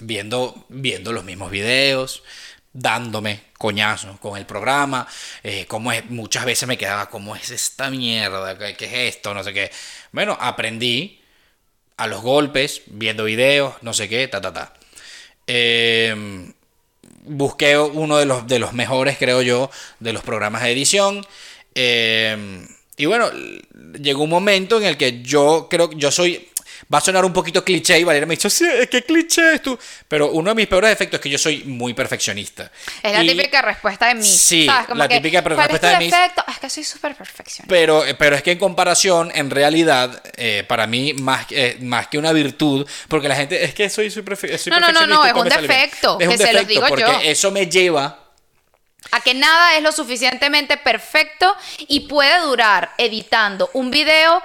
viendo, 0.00 0.66
viendo 0.68 1.12
los 1.12 1.24
mismos 1.24 1.50
videos, 1.50 2.22
dándome 2.72 3.42
coñazos 3.58 4.18
con 4.18 4.38
el 4.38 4.46
programa, 4.46 5.06
eh, 5.42 5.66
como 5.66 5.92
es, 5.92 6.08
muchas 6.10 6.44
veces 6.44 6.66
me 6.66 6.78
quedaba, 6.78 7.10
¿cómo 7.10 7.36
es 7.36 7.50
esta 7.50 7.90
mierda? 7.90 8.56
¿Qué, 8.58 8.74
¿Qué, 8.74 8.86
es 8.86 9.16
esto? 9.16 9.34
No 9.34 9.44
sé 9.44 9.52
qué. 9.52 9.70
Bueno, 10.10 10.36
aprendí 10.40 11.20
a 11.96 12.06
los 12.06 12.22
golpes, 12.22 12.82
viendo 12.86 13.24
videos, 13.24 13.74
no 13.82 13.92
sé 13.92 14.08
qué, 14.08 14.26
ta, 14.28 14.40
ta, 14.40 14.52
ta. 14.52 14.74
Eh, 15.46 16.52
busqué 17.24 17.78
uno 17.78 18.16
de 18.16 18.26
los, 18.26 18.46
de 18.46 18.58
los 18.58 18.72
mejores, 18.72 19.18
creo 19.18 19.42
yo, 19.42 19.70
de 20.00 20.12
los 20.12 20.22
programas 20.22 20.62
de 20.62 20.72
edición. 20.72 21.24
Eh, 21.74 22.66
y 22.96 23.06
bueno, 23.06 23.30
llegó 24.00 24.24
un 24.24 24.30
momento 24.30 24.78
en 24.78 24.84
el 24.84 24.96
que 24.96 25.22
yo 25.22 25.66
creo 25.70 25.90
que 25.90 25.96
yo 25.96 26.10
soy 26.10 26.48
Va 26.92 26.98
a 26.98 27.00
sonar 27.00 27.24
un 27.24 27.32
poquito 27.32 27.64
cliché 27.64 27.98
y 27.98 28.04
Valeria 28.04 28.26
me 28.26 28.34
ha 28.34 28.36
dicho, 28.36 28.50
sí, 28.50 28.66
es 28.66 28.88
que 28.88 29.02
cliché 29.02 29.54
es 29.54 29.62
tú. 29.62 29.78
Pero 30.08 30.30
uno 30.32 30.50
de 30.50 30.54
mis 30.54 30.66
peores 30.66 30.90
defectos 30.90 31.18
es 31.18 31.22
que 31.22 31.30
yo 31.30 31.38
soy 31.38 31.64
muy 31.64 31.94
perfeccionista. 31.94 32.70
Es 33.02 33.12
la 33.12 33.20
típica 33.20 33.62
respuesta 33.62 34.08
de 34.08 34.16
mí. 34.16 34.24
Sí, 34.24 34.66
la 34.66 35.08
típica 35.08 35.40
respuesta 35.40 35.90
de 35.90 35.98
mí. 35.98 36.10
Es 36.48 36.58
que 36.58 36.68
soy 36.68 36.84
súper 36.84 37.14
perfeccionista. 37.14 37.66
Pero, 37.68 38.04
pero 38.18 38.36
es 38.36 38.42
que 38.42 38.52
en 38.52 38.58
comparación, 38.58 39.30
en 39.34 39.50
realidad, 39.50 40.22
eh, 40.36 40.64
para 40.66 40.86
mí, 40.86 41.14
más, 41.14 41.46
eh, 41.50 41.78
más 41.80 42.08
que 42.08 42.18
una 42.18 42.32
virtud, 42.32 42.86
porque 43.08 43.28
la 43.28 43.36
gente, 43.36 43.64
es 43.64 43.74
que 43.74 43.88
soy, 43.88 44.10
soy, 44.10 44.22
perfeccionista. 44.22 44.78
No, 44.78 44.92
no, 44.92 45.06
no, 45.06 45.06
no, 45.06 45.24
es 45.24 45.32
un 45.32 45.48
defecto. 45.48 46.18
Es 46.20 46.28
un 46.28 46.32
que 46.32 46.38
defecto 46.38 46.46
se 46.46 46.52
lo 46.52 46.64
digo 46.64 46.86
porque 46.88 47.30
eso 47.30 47.50
me 47.50 47.66
lleva 47.66 48.21
a 49.12 49.20
que 49.20 49.34
nada 49.34 49.76
es 49.76 49.82
lo 49.82 49.92
suficientemente 49.92 50.76
perfecto 50.76 51.54
y 51.86 52.00
puede 52.00 52.40
durar 52.40 52.92
editando 52.98 53.70
un 53.74 53.90
video 53.90 54.42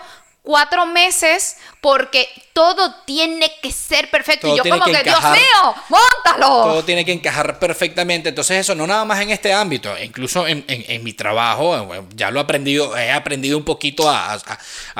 cuatro 0.47 0.85
meses 0.85 1.57
porque 1.81 2.27
todo 2.53 2.95
tiene 3.05 3.51
que 3.61 3.71
ser 3.71 4.09
perfecto. 4.09 4.47
y 4.47 4.57
yo 4.57 4.63
como 4.63 4.85
que, 4.85 5.03
Dios 5.03 5.21
mío, 5.23 5.75
montalo. 5.89 6.47
Todo 6.47 6.85
tiene 6.85 7.03
que 7.03 7.11
encajar 7.11 7.59
perfectamente. 7.59 8.29
Entonces 8.29 8.61
eso 8.61 8.73
no 8.73 8.87
nada 8.87 9.03
más 9.03 9.19
en 9.21 9.29
este 9.29 9.53
ámbito, 9.53 9.93
incluso 10.01 10.47
en, 10.47 10.65
mi 11.03 11.13
trabajo, 11.13 11.93
eh, 11.93 12.03
ya 12.15 12.31
lo 12.31 12.39
he 12.39 12.43
aprendido, 12.43 12.97
he 12.97 13.11
aprendido 13.11 13.57
un 13.57 13.65
poquito 13.65 14.09
a, 14.09 14.39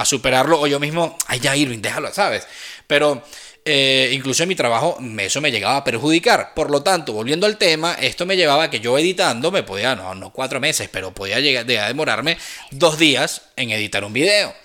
superarlo. 0.03 0.59
O 0.59 0.67
yo 0.67 0.79
mismo, 0.79 1.17
ay 1.27 1.39
ya 1.39 1.55
Irving, 1.55 1.79
déjalo, 1.79 2.13
¿sabes? 2.13 2.47
Pero... 2.85 3.23
Eh, 3.69 4.11
incluso 4.13 4.43
en 4.43 4.49
mi 4.49 4.55
trabajo 4.55 4.97
eso 5.19 5.41
me 5.41 5.51
llegaba 5.51 5.75
a 5.75 5.83
perjudicar. 5.83 6.53
Por 6.53 6.71
lo 6.71 6.83
tanto, 6.83 7.11
volviendo 7.11 7.45
al 7.45 7.57
tema, 7.57 7.95
esto 7.95 8.25
me 8.25 8.37
llevaba 8.37 8.63
a 8.63 8.69
que 8.69 8.79
yo 8.79 8.97
editando 8.97 9.51
me 9.51 9.61
podía, 9.61 9.93
no, 9.93 10.15
no 10.15 10.31
cuatro 10.31 10.61
meses, 10.61 10.87
pero 10.89 11.13
podía 11.13 11.41
llegar, 11.41 11.69
a 11.69 11.87
demorarme 11.87 12.37
dos 12.71 12.97
días 12.97 13.41
en 13.57 13.71
editar 13.71 14.05
un 14.05 14.13
video. 14.13 14.55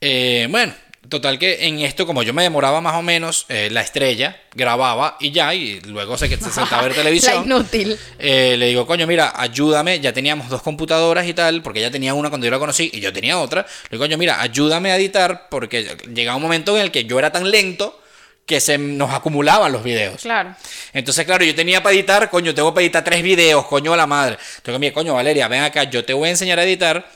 Eh, 0.00 0.46
bueno, 0.48 0.72
total 1.08 1.38
que 1.38 1.66
en 1.66 1.80
esto, 1.80 2.06
como 2.06 2.22
yo 2.22 2.32
me 2.34 2.42
demoraba 2.42 2.80
más 2.80 2.94
o 2.96 3.02
menos, 3.02 3.46
eh, 3.48 3.68
la 3.70 3.80
estrella 3.80 4.40
grababa 4.54 5.16
y 5.20 5.30
ya, 5.30 5.54
y 5.54 5.80
luego 5.80 6.16
se, 6.18 6.28
se 6.28 6.50
sentaba 6.50 6.80
a 6.80 6.82
ver 6.82 6.94
televisión. 6.94 7.44
inútil. 7.44 7.98
Eh, 8.18 8.56
le 8.58 8.66
digo, 8.66 8.86
coño, 8.86 9.06
mira, 9.06 9.32
ayúdame. 9.36 10.00
Ya 10.00 10.12
teníamos 10.12 10.48
dos 10.48 10.62
computadoras 10.62 11.26
y 11.26 11.34
tal, 11.34 11.62
porque 11.62 11.80
ella 11.80 11.90
tenía 11.90 12.14
una 12.14 12.28
cuando 12.28 12.46
yo 12.46 12.50
la 12.50 12.58
conocí 12.58 12.90
y 12.92 13.00
yo 13.00 13.12
tenía 13.12 13.38
otra. 13.38 13.62
Le 13.62 13.88
digo, 13.96 14.04
coño, 14.04 14.18
mira, 14.18 14.40
ayúdame 14.40 14.90
a 14.90 14.96
editar, 14.96 15.48
porque 15.50 15.96
llegaba 16.12 16.36
un 16.36 16.42
momento 16.42 16.76
en 16.76 16.82
el 16.82 16.90
que 16.90 17.04
yo 17.04 17.18
era 17.18 17.30
tan 17.32 17.50
lento 17.50 18.00
que 18.44 18.60
se 18.60 18.78
nos 18.78 19.12
acumulaban 19.12 19.70
los 19.70 19.82
videos. 19.84 20.22
Claro. 20.22 20.56
Entonces, 20.94 21.26
claro, 21.26 21.44
yo 21.44 21.54
tenía 21.54 21.82
para 21.82 21.94
editar, 21.94 22.30
coño, 22.30 22.54
tengo 22.54 22.72
para 22.72 22.82
editar 22.82 23.04
tres 23.04 23.22
videos, 23.22 23.66
coño, 23.66 23.92
a 23.92 23.96
la 23.96 24.06
madre. 24.06 24.38
Entonces, 24.56 24.80
mira, 24.80 24.94
coño, 24.94 25.12
Valeria, 25.12 25.48
ven 25.48 25.62
acá, 25.62 25.84
yo 25.84 26.02
te 26.02 26.14
voy 26.14 26.28
a 26.28 26.30
enseñar 26.30 26.58
a 26.58 26.64
editar 26.64 27.06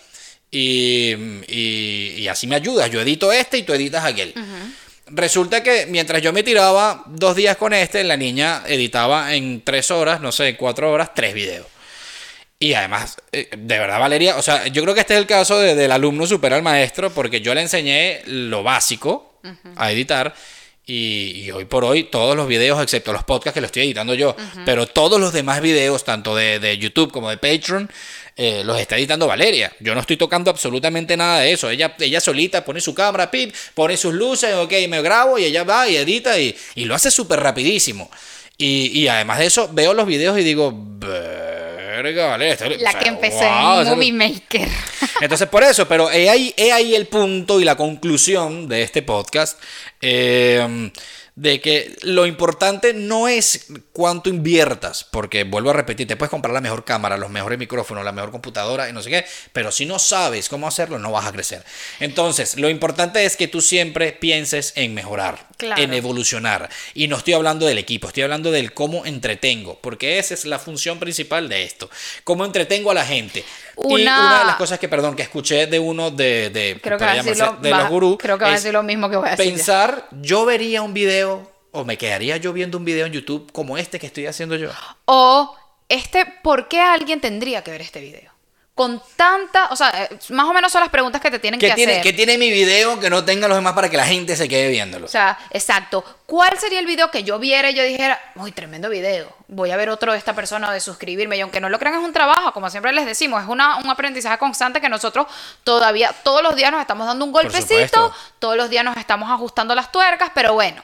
y, 0.54 1.16
y, 1.48 2.28
así 2.28 2.46
me 2.46 2.56
ayudas. 2.56 2.90
Yo 2.90 3.00
edito 3.00 3.32
este 3.32 3.56
y 3.56 3.62
tú 3.62 3.72
editas 3.72 4.04
aquel. 4.04 4.34
Resulta 5.06 5.62
que 5.62 5.86
mientras 5.86 6.20
yo 6.20 6.32
me 6.32 6.42
tiraba 6.42 7.04
dos 7.06 7.34
días 7.34 7.56
con 7.56 7.72
este, 7.72 8.04
la 8.04 8.18
niña 8.18 8.62
editaba 8.66 9.34
en 9.34 9.62
tres 9.62 9.90
horas, 9.90 10.20
no 10.20 10.30
sé, 10.30 10.56
cuatro 10.56 10.92
horas, 10.92 11.12
tres 11.14 11.32
videos. 11.32 11.66
Y 12.58 12.74
además, 12.74 13.16
eh, 13.32 13.48
de 13.56 13.78
verdad, 13.78 13.98
Valeria, 13.98 14.36
o 14.36 14.42
sea, 14.42 14.68
yo 14.68 14.82
creo 14.82 14.94
que 14.94 15.00
este 15.00 15.14
es 15.14 15.20
el 15.20 15.26
caso 15.26 15.58
del 15.58 15.90
alumno 15.90 16.26
supera 16.26 16.54
al 16.54 16.62
maestro, 16.62 17.10
porque 17.10 17.40
yo 17.40 17.54
le 17.54 17.62
enseñé 17.62 18.22
lo 18.26 18.62
básico 18.62 19.40
a 19.74 19.90
editar. 19.90 20.34
Y, 20.84 21.50
hoy 21.52 21.64
por 21.64 21.84
hoy 21.84 22.04
todos 22.04 22.36
los 22.36 22.46
videos, 22.46 22.80
excepto 22.82 23.12
los 23.12 23.24
podcasts 23.24 23.54
que 23.54 23.60
los 23.60 23.68
estoy 23.68 23.84
editando 23.84 24.14
yo, 24.14 24.36
pero 24.64 24.86
todos 24.86 25.20
los 25.20 25.32
demás 25.32 25.60
videos, 25.60 26.04
tanto 26.04 26.36
de, 26.36 26.58
de 26.58 26.76
YouTube 26.76 27.10
como 27.10 27.30
de 27.30 27.38
Patreon, 27.38 27.90
eh, 28.36 28.62
los 28.64 28.78
está 28.80 28.96
editando 28.96 29.26
Valeria. 29.26 29.72
Yo 29.80 29.94
no 29.94 30.00
estoy 30.00 30.16
tocando 30.16 30.50
absolutamente 30.50 31.16
nada 31.16 31.40
de 31.40 31.52
eso. 31.52 31.68
Ella, 31.68 31.94
ella 31.98 32.20
solita 32.20 32.64
pone 32.64 32.80
su 32.80 32.94
cámara, 32.94 33.30
pip, 33.30 33.54
pone 33.74 33.96
sus 33.96 34.14
luces, 34.14 34.54
ok, 34.54 34.72
me 34.88 35.02
grabo 35.02 35.38
y 35.38 35.44
ella 35.44 35.64
va 35.64 35.88
y 35.88 35.96
edita 35.96 36.38
y, 36.38 36.56
lo 36.76 36.94
hace 36.94 37.10
súper 37.10 37.40
rapidísimo. 37.40 38.10
Y, 38.58 39.08
además 39.08 39.40
de 39.40 39.46
eso, 39.46 39.68
veo 39.72 39.92
los 39.92 40.06
videos 40.06 40.38
y 40.38 40.44
digo, 40.44 40.72
verga, 40.72 42.26
Valeria. 42.26 42.78
La 42.78 42.94
que 42.94 43.08
empecé 43.08 43.44
en 43.44 43.88
Movie 43.88 44.12
Maker. 44.12 44.68
Entonces, 45.20 45.48
por 45.48 45.64
eso, 45.64 45.88
pero 45.88 46.10
he 46.12 46.30
ahí, 46.30 46.54
he 46.56 46.70
ahí 46.70 46.94
el 46.94 47.06
punto 47.06 47.60
y 47.60 47.64
la 47.64 47.76
conclusión 47.76 48.68
de 48.68 48.82
este 48.82 49.02
podcast. 49.02 49.58
Eh, 50.00 50.90
de 51.34 51.62
que 51.62 51.96
lo 52.02 52.26
importante 52.26 52.92
no 52.92 53.26
es 53.26 53.66
cuánto 53.92 54.28
inviertas, 54.28 55.04
porque 55.10 55.44
vuelvo 55.44 55.70
a 55.70 55.72
repetir, 55.72 56.06
te 56.06 56.16
puedes 56.16 56.30
comprar 56.30 56.52
la 56.52 56.60
mejor 56.60 56.84
cámara, 56.84 57.16
los 57.16 57.30
mejores 57.30 57.58
micrófonos, 57.58 58.04
la 58.04 58.12
mejor 58.12 58.30
computadora 58.30 58.88
y 58.88 58.92
no 58.92 59.02
sé 59.02 59.10
qué, 59.10 59.24
pero 59.52 59.72
si 59.72 59.86
no 59.86 59.98
sabes 59.98 60.50
cómo 60.50 60.68
hacerlo, 60.68 60.98
no 60.98 61.10
vas 61.10 61.26
a 61.26 61.32
crecer. 61.32 61.64
Entonces, 62.00 62.58
lo 62.58 62.68
importante 62.68 63.24
es 63.24 63.36
que 63.36 63.48
tú 63.48 63.62
siempre 63.62 64.12
pienses 64.12 64.74
en 64.76 64.92
mejorar, 64.92 65.48
en 65.58 65.94
evolucionar. 65.94 66.68
Y 66.92 67.08
no 67.08 67.16
estoy 67.16 67.32
hablando 67.32 67.64
del 67.64 67.78
equipo, 67.78 68.08
estoy 68.08 68.24
hablando 68.24 68.50
del 68.50 68.74
cómo 68.74 69.06
entretengo, 69.06 69.78
porque 69.80 70.18
esa 70.18 70.34
es 70.34 70.44
la 70.44 70.58
función 70.58 70.98
principal 70.98 71.48
de 71.48 71.62
esto. 71.62 71.88
Cómo 72.24 72.44
entretengo 72.44 72.90
a 72.90 72.94
la 72.94 73.06
gente. 73.06 73.42
Y 73.84 74.02
una 74.02 74.40
de 74.40 74.44
las 74.46 74.56
cosas 74.56 74.78
que, 74.78 74.88
perdón, 74.88 75.16
que 75.16 75.22
escuché 75.22 75.66
de 75.66 75.78
uno 75.78 76.10
de, 76.10 76.50
de, 76.50 76.80
creo 76.82 76.98
que 76.98 77.04
de 77.04 77.70
los 77.70 77.88
gurús. 77.88 78.16
Creo 78.18 78.38
que 78.38 78.44
va 78.44 78.50
a 78.50 78.54
decir 78.54 78.72
lo 78.72 78.82
mismo 78.82 79.08
que 79.10 79.16
voy 79.16 79.28
a 79.28 79.30
decir. 79.32 79.52
Pensar, 79.52 80.08
yo 80.10 80.44
vería 80.44 80.82
un 80.82 80.94
video 80.94 81.50
o 81.72 81.84
me 81.84 81.96
quedaría 81.98 82.36
yo 82.36 82.52
viendo 82.52 82.78
un 82.78 82.84
video 82.84 83.06
en 83.06 83.12
YouTube 83.12 83.50
como 83.52 83.78
este 83.78 83.98
que 83.98 84.06
estoy 84.06 84.26
haciendo 84.26 84.56
yo. 84.56 84.70
O 85.06 85.56
este, 85.88 86.26
¿por 86.42 86.68
qué 86.68 86.80
alguien 86.80 87.20
tendría 87.20 87.62
que 87.62 87.70
ver 87.70 87.82
este 87.82 88.00
video? 88.00 88.31
Con 88.74 89.02
tanta, 89.16 89.68
o 89.70 89.76
sea, 89.76 90.08
eh, 90.10 90.18
más 90.30 90.46
o 90.46 90.54
menos 90.54 90.72
son 90.72 90.80
las 90.80 90.88
preguntas 90.88 91.20
que 91.20 91.30
te 91.30 91.38
tienen 91.38 91.60
que 91.60 91.72
tiene, 91.72 91.92
hacer. 91.92 92.02
¿Qué 92.02 92.14
tiene 92.14 92.38
mi 92.38 92.50
video 92.50 92.98
que 92.98 93.10
no 93.10 93.22
tenga 93.22 93.46
los 93.46 93.58
demás 93.58 93.74
para 93.74 93.90
que 93.90 93.98
la 93.98 94.06
gente 94.06 94.34
se 94.34 94.48
quede 94.48 94.70
viéndolo? 94.70 95.04
O 95.04 95.08
sea, 95.10 95.38
exacto. 95.50 96.02
¿Cuál 96.24 96.58
sería 96.58 96.78
el 96.78 96.86
video 96.86 97.10
que 97.10 97.22
yo 97.22 97.38
viera 97.38 97.70
y 97.70 97.74
yo 97.74 97.82
dijera, 97.82 98.18
uy, 98.36 98.50
tremendo 98.50 98.88
video, 98.88 99.28
voy 99.48 99.70
a 99.72 99.76
ver 99.76 99.90
otro 99.90 100.12
de 100.12 100.18
esta 100.18 100.34
persona 100.34 100.70
o 100.70 100.72
de 100.72 100.80
suscribirme? 100.80 101.36
Y 101.36 101.42
aunque 101.42 101.60
no 101.60 101.68
lo 101.68 101.78
crean, 101.78 101.96
es 101.96 102.04
un 102.04 102.14
trabajo, 102.14 102.54
como 102.54 102.70
siempre 102.70 102.92
les 102.94 103.04
decimos, 103.04 103.42
es 103.42 103.48
una, 103.48 103.76
un 103.76 103.90
aprendizaje 103.90 104.38
constante 104.38 104.80
que 104.80 104.88
nosotros 104.88 105.26
todavía, 105.64 106.14
todos 106.24 106.42
los 106.42 106.56
días 106.56 106.72
nos 106.72 106.80
estamos 106.80 107.06
dando 107.06 107.26
un 107.26 107.32
golpecito, 107.32 108.14
todos 108.38 108.56
los 108.56 108.70
días 108.70 108.84
nos 108.84 108.96
estamos 108.96 109.30
ajustando 109.30 109.74
las 109.74 109.92
tuercas, 109.92 110.30
pero 110.34 110.54
bueno, 110.54 110.82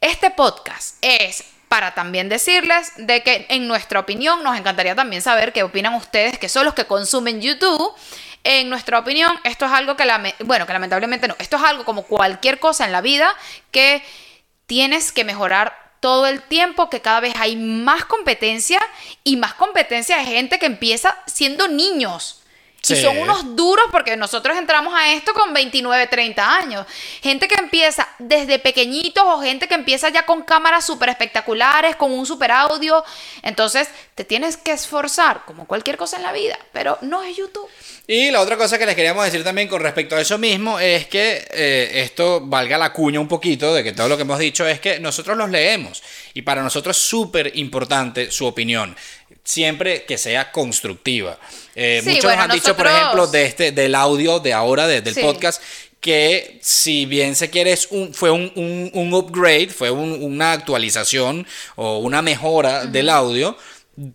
este 0.00 0.30
podcast 0.30 0.96
es 1.00 1.44
para 1.70 1.94
también 1.94 2.28
decirles 2.28 2.90
de 2.96 3.22
que 3.22 3.46
en 3.48 3.68
nuestra 3.68 4.00
opinión 4.00 4.42
nos 4.42 4.58
encantaría 4.58 4.96
también 4.96 5.22
saber 5.22 5.52
qué 5.52 5.62
opinan 5.62 5.94
ustedes, 5.94 6.36
que 6.36 6.48
son 6.48 6.64
los 6.64 6.74
que 6.74 6.84
consumen 6.84 7.40
YouTube. 7.40 7.94
En 8.42 8.68
nuestra 8.68 8.98
opinión, 8.98 9.30
esto 9.44 9.66
es 9.66 9.70
algo 9.70 9.96
que, 9.96 10.04
bueno, 10.40 10.66
que 10.66 10.72
lamentablemente 10.72 11.28
no, 11.28 11.36
esto 11.38 11.58
es 11.58 11.62
algo 11.62 11.84
como 11.84 12.02
cualquier 12.02 12.58
cosa 12.58 12.86
en 12.86 12.90
la 12.90 13.00
vida 13.02 13.32
que 13.70 14.02
tienes 14.66 15.12
que 15.12 15.22
mejorar 15.22 15.72
todo 16.00 16.26
el 16.26 16.42
tiempo, 16.42 16.90
que 16.90 17.02
cada 17.02 17.20
vez 17.20 17.34
hay 17.38 17.54
más 17.54 18.04
competencia 18.04 18.80
y 19.22 19.36
más 19.36 19.54
competencia 19.54 20.16
de 20.16 20.24
gente 20.24 20.58
que 20.58 20.66
empieza 20.66 21.16
siendo 21.26 21.68
niños. 21.68 22.39
Y 22.88 22.96
son 22.96 23.18
unos 23.18 23.54
duros 23.54 23.86
porque 23.92 24.16
nosotros 24.16 24.56
entramos 24.56 24.94
a 24.94 25.12
esto 25.12 25.34
con 25.34 25.52
29, 25.52 26.06
30 26.06 26.56
años. 26.56 26.86
Gente 27.22 27.46
que 27.46 27.56
empieza 27.56 28.08
desde 28.18 28.58
pequeñitos 28.58 29.22
o 29.26 29.40
gente 29.40 29.68
que 29.68 29.74
empieza 29.74 30.08
ya 30.08 30.24
con 30.24 30.42
cámaras 30.42 30.86
súper 30.86 31.10
espectaculares, 31.10 31.96
con 31.96 32.10
un 32.10 32.24
súper 32.24 32.50
audio. 32.50 33.04
Entonces 33.42 33.88
te 34.14 34.24
tienes 34.24 34.56
que 34.56 34.72
esforzar 34.72 35.44
como 35.44 35.66
cualquier 35.66 35.96
cosa 35.96 36.16
en 36.16 36.22
la 36.22 36.32
vida, 36.32 36.58
pero 36.72 36.98
no 37.02 37.22
es 37.22 37.36
YouTube. 37.36 37.68
Y 38.06 38.30
la 38.32 38.40
otra 38.40 38.56
cosa 38.56 38.76
que 38.76 38.86
les 38.86 38.96
queríamos 38.96 39.24
decir 39.24 39.44
también 39.44 39.68
con 39.68 39.80
respecto 39.80 40.16
a 40.16 40.20
eso 40.20 40.36
mismo 40.36 40.80
es 40.80 41.06
que 41.06 41.46
eh, 41.52 41.90
esto 42.02 42.40
valga 42.40 42.76
la 42.76 42.92
cuña 42.92 43.20
un 43.20 43.28
poquito 43.28 43.72
de 43.72 43.84
que 43.84 43.92
todo 43.92 44.08
lo 44.08 44.16
que 44.16 44.22
hemos 44.22 44.38
dicho 44.38 44.66
es 44.66 44.80
que 44.80 44.98
nosotros 44.98 45.36
los 45.36 45.48
leemos 45.48 46.02
y 46.34 46.42
para 46.42 46.60
nosotros 46.62 46.96
es 46.96 47.02
súper 47.04 47.56
importante 47.56 48.30
su 48.32 48.46
opinión 48.46 48.96
siempre 49.50 50.04
que 50.04 50.16
sea 50.16 50.52
constructiva. 50.52 51.38
Eh, 51.74 52.02
muchos 52.04 52.30
han 52.30 52.50
dicho, 52.50 52.76
por 52.76 52.86
ejemplo, 52.86 53.26
de 53.26 53.44
este, 53.44 53.72
del 53.72 53.94
audio 53.94 54.38
de 54.38 54.52
ahora, 54.52 54.86
del 54.86 55.14
podcast, 55.16 55.60
que 56.00 56.58
si 56.62 57.04
bien 57.04 57.34
se 57.34 57.50
quiere, 57.50 57.76
un, 57.90 58.14
fue 58.14 58.30
un, 58.30 58.52
un, 58.94 59.12
upgrade, 59.12 59.68
fue 59.68 59.90
una 59.90 60.52
actualización 60.52 61.46
o 61.76 61.98
una 61.98 62.22
mejora 62.22 62.86
del 62.86 63.10
audio, 63.10 63.56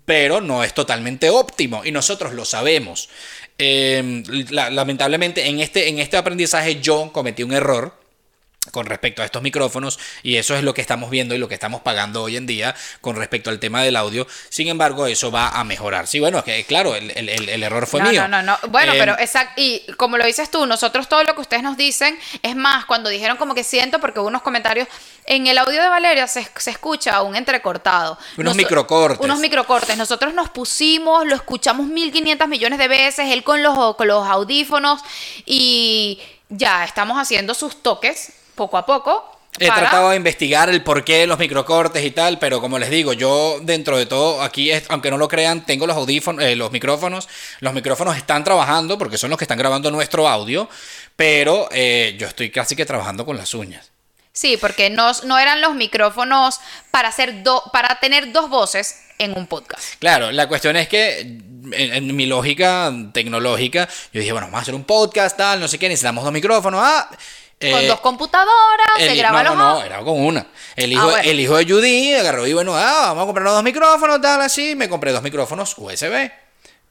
pero 0.06 0.42
no 0.42 0.64
es 0.64 0.74
totalmente 0.74 1.30
óptimo 1.30 1.84
y 1.84 1.92
nosotros 1.92 2.34
lo 2.34 2.46
sabemos. 2.46 3.10
Em, 3.58 4.24
lamentablemente 4.50 5.48
en 5.48 5.60
este, 5.60 5.88
en 5.88 6.00
este 6.00 6.18
aprendizaje 6.18 6.82
yo 6.82 7.12
cometí 7.14 7.44
un 7.44 7.54
error 7.54 7.94
con 8.72 8.86
respecto 8.86 9.22
a 9.22 9.26
estos 9.26 9.42
micrófonos 9.42 10.00
y 10.24 10.38
eso 10.38 10.56
es 10.56 10.64
lo 10.64 10.74
que 10.74 10.82
estamos 10.82 11.10
viendo 11.10 11.36
y 11.36 11.38
lo 11.38 11.48
que 11.48 11.54
estamos 11.54 11.82
pagando 11.82 12.24
hoy 12.24 12.38
en 12.38 12.46
día 12.46 12.76
con 13.02 13.16
respecto 13.16 13.50
al 13.50 13.60
tema 13.60 13.82
del 13.84 13.96
audio. 13.96 14.28
Sin 14.50 14.68
embargo, 14.68 15.08
eso 15.08 15.32
va 15.32 15.50
a 15.50 15.64
mejorar. 15.64 16.08
Sí, 16.08 16.20
bueno, 16.20 16.44
que 16.44 16.64
claro, 16.66 16.96
el, 16.96 17.12
el, 17.12 17.30
el 17.50 17.64
error 17.64 17.88
fue 17.88 18.02
no, 18.02 18.10
mío. 18.10 18.28
No, 18.28 18.42
no, 18.42 18.44
no. 18.44 18.58
Bueno, 18.70 18.94
Eh, 18.94 18.98
pero 18.98 19.18
exacto. 19.20 19.54
Y 19.62 19.82
como 19.98 20.18
lo 20.18 20.26
dices 20.26 20.50
tú, 20.50 20.66
nosotros 20.66 21.08
todo 21.08 21.24
lo 21.24 21.36
que 21.36 21.42
ustedes 21.42 21.64
nos 21.64 21.78
dicen, 21.78 22.18
es 22.42 22.56
más, 22.56 22.86
cuando 22.86 23.10
dijeron 23.10 23.38
como 23.38 23.54
que 23.54 23.64
siento, 23.64 24.00
porque 24.00 24.20
hubo 24.20 24.28
unos 24.28 24.42
comentarios, 24.42 24.88
en 25.26 25.48
el 25.48 25.58
audio 25.58 25.82
de 25.82 25.90
Valeria 25.90 26.28
se, 26.28 26.48
se 26.58 26.72
escucha 26.72 27.22
un 27.22 27.36
entrecortado. 27.36 28.18
Unos 28.38 28.56
microcortes. 28.56 29.20
Unos 29.24 29.40
microcortes. 29.40 29.98
Nosotros 29.98 30.34
nos 30.34 30.50
pusimos, 30.50 31.26
lo 31.26 31.36
escuchamos 31.36 31.88
1500 31.88 32.48
millones 32.48 32.80
de 32.80 32.88
veces, 32.88 33.32
él 33.32 33.44
con 33.44 33.64
los, 33.64 33.96
con 33.96 34.08
los 34.08 34.28
audífonos 34.28 35.02
y 35.46 36.20
ya 36.50 36.84
estamos 36.84 37.18
haciendo 37.18 37.54
sus 37.54 37.82
toques 37.82 38.34
poco 38.56 38.78
a 38.78 38.86
poco. 38.86 39.32
He 39.58 39.68
para- 39.68 39.82
tratado 39.84 40.10
de 40.10 40.18
investigar 40.18 40.70
el 40.70 40.84
porqué 40.84 41.20
de 41.20 41.28
los 41.28 41.40
microcortes 41.40 42.04
y 42.04 42.12
tal, 42.12 42.40
pero 42.40 42.60
como 42.60 42.78
les 42.78 42.90
digo, 42.90 43.14
yo 43.14 43.60
dentro 43.62 43.98
de 43.98 44.06
todo, 44.06 44.42
aquí, 44.42 44.70
es- 44.70 44.84
aunque 44.90 45.10
no 45.10 45.18
lo 45.18 45.30
crean, 45.30 45.66
tengo 45.66 45.88
los 45.88 45.96
audífonos, 45.96 46.44
eh, 46.44 46.58
los 46.58 46.72
micrófonos. 46.74 47.30
Los 47.62 47.74
micrófonos 47.74 48.18
están 48.18 48.44
trabajando 48.44 48.98
porque 48.98 49.18
son 49.18 49.30
los 49.30 49.40
que 49.40 49.46
están 49.46 49.58
grabando 49.58 49.90
nuestro 49.92 50.28
audio, 50.28 50.68
pero 51.16 51.70
eh, 51.72 52.16
yo 52.20 52.28
estoy 52.28 52.50
casi 52.52 52.76
que 52.76 52.86
trabajando 52.86 53.26
con 53.26 53.38
las 53.38 53.54
uñas. 53.54 53.92
Sí, 54.34 54.58
porque 54.58 54.90
no, 54.90 55.14
no 55.24 55.40
eran 55.40 55.62
los 55.62 55.74
micrófonos 55.76 56.60
para, 56.92 57.08
hacer 57.08 57.42
do- 57.44 57.64
para 57.72 58.02
tener 58.02 58.34
dos 58.34 58.50
voces 58.50 59.00
en 59.20 59.38
un 59.38 59.48
podcast. 59.48 59.96
Claro, 60.00 60.34
la 60.34 60.50
cuestión 60.50 60.76
es 60.76 60.90
que 60.90 61.20
en, 61.22 61.74
en 61.74 62.14
mi 62.14 62.26
lógica 62.26 62.92
tecnológica, 63.14 63.88
yo 64.12 64.20
dije, 64.20 64.34
bueno, 64.34 64.48
vamos 64.48 64.60
a 64.60 64.62
hacer 64.64 64.76
un 64.76 64.84
podcast, 64.84 65.38
tal, 65.38 65.62
no 65.62 65.70
sé 65.70 65.80
qué, 65.80 65.88
necesitamos 65.88 66.26
dos 66.26 66.34
micrófonos. 66.34 66.82
Ah, 66.84 67.10
Con 67.60 67.70
eh, 67.80 67.88
dos 67.88 68.02
computadoras, 68.02 68.88
se 68.98 69.12
El- 69.14 69.18
graba 69.18 69.42
no, 69.44 69.50
los 69.52 69.58
no, 69.58 69.74
no, 69.80 69.84
era 69.84 70.00
con 70.00 70.20
una. 70.20 70.46
El 70.76 70.92
hijo, 70.92 71.02
Ah, 71.04 71.06
bueno. 71.12 71.30
el 71.30 71.40
hijo 71.40 71.58
de 71.58 71.66
Judy 71.66 72.14
agarró 72.14 72.46
y 72.46 72.54
bueno, 72.54 72.76
ah, 72.76 73.06
vamos 73.08 73.24
a 73.24 73.26
comprarnos 73.28 73.54
dos 73.54 73.64
micrófonos, 73.64 74.22
tal, 74.22 74.42
así. 74.42 74.76
Me 74.76 74.90
compré 74.90 75.12
dos 75.14 75.24
micrófonos 75.24 75.74
USB. 75.78 76.32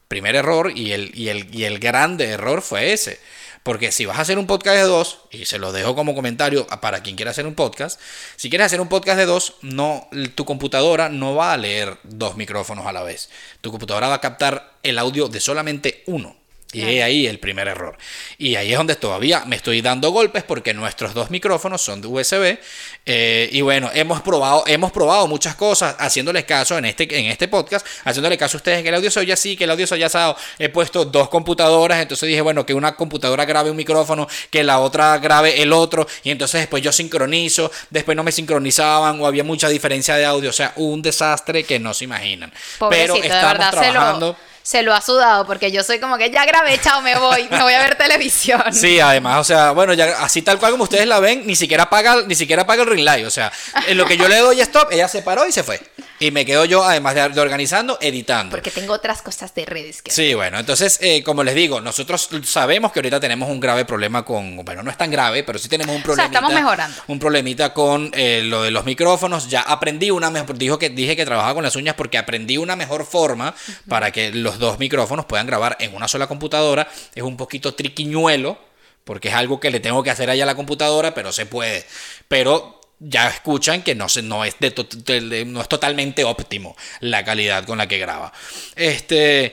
Primer 0.09 0.37
error 0.37 0.73
y 0.75 0.93
el, 0.93 1.11
y 1.15 1.29
el, 1.29 1.55
y 1.55 1.65
el 1.65 1.79
grande 1.79 2.25
error 2.31 2.63
fue 2.63 2.93
ese. 2.93 3.21
Porque 3.63 3.93
si 3.93 4.05
vas 4.05 4.19
a 4.19 4.23
hacer 4.23 4.39
un 4.39 4.47
podcast 4.47 4.77
de 4.77 4.83
dos, 4.83 5.21
y 5.31 5.47
se 5.47 5.59
lo 5.59 5.73
dejo 5.73 5.95
como 5.95 6.15
comentario 6.15 6.67
para 6.67 7.03
quien 7.03 7.17
quiera 7.17 7.31
hacer 7.31 7.47
un 7.47 7.55
podcast, 7.55 7.99
si 8.37 8.51
quieres 8.51 8.67
hacer 8.67 8.81
un 8.81 8.89
podcast 8.89 9.17
de 9.19 9.25
dos, 9.25 9.55
no, 9.63 10.07
tu 10.35 10.45
computadora 10.45 11.09
no 11.09 11.35
va 11.35 11.55
a 11.55 11.57
leer 11.57 11.97
dos 12.03 12.37
micrófonos 12.37 12.87
a 12.87 12.93
la 12.93 13.03
vez. 13.03 13.31
Tu 13.63 13.71
computadora 13.71 14.09
va 14.09 14.15
a 14.17 14.21
captar 14.21 14.75
el 14.83 14.99
audio 14.99 15.29
de 15.29 15.41
solamente 15.41 16.03
uno. 16.07 16.37
Y 16.75 16.81
Claro. 16.81 16.93
es 16.93 17.03
ahí 17.05 17.27
el 17.27 17.39
primer 17.39 17.69
error. 17.69 17.97
Y 18.37 18.57
ahí 18.57 18.73
es 18.73 18.77
donde 18.77 18.97
todavía 18.97 19.45
me 19.47 19.57
estoy 19.57 19.81
dando 19.81 20.11
golpes 20.11 20.43
porque 20.43 20.75
nuestros 20.75 21.15
dos 21.15 21.31
micrófonos 21.31 21.81
son 21.83 22.03
de 22.03 22.09
USB. 22.09 22.59
eh, 23.07 23.49
y 23.53 23.61
bueno, 23.61 23.91
hemos 23.95 24.21
probado, 24.23 24.65
hemos 24.67 24.91
probado 24.93 25.27
muchas 25.29 25.55
cosas 25.55 25.95
haciéndoles 25.99 26.45
caso 26.45 26.77
en 26.79 26.85
este, 26.87 27.05
en 27.19 27.27
este 27.27 27.49
podcast, 27.49 27.87
haciéndole 28.05 28.37
caso 28.39 28.57
a 28.57 28.59
ustedes 28.59 28.83
que 28.83 28.89
el 28.89 28.95
audio 28.95 29.11
se 29.11 29.21
oye 29.21 29.33
así, 29.33 29.57
que 29.57 29.65
el 29.65 29.71
audio 29.71 29.87
se 29.87 29.95
oye 29.95 30.05
asado. 30.05 30.37
He 30.59 30.69
puesto 30.69 31.05
dos 31.05 31.29
computadoras, 31.29 32.01
entonces 32.03 32.27
dije, 32.29 32.41
bueno, 32.41 32.65
que 32.67 32.75
una 32.75 32.97
computadora 32.97 33.45
grabe 33.45 33.71
un 33.71 33.77
micrófono, 33.77 34.27
que 34.51 34.65
la 34.65 34.81
otra 34.81 35.19
grabe 35.19 35.63
el 35.63 35.73
otro. 35.73 36.07
Y 36.23 36.31
entonces 36.31 36.61
después 36.63 36.83
yo 36.83 36.93
sincronizo, 36.93 37.71
después 37.91 38.17
no 38.17 38.25
me 38.25 38.33
sincronizaban 38.33 39.21
o 39.21 39.27
había 39.27 39.45
mucha 39.45 39.69
diferencia 39.69 40.17
de 40.17 40.25
audio. 40.25 40.51
O 40.51 40.53
sea, 40.53 40.73
un 40.77 41.03
desastre 41.03 41.65
que 41.65 41.79
no 41.79 41.93
se 41.95 42.05
imaginan. 42.05 42.53
Pobrecito, 42.79 43.15
Pero 43.15 43.15
de 43.23 43.29
estamos 43.29 43.65
se 43.67 43.71
trabajando. 43.93 44.27
lo, 44.29 44.54
se 44.65 44.83
lo 44.83 44.95
ha 44.95 45.03
sudado 45.03 45.47
porque 45.47 45.71
yo 45.71 45.85
soy 45.85 46.01
como 46.01 46.17
que 46.17 46.31
ya 46.31 46.47
grabé, 46.47 46.81
chao, 46.81 47.03
me 47.03 47.19
voy, 47.19 47.47
me 47.51 47.63
voy 47.63 47.75
a 47.75 47.81
ver 47.81 47.97
televisión. 47.97 48.63
Sí, 48.73 48.99
además, 48.99 49.41
o 49.41 49.45
sea, 49.45 49.73
bueno, 49.73 49.93
ya 49.93 50.25
así 50.25 50.41
tal 50.41 50.59
cual 50.59 50.73
como 50.73 50.85
ustedes 50.85 51.07
la 51.07 51.21
ven, 51.21 51.47
ni 51.47 51.55
siquiera 51.55 51.91
paga, 51.91 52.23
ni 52.27 52.35
siquiera 52.35 52.67
paga 52.67 52.83
el 52.83 52.89
ring 52.89 53.05
light. 53.05 53.27
O 53.27 53.31
sea, 53.31 53.53
en 53.87 53.99
lo 53.99 54.07
que 54.07 54.17
yo 54.17 54.27
le 54.27 54.39
doy 54.39 54.61
stop, 54.63 54.91
ella 54.91 55.07
se 55.07 55.21
paró 55.21 55.47
y 55.47 55.53
se 55.53 55.63
fue. 55.63 55.81
Y 56.19 56.31
me 56.31 56.47
quedo 56.47 56.65
yo, 56.65 56.83
además 56.83 57.15
de, 57.15 57.29
de 57.29 57.41
organizando, 57.41 57.99
editando. 58.01 58.53
Porque 58.53 58.71
tengo 58.71 58.95
otras 58.95 59.21
cosas 59.21 59.55
de 59.55 59.67
redes 59.67 60.01
que 60.01 60.11
Sí, 60.11 60.33
bueno, 60.33 60.59
entonces, 60.59 60.99
eh, 61.03 61.23
como 61.23 61.45
les 61.45 61.55
digo, 61.55 61.83
nosotros 61.83 62.31
sabemos 62.45 62.93
que 62.93 63.01
ahorita 63.01 63.21
tenemos 63.21 63.51
un 63.51 63.61
grave 63.61 63.85
problema 63.85 64.25
con, 64.25 64.65
bueno, 64.65 64.83
no 64.83 64.91
es 64.91 64.97
tan 64.97 65.11
grave, 65.11 65.43
pero 65.45 65.59
sí 65.59 65.69
tenemos 65.69 65.95
un 65.95 66.01
sea, 66.01 66.05
problemita. 66.05 66.39
estamos 66.39 66.55
mejorando. 66.55 67.03
Un 67.09 67.19
problemita 67.19 67.75
con 67.75 68.11
eh, 68.15 68.41
lo 68.45 68.63
de 68.63 68.71
los 68.71 68.87
micrófonos. 68.87 69.51
Ya 69.51 69.61
aprendí 69.61 70.11
una 70.11 70.31
mejor, 70.31 70.57
dijo 70.57 70.79
que 70.79 70.89
dije 70.89 71.17
que 71.17 71.27
trabajaba 71.27 71.53
con 71.53 71.65
las 71.65 71.77
uñas 71.77 71.95
porque 71.97 72.17
aprendí 72.17 72.57
una 72.57 72.77
mejor 72.77 73.05
forma 73.05 73.55
para 73.89 74.11
que 74.11 74.31
los 74.31 74.54
dos 74.59 74.79
micrófonos 74.79 75.27
puedan 75.27 75.47
grabar 75.47 75.77
en 75.81 75.95
una 75.95 76.09
sola 76.09 76.27
computadora. 76.27 76.89
Es 77.15 77.23
un 77.23 77.37
poquito 77.37 77.75
triquiñuelo, 77.75 78.59
porque 79.05 79.29
es 79.29 79.35
algo 79.35 79.61
que 79.61 79.71
le 79.71 79.81
tengo 79.81 80.03
que 80.03 80.11
hacer 80.11 80.31
allá 80.31 80.45
a 80.45 80.47
la 80.47 80.55
computadora, 80.55 81.15
pero 81.15 81.33
se 81.33 81.47
puede. 81.47 81.85
Pero 82.29 82.81
ya 83.01 83.29
escuchan 83.29 83.83
que 83.83 83.95
no, 83.95 84.09
se, 84.09 84.23
no, 84.23 84.45
es 84.45 84.57
de- 84.61 85.45
no 85.47 85.61
es 85.61 85.69
totalmente 85.69 86.25
óptimo 86.25 86.77
la 87.01 87.25
calidad 87.25 87.65
con 87.65 87.79
la 87.79 87.87
que 87.89 87.99
graba. 87.99 88.33
Este, 88.77 89.53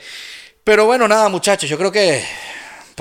pero 0.64 0.86
bueno, 0.86 1.08
nada, 1.08 1.28
muchachos, 1.28 1.70
yo 1.70 1.78
creo 1.78 1.92
que 1.92 2.24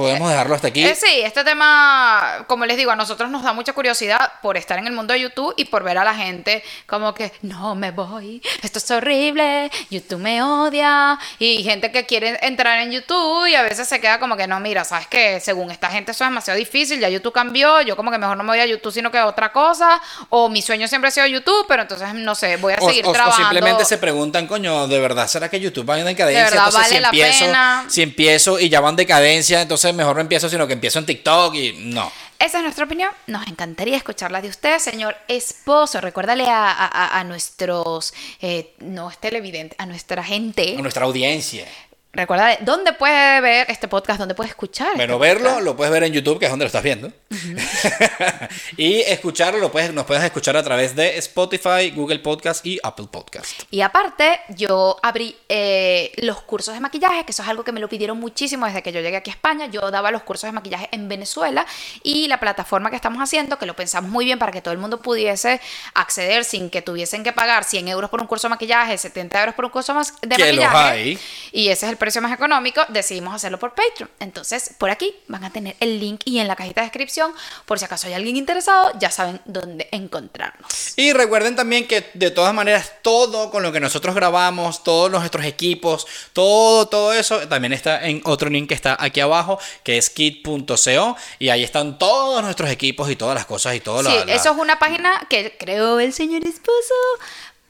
podemos 0.02 0.30
dejarlo 0.30 0.54
hasta 0.54 0.68
aquí. 0.68 0.84
Eh, 0.84 0.94
sí, 0.94 1.20
este 1.22 1.44
tema, 1.44 2.44
como 2.46 2.66
les 2.66 2.76
digo, 2.76 2.90
a 2.90 2.96
nosotros 2.96 3.30
nos 3.30 3.42
da 3.42 3.52
mucha 3.52 3.72
curiosidad 3.72 4.32
por 4.42 4.56
estar 4.56 4.78
en 4.78 4.86
el 4.86 4.92
mundo 4.92 5.12
de 5.14 5.20
YouTube 5.20 5.54
y 5.56 5.64
por 5.66 5.82
ver 5.84 5.98
a 5.98 6.04
la 6.04 6.14
gente 6.14 6.62
como 6.86 7.14
que, 7.14 7.32
no 7.42 7.74
me 7.74 7.90
voy, 7.90 8.42
esto 8.62 8.78
es 8.78 8.90
horrible, 8.90 9.70
YouTube 9.90 10.20
me 10.20 10.42
odia. 10.42 11.18
Y 11.38 11.62
gente 11.62 11.90
que 11.92 12.06
quiere 12.06 12.38
entrar 12.42 12.78
en 12.80 12.90
YouTube 12.92 13.46
y 13.46 13.54
a 13.54 13.62
veces 13.62 13.88
se 13.88 14.00
queda 14.00 14.18
como 14.18 14.36
que, 14.36 14.46
no, 14.46 14.60
mira, 14.60 14.84
sabes 14.84 15.06
que 15.06 15.40
según 15.40 15.70
esta 15.70 15.88
gente 15.90 16.12
eso 16.12 16.24
es 16.24 16.30
demasiado 16.30 16.58
difícil, 16.58 17.00
ya 17.00 17.08
YouTube 17.08 17.32
cambió, 17.32 17.80
yo 17.82 17.96
como 17.96 18.10
que 18.10 18.18
mejor 18.18 18.36
no 18.36 18.42
me 18.44 18.50
voy 18.50 18.60
a 18.60 18.66
YouTube 18.66 18.92
sino 18.92 19.10
que 19.10 19.18
a 19.18 19.26
otra 19.26 19.52
cosa. 19.52 20.00
O 20.30 20.48
mi 20.48 20.62
sueño 20.62 20.88
siempre 20.88 21.08
ha 21.08 21.10
sido 21.10 21.26
YouTube, 21.26 21.64
pero 21.68 21.82
entonces, 21.82 22.12
no 22.14 22.34
sé, 22.34 22.56
voy 22.56 22.72
a 22.74 22.78
O, 22.80 22.88
seguir 22.88 23.06
o- 23.06 23.10
o 23.10 23.12
trabajando. 23.12 23.48
simplemente 23.50 23.84
se 23.84 23.98
preguntan, 23.98 24.46
coño, 24.46 24.88
¿de 24.88 24.98
verdad 24.98 25.28
será 25.28 25.48
que 25.48 25.60
YouTube 25.60 25.88
va 25.88 25.98
en 25.98 26.04
decadencia? 26.06 26.44
De 26.44 26.50
verdad, 26.50 26.66
entonces, 26.66 26.80
vale 26.82 26.94
si 26.96 27.00
la 27.00 27.08
empiezo, 27.08 27.44
pena. 27.46 27.84
si 27.88 28.02
empiezo 28.02 28.58
y 28.60 28.68
ya 28.68 28.80
va 28.80 28.90
en 28.90 28.96
decadencia, 28.96 29.60
entonces 29.62 29.89
mejor 29.92 30.16
no 30.16 30.22
empiezo, 30.22 30.48
sino 30.48 30.66
que 30.66 30.72
empiezo 30.74 30.98
en 30.98 31.06
TikTok 31.06 31.54
y 31.54 31.72
no. 31.72 32.10
Esa 32.38 32.58
es 32.58 32.62
nuestra 32.64 32.84
opinión. 32.86 33.10
Nos 33.26 33.46
encantaría 33.48 33.96
escucharla 33.96 34.40
de 34.40 34.48
usted, 34.48 34.78
señor 34.78 35.14
esposo. 35.28 36.00
Recuérdale 36.00 36.44
a, 36.48 36.70
a- 36.70 36.86
a- 36.86 37.20
a 37.20 37.24
nuestros, 37.24 38.14
eh, 38.40 38.74
no 38.80 39.10
es 39.10 39.18
televidente, 39.18 39.76
a 39.78 39.86
nuestra 39.86 40.24
gente. 40.24 40.76
A 40.78 40.80
nuestra 40.82 41.04
audiencia. 41.04 41.66
Recuérdale, 42.12 42.58
¿dónde 42.62 42.92
puede 42.92 43.40
ver 43.40 43.70
este 43.70 43.86
podcast? 43.86 44.18
¿Dónde 44.18 44.34
puede 44.34 44.50
escuchar? 44.50 44.96
Bueno, 44.96 45.14
este 45.14 45.26
verlo 45.26 45.44
podcast? 45.50 45.64
lo 45.64 45.76
puedes 45.76 45.92
ver 45.92 46.02
en 46.02 46.12
YouTube, 46.12 46.40
que 46.40 46.46
es 46.46 46.50
donde 46.50 46.64
lo 46.64 46.66
estás 46.66 46.82
viendo. 46.82 47.12
y 48.76 49.00
escucharlo 49.02 49.60
lo 49.60 49.70
puedes, 49.70 49.92
nos 49.94 50.06
puedes 50.06 50.24
escuchar 50.24 50.56
a 50.56 50.62
través 50.64 50.96
de 50.96 51.18
Spotify, 51.18 51.92
Google 51.94 52.18
Podcast 52.18 52.66
y 52.66 52.80
Apple 52.82 53.06
Podcast. 53.12 53.62
Y 53.70 53.82
aparte, 53.82 54.40
yo 54.48 54.98
abrí 55.04 55.36
eh, 55.48 56.10
los 56.16 56.42
cursos 56.42 56.74
de 56.74 56.80
maquillaje, 56.80 57.24
que 57.24 57.30
eso 57.30 57.44
es 57.44 57.48
algo 57.48 57.62
que 57.62 57.70
me 57.70 57.78
lo 57.78 57.88
pidieron 57.88 58.18
muchísimo 58.18 58.66
desde 58.66 58.82
que 58.82 58.90
yo 58.90 59.00
llegué 59.00 59.16
aquí 59.16 59.30
a 59.30 59.34
España. 59.34 59.66
Yo 59.66 59.92
daba 59.92 60.10
los 60.10 60.24
cursos 60.24 60.48
de 60.48 60.52
maquillaje 60.52 60.88
en 60.90 61.08
Venezuela 61.08 61.64
y 62.02 62.26
la 62.26 62.40
plataforma 62.40 62.90
que 62.90 62.96
estamos 62.96 63.22
haciendo, 63.22 63.56
que 63.56 63.66
lo 63.66 63.76
pensamos 63.76 64.10
muy 64.10 64.24
bien 64.24 64.40
para 64.40 64.50
que 64.50 64.60
todo 64.60 64.72
el 64.72 64.78
mundo 64.78 65.00
pudiese 65.00 65.60
acceder 65.94 66.44
sin 66.44 66.70
que 66.70 66.82
tuviesen 66.82 67.22
que 67.22 67.32
pagar 67.32 67.62
100 67.62 67.86
euros 67.86 68.10
por 68.10 68.20
un 68.20 68.26
curso 68.26 68.48
de 68.48 68.50
maquillaje, 68.50 68.98
70 68.98 69.38
euros 69.38 69.54
por 69.54 69.64
un 69.66 69.70
curso 69.70 69.94
de 70.22 70.36
Que 70.36 70.52
los 70.52 70.64
maquillaje. 70.64 70.76
hay. 70.76 71.18
Y 71.52 71.68
ese 71.68 71.86
es 71.86 71.92
el 71.92 71.99
precio 72.00 72.20
más 72.20 72.32
económico. 72.32 72.80
Decidimos 72.88 73.32
hacerlo 73.32 73.60
por 73.60 73.74
Patreon. 73.74 74.10
Entonces, 74.18 74.74
por 74.76 74.90
aquí 74.90 75.14
van 75.28 75.44
a 75.44 75.50
tener 75.50 75.76
el 75.78 76.00
link 76.00 76.22
y 76.24 76.40
en 76.40 76.48
la 76.48 76.56
cajita 76.56 76.80
de 76.80 76.86
descripción, 76.86 77.32
por 77.66 77.78
si 77.78 77.84
acaso 77.84 78.08
hay 78.08 78.14
alguien 78.14 78.36
interesado, 78.36 78.90
ya 78.98 79.12
saben 79.12 79.40
dónde 79.44 79.88
encontrarnos. 79.92 80.94
Y 80.96 81.12
recuerden 81.12 81.54
también 81.54 81.86
que 81.86 82.10
de 82.14 82.32
todas 82.32 82.52
maneras 82.52 82.94
todo 83.02 83.50
con 83.52 83.62
lo 83.62 83.70
que 83.70 83.78
nosotros 83.78 84.16
grabamos, 84.16 84.82
todos 84.82 85.10
nuestros 85.12 85.44
equipos, 85.44 86.08
todo, 86.32 86.88
todo 86.88 87.12
eso 87.12 87.46
también 87.46 87.72
está 87.72 88.04
en 88.04 88.20
otro 88.24 88.50
link 88.50 88.68
que 88.68 88.74
está 88.74 88.96
aquí 88.98 89.20
abajo, 89.20 89.60
que 89.84 89.98
es 89.98 90.10
kit.co 90.10 91.16
y 91.38 91.50
ahí 91.50 91.62
están 91.62 91.98
todos 91.98 92.42
nuestros 92.42 92.70
equipos 92.70 93.10
y 93.10 93.16
todas 93.16 93.34
las 93.34 93.46
cosas 93.46 93.74
y 93.74 93.80
todo 93.80 94.02
Sí, 94.02 94.08
lo 94.08 94.32
eso 94.32 94.52
es 94.52 94.58
una 94.58 94.78
página 94.78 95.26
que 95.28 95.56
creó 95.58 96.00
el 96.00 96.12
señor 96.12 96.44
esposo. 96.44 96.94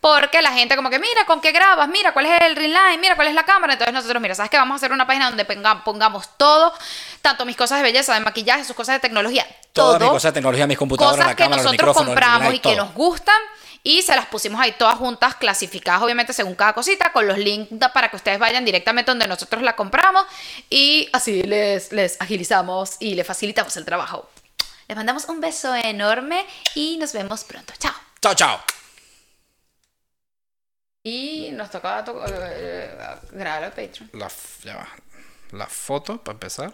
Porque 0.00 0.40
la 0.40 0.52
gente 0.52 0.76
como 0.76 0.88
que, 0.88 0.98
mira, 0.98 1.26
¿con 1.26 1.40
qué 1.42 1.52
grabas? 1.52 1.86
Mira, 1.88 2.12
¿cuál 2.12 2.24
es 2.26 2.40
el 2.42 2.56
ring 2.56 2.72
line? 2.72 2.98
Mira, 3.00 3.16
¿cuál 3.16 3.28
es 3.28 3.34
la 3.34 3.42
cámara? 3.44 3.74
Entonces 3.74 3.92
nosotros, 3.92 4.20
mira, 4.22 4.34
¿sabes 4.34 4.50
qué? 4.50 4.56
Vamos 4.56 4.74
a 4.74 4.76
hacer 4.76 4.92
una 4.92 5.06
página 5.06 5.28
donde 5.28 5.46
ponga- 5.46 5.84
pongamos 5.84 6.26
todo, 6.38 6.72
tanto 7.20 7.44
mis 7.44 7.54
cosas 7.56 7.78
de 7.78 7.82
belleza, 7.82 8.14
de 8.14 8.20
maquillaje, 8.20 8.64
sus 8.64 8.74
cosas 8.74 8.94
de 8.96 9.00
tecnología, 9.00 9.46
todo. 9.74 9.86
Todas 9.88 10.00
mis 10.00 10.10
cosas 10.10 10.32
de 10.32 10.38
tecnología, 10.38 10.66
mis 10.66 10.78
computadoras, 10.78 11.16
cosas 11.16 11.26
la 11.26 11.36
que 11.36 11.42
cámara, 11.42 11.62
nosotros 11.62 11.96
compramos 12.06 12.54
y 12.54 12.58
que 12.60 12.76
nos 12.76 12.94
gustan. 12.94 13.36
Y 13.82 14.02
se 14.02 14.14
las 14.14 14.26
pusimos 14.26 14.60
ahí 14.60 14.72
todas 14.72 14.96
juntas, 14.96 15.34
clasificadas 15.36 16.02
obviamente 16.02 16.32
según 16.34 16.54
cada 16.54 16.74
cosita, 16.74 17.12
con 17.12 17.26
los 17.26 17.38
links 17.38 17.70
para 17.94 18.08
que 18.10 18.16
ustedes 18.16 18.38
vayan 18.38 18.62
directamente 18.64 19.10
donde 19.10 19.26
nosotros 19.26 19.62
la 19.62 19.74
compramos. 19.76 20.24
Y 20.68 21.08
así 21.14 21.42
les, 21.42 21.90
les 21.92 22.20
agilizamos 22.20 22.96
y 23.00 23.14
les 23.14 23.26
facilitamos 23.26 23.76
el 23.78 23.84
trabajo. 23.86 24.28
Les 24.86 24.96
mandamos 24.96 25.24
un 25.26 25.40
beso 25.40 25.74
enorme 25.74 26.46
y 26.74 26.96
nos 26.98 27.12
vemos 27.14 27.44
pronto. 27.44 27.72
Chao. 27.78 27.94
Chao, 28.20 28.34
chao. 28.34 28.79
Y 31.02 31.50
nos 31.52 31.70
toca 31.70 32.04
to- 32.04 32.22
eh, 32.26 32.90
grabar 33.32 33.64
el 33.64 33.70
Patreon. 33.70 34.10
La, 34.12 34.28
ya 34.62 34.76
va. 34.76 34.88
la 35.52 35.66
foto 35.66 36.22
para 36.22 36.34
empezar. 36.34 36.72